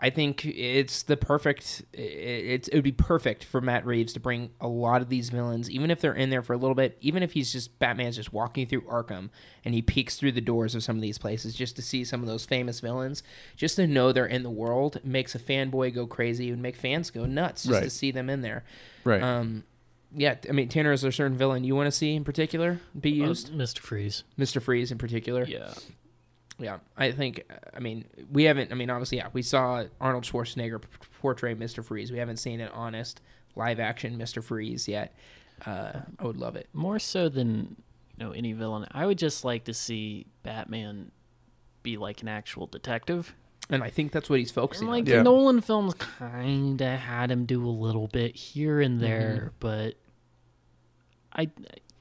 I 0.00 0.10
think 0.10 0.44
it's 0.44 1.02
the 1.02 1.16
perfect. 1.16 1.82
it- 1.92 1.98
It's 2.00 2.68
it 2.68 2.74
would 2.74 2.84
be 2.84 2.92
perfect 2.92 3.44
for 3.44 3.60
Matt 3.60 3.86
Reeves 3.86 4.12
to 4.14 4.20
bring 4.20 4.50
a 4.60 4.66
lot 4.68 5.00
of 5.00 5.08
these 5.08 5.30
villains, 5.30 5.70
even 5.70 5.90
if 5.90 6.00
they're 6.00 6.12
in 6.14 6.30
there 6.30 6.42
for 6.42 6.52
a 6.52 6.56
little 6.58 6.74
bit, 6.74 6.98
even 7.00 7.22
if 7.22 7.32
he's 7.32 7.52
just 7.52 7.78
Batman's 7.78 8.16
just 8.16 8.32
walking 8.32 8.66
through 8.66 8.82
Arkham 8.82 9.30
and 9.64 9.72
he 9.72 9.80
peeks 9.82 10.16
through 10.16 10.32
the 10.32 10.40
doors 10.40 10.74
of 10.74 10.82
some 10.82 10.96
of 10.96 11.02
these 11.02 11.16
places 11.16 11.54
just 11.54 11.76
to 11.76 11.82
see 11.82 12.04
some 12.04 12.20
of 12.20 12.26
those 12.26 12.44
famous 12.44 12.80
villains, 12.80 13.22
just 13.56 13.76
to 13.76 13.86
know 13.86 14.12
they're 14.12 14.26
in 14.26 14.42
the 14.42 14.50
world 14.50 15.00
makes 15.04 15.34
a 15.34 15.38
fanboy 15.38 15.94
go 15.94 16.06
crazy 16.06 16.50
and 16.50 16.60
make 16.60 16.76
fans 16.76 17.10
go 17.10 17.24
nuts 17.24 17.62
just 17.62 17.74
to 17.84 17.90
see 17.90 18.10
them 18.10 18.28
in 18.28 18.42
there. 18.42 18.64
Right. 19.04 19.22
Um, 19.22 19.64
yeah, 20.16 20.36
I 20.48 20.52
mean, 20.52 20.68
Tanner, 20.68 20.92
is 20.92 21.00
there 21.02 21.10
a 21.10 21.12
certain 21.12 21.36
villain 21.36 21.64
you 21.64 21.74
want 21.74 21.86
to 21.86 21.90
see 21.92 22.14
in 22.14 22.24
particular 22.24 22.80
be 22.98 23.10
used? 23.10 23.50
Uh, 23.50 23.56
Mr. 23.56 23.78
Freeze. 23.80 24.24
Mr. 24.38 24.60
Freeze 24.62 24.90
in 24.92 24.98
particular. 24.98 25.44
Yeah. 25.44 25.72
Yeah, 26.58 26.78
I 26.96 27.10
think. 27.10 27.42
I 27.74 27.80
mean, 27.80 28.04
we 28.30 28.44
haven't. 28.44 28.70
I 28.70 28.76
mean, 28.76 28.88
obviously, 28.88 29.18
yeah, 29.18 29.28
we 29.32 29.42
saw 29.42 29.84
Arnold 30.00 30.22
Schwarzenegger 30.22 30.80
portray 31.20 31.54
Mr. 31.56 31.84
Freeze. 31.84 32.12
We 32.12 32.18
haven't 32.18 32.36
seen 32.36 32.60
an 32.60 32.68
honest 32.72 33.20
live 33.56 33.80
action 33.80 34.16
Mr. 34.18 34.42
Freeze 34.42 34.86
yet. 34.86 35.16
Uh, 35.66 36.00
I 36.18 36.24
would 36.24 36.36
love 36.36 36.54
it. 36.54 36.68
More 36.72 37.00
so 37.00 37.28
than 37.28 37.74
you 38.16 38.24
know 38.24 38.30
any 38.30 38.52
villain, 38.52 38.86
I 38.92 39.04
would 39.04 39.18
just 39.18 39.44
like 39.44 39.64
to 39.64 39.74
see 39.74 40.26
Batman 40.44 41.10
be 41.82 41.96
like 41.96 42.22
an 42.22 42.28
actual 42.28 42.68
detective. 42.68 43.34
And 43.70 43.82
I 43.82 43.90
think 43.90 44.12
that's 44.12 44.30
what 44.30 44.38
he's 44.38 44.50
focusing 44.52 44.86
And 44.86 44.92
like 44.92 45.02
on. 45.04 45.08
Yeah. 45.10 45.16
the 45.18 45.22
Nolan 45.24 45.60
films 45.60 45.94
kind 45.94 46.80
of 46.80 46.98
had 47.00 47.30
him 47.32 47.46
do 47.46 47.66
a 47.66 47.70
little 47.70 48.06
bit 48.06 48.36
here 48.36 48.80
and 48.80 49.00
Mm-hmm. 49.00 49.04
there, 49.04 49.52
but 49.58 49.94
I 51.34 51.50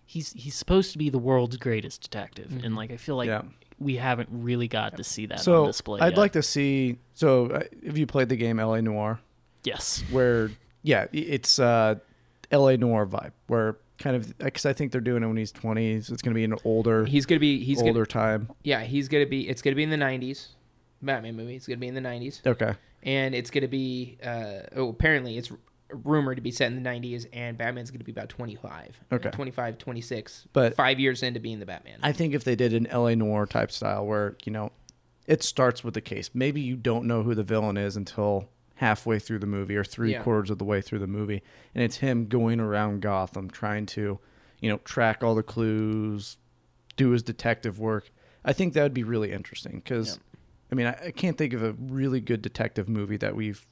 he's 0.06 0.34
he's 0.34 0.56
supposed 0.56 0.92
to 0.94 0.98
be 0.98 1.10
the 1.10 1.18
world's 1.20 1.58
greatest 1.58 2.02
detective, 2.02 2.48
Mm-hmm. 2.50 2.66
and 2.66 2.76
like 2.76 2.92
I 2.92 2.98
feel 2.98 3.16
like 3.16 3.28
Yeah. 3.28 3.44
we 3.80 3.96
haven't 3.96 4.30
really 4.32 4.68
got 4.68 4.98
to 4.98 5.04
see 5.04 5.26
that 5.28 5.48
on 5.48 5.68
display. 5.68 6.00
so. 6.00 6.06
I'd 6.06 6.10
yet. 6.14 6.18
like 6.18 6.32
to 6.34 6.44
see. 6.44 6.98
So 7.14 7.48
uh, 7.48 7.64
have 7.86 7.98
you 7.98 8.06
played 8.08 8.30
the 8.30 8.36
game 8.36 8.60
L.A. 8.60 8.82
Noire? 8.82 9.20
yes, 9.64 10.04
Where 10.12 10.52
yeah, 10.84 11.06
it's 11.14 11.58
uh, 11.60 11.96
L.A. 12.52 12.78
Noire 12.78 13.06
vibe. 13.06 13.32
Where 13.48 13.78
kind 14.00 14.16
of 14.16 14.38
because 14.38 14.66
I 14.66 14.74
think 14.74 14.92
they're 14.92 15.00
doing 15.02 15.24
it 15.24 15.28
when 15.28 15.38
he's 15.38 15.52
twenty. 15.52 16.02
So 16.02 16.14
it's 16.14 16.22
going 16.22 16.34
to 16.34 16.36
be 16.38 16.44
an 16.44 16.56
older 16.66 17.06
He's 17.06 17.26
gonna 17.26 17.40
be. 17.40 17.64
He's 17.64 17.80
older 17.82 17.94
gonna. 18.06 18.06
time. 18.06 18.50
Yeah, 18.64 18.84
he's 18.84 19.08
gonna 19.08 19.26
be. 19.26 19.48
It's 19.50 19.62
gonna 19.62 19.76
be 19.76 19.84
in 19.84 19.90
the 19.90 19.98
'90s. 19.98 20.48
Batman 21.02 21.36
movie. 21.36 21.56
It's 21.56 21.68
gonna 21.68 21.78
be 21.78 21.88
in 21.88 21.96
the 21.96 22.02
'90s, 22.02 22.46
Okay. 22.46 22.74
and 23.04 23.34
it's 23.36 23.50
gonna 23.50 23.68
be. 23.68 24.18
Uh, 24.24 24.62
oh, 24.76 24.90
apparently, 24.90 25.38
it's 25.38 25.52
rumored 26.04 26.38
to 26.38 26.42
be 26.42 26.52
set 26.52 26.72
in 26.72 26.82
the 26.82 26.90
'90s, 26.90 27.26
and 27.34 27.58
Batman's 27.58 27.92
gonna 27.92 28.04
be 28.04 28.12
about 28.12 28.30
25. 28.30 29.00
Uh, 29.12 29.16
okay. 29.16 29.30
25, 29.32 29.78
26. 29.78 30.48
But- 30.54 30.76
five 30.76 31.00
years 31.00 31.24
into 31.24 31.40
being 31.40 31.60
the 31.60 31.66
Batman. 31.66 32.00
I 32.04 32.12
think 32.12 32.34
if 32.34 32.44
they 32.44 32.56
did 32.56 32.74
an 32.74 32.88
LA 32.92 33.16
noir 33.16 33.46
type 33.46 33.72
style 33.72 34.06
where, 34.06 34.36
you 34.46 34.52
know, 34.52 34.72
it 35.28 35.42
starts 35.44 35.84
with 35.84 35.94
the 35.94 36.02
case. 36.02 36.30
Maybe 36.34 36.60
you 36.62 36.76
don't 36.76 37.06
know 37.06 37.24
who 37.24 37.34
the 37.36 37.44
villain 37.44 37.78
is 37.78 37.96
until 37.96 38.50
halfway 38.76 39.20
through 39.20 39.40
the 39.40 39.48
movie 39.48 39.76
or 39.78 39.84
three 39.84 40.12
Yeah. 40.12 40.22
quarters 40.24 40.50
of 40.50 40.58
the 40.58 40.66
way 40.66 40.82
through 40.82 41.00
the 41.00 41.08
movie. 41.08 41.42
And 41.74 41.84
it's 41.84 41.98
him 41.98 42.26
going 42.28 42.60
around 42.60 43.02
Gotham 43.02 43.50
trying 43.50 43.86
to, 43.88 44.20
you 44.60 44.70
know, 44.70 44.78
track 44.80 45.24
all 45.24 45.36
the 45.36 45.44
clues, 45.44 46.38
do 46.98 47.12
his 47.12 47.24
detective 47.24 47.80
work. 47.80 48.10
I 48.44 48.52
think 48.52 48.74
that 48.74 48.84
would 48.84 48.94
be 48.94 49.04
really 49.04 49.32
interesting 49.32 49.76
because, 49.76 50.20
I 50.72 50.76
mean, 50.76 50.88
I, 50.88 50.98
I 51.06 51.12
can't 51.12 51.38
think 51.38 51.54
of 51.54 51.64
a 51.64 51.72
really 51.74 52.20
good 52.20 52.42
detective 52.42 52.90
movie 52.90 53.18
that 53.18 53.36
we've 53.36 53.66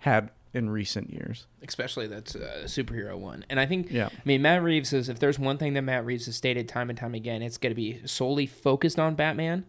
had 0.00 0.30
in 0.52 0.68
recent 0.70 1.10
years. 1.12 1.46
especially 1.62 2.06
that's 2.08 2.34
a 2.34 2.62
superhero 2.64 3.16
one. 3.16 3.44
And 3.48 3.60
I 3.60 3.66
think, 3.66 3.90
Yeah. 3.90 4.08
I 4.12 4.20
mean, 4.24 4.42
Matt 4.42 4.62
Reeves 4.62 4.88
says 4.88 5.08
if 5.08 5.18
there's 5.20 5.38
one 5.38 5.58
thing 5.58 5.74
that 5.74 5.82
Matt 5.82 6.04
Reeves 6.04 6.26
has 6.26 6.34
stated 6.36 6.68
time 6.68 6.90
and 6.90 6.98
time 6.98 7.14
again, 7.14 7.40
it's 7.42 7.56
going 7.58 7.70
to 7.70 7.74
be 7.76 8.00
solely 8.06 8.46
focused 8.46 8.98
on 8.98 9.14
Batman 9.14 9.64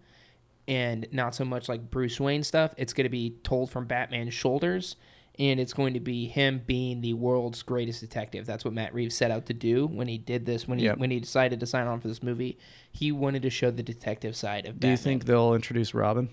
and 0.68 1.08
not 1.12 1.36
so 1.36 1.46
much 1.46 1.68
like 1.70 1.90
Bruce 1.92 2.20
Wayne 2.20 2.44
stuff. 2.44 2.74
It's 2.78 2.94
going 2.94 3.06
to 3.06 3.10
be 3.10 3.38
told 3.44 3.70
from 3.70 3.86
Batman's 3.86 4.34
shoulders. 4.34 4.96
And 5.40 5.60
it's 5.62 5.72
going 5.74 5.94
to 5.94 6.00
be 6.02 6.28
him 6.28 6.62
being 6.68 7.00
the 7.02 7.14
world's 7.14 7.64
greatest 7.64 8.02
detective. 8.02 8.46
That's 8.46 8.66
what 8.66 8.74
Matt 8.74 8.94
Reeves 8.94 9.16
set 9.16 9.32
out 9.32 9.46
to 9.46 9.54
do 9.54 9.88
when 9.88 10.08
he 10.10 10.18
did 10.18 10.46
this. 10.46 10.68
When 10.68 10.78
he 10.78 10.86
Yep. 10.86 10.98
when 10.98 11.10
he 11.10 11.20
decided 11.22 11.60
to 11.62 11.66
sign 11.66 11.88
on 11.88 12.00
for 12.02 12.10
this 12.10 12.22
movie, 12.22 12.58
he 12.92 13.12
wanted 13.14 13.42
to 13.44 13.50
show 13.50 13.72
the 13.72 13.82
detective 13.82 14.36
side 14.36 14.66
of 14.66 14.74
Batman. 14.74 14.80
Do 14.80 14.80
Batman. 14.80 14.92
you 14.92 14.98
think 14.98 15.26
they'll 15.26 15.54
introduce 15.54 15.94
Robin? 15.94 16.30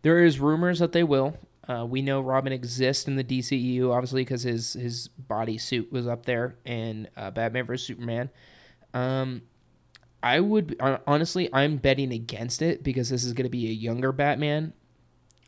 There 0.00 0.24
is 0.24 0.40
rumors 0.40 0.78
that 0.78 0.92
they 0.92 1.04
will. 1.04 1.36
Uh, 1.68 1.86
we 1.88 2.02
know 2.02 2.20
Robin 2.20 2.52
exists 2.52 3.06
in 3.06 3.16
the 3.16 3.24
DCEU, 3.24 3.92
obviously, 3.92 4.22
because 4.22 4.42
his 4.42 4.72
his 4.72 5.08
body 5.08 5.58
suit 5.58 5.92
was 5.92 6.08
up 6.08 6.26
there 6.26 6.56
in 6.64 7.08
uh, 7.16 7.30
Batman 7.30 7.66
vs 7.66 7.86
Superman. 7.86 8.30
Um, 8.94 9.42
I 10.22 10.40
would 10.40 10.76
honestly, 11.06 11.48
I'm 11.52 11.76
betting 11.76 12.12
against 12.12 12.62
it 12.62 12.82
because 12.82 13.10
this 13.10 13.24
is 13.24 13.32
going 13.32 13.44
to 13.44 13.50
be 13.50 13.68
a 13.68 13.72
younger 13.72 14.12
Batman. 14.12 14.72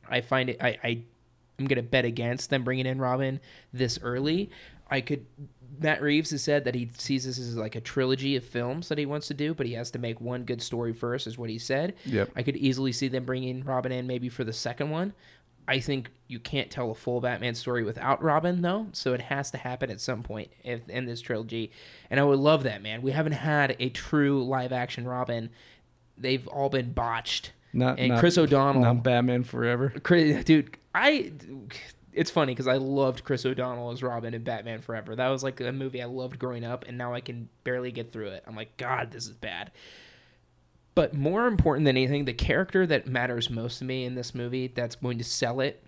I 0.08 0.20
find 0.20 0.50
it. 0.50 0.58
I, 0.60 0.78
I 0.82 1.02
I'm 1.58 1.66
going 1.66 1.76
to 1.76 1.82
bet 1.82 2.04
against 2.04 2.50
them 2.50 2.64
bringing 2.64 2.86
in 2.86 2.98
Robin 2.98 3.40
this 3.72 3.98
early. 4.02 4.50
I 4.90 5.00
could. 5.00 5.26
Matt 5.80 6.00
Reeves 6.00 6.30
has 6.30 6.42
said 6.42 6.64
that 6.64 6.76
he 6.76 6.90
sees 6.96 7.24
this 7.24 7.36
as 7.36 7.56
like 7.56 7.74
a 7.74 7.80
trilogy 7.80 8.36
of 8.36 8.44
films 8.44 8.88
that 8.88 8.98
he 8.98 9.06
wants 9.06 9.26
to 9.28 9.34
do, 9.34 9.54
but 9.54 9.66
he 9.66 9.72
has 9.72 9.90
to 9.92 9.98
make 9.98 10.20
one 10.20 10.44
good 10.44 10.62
story 10.62 10.92
first, 10.92 11.26
is 11.26 11.36
what 11.36 11.50
he 11.50 11.58
said. 11.58 11.94
Yep. 12.04 12.30
I 12.36 12.42
could 12.44 12.56
easily 12.56 12.92
see 12.92 13.08
them 13.08 13.24
bringing 13.24 13.64
Robin 13.64 13.90
in 13.90 14.06
maybe 14.06 14.28
for 14.28 14.44
the 14.44 14.52
second 14.52 14.90
one. 14.90 15.14
I 15.66 15.80
think 15.80 16.10
you 16.28 16.38
can't 16.38 16.70
tell 16.70 16.90
a 16.90 16.94
full 16.94 17.20
Batman 17.20 17.54
story 17.54 17.84
without 17.84 18.22
Robin, 18.22 18.60
though, 18.62 18.88
so 18.92 19.14
it 19.14 19.22
has 19.22 19.50
to 19.52 19.58
happen 19.58 19.90
at 19.90 20.00
some 20.00 20.22
point 20.22 20.50
if, 20.62 20.86
in 20.88 21.06
this 21.06 21.20
trilogy. 21.20 21.70
And 22.10 22.20
I 22.20 22.24
would 22.24 22.38
love 22.38 22.64
that, 22.64 22.82
man. 22.82 23.02
We 23.02 23.12
haven't 23.12 23.32
had 23.32 23.76
a 23.78 23.88
true 23.88 24.44
live 24.44 24.72
action 24.72 25.06
Robin. 25.06 25.50
They've 26.18 26.46
all 26.48 26.68
been 26.68 26.92
botched. 26.92 27.52
Not 27.72 27.98
And 27.98 28.10
not- 28.10 28.20
Chris 28.20 28.38
O'Donnell, 28.38 28.82
Not 28.82 29.02
Batman 29.02 29.42
Forever. 29.42 29.92
Chris, 30.02 30.44
dude, 30.44 30.76
I. 30.94 31.32
It's 32.12 32.30
funny 32.30 32.52
because 32.52 32.68
I 32.68 32.76
loved 32.76 33.24
Chris 33.24 33.44
O'Donnell 33.44 33.90
as 33.90 34.00
Robin 34.00 34.34
in 34.34 34.44
Batman 34.44 34.80
Forever. 34.80 35.16
That 35.16 35.28
was 35.30 35.42
like 35.42 35.60
a 35.60 35.72
movie 35.72 36.00
I 36.00 36.04
loved 36.04 36.38
growing 36.38 36.62
up, 36.64 36.84
and 36.86 36.96
now 36.96 37.12
I 37.12 37.20
can 37.20 37.48
barely 37.64 37.90
get 37.90 38.12
through 38.12 38.28
it. 38.28 38.44
I'm 38.46 38.54
like, 38.54 38.76
God, 38.76 39.10
this 39.10 39.26
is 39.26 39.32
bad. 39.34 39.72
But 40.94 41.14
more 41.14 41.46
important 41.46 41.86
than 41.86 41.96
anything, 41.96 42.24
the 42.24 42.32
character 42.32 42.86
that 42.86 43.06
matters 43.06 43.50
most 43.50 43.78
to 43.78 43.84
me 43.84 44.04
in 44.04 44.14
this 44.14 44.34
movie 44.34 44.68
that's 44.68 44.96
going 44.96 45.18
to 45.18 45.24
sell 45.24 45.60
it, 45.60 45.84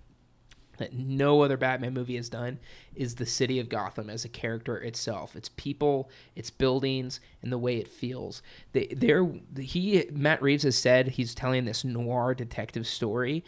that 0.79 0.93
no 0.93 1.43
other 1.43 1.57
Batman 1.57 1.95
movie 1.95 2.17
has 2.17 2.29
done, 2.29 2.59
is 2.95 3.15
the 3.15 3.25
city 3.25 3.59
of 3.59 3.69
Gotham 3.69 4.11
as 4.11 4.25
a 4.25 4.29
character 4.29 4.77
itself. 4.77 5.37
Its 5.37 5.49
people, 5.49 6.11
its 6.35 6.51
buildings, 6.51 7.21
and 7.41 7.53
the 7.53 7.59
way 7.59 7.79
it 7.79 7.89
feels. 7.89 8.43
They, 8.73 8.87
they're, 8.89 9.27
he, 9.59 10.05
Matt 10.13 10.43
Reeves 10.43 10.65
has 10.65 10.77
said 10.77 11.09
he's 11.09 11.35
telling 11.35 11.65
this 11.65 11.85
noir 11.85 12.35
detective 12.35 12.87
story. 12.87 13.45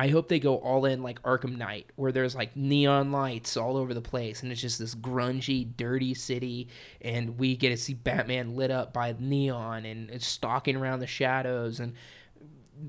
I 0.00 0.08
hope 0.08 0.28
they 0.28 0.38
go 0.38 0.56
all 0.58 0.84
in 0.84 1.02
like 1.02 1.20
Arkham 1.22 1.58
Knight, 1.58 1.90
where 1.96 2.12
there's 2.12 2.34
like 2.36 2.56
neon 2.56 3.10
lights 3.10 3.56
all 3.56 3.76
over 3.76 3.92
the 3.92 4.00
place, 4.00 4.42
and 4.44 4.52
it's 4.52 4.60
just 4.60 4.78
this 4.78 4.94
grungy, 4.94 5.66
dirty 5.76 6.14
city, 6.14 6.68
and 7.02 7.36
we 7.38 7.56
get 7.56 7.70
to 7.70 7.76
see 7.76 7.94
Batman 7.94 8.54
lit 8.54 8.70
up 8.70 8.92
by 8.92 9.14
neon 9.18 9.84
and 9.84 10.08
it's 10.10 10.26
stalking 10.26 10.76
around 10.76 11.00
the 11.00 11.06
shadows, 11.08 11.80
and 11.80 11.94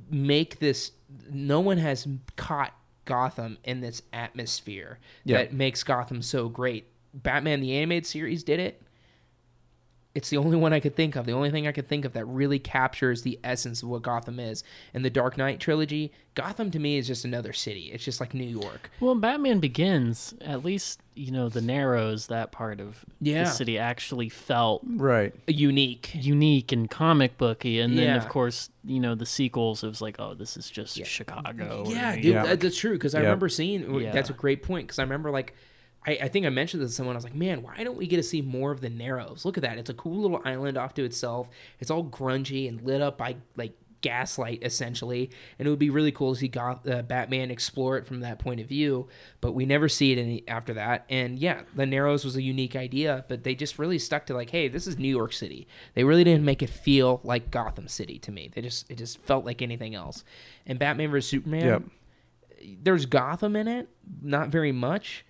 make 0.10 0.60
this. 0.60 0.92
No 1.32 1.60
one 1.60 1.78
has 1.80 2.08
caught 2.36 2.74
Gotham 3.06 3.58
in 3.64 3.82
this 3.82 4.04
atmosphere 4.14 5.00
Yeah. 5.24 5.38
that 5.38 5.54
makes 5.54 5.84
Gotham 5.84 6.22
so 6.22 6.48
great. 6.48 6.86
Batman 7.12 7.60
the 7.62 7.76
animated 7.76 8.06
series 8.06 8.44
did 8.44 8.60
it. 8.60 8.84
It's 10.20 10.30
the 10.30 10.36
only 10.36 10.58
one 10.58 10.74
I 10.74 10.82
could 10.82 10.98
think 10.98 11.16
of. 11.16 11.26
The 11.26 11.32
only 11.32 11.50
thing 11.50 11.66
I 11.66 11.72
could 11.72 11.88
think 11.88 12.04
of 12.04 12.12
that 12.12 12.26
really 12.26 12.60
captures 12.60 13.22
the 13.22 13.40
essence 13.42 13.82
of 13.82 13.88
what 13.88 14.02
Gotham 14.02 14.38
is. 14.38 14.66
In 14.94 15.02
the 15.02 15.10
Dark 15.10 15.38
Knight 15.38 15.62
trilogy, 15.62 16.12
Gotham 16.36 16.72
to 16.72 16.80
me 16.80 16.98
is 16.98 17.08
just 17.08 17.24
another 17.24 17.54
city. 17.54 17.90
It's 17.94 18.04
just 18.04 18.20
like 18.20 18.34
New 18.34 18.44
York. 18.44 18.92
Well, 19.00 19.16
Batman 19.16 19.62
Begins, 19.62 20.34
at 20.42 20.66
least, 20.66 21.00
you 21.16 21.32
know, 21.32 21.48
the 21.48 21.62
Narrows, 21.62 22.28
that 22.28 22.52
part 22.52 22.82
of 22.82 23.06
Yeah. 23.22 23.46
the 23.46 23.50
city 23.50 23.78
actually 23.80 24.28
felt 24.28 24.82
Right. 24.86 25.34
Unique. 25.48 26.12
unique 26.14 26.74
and 26.74 26.90
comic 26.90 27.38
booky. 27.38 27.80
And 27.80 27.98
then, 27.98 28.04
Yeah. 28.08 28.18
of 28.18 28.28
course, 28.28 28.70
you 28.84 29.00
know, 29.00 29.16
the 29.16 29.26
sequels, 29.26 29.86
it 29.86 29.88
was 29.88 30.02
like, 30.02 30.18
oh, 30.20 30.34
this 30.34 30.58
is 30.58 30.70
just 30.70 30.98
Yeah. 30.98 31.06
Chicago. 31.06 31.86
Yeah, 31.88 32.16
dude, 32.16 32.26
York. 32.26 32.46
that- 32.46 32.60
that's 32.60 32.78
true. 32.78 32.96
Because 32.96 33.16
I 33.16 33.20
remember 33.22 33.48
seeing. 33.48 34.02
Yeah. 34.02 34.12
That's 34.12 34.30
a 34.30 34.34
great 34.34 34.64
point. 34.64 34.88
Because 34.88 35.00
I 35.00 35.04
remember 35.04 35.32
like. 35.32 35.56
I, 36.10 36.26
I 36.26 36.28
think 36.28 36.46
I 36.46 36.50
mentioned 36.50 36.82
this 36.84 36.92
to 36.92 36.96
someone. 36.96 37.16
I 37.16 37.18
was 37.18 37.24
like, 37.24 37.36
"Man, 37.36 37.62
why 37.62 37.84
don't 37.84 37.98
we 37.98 38.08
get 38.08 38.18
to 38.18 38.24
see 38.24 38.42
more 38.42 38.72
of 38.72 38.82
the 38.82 38.90
Narrows? 38.90 39.46
Look 39.46 39.58
at 39.58 39.64
that! 39.64 39.78
It's 39.78 39.90
a 39.90 39.94
cool 39.94 40.22
little 40.22 40.42
island 40.46 40.78
off 40.78 40.94
to 40.96 41.04
itself. 41.04 41.50
It's 41.80 41.92
all 41.92 42.04
grungy 42.04 42.68
and 42.68 42.82
lit 42.82 43.02
up 43.02 43.18
by 43.18 43.38
like 43.56 43.74
gaslight 44.02 44.64
essentially, 44.64 45.30
and 45.58 45.68
it 45.68 45.70
would 45.70 45.78
be 45.80 45.90
really 45.90 46.14
cool 46.14 46.34
to 46.34 46.40
see 46.40 46.48
Goth- 46.48 46.88
uh, 46.88 47.02
Batman 47.02 47.52
explore 47.52 47.98
it 47.98 48.06
from 48.06 48.22
that 48.22 48.40
point 48.40 48.62
of 48.62 48.68
view. 48.68 49.10
But 49.42 49.52
we 49.52 49.66
never 49.66 49.90
see 49.90 50.14
it 50.14 50.18
any 50.18 50.44
after 50.48 50.74
that. 50.76 51.04
And 51.10 51.38
yeah, 51.38 51.64
the 51.76 51.86
Narrows 51.86 52.24
was 52.24 52.38
a 52.38 52.42
unique 52.42 52.78
idea, 52.78 53.26
but 53.28 53.44
they 53.44 53.56
just 53.56 53.78
really 53.78 54.00
stuck 54.00 54.26
to 54.28 54.34
like, 54.34 54.52
hey, 54.52 54.70
this 54.70 54.88
is 54.88 54.98
New 54.98 55.14
York 55.14 55.34
City. 55.34 55.68
They 55.96 56.06
really 56.06 56.24
didn't 56.24 56.46
make 56.46 56.64
it 56.64 56.70
feel 56.70 57.20
like 57.26 57.52
Gotham 57.52 57.90
City 57.90 58.20
to 58.20 58.32
me. 58.32 58.50
They 58.54 58.62
just 58.62 58.90
it 58.90 58.98
just 58.98 59.18
felt 59.20 59.44
like 59.46 59.62
anything 59.62 59.96
else. 59.96 60.24
And 60.66 60.80
Batman 60.80 61.12
vs 61.12 61.30
Superman, 61.30 61.66
Yep. 61.66 61.84
there's 62.82 63.06
Gotham 63.06 63.56
in 63.58 63.68
it, 63.68 63.90
not 64.22 64.48
very 64.48 64.72
much, 64.72 65.26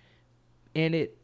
and 0.74 0.94
it. 0.94 1.16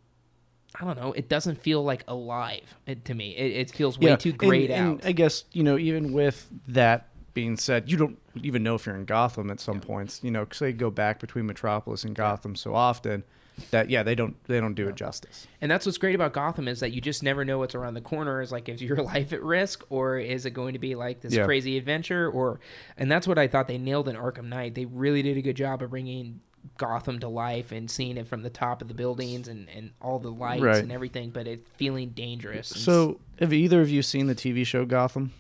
I 0.79 0.85
don't 0.85 0.99
know. 0.99 1.13
It 1.13 1.29
doesn't 1.31 1.63
feel 1.63 1.83
like 1.83 2.05
alive 2.07 2.75
to 3.05 3.15
me. 3.15 3.35
It, 3.35 3.53
it 3.57 3.71
feels 3.71 3.99
way 3.99 4.15
too 4.17 4.31
and- 4.31 4.39
grayed 4.39 4.71
and 4.71 4.99
out. 4.99 5.07
I 5.07 5.13
guess 5.13 5.45
you 5.53 5.63
know, 5.63 5.79
even 5.79 6.13
with 6.13 6.49
that 6.69 7.09
being 7.33 7.57
said, 7.57 7.91
you 7.91 7.97
don't 7.97 8.19
even 8.43 8.63
know 8.63 8.75
if 8.75 8.85
you're 8.87 8.97
in 8.97 9.05
Gotham 9.07 9.51
at 9.51 9.59
some 9.61 9.81
points. 9.81 10.21
You 10.23 10.31
know, 10.31 10.45
because 10.45 10.59
they 10.59 10.73
go 10.73 10.91
back 10.91 11.19
between 11.21 11.47
Metropolis 11.47 12.05
and 12.05 12.15
Gotham 12.15 12.55
so 12.57 12.75
often 12.75 13.25
that 13.71 13.89
yeah, 13.89 14.03
they 14.03 14.15
don't 14.15 14.37
they 14.45 14.61
don't 14.61 14.75
do 14.75 14.87
it 14.87 14.97
justice. 14.97 15.47
And 15.63 15.71
that's 15.71 15.87
what's 15.87 15.97
great 15.97 16.15
about 16.15 16.35
Gotham 16.35 16.69
is 16.69 16.81
that 16.81 16.93
you 16.93 17.01
just 17.01 17.23
never 17.23 17.43
know 17.43 17.59
what's 17.59 17.75
around 17.75 17.95
the 17.95 18.03
corner. 18.03 18.43
Is 18.43 18.53
like, 18.53 18.69
is 18.69 18.83
your 18.83 18.97
life 19.03 19.33
at 19.33 19.43
risk, 19.43 19.83
or 19.89 20.19
is 20.19 20.45
it 20.45 20.51
going 20.51 20.75
to 20.75 20.79
be 20.79 20.95
like 20.95 21.23
this 21.23 21.33
Yeah. 21.33 21.47
crazy 21.47 21.79
adventure? 21.79 22.29
Or, 22.29 22.61
and 22.99 23.11
that's 23.11 23.27
what 23.27 23.39
I 23.39 23.49
thought 23.49 23.67
they 23.67 23.79
nailed 23.79 24.09
in 24.11 24.17
Arkham 24.17 24.49
Knight. 24.51 24.75
They 24.75 24.85
really 24.85 25.23
did 25.23 25.39
a 25.39 25.43
good 25.43 25.57
job 25.57 25.81
of 25.81 25.89
bringing 25.89 26.41
Gotham 26.79 27.19
to 27.21 27.29
life 27.29 27.73
and 27.73 27.91
seeing 27.91 28.17
it 28.17 28.27
from 28.27 28.43
the 28.43 28.51
top 28.51 28.83
of 28.83 28.89
the 28.89 28.95
buildings 28.95 29.49
and, 29.49 29.69
and 29.69 29.91
all 30.01 30.19
the 30.19 30.31
lights 30.31 30.63
Right. 30.63 30.83
and 30.83 30.91
everything, 30.93 31.31
but 31.31 31.47
it 31.47 31.67
feeling 31.77 32.11
dangerous. 32.11 32.69
So, 32.69 33.21
have 33.41 33.53
either 33.53 33.81
of 33.81 33.89
you 33.89 34.03
seen 34.03 34.27
the 34.27 34.35
TV 34.35 34.65
show 34.67 34.85
Gotham? 34.85 35.33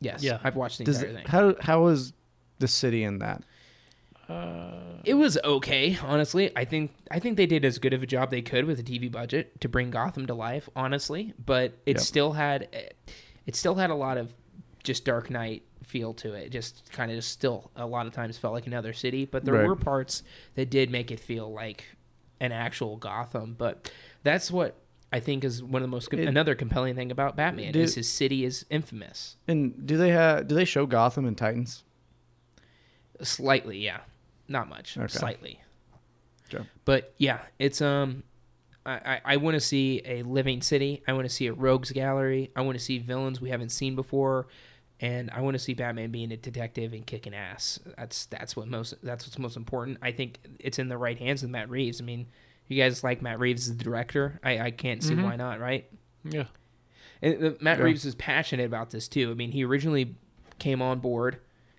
yes, 0.00 0.22
Yeah. 0.22 0.38
I've 0.42 0.56
watched 0.56 0.78
the 0.78 0.84
Does 0.84 1.02
entire 1.02 1.16
thing. 1.16 1.26
how 1.26 1.54
how 1.60 1.86
is 1.88 2.12
the 2.58 2.68
city 2.68 3.02
in 3.04 3.18
that? 3.18 3.42
Uh, 4.28 5.00
it 5.04 5.14
was 5.14 5.36
okay, 5.42 5.98
honestly. 6.02 6.50
I 6.56 6.64
think 6.64 6.92
I 7.10 7.18
think 7.18 7.36
they 7.36 7.46
did 7.46 7.64
as 7.64 7.78
good 7.78 7.92
of 7.92 8.02
a 8.02 8.06
job 8.06 8.30
they 8.30 8.42
could 8.42 8.64
with 8.64 8.78
a 8.78 8.82
TV 8.82 9.10
budget 9.10 9.60
to 9.60 9.68
bring 9.68 9.90
Gotham 9.90 10.26
to 10.26 10.34
life, 10.34 10.68
honestly. 10.76 11.34
But 11.44 11.72
it 11.84 11.96
Yep. 11.96 12.00
still 12.00 12.32
had 12.32 12.68
it 13.46 13.56
still 13.56 13.74
had 13.74 13.90
a 13.90 13.94
lot 13.94 14.18
of 14.18 14.32
just 14.84 15.04
Dark 15.04 15.30
Knight 15.30 15.62
feel 15.90 16.14
to 16.14 16.32
it. 16.34 16.50
Just 16.50 16.90
kind 16.92 17.10
of 17.10 17.16
just 17.18 17.30
still 17.30 17.70
a 17.76 17.84
lot 17.86 18.06
of 18.06 18.12
times 18.12 18.38
felt 18.38 18.54
like 18.54 18.66
another 18.66 18.92
city, 18.92 19.24
but 19.26 19.44
there 19.44 19.54
Right. 19.54 19.66
were 19.66 19.76
parts 19.76 20.22
that 20.54 20.70
did 20.70 20.90
make 20.90 21.10
it 21.10 21.20
feel 21.20 21.52
like 21.52 21.84
an 22.40 22.52
actual 22.52 22.96
Gotham. 22.96 23.54
But 23.58 23.92
that's 24.22 24.50
what 24.50 24.76
I 25.12 25.20
think 25.20 25.44
is 25.44 25.62
one 25.62 25.82
of 25.82 25.88
the 25.88 25.94
most 25.94 26.12
It- 26.14 26.20
another 26.28 26.54
compelling 26.54 26.94
thing 26.94 27.10
about 27.10 27.36
Batman 27.36 27.72
Did- 27.72 27.82
is 27.82 27.96
his 27.96 28.10
city 28.10 28.44
is 28.44 28.64
infamous. 28.70 29.36
And 29.48 29.86
do 29.86 29.96
they 29.98 30.10
have 30.10 30.46
do 30.48 30.54
they 30.54 30.64
show 30.64 30.86
Gotham 30.86 31.26
and 31.26 31.36
Titans? 31.36 31.82
Slightly, 33.22 33.78
yeah. 33.78 34.00
Not 34.48 34.68
much. 34.68 34.96
Okay. 34.96 35.06
Slightly. 35.08 35.60
Sure. 36.48 36.66
But 36.84 37.12
yeah, 37.18 37.40
it's 37.58 37.80
um 37.80 38.22
I, 38.86 38.92
I, 38.92 39.20
I 39.24 39.36
want 39.36 39.54
to 39.54 39.60
see 39.60 40.00
a 40.06 40.22
living 40.22 40.62
city. 40.62 41.02
I 41.06 41.12
want 41.12 41.26
to 41.28 41.34
see 41.34 41.46
a 41.46 41.52
rogues 41.52 41.90
gallery. 41.92 42.50
I 42.56 42.62
want 42.62 42.78
to 42.78 42.84
see 42.84 42.98
villains 42.98 43.40
we 43.40 43.50
haven't 43.50 43.68
seen 43.70 43.94
before, 43.94 44.46
and 45.00 45.30
I 45.30 45.40
want 45.40 45.54
to 45.54 45.58
see 45.58 45.74
Batman 45.74 46.10
being 46.10 46.30
a 46.32 46.36
detective 46.36 46.92
and 46.92 47.06
kicking 47.06 47.34
ass. 47.34 47.80
That's 47.96 48.26
that's 48.26 48.54
what 48.56 48.68
most 48.68 48.94
that's 49.02 49.26
what's 49.26 49.38
most 49.38 49.56
important. 49.56 49.98
I 50.02 50.12
think 50.12 50.38
it's 50.58 50.78
in 50.78 50.88
the 50.88 50.98
right 50.98 51.18
hands 51.18 51.42
of 51.42 51.50
Matt 51.50 51.70
Reeves. 51.70 52.00
I 52.00 52.04
mean, 52.04 52.26
you 52.68 52.80
guys 52.82 53.02
like 53.02 53.22
Matt 53.22 53.38
Reeves 53.38 53.68
as 53.68 53.76
the 53.76 53.84
director? 53.84 54.38
I, 54.44 54.58
I 54.58 54.70
can't 54.70 55.02
see 55.02 55.14
Mhm. 55.14 55.24
why 55.24 55.36
not, 55.36 55.58
right? 55.60 55.90
Yeah. 56.24 56.44
And 57.22 57.44
uh, 57.44 57.50
Matt 57.60 57.78
Yeah. 57.78 57.84
Reeves 57.84 58.04
is 58.04 58.14
passionate 58.14 58.66
about 58.66 58.90
this 58.90 59.08
too. 59.08 59.30
I 59.30 59.34
mean, 59.34 59.52
he 59.52 59.64
originally 59.64 60.14
came 60.58 60.80
on 60.82 61.00
board. 61.00 61.38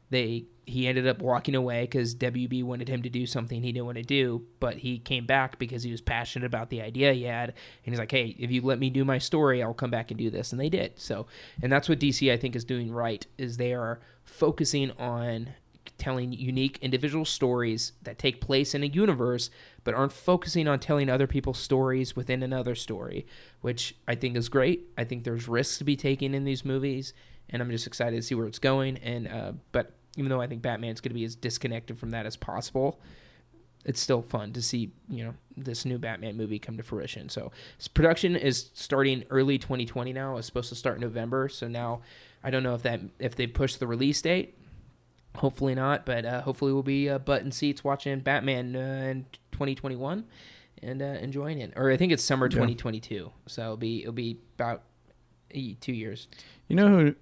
They 0.09 0.45
he 0.65 0.87
ended 0.87 1.07
up 1.07 1.19
walking 1.21 1.55
away 1.55 1.83
because 1.83 2.13
WB 2.15 2.63
wanted 2.63 2.87
him 2.87 3.01
to 3.01 3.09
do 3.09 3.25
something 3.25 3.61
he 3.61 3.71
didn't 3.71 3.85
want 3.85 3.97
to 3.97 4.03
do, 4.03 4.45
but 4.59 4.77
he 4.77 4.99
came 4.99 5.25
back 5.25 5.57
because 5.57 5.83
he 5.83 5.91
was 5.91 6.01
passionate 6.01 6.45
about 6.45 6.69
the 6.69 6.81
idea 6.81 7.13
he 7.13 7.23
had, 7.23 7.49
and 7.49 7.93
he's 7.93 7.99
like, 7.99 8.11
"Hey, 8.11 8.35
if 8.37 8.51
you 8.51 8.61
let 8.61 8.79
me 8.79 8.89
do 8.89 9.03
my 9.03 9.17
story, 9.17 9.63
I'll 9.63 9.73
come 9.73 9.91
back 9.91 10.11
and 10.11 10.17
do 10.17 10.29
this," 10.29 10.51
and 10.51 10.61
they 10.61 10.69
did. 10.69 10.99
So, 10.99 11.25
and 11.61 11.71
that's 11.71 11.89
what 11.89 11.99
DC 11.99 12.31
I 12.31 12.37
think 12.37 12.55
is 12.55 12.63
doing 12.63 12.91
right 12.91 13.25
is 13.37 13.57
they 13.57 13.73
are 13.73 13.99
focusing 14.23 14.91
on 14.91 15.49
telling 15.97 16.31
unique 16.31 16.77
individual 16.81 17.25
stories 17.25 17.93
that 18.01 18.17
take 18.17 18.41
place 18.41 18.73
in 18.73 18.83
a 18.83 18.87
universe 18.87 19.49
but 19.83 19.93
aren't 19.93 20.13
focusing 20.13 20.67
on 20.67 20.79
telling 20.79 21.09
other 21.09 21.27
people's 21.27 21.59
stories 21.59 22.15
within 22.15 22.41
another 22.43 22.75
story 22.75 23.25
which 23.61 23.95
i 24.07 24.15
think 24.15 24.35
is 24.35 24.49
great 24.49 24.87
i 24.97 25.03
think 25.03 25.23
there's 25.23 25.47
risks 25.47 25.77
to 25.77 25.83
be 25.83 25.95
taken 25.95 26.33
in 26.33 26.43
these 26.43 26.65
movies 26.65 27.13
and 27.49 27.61
i'm 27.61 27.69
just 27.69 27.85
excited 27.85 28.15
to 28.15 28.21
see 28.21 28.35
where 28.35 28.47
it's 28.47 28.59
going 28.59 28.97
and 28.97 29.27
uh, 29.27 29.51
but 29.71 29.93
even 30.17 30.29
though 30.29 30.41
i 30.41 30.47
think 30.47 30.61
batman's 30.61 31.01
going 31.01 31.11
to 31.11 31.15
be 31.15 31.23
as 31.23 31.35
disconnected 31.35 31.97
from 31.97 32.11
that 32.11 32.25
as 32.25 32.35
possible 32.35 32.99
it's 33.83 33.99
still 33.99 34.21
fun 34.21 34.53
to 34.53 34.61
see 34.61 34.91
you 35.09 35.23
know 35.23 35.33
this 35.57 35.85
new 35.85 35.97
batman 35.97 36.37
movie 36.37 36.59
come 36.59 36.77
to 36.77 36.83
fruition 36.83 37.29
so 37.29 37.51
production 37.93 38.35
is 38.35 38.69
starting 38.73 39.23
early 39.29 39.57
2020 39.57 40.13
now 40.13 40.37
it's 40.37 40.45
supposed 40.47 40.69
to 40.69 40.75
start 40.75 40.95
in 40.95 41.01
november 41.01 41.49
so 41.49 41.67
now 41.67 42.01
i 42.43 42.49
don't 42.49 42.63
know 42.63 42.75
if 42.75 42.83
that 42.83 42.99
if 43.19 43.35
they 43.35 43.47
push 43.47 43.75
the 43.75 43.87
release 43.87 44.21
date 44.21 44.55
Hopefully 45.37 45.73
not, 45.75 46.05
but 46.05 46.25
uh, 46.25 46.41
hopefully 46.41 46.73
we'll 46.73 46.83
be 46.83 47.09
uh, 47.09 47.17
button 47.17 47.51
seats 47.53 47.85
watching 47.85 48.19
Batman 48.19 48.75
uh, 48.75 48.79
in 49.09 49.25
2021 49.53 50.25
and 50.83 51.01
uh, 51.01 51.05
enjoying 51.05 51.59
it. 51.59 51.71
Or 51.77 51.89
I 51.89 51.95
think 51.95 52.11
it's 52.11 52.23
summer 52.23 52.47
Yeah. 52.47 52.55
2022, 52.55 53.31
so 53.47 53.61
it'll 53.61 53.77
be 53.77 54.01
it'll 54.01 54.11
be 54.11 54.39
about 54.55 54.83
eh, 55.53 55.75
two 55.79 55.93
years. 55.93 56.27
You 56.67 56.75
know 56.75 56.87
who? 56.89 57.15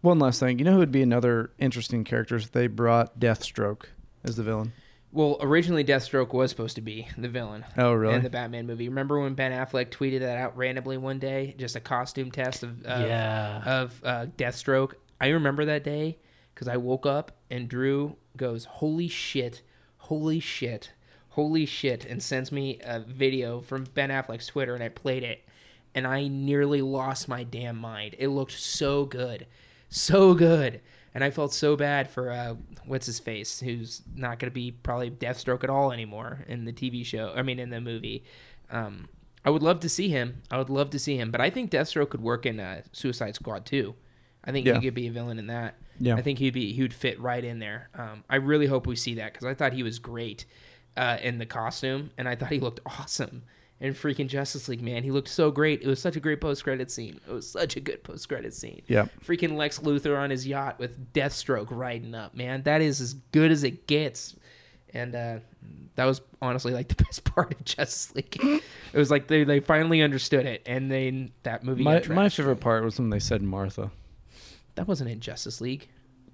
One 0.00 0.18
last 0.18 0.40
thing. 0.40 0.58
You 0.58 0.64
know 0.64 0.72
who 0.72 0.78
would 0.78 0.92
be 0.92 1.02
another 1.02 1.50
interesting 1.58 2.04
character 2.04 2.36
if 2.36 2.52
they 2.52 2.66
brought 2.68 3.18
Deathstroke 3.18 3.86
as 4.22 4.36
the 4.36 4.42
villain? 4.42 4.72
Well, 5.10 5.38
originally 5.40 5.84
Deathstroke 5.84 6.32
was 6.34 6.50
supposed 6.50 6.74
to 6.76 6.82
be 6.82 7.08
the 7.16 7.28
villain 7.28 7.64
Oh, 7.76 7.94
really? 7.94 8.14
in 8.14 8.22
the 8.22 8.30
Batman 8.30 8.66
movie. 8.66 8.88
Remember 8.88 9.18
when 9.18 9.34
Ben 9.34 9.52
Affleck 9.52 9.90
tweeted 9.90 10.20
that 10.20 10.36
out 10.38 10.56
randomly 10.56 10.98
one 10.98 11.18
day, 11.18 11.54
just 11.58 11.76
a 11.76 11.80
costume 11.80 12.30
test 12.30 12.62
of 12.62 12.84
of, 12.84 13.06
yeah. 13.08 13.62
of 13.64 14.00
uh, 14.04 14.26
Deathstroke. 14.36 14.92
I 15.20 15.28
remember 15.28 15.64
that 15.64 15.82
day 15.82 16.18
because 16.54 16.68
I 16.68 16.76
woke 16.76 17.06
up 17.06 17.32
and 17.50 17.68
Drew 17.68 18.16
goes, 18.36 18.66
"Holy 18.66 19.08
shit! 19.08 19.62
Holy 19.96 20.40
shit! 20.40 20.92
Holy 21.30 21.64
shit!" 21.64 22.04
and 22.04 22.22
sends 22.22 22.52
me 22.52 22.78
a 22.84 23.00
video 23.00 23.60
from 23.62 23.84
Ben 23.94 24.10
Affleck's 24.10 24.46
Twitter, 24.46 24.74
and 24.74 24.84
I 24.84 24.90
played 24.90 25.24
it, 25.24 25.42
and 25.94 26.06
I 26.06 26.28
nearly 26.28 26.82
lost 26.82 27.28
my 27.28 27.44
damn 27.44 27.78
mind. 27.78 28.14
It 28.18 28.28
looked 28.28 28.52
so 28.52 29.06
good, 29.06 29.46
so 29.88 30.34
good, 30.34 30.80
and 31.14 31.22
I 31.24 31.30
felt 31.30 31.52
so 31.54 31.76
bad 31.76 32.08
for 32.10 32.30
uh, 32.30 32.54
what's 32.84 33.06
his 33.06 33.18
face, 33.20 33.60
who's 33.60 34.02
not 34.14 34.38
going 34.38 34.50
to 34.50 34.54
be 34.54 34.70
probably 34.70 35.10
Deathstroke 35.10 35.64
at 35.64 35.70
all 35.70 35.92
anymore 35.92 36.44
in 36.48 36.64
the 36.64 36.72
TV 36.72 37.04
show. 37.04 37.32
I 37.36 37.42
mean, 37.42 37.58
in 37.58 37.70
the 37.70 37.80
movie. 37.80 38.24
Um, 38.70 39.08
I 39.44 39.50
would 39.50 39.62
love 39.62 39.80
to 39.80 39.88
see 39.88 40.08
him. 40.08 40.42
I 40.50 40.58
would 40.58 40.68
love 40.68 40.90
to 40.90 40.98
see 40.98 41.16
him, 41.16 41.30
but 41.30 41.40
I 41.40 41.48
think 41.48 41.70
Deathstroke 41.70 42.10
could 42.10 42.20
work 42.20 42.44
in 42.44 42.60
uh, 42.60 42.82
Suicide 42.92 43.34
Squad 43.34 43.64
too. 43.64 43.94
I 44.44 44.52
think 44.52 44.66
Yeah. 44.66 44.74
he 44.74 44.80
could 44.86 44.94
be 44.94 45.06
a 45.06 45.10
villain 45.12 45.38
in 45.38 45.46
that. 45.46 45.76
Yeah. 45.98 46.16
I 46.16 46.22
think 46.22 46.38
he'd 46.38 46.52
be 46.54 46.72
he 46.72 46.82
would 46.82 46.92
fit 46.94 47.18
right 47.20 47.42
in 47.42 47.58
there. 47.58 47.88
Um, 47.94 48.24
I 48.28 48.36
really 48.36 48.66
hope 48.66 48.86
we 48.86 48.94
see 48.96 49.14
that 49.14 49.32
because 49.32 49.46
I 49.46 49.54
thought 49.54 49.72
he 49.72 49.82
was 49.82 49.98
great 49.98 50.44
uh, 50.96 51.16
in 51.22 51.38
the 51.38 51.46
costume, 51.46 52.10
and 52.18 52.28
I 52.28 52.34
thought 52.34 52.50
he 52.50 52.60
looked 52.60 52.80
awesome 52.86 53.42
in 53.80 53.94
freaking 53.94 54.26
Justice 54.28 54.68
League. 54.68 54.82
Man, 54.82 55.02
he 55.04 55.10
looked 55.10 55.28
so 55.28 55.50
great. 55.50 55.82
It 55.82 55.86
was 55.86 56.00
such 56.00 56.16
a 56.16 56.20
great 56.20 56.40
post 56.40 56.64
credit 56.64 56.90
scene. 56.90 57.20
It 57.28 57.32
was 57.32 57.48
such 57.48 57.76
a 57.76 57.80
good 57.80 58.02
post 58.04 58.28
credit 58.28 58.52
scene. 58.54 58.82
Yeah. 58.88 59.06
Freaking 59.24 59.56
Lex 59.56 59.78
Luthor 59.80 60.18
on 60.18 60.30
his 60.30 60.46
yacht 60.46 60.78
with 60.78 61.12
Deathstroke 61.12 61.68
riding 61.70 62.14
up. 62.14 62.34
Man, 62.34 62.62
that 62.64 62.80
is 62.80 63.00
as 63.00 63.14
good 63.14 63.50
as 63.50 63.62
it 63.64 63.86
gets. 63.86 64.34
And 64.94 65.14
uh, 65.14 65.38
that 65.96 66.06
was 66.06 66.20
honestly 66.40 66.72
like 66.72 66.88
the 66.96 67.02
best 67.04 67.24
part 67.24 67.52
of 67.52 67.64
Justice 67.64 68.14
League. 68.14 68.36
it 68.40 68.62
was 68.98 69.10
like 69.10 69.28
they, 69.28 69.44
they 69.44 69.60
finally 69.60 70.00
understood 70.02 70.46
it, 70.46 70.62
and 70.66 70.90
then 70.90 71.30
that 71.42 71.62
movie. 71.62 71.82
My 71.82 72.02
my 72.08 72.28
favorite 72.30 72.56
part 72.60 72.82
was 72.84 72.98
when 72.98 73.10
they 73.10 73.18
said 73.18 73.42
Martha. 73.42 73.90
that 74.76 74.88
wasn't 74.88 75.10
in 75.10 75.20
Justice 75.20 75.60
League. 75.60 75.88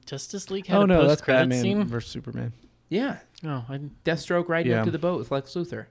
Justice 0.07 0.51
League 0.51 0.67
had 0.67 0.77
Oh 0.77 0.83
a 0.83 0.87
no, 0.87 1.01
that's 1.03 1.21
post-credit 1.23 1.41
Batman 1.49 1.63
scene. 1.63 1.85
versus 1.85 2.11
Superman. 2.13 2.53
Yeah, 2.91 3.19
Oh, 3.43 3.65
I 3.69 3.73
didn't- 3.73 4.05
Deathstroke 4.05 4.49
riding 4.49 4.71
Yeah. 4.73 4.81
up 4.81 4.85
to 4.85 4.91
the 4.91 4.99
boat 4.99 5.19
with 5.19 5.31
Lex 5.33 5.53
Luthor. 5.55 5.87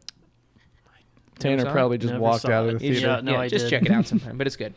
Tanner 1.39 1.72
probably 1.72 1.97
just 1.97 2.14
Never 2.14 2.23
walked 2.23 2.41
saw 2.41 2.51
out 2.51 2.69
of 2.69 2.80
the 2.80 2.85
You 2.85 2.93
theater. 2.93 3.07
Yeah, 3.07 3.22
no, 3.22 3.31
yeah, 3.34 3.39
I 3.39 3.47
just 3.49 3.65
did. 3.65 3.69
check 3.69 3.85
it 3.85 3.91
out 3.91 4.07
sometime, 4.07 4.38
but 4.38 4.47
it's 4.47 4.55
good. 4.55 4.73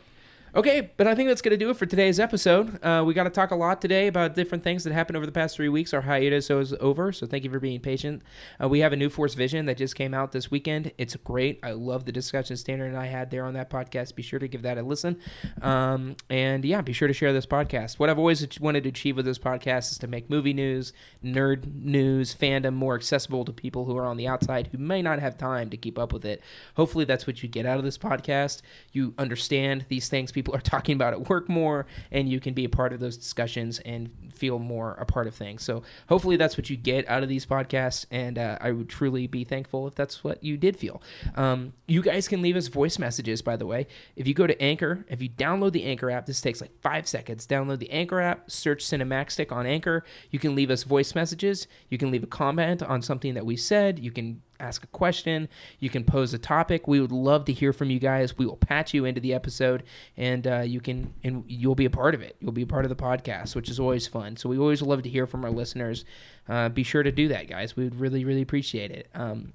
Okay, 0.55 0.91
but 0.95 1.07
I 1.07 1.13
think 1.13 1.27
that's 1.27 1.41
going 1.41 1.51
to 1.51 1.57
do 1.57 1.69
it 1.69 1.75
for 1.75 1.85
today's 1.85 2.21
episode. 2.21 2.81
Uh, 2.83 3.03
we 3.05 3.13
got 3.13 3.25
to 3.25 3.29
talk 3.29 3.51
a 3.51 3.55
lot 3.55 3.81
today 3.81 4.07
about 4.07 4.33
different 4.33 4.63
things 4.63 4.85
that 4.85 4.93
happened 4.93 5.17
over 5.17 5.25
the 5.25 5.31
past 5.31 5.57
three 5.57 5.67
weeks. 5.67 5.93
Our 5.93 6.01
hiatus 6.01 6.49
is 6.49 6.73
over, 6.79 7.11
so 7.11 7.27
thank 7.27 7.43
you 7.43 7.49
for 7.49 7.59
being 7.59 7.81
patient. 7.81 8.23
Uh, 8.61 8.69
we 8.69 8.79
have 8.79 8.93
a 8.93 8.95
new 8.95 9.09
Force 9.09 9.33
Vision 9.33 9.65
that 9.65 9.75
just 9.75 9.95
came 9.95 10.13
out 10.13 10.31
this 10.31 10.49
weekend. 10.49 10.93
It's 10.97 11.17
great. 11.17 11.59
I 11.63 11.71
love 11.71 12.05
the 12.05 12.13
discussion 12.13 12.55
Standard 12.55 12.85
and 12.85 12.97
I 12.97 13.07
had 13.07 13.29
there 13.29 13.43
on 13.43 13.55
that 13.55 13.69
podcast. 13.69 14.15
Be 14.15 14.23
sure 14.23 14.39
to 14.39 14.47
give 14.47 14.61
that 14.61 14.77
a 14.77 14.83
listen. 14.83 15.19
Um, 15.61 16.15
and 16.29 16.63
yeah, 16.63 16.79
be 16.79 16.93
sure 16.93 17.09
to 17.09 17.13
share 17.13 17.33
this 17.33 17.45
podcast. 17.45 17.99
What 17.99 18.09
I've 18.09 18.17
always 18.17 18.47
wanted 18.59 18.83
to 18.83 18.89
achieve 18.89 19.17
with 19.17 19.25
this 19.25 19.39
podcast 19.39 19.91
is 19.91 19.97
to 19.97 20.07
make 20.07 20.29
movie 20.29 20.53
news, 20.53 20.93
nerd 21.23 21.75
news, 21.75 22.33
fandom 22.33 22.73
more 22.73 22.95
accessible 22.95 23.43
to 23.43 23.51
people 23.51 23.83
who 23.83 23.97
are 23.97 24.05
on 24.05 24.15
the 24.15 24.29
outside 24.29 24.69
who 24.71 24.77
may 24.77 25.01
not 25.01 25.19
have 25.19 25.37
time 25.37 25.69
to 25.71 25.77
keep 25.77 25.99
up 25.99 26.13
with 26.13 26.23
it. 26.23 26.41
Hopefully, 26.77 27.03
that's 27.03 27.27
what 27.27 27.43
you 27.43 27.49
get 27.49 27.65
out 27.65 27.79
of 27.79 27.83
this 27.83 27.97
podcast. 27.97 28.61
You 28.93 29.13
understand 29.17 29.85
these 29.89 30.07
things 30.07 30.31
people 30.31 30.46
people 30.47 30.57
are 30.57 30.61
talking 30.61 30.95
about 30.95 31.13
at 31.13 31.29
work 31.29 31.49
more, 31.49 31.85
and 32.09 32.29
you 32.29 32.39
can 32.39 32.53
be 32.53 32.63
a 32.63 32.69
part 32.69 32.93
of 32.93 33.01
those 33.01 33.17
discussions 33.17 33.79
and 33.79 34.09
feel 34.33 34.59
more 34.59 34.93
a 34.93 35.05
part 35.05 35.27
of 35.27 35.35
things. 35.35 35.61
So 35.61 35.83
hopefully 36.07 36.37
that's 36.37 36.57
what 36.57 36.69
you 36.69 36.77
get 36.77 37.07
out 37.09 37.21
of 37.21 37.27
these 37.27 37.45
podcasts, 37.45 38.05
and 38.11 38.37
uh, 38.37 38.57
I 38.61 38.71
would 38.71 38.87
truly 38.87 39.27
be 39.27 39.43
thankful 39.43 39.87
if 39.87 39.95
that's 39.95 40.23
what 40.23 40.41
you 40.41 40.55
did 40.55 40.77
feel. 40.77 41.01
Um, 41.35 41.73
you 41.85 42.01
guys 42.01 42.29
can 42.29 42.41
leave 42.41 42.55
us 42.55 42.67
voice 42.67 42.97
messages, 42.97 43.41
by 43.41 43.57
the 43.57 43.65
way. 43.65 43.87
If 44.15 44.25
you 44.25 44.33
go 44.33 44.47
to 44.47 44.59
Anchor, 44.61 45.05
if 45.09 45.21
you 45.21 45.29
download 45.29 45.73
the 45.73 45.83
Anchor 45.83 46.09
app, 46.09 46.25
this 46.25 46.39
takes 46.39 46.61
like 46.61 46.71
five 46.81 47.07
seconds. 47.07 47.45
Download 47.45 47.79
the 47.79 47.91
Anchor 47.91 48.21
app, 48.21 48.49
search 48.49 48.85
Cinemaxtic 48.85 49.51
on 49.51 49.65
Anchor. 49.65 50.05
You 50.31 50.39
can 50.39 50.55
leave 50.55 50.71
us 50.71 50.83
voice 50.83 51.13
messages. 51.13 51.67
You 51.89 51.97
can 51.97 52.09
leave 52.09 52.23
a 52.23 52.27
comment 52.27 52.81
on 52.81 53.01
something 53.01 53.33
that 53.33 53.45
we 53.45 53.57
said. 53.57 53.99
You 53.99 54.11
can 54.11 54.41
ask 54.59 54.83
a 54.83 54.87
question. 54.87 55.49
You 55.79 55.89
can 55.89 56.03
pose 56.03 56.33
a 56.33 56.37
topic. 56.37 56.87
We 56.87 56.99
would 56.99 57.11
love 57.11 57.45
to 57.45 57.53
hear 57.53 57.73
from 57.73 57.89
you 57.89 57.99
guys. 57.99 58.37
We 58.37 58.45
will 58.45 58.57
patch 58.57 58.93
you 58.93 59.05
into 59.05 59.21
the 59.21 59.33
episode, 59.33 59.83
and 60.15 60.47
uh, 60.47 60.59
you 60.61 60.79
can 60.79 61.13
and 61.23 61.43
you'll 61.47 61.75
be 61.75 61.85
a 61.85 61.89
part 61.89 62.15
of 62.15 62.21
it. 62.21 62.35
You'll 62.39 62.51
be 62.51 62.63
a 62.63 62.67
part 62.67 62.85
of 62.85 62.89
the 62.89 62.95
podcast, 62.95 63.55
which 63.55 63.69
is 63.69 63.79
always 63.79 64.07
fun. 64.07 64.37
So 64.37 64.49
we 64.49 64.57
always 64.57 64.81
love 64.81 65.03
to 65.03 65.09
hear 65.09 65.27
from 65.27 65.45
our 65.45 65.51
listeners. 65.51 66.05
Uh, 66.47 66.69
be 66.69 66.83
sure 66.83 67.03
to 67.03 67.11
do 67.11 67.27
that, 67.29 67.47
guys. 67.47 67.75
We 67.75 67.83
would 67.83 67.99
really 67.99 68.25
really 68.25 68.41
appreciate 68.41 68.91
it. 68.91 69.09
Um, 69.13 69.53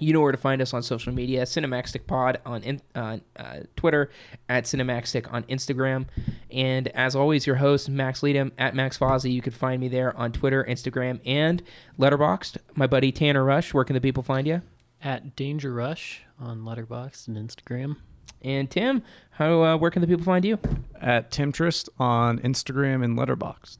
you 0.00 0.12
know 0.12 0.20
where 0.20 0.32
to 0.32 0.38
find 0.38 0.60
us 0.60 0.74
on 0.74 0.82
social 0.82 1.12
media 1.12 1.42
Cinemaxtic 1.42 2.06
Pod 2.06 2.40
on 2.44 2.62
in, 2.62 2.80
uh, 2.94 3.18
uh, 3.36 3.60
Twitter, 3.76 4.10
at 4.48 4.64
Cinemaxtic 4.64 5.32
on 5.32 5.44
Instagram. 5.44 6.06
And 6.50 6.88
as 6.88 7.14
always, 7.14 7.46
your 7.46 7.56
host, 7.56 7.88
Max 7.88 8.22
Leadham, 8.22 8.52
at 8.58 8.74
Max 8.74 8.98
Fozzy. 8.98 9.32
You 9.32 9.42
can 9.42 9.52
find 9.52 9.80
me 9.80 9.88
there 9.88 10.16
on 10.16 10.32
Twitter, 10.32 10.64
Instagram, 10.64 11.20
and 11.24 11.62
Letterboxd. 11.98 12.58
My 12.74 12.86
buddy 12.86 13.12
Tanner 13.12 13.44
Rush, 13.44 13.72
where 13.72 13.84
can 13.84 13.94
the 13.94 14.00
people 14.00 14.22
find 14.22 14.46
you? 14.46 14.62
At 15.00 15.36
Danger 15.36 15.72
Rush 15.72 16.22
on 16.40 16.62
Letterboxd 16.62 17.28
and 17.28 17.36
Instagram. 17.36 17.96
And 18.42 18.70
Tim, 18.70 19.02
how 19.30 19.62
uh, 19.62 19.76
where 19.76 19.90
can 19.90 20.02
the 20.02 20.08
people 20.08 20.24
find 20.24 20.44
you? 20.44 20.58
At 21.00 21.30
Tim 21.30 21.52
Trist 21.52 21.88
on 21.98 22.40
Instagram 22.40 23.04
and 23.04 23.16
Letterboxd. 23.16 23.78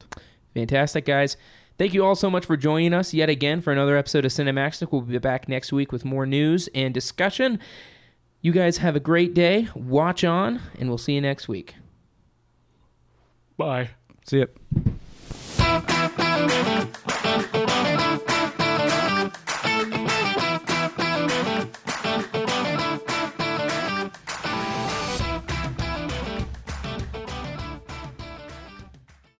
Fantastic, 0.55 1.05
guys. 1.05 1.37
Thank 1.77 1.93
you 1.93 2.05
all 2.05 2.15
so 2.15 2.31
much 2.31 2.47
for 2.47 2.57
joining 2.57 2.95
us 2.95 3.13
yet 3.13 3.29
again 3.29 3.61
for 3.61 3.73
another 3.73 3.97
episode 3.97 4.25
of 4.25 4.31
Cinemaxtic. 4.31 4.93
We'll 4.93 5.01
be 5.01 5.19
back 5.19 5.49
next 5.49 5.73
week 5.73 5.91
with 5.91 6.05
more 6.05 6.25
news 6.25 6.69
and 6.75 6.95
discussion. 6.95 7.59
You 8.41 8.53
guys 8.53 8.79
have 8.79 8.95
a 8.95 9.01
great 9.01 9.35
day. 9.35 9.69
Watch 9.75 10.23
on, 10.23 10.61
and 10.79 10.89
we'll 10.89 10.99
see 10.99 11.15
you 11.15 11.21
next 11.21 11.49
week. 11.49 11.75
Bye. 13.57 13.91
See 14.25 14.41
ya. 14.41 14.47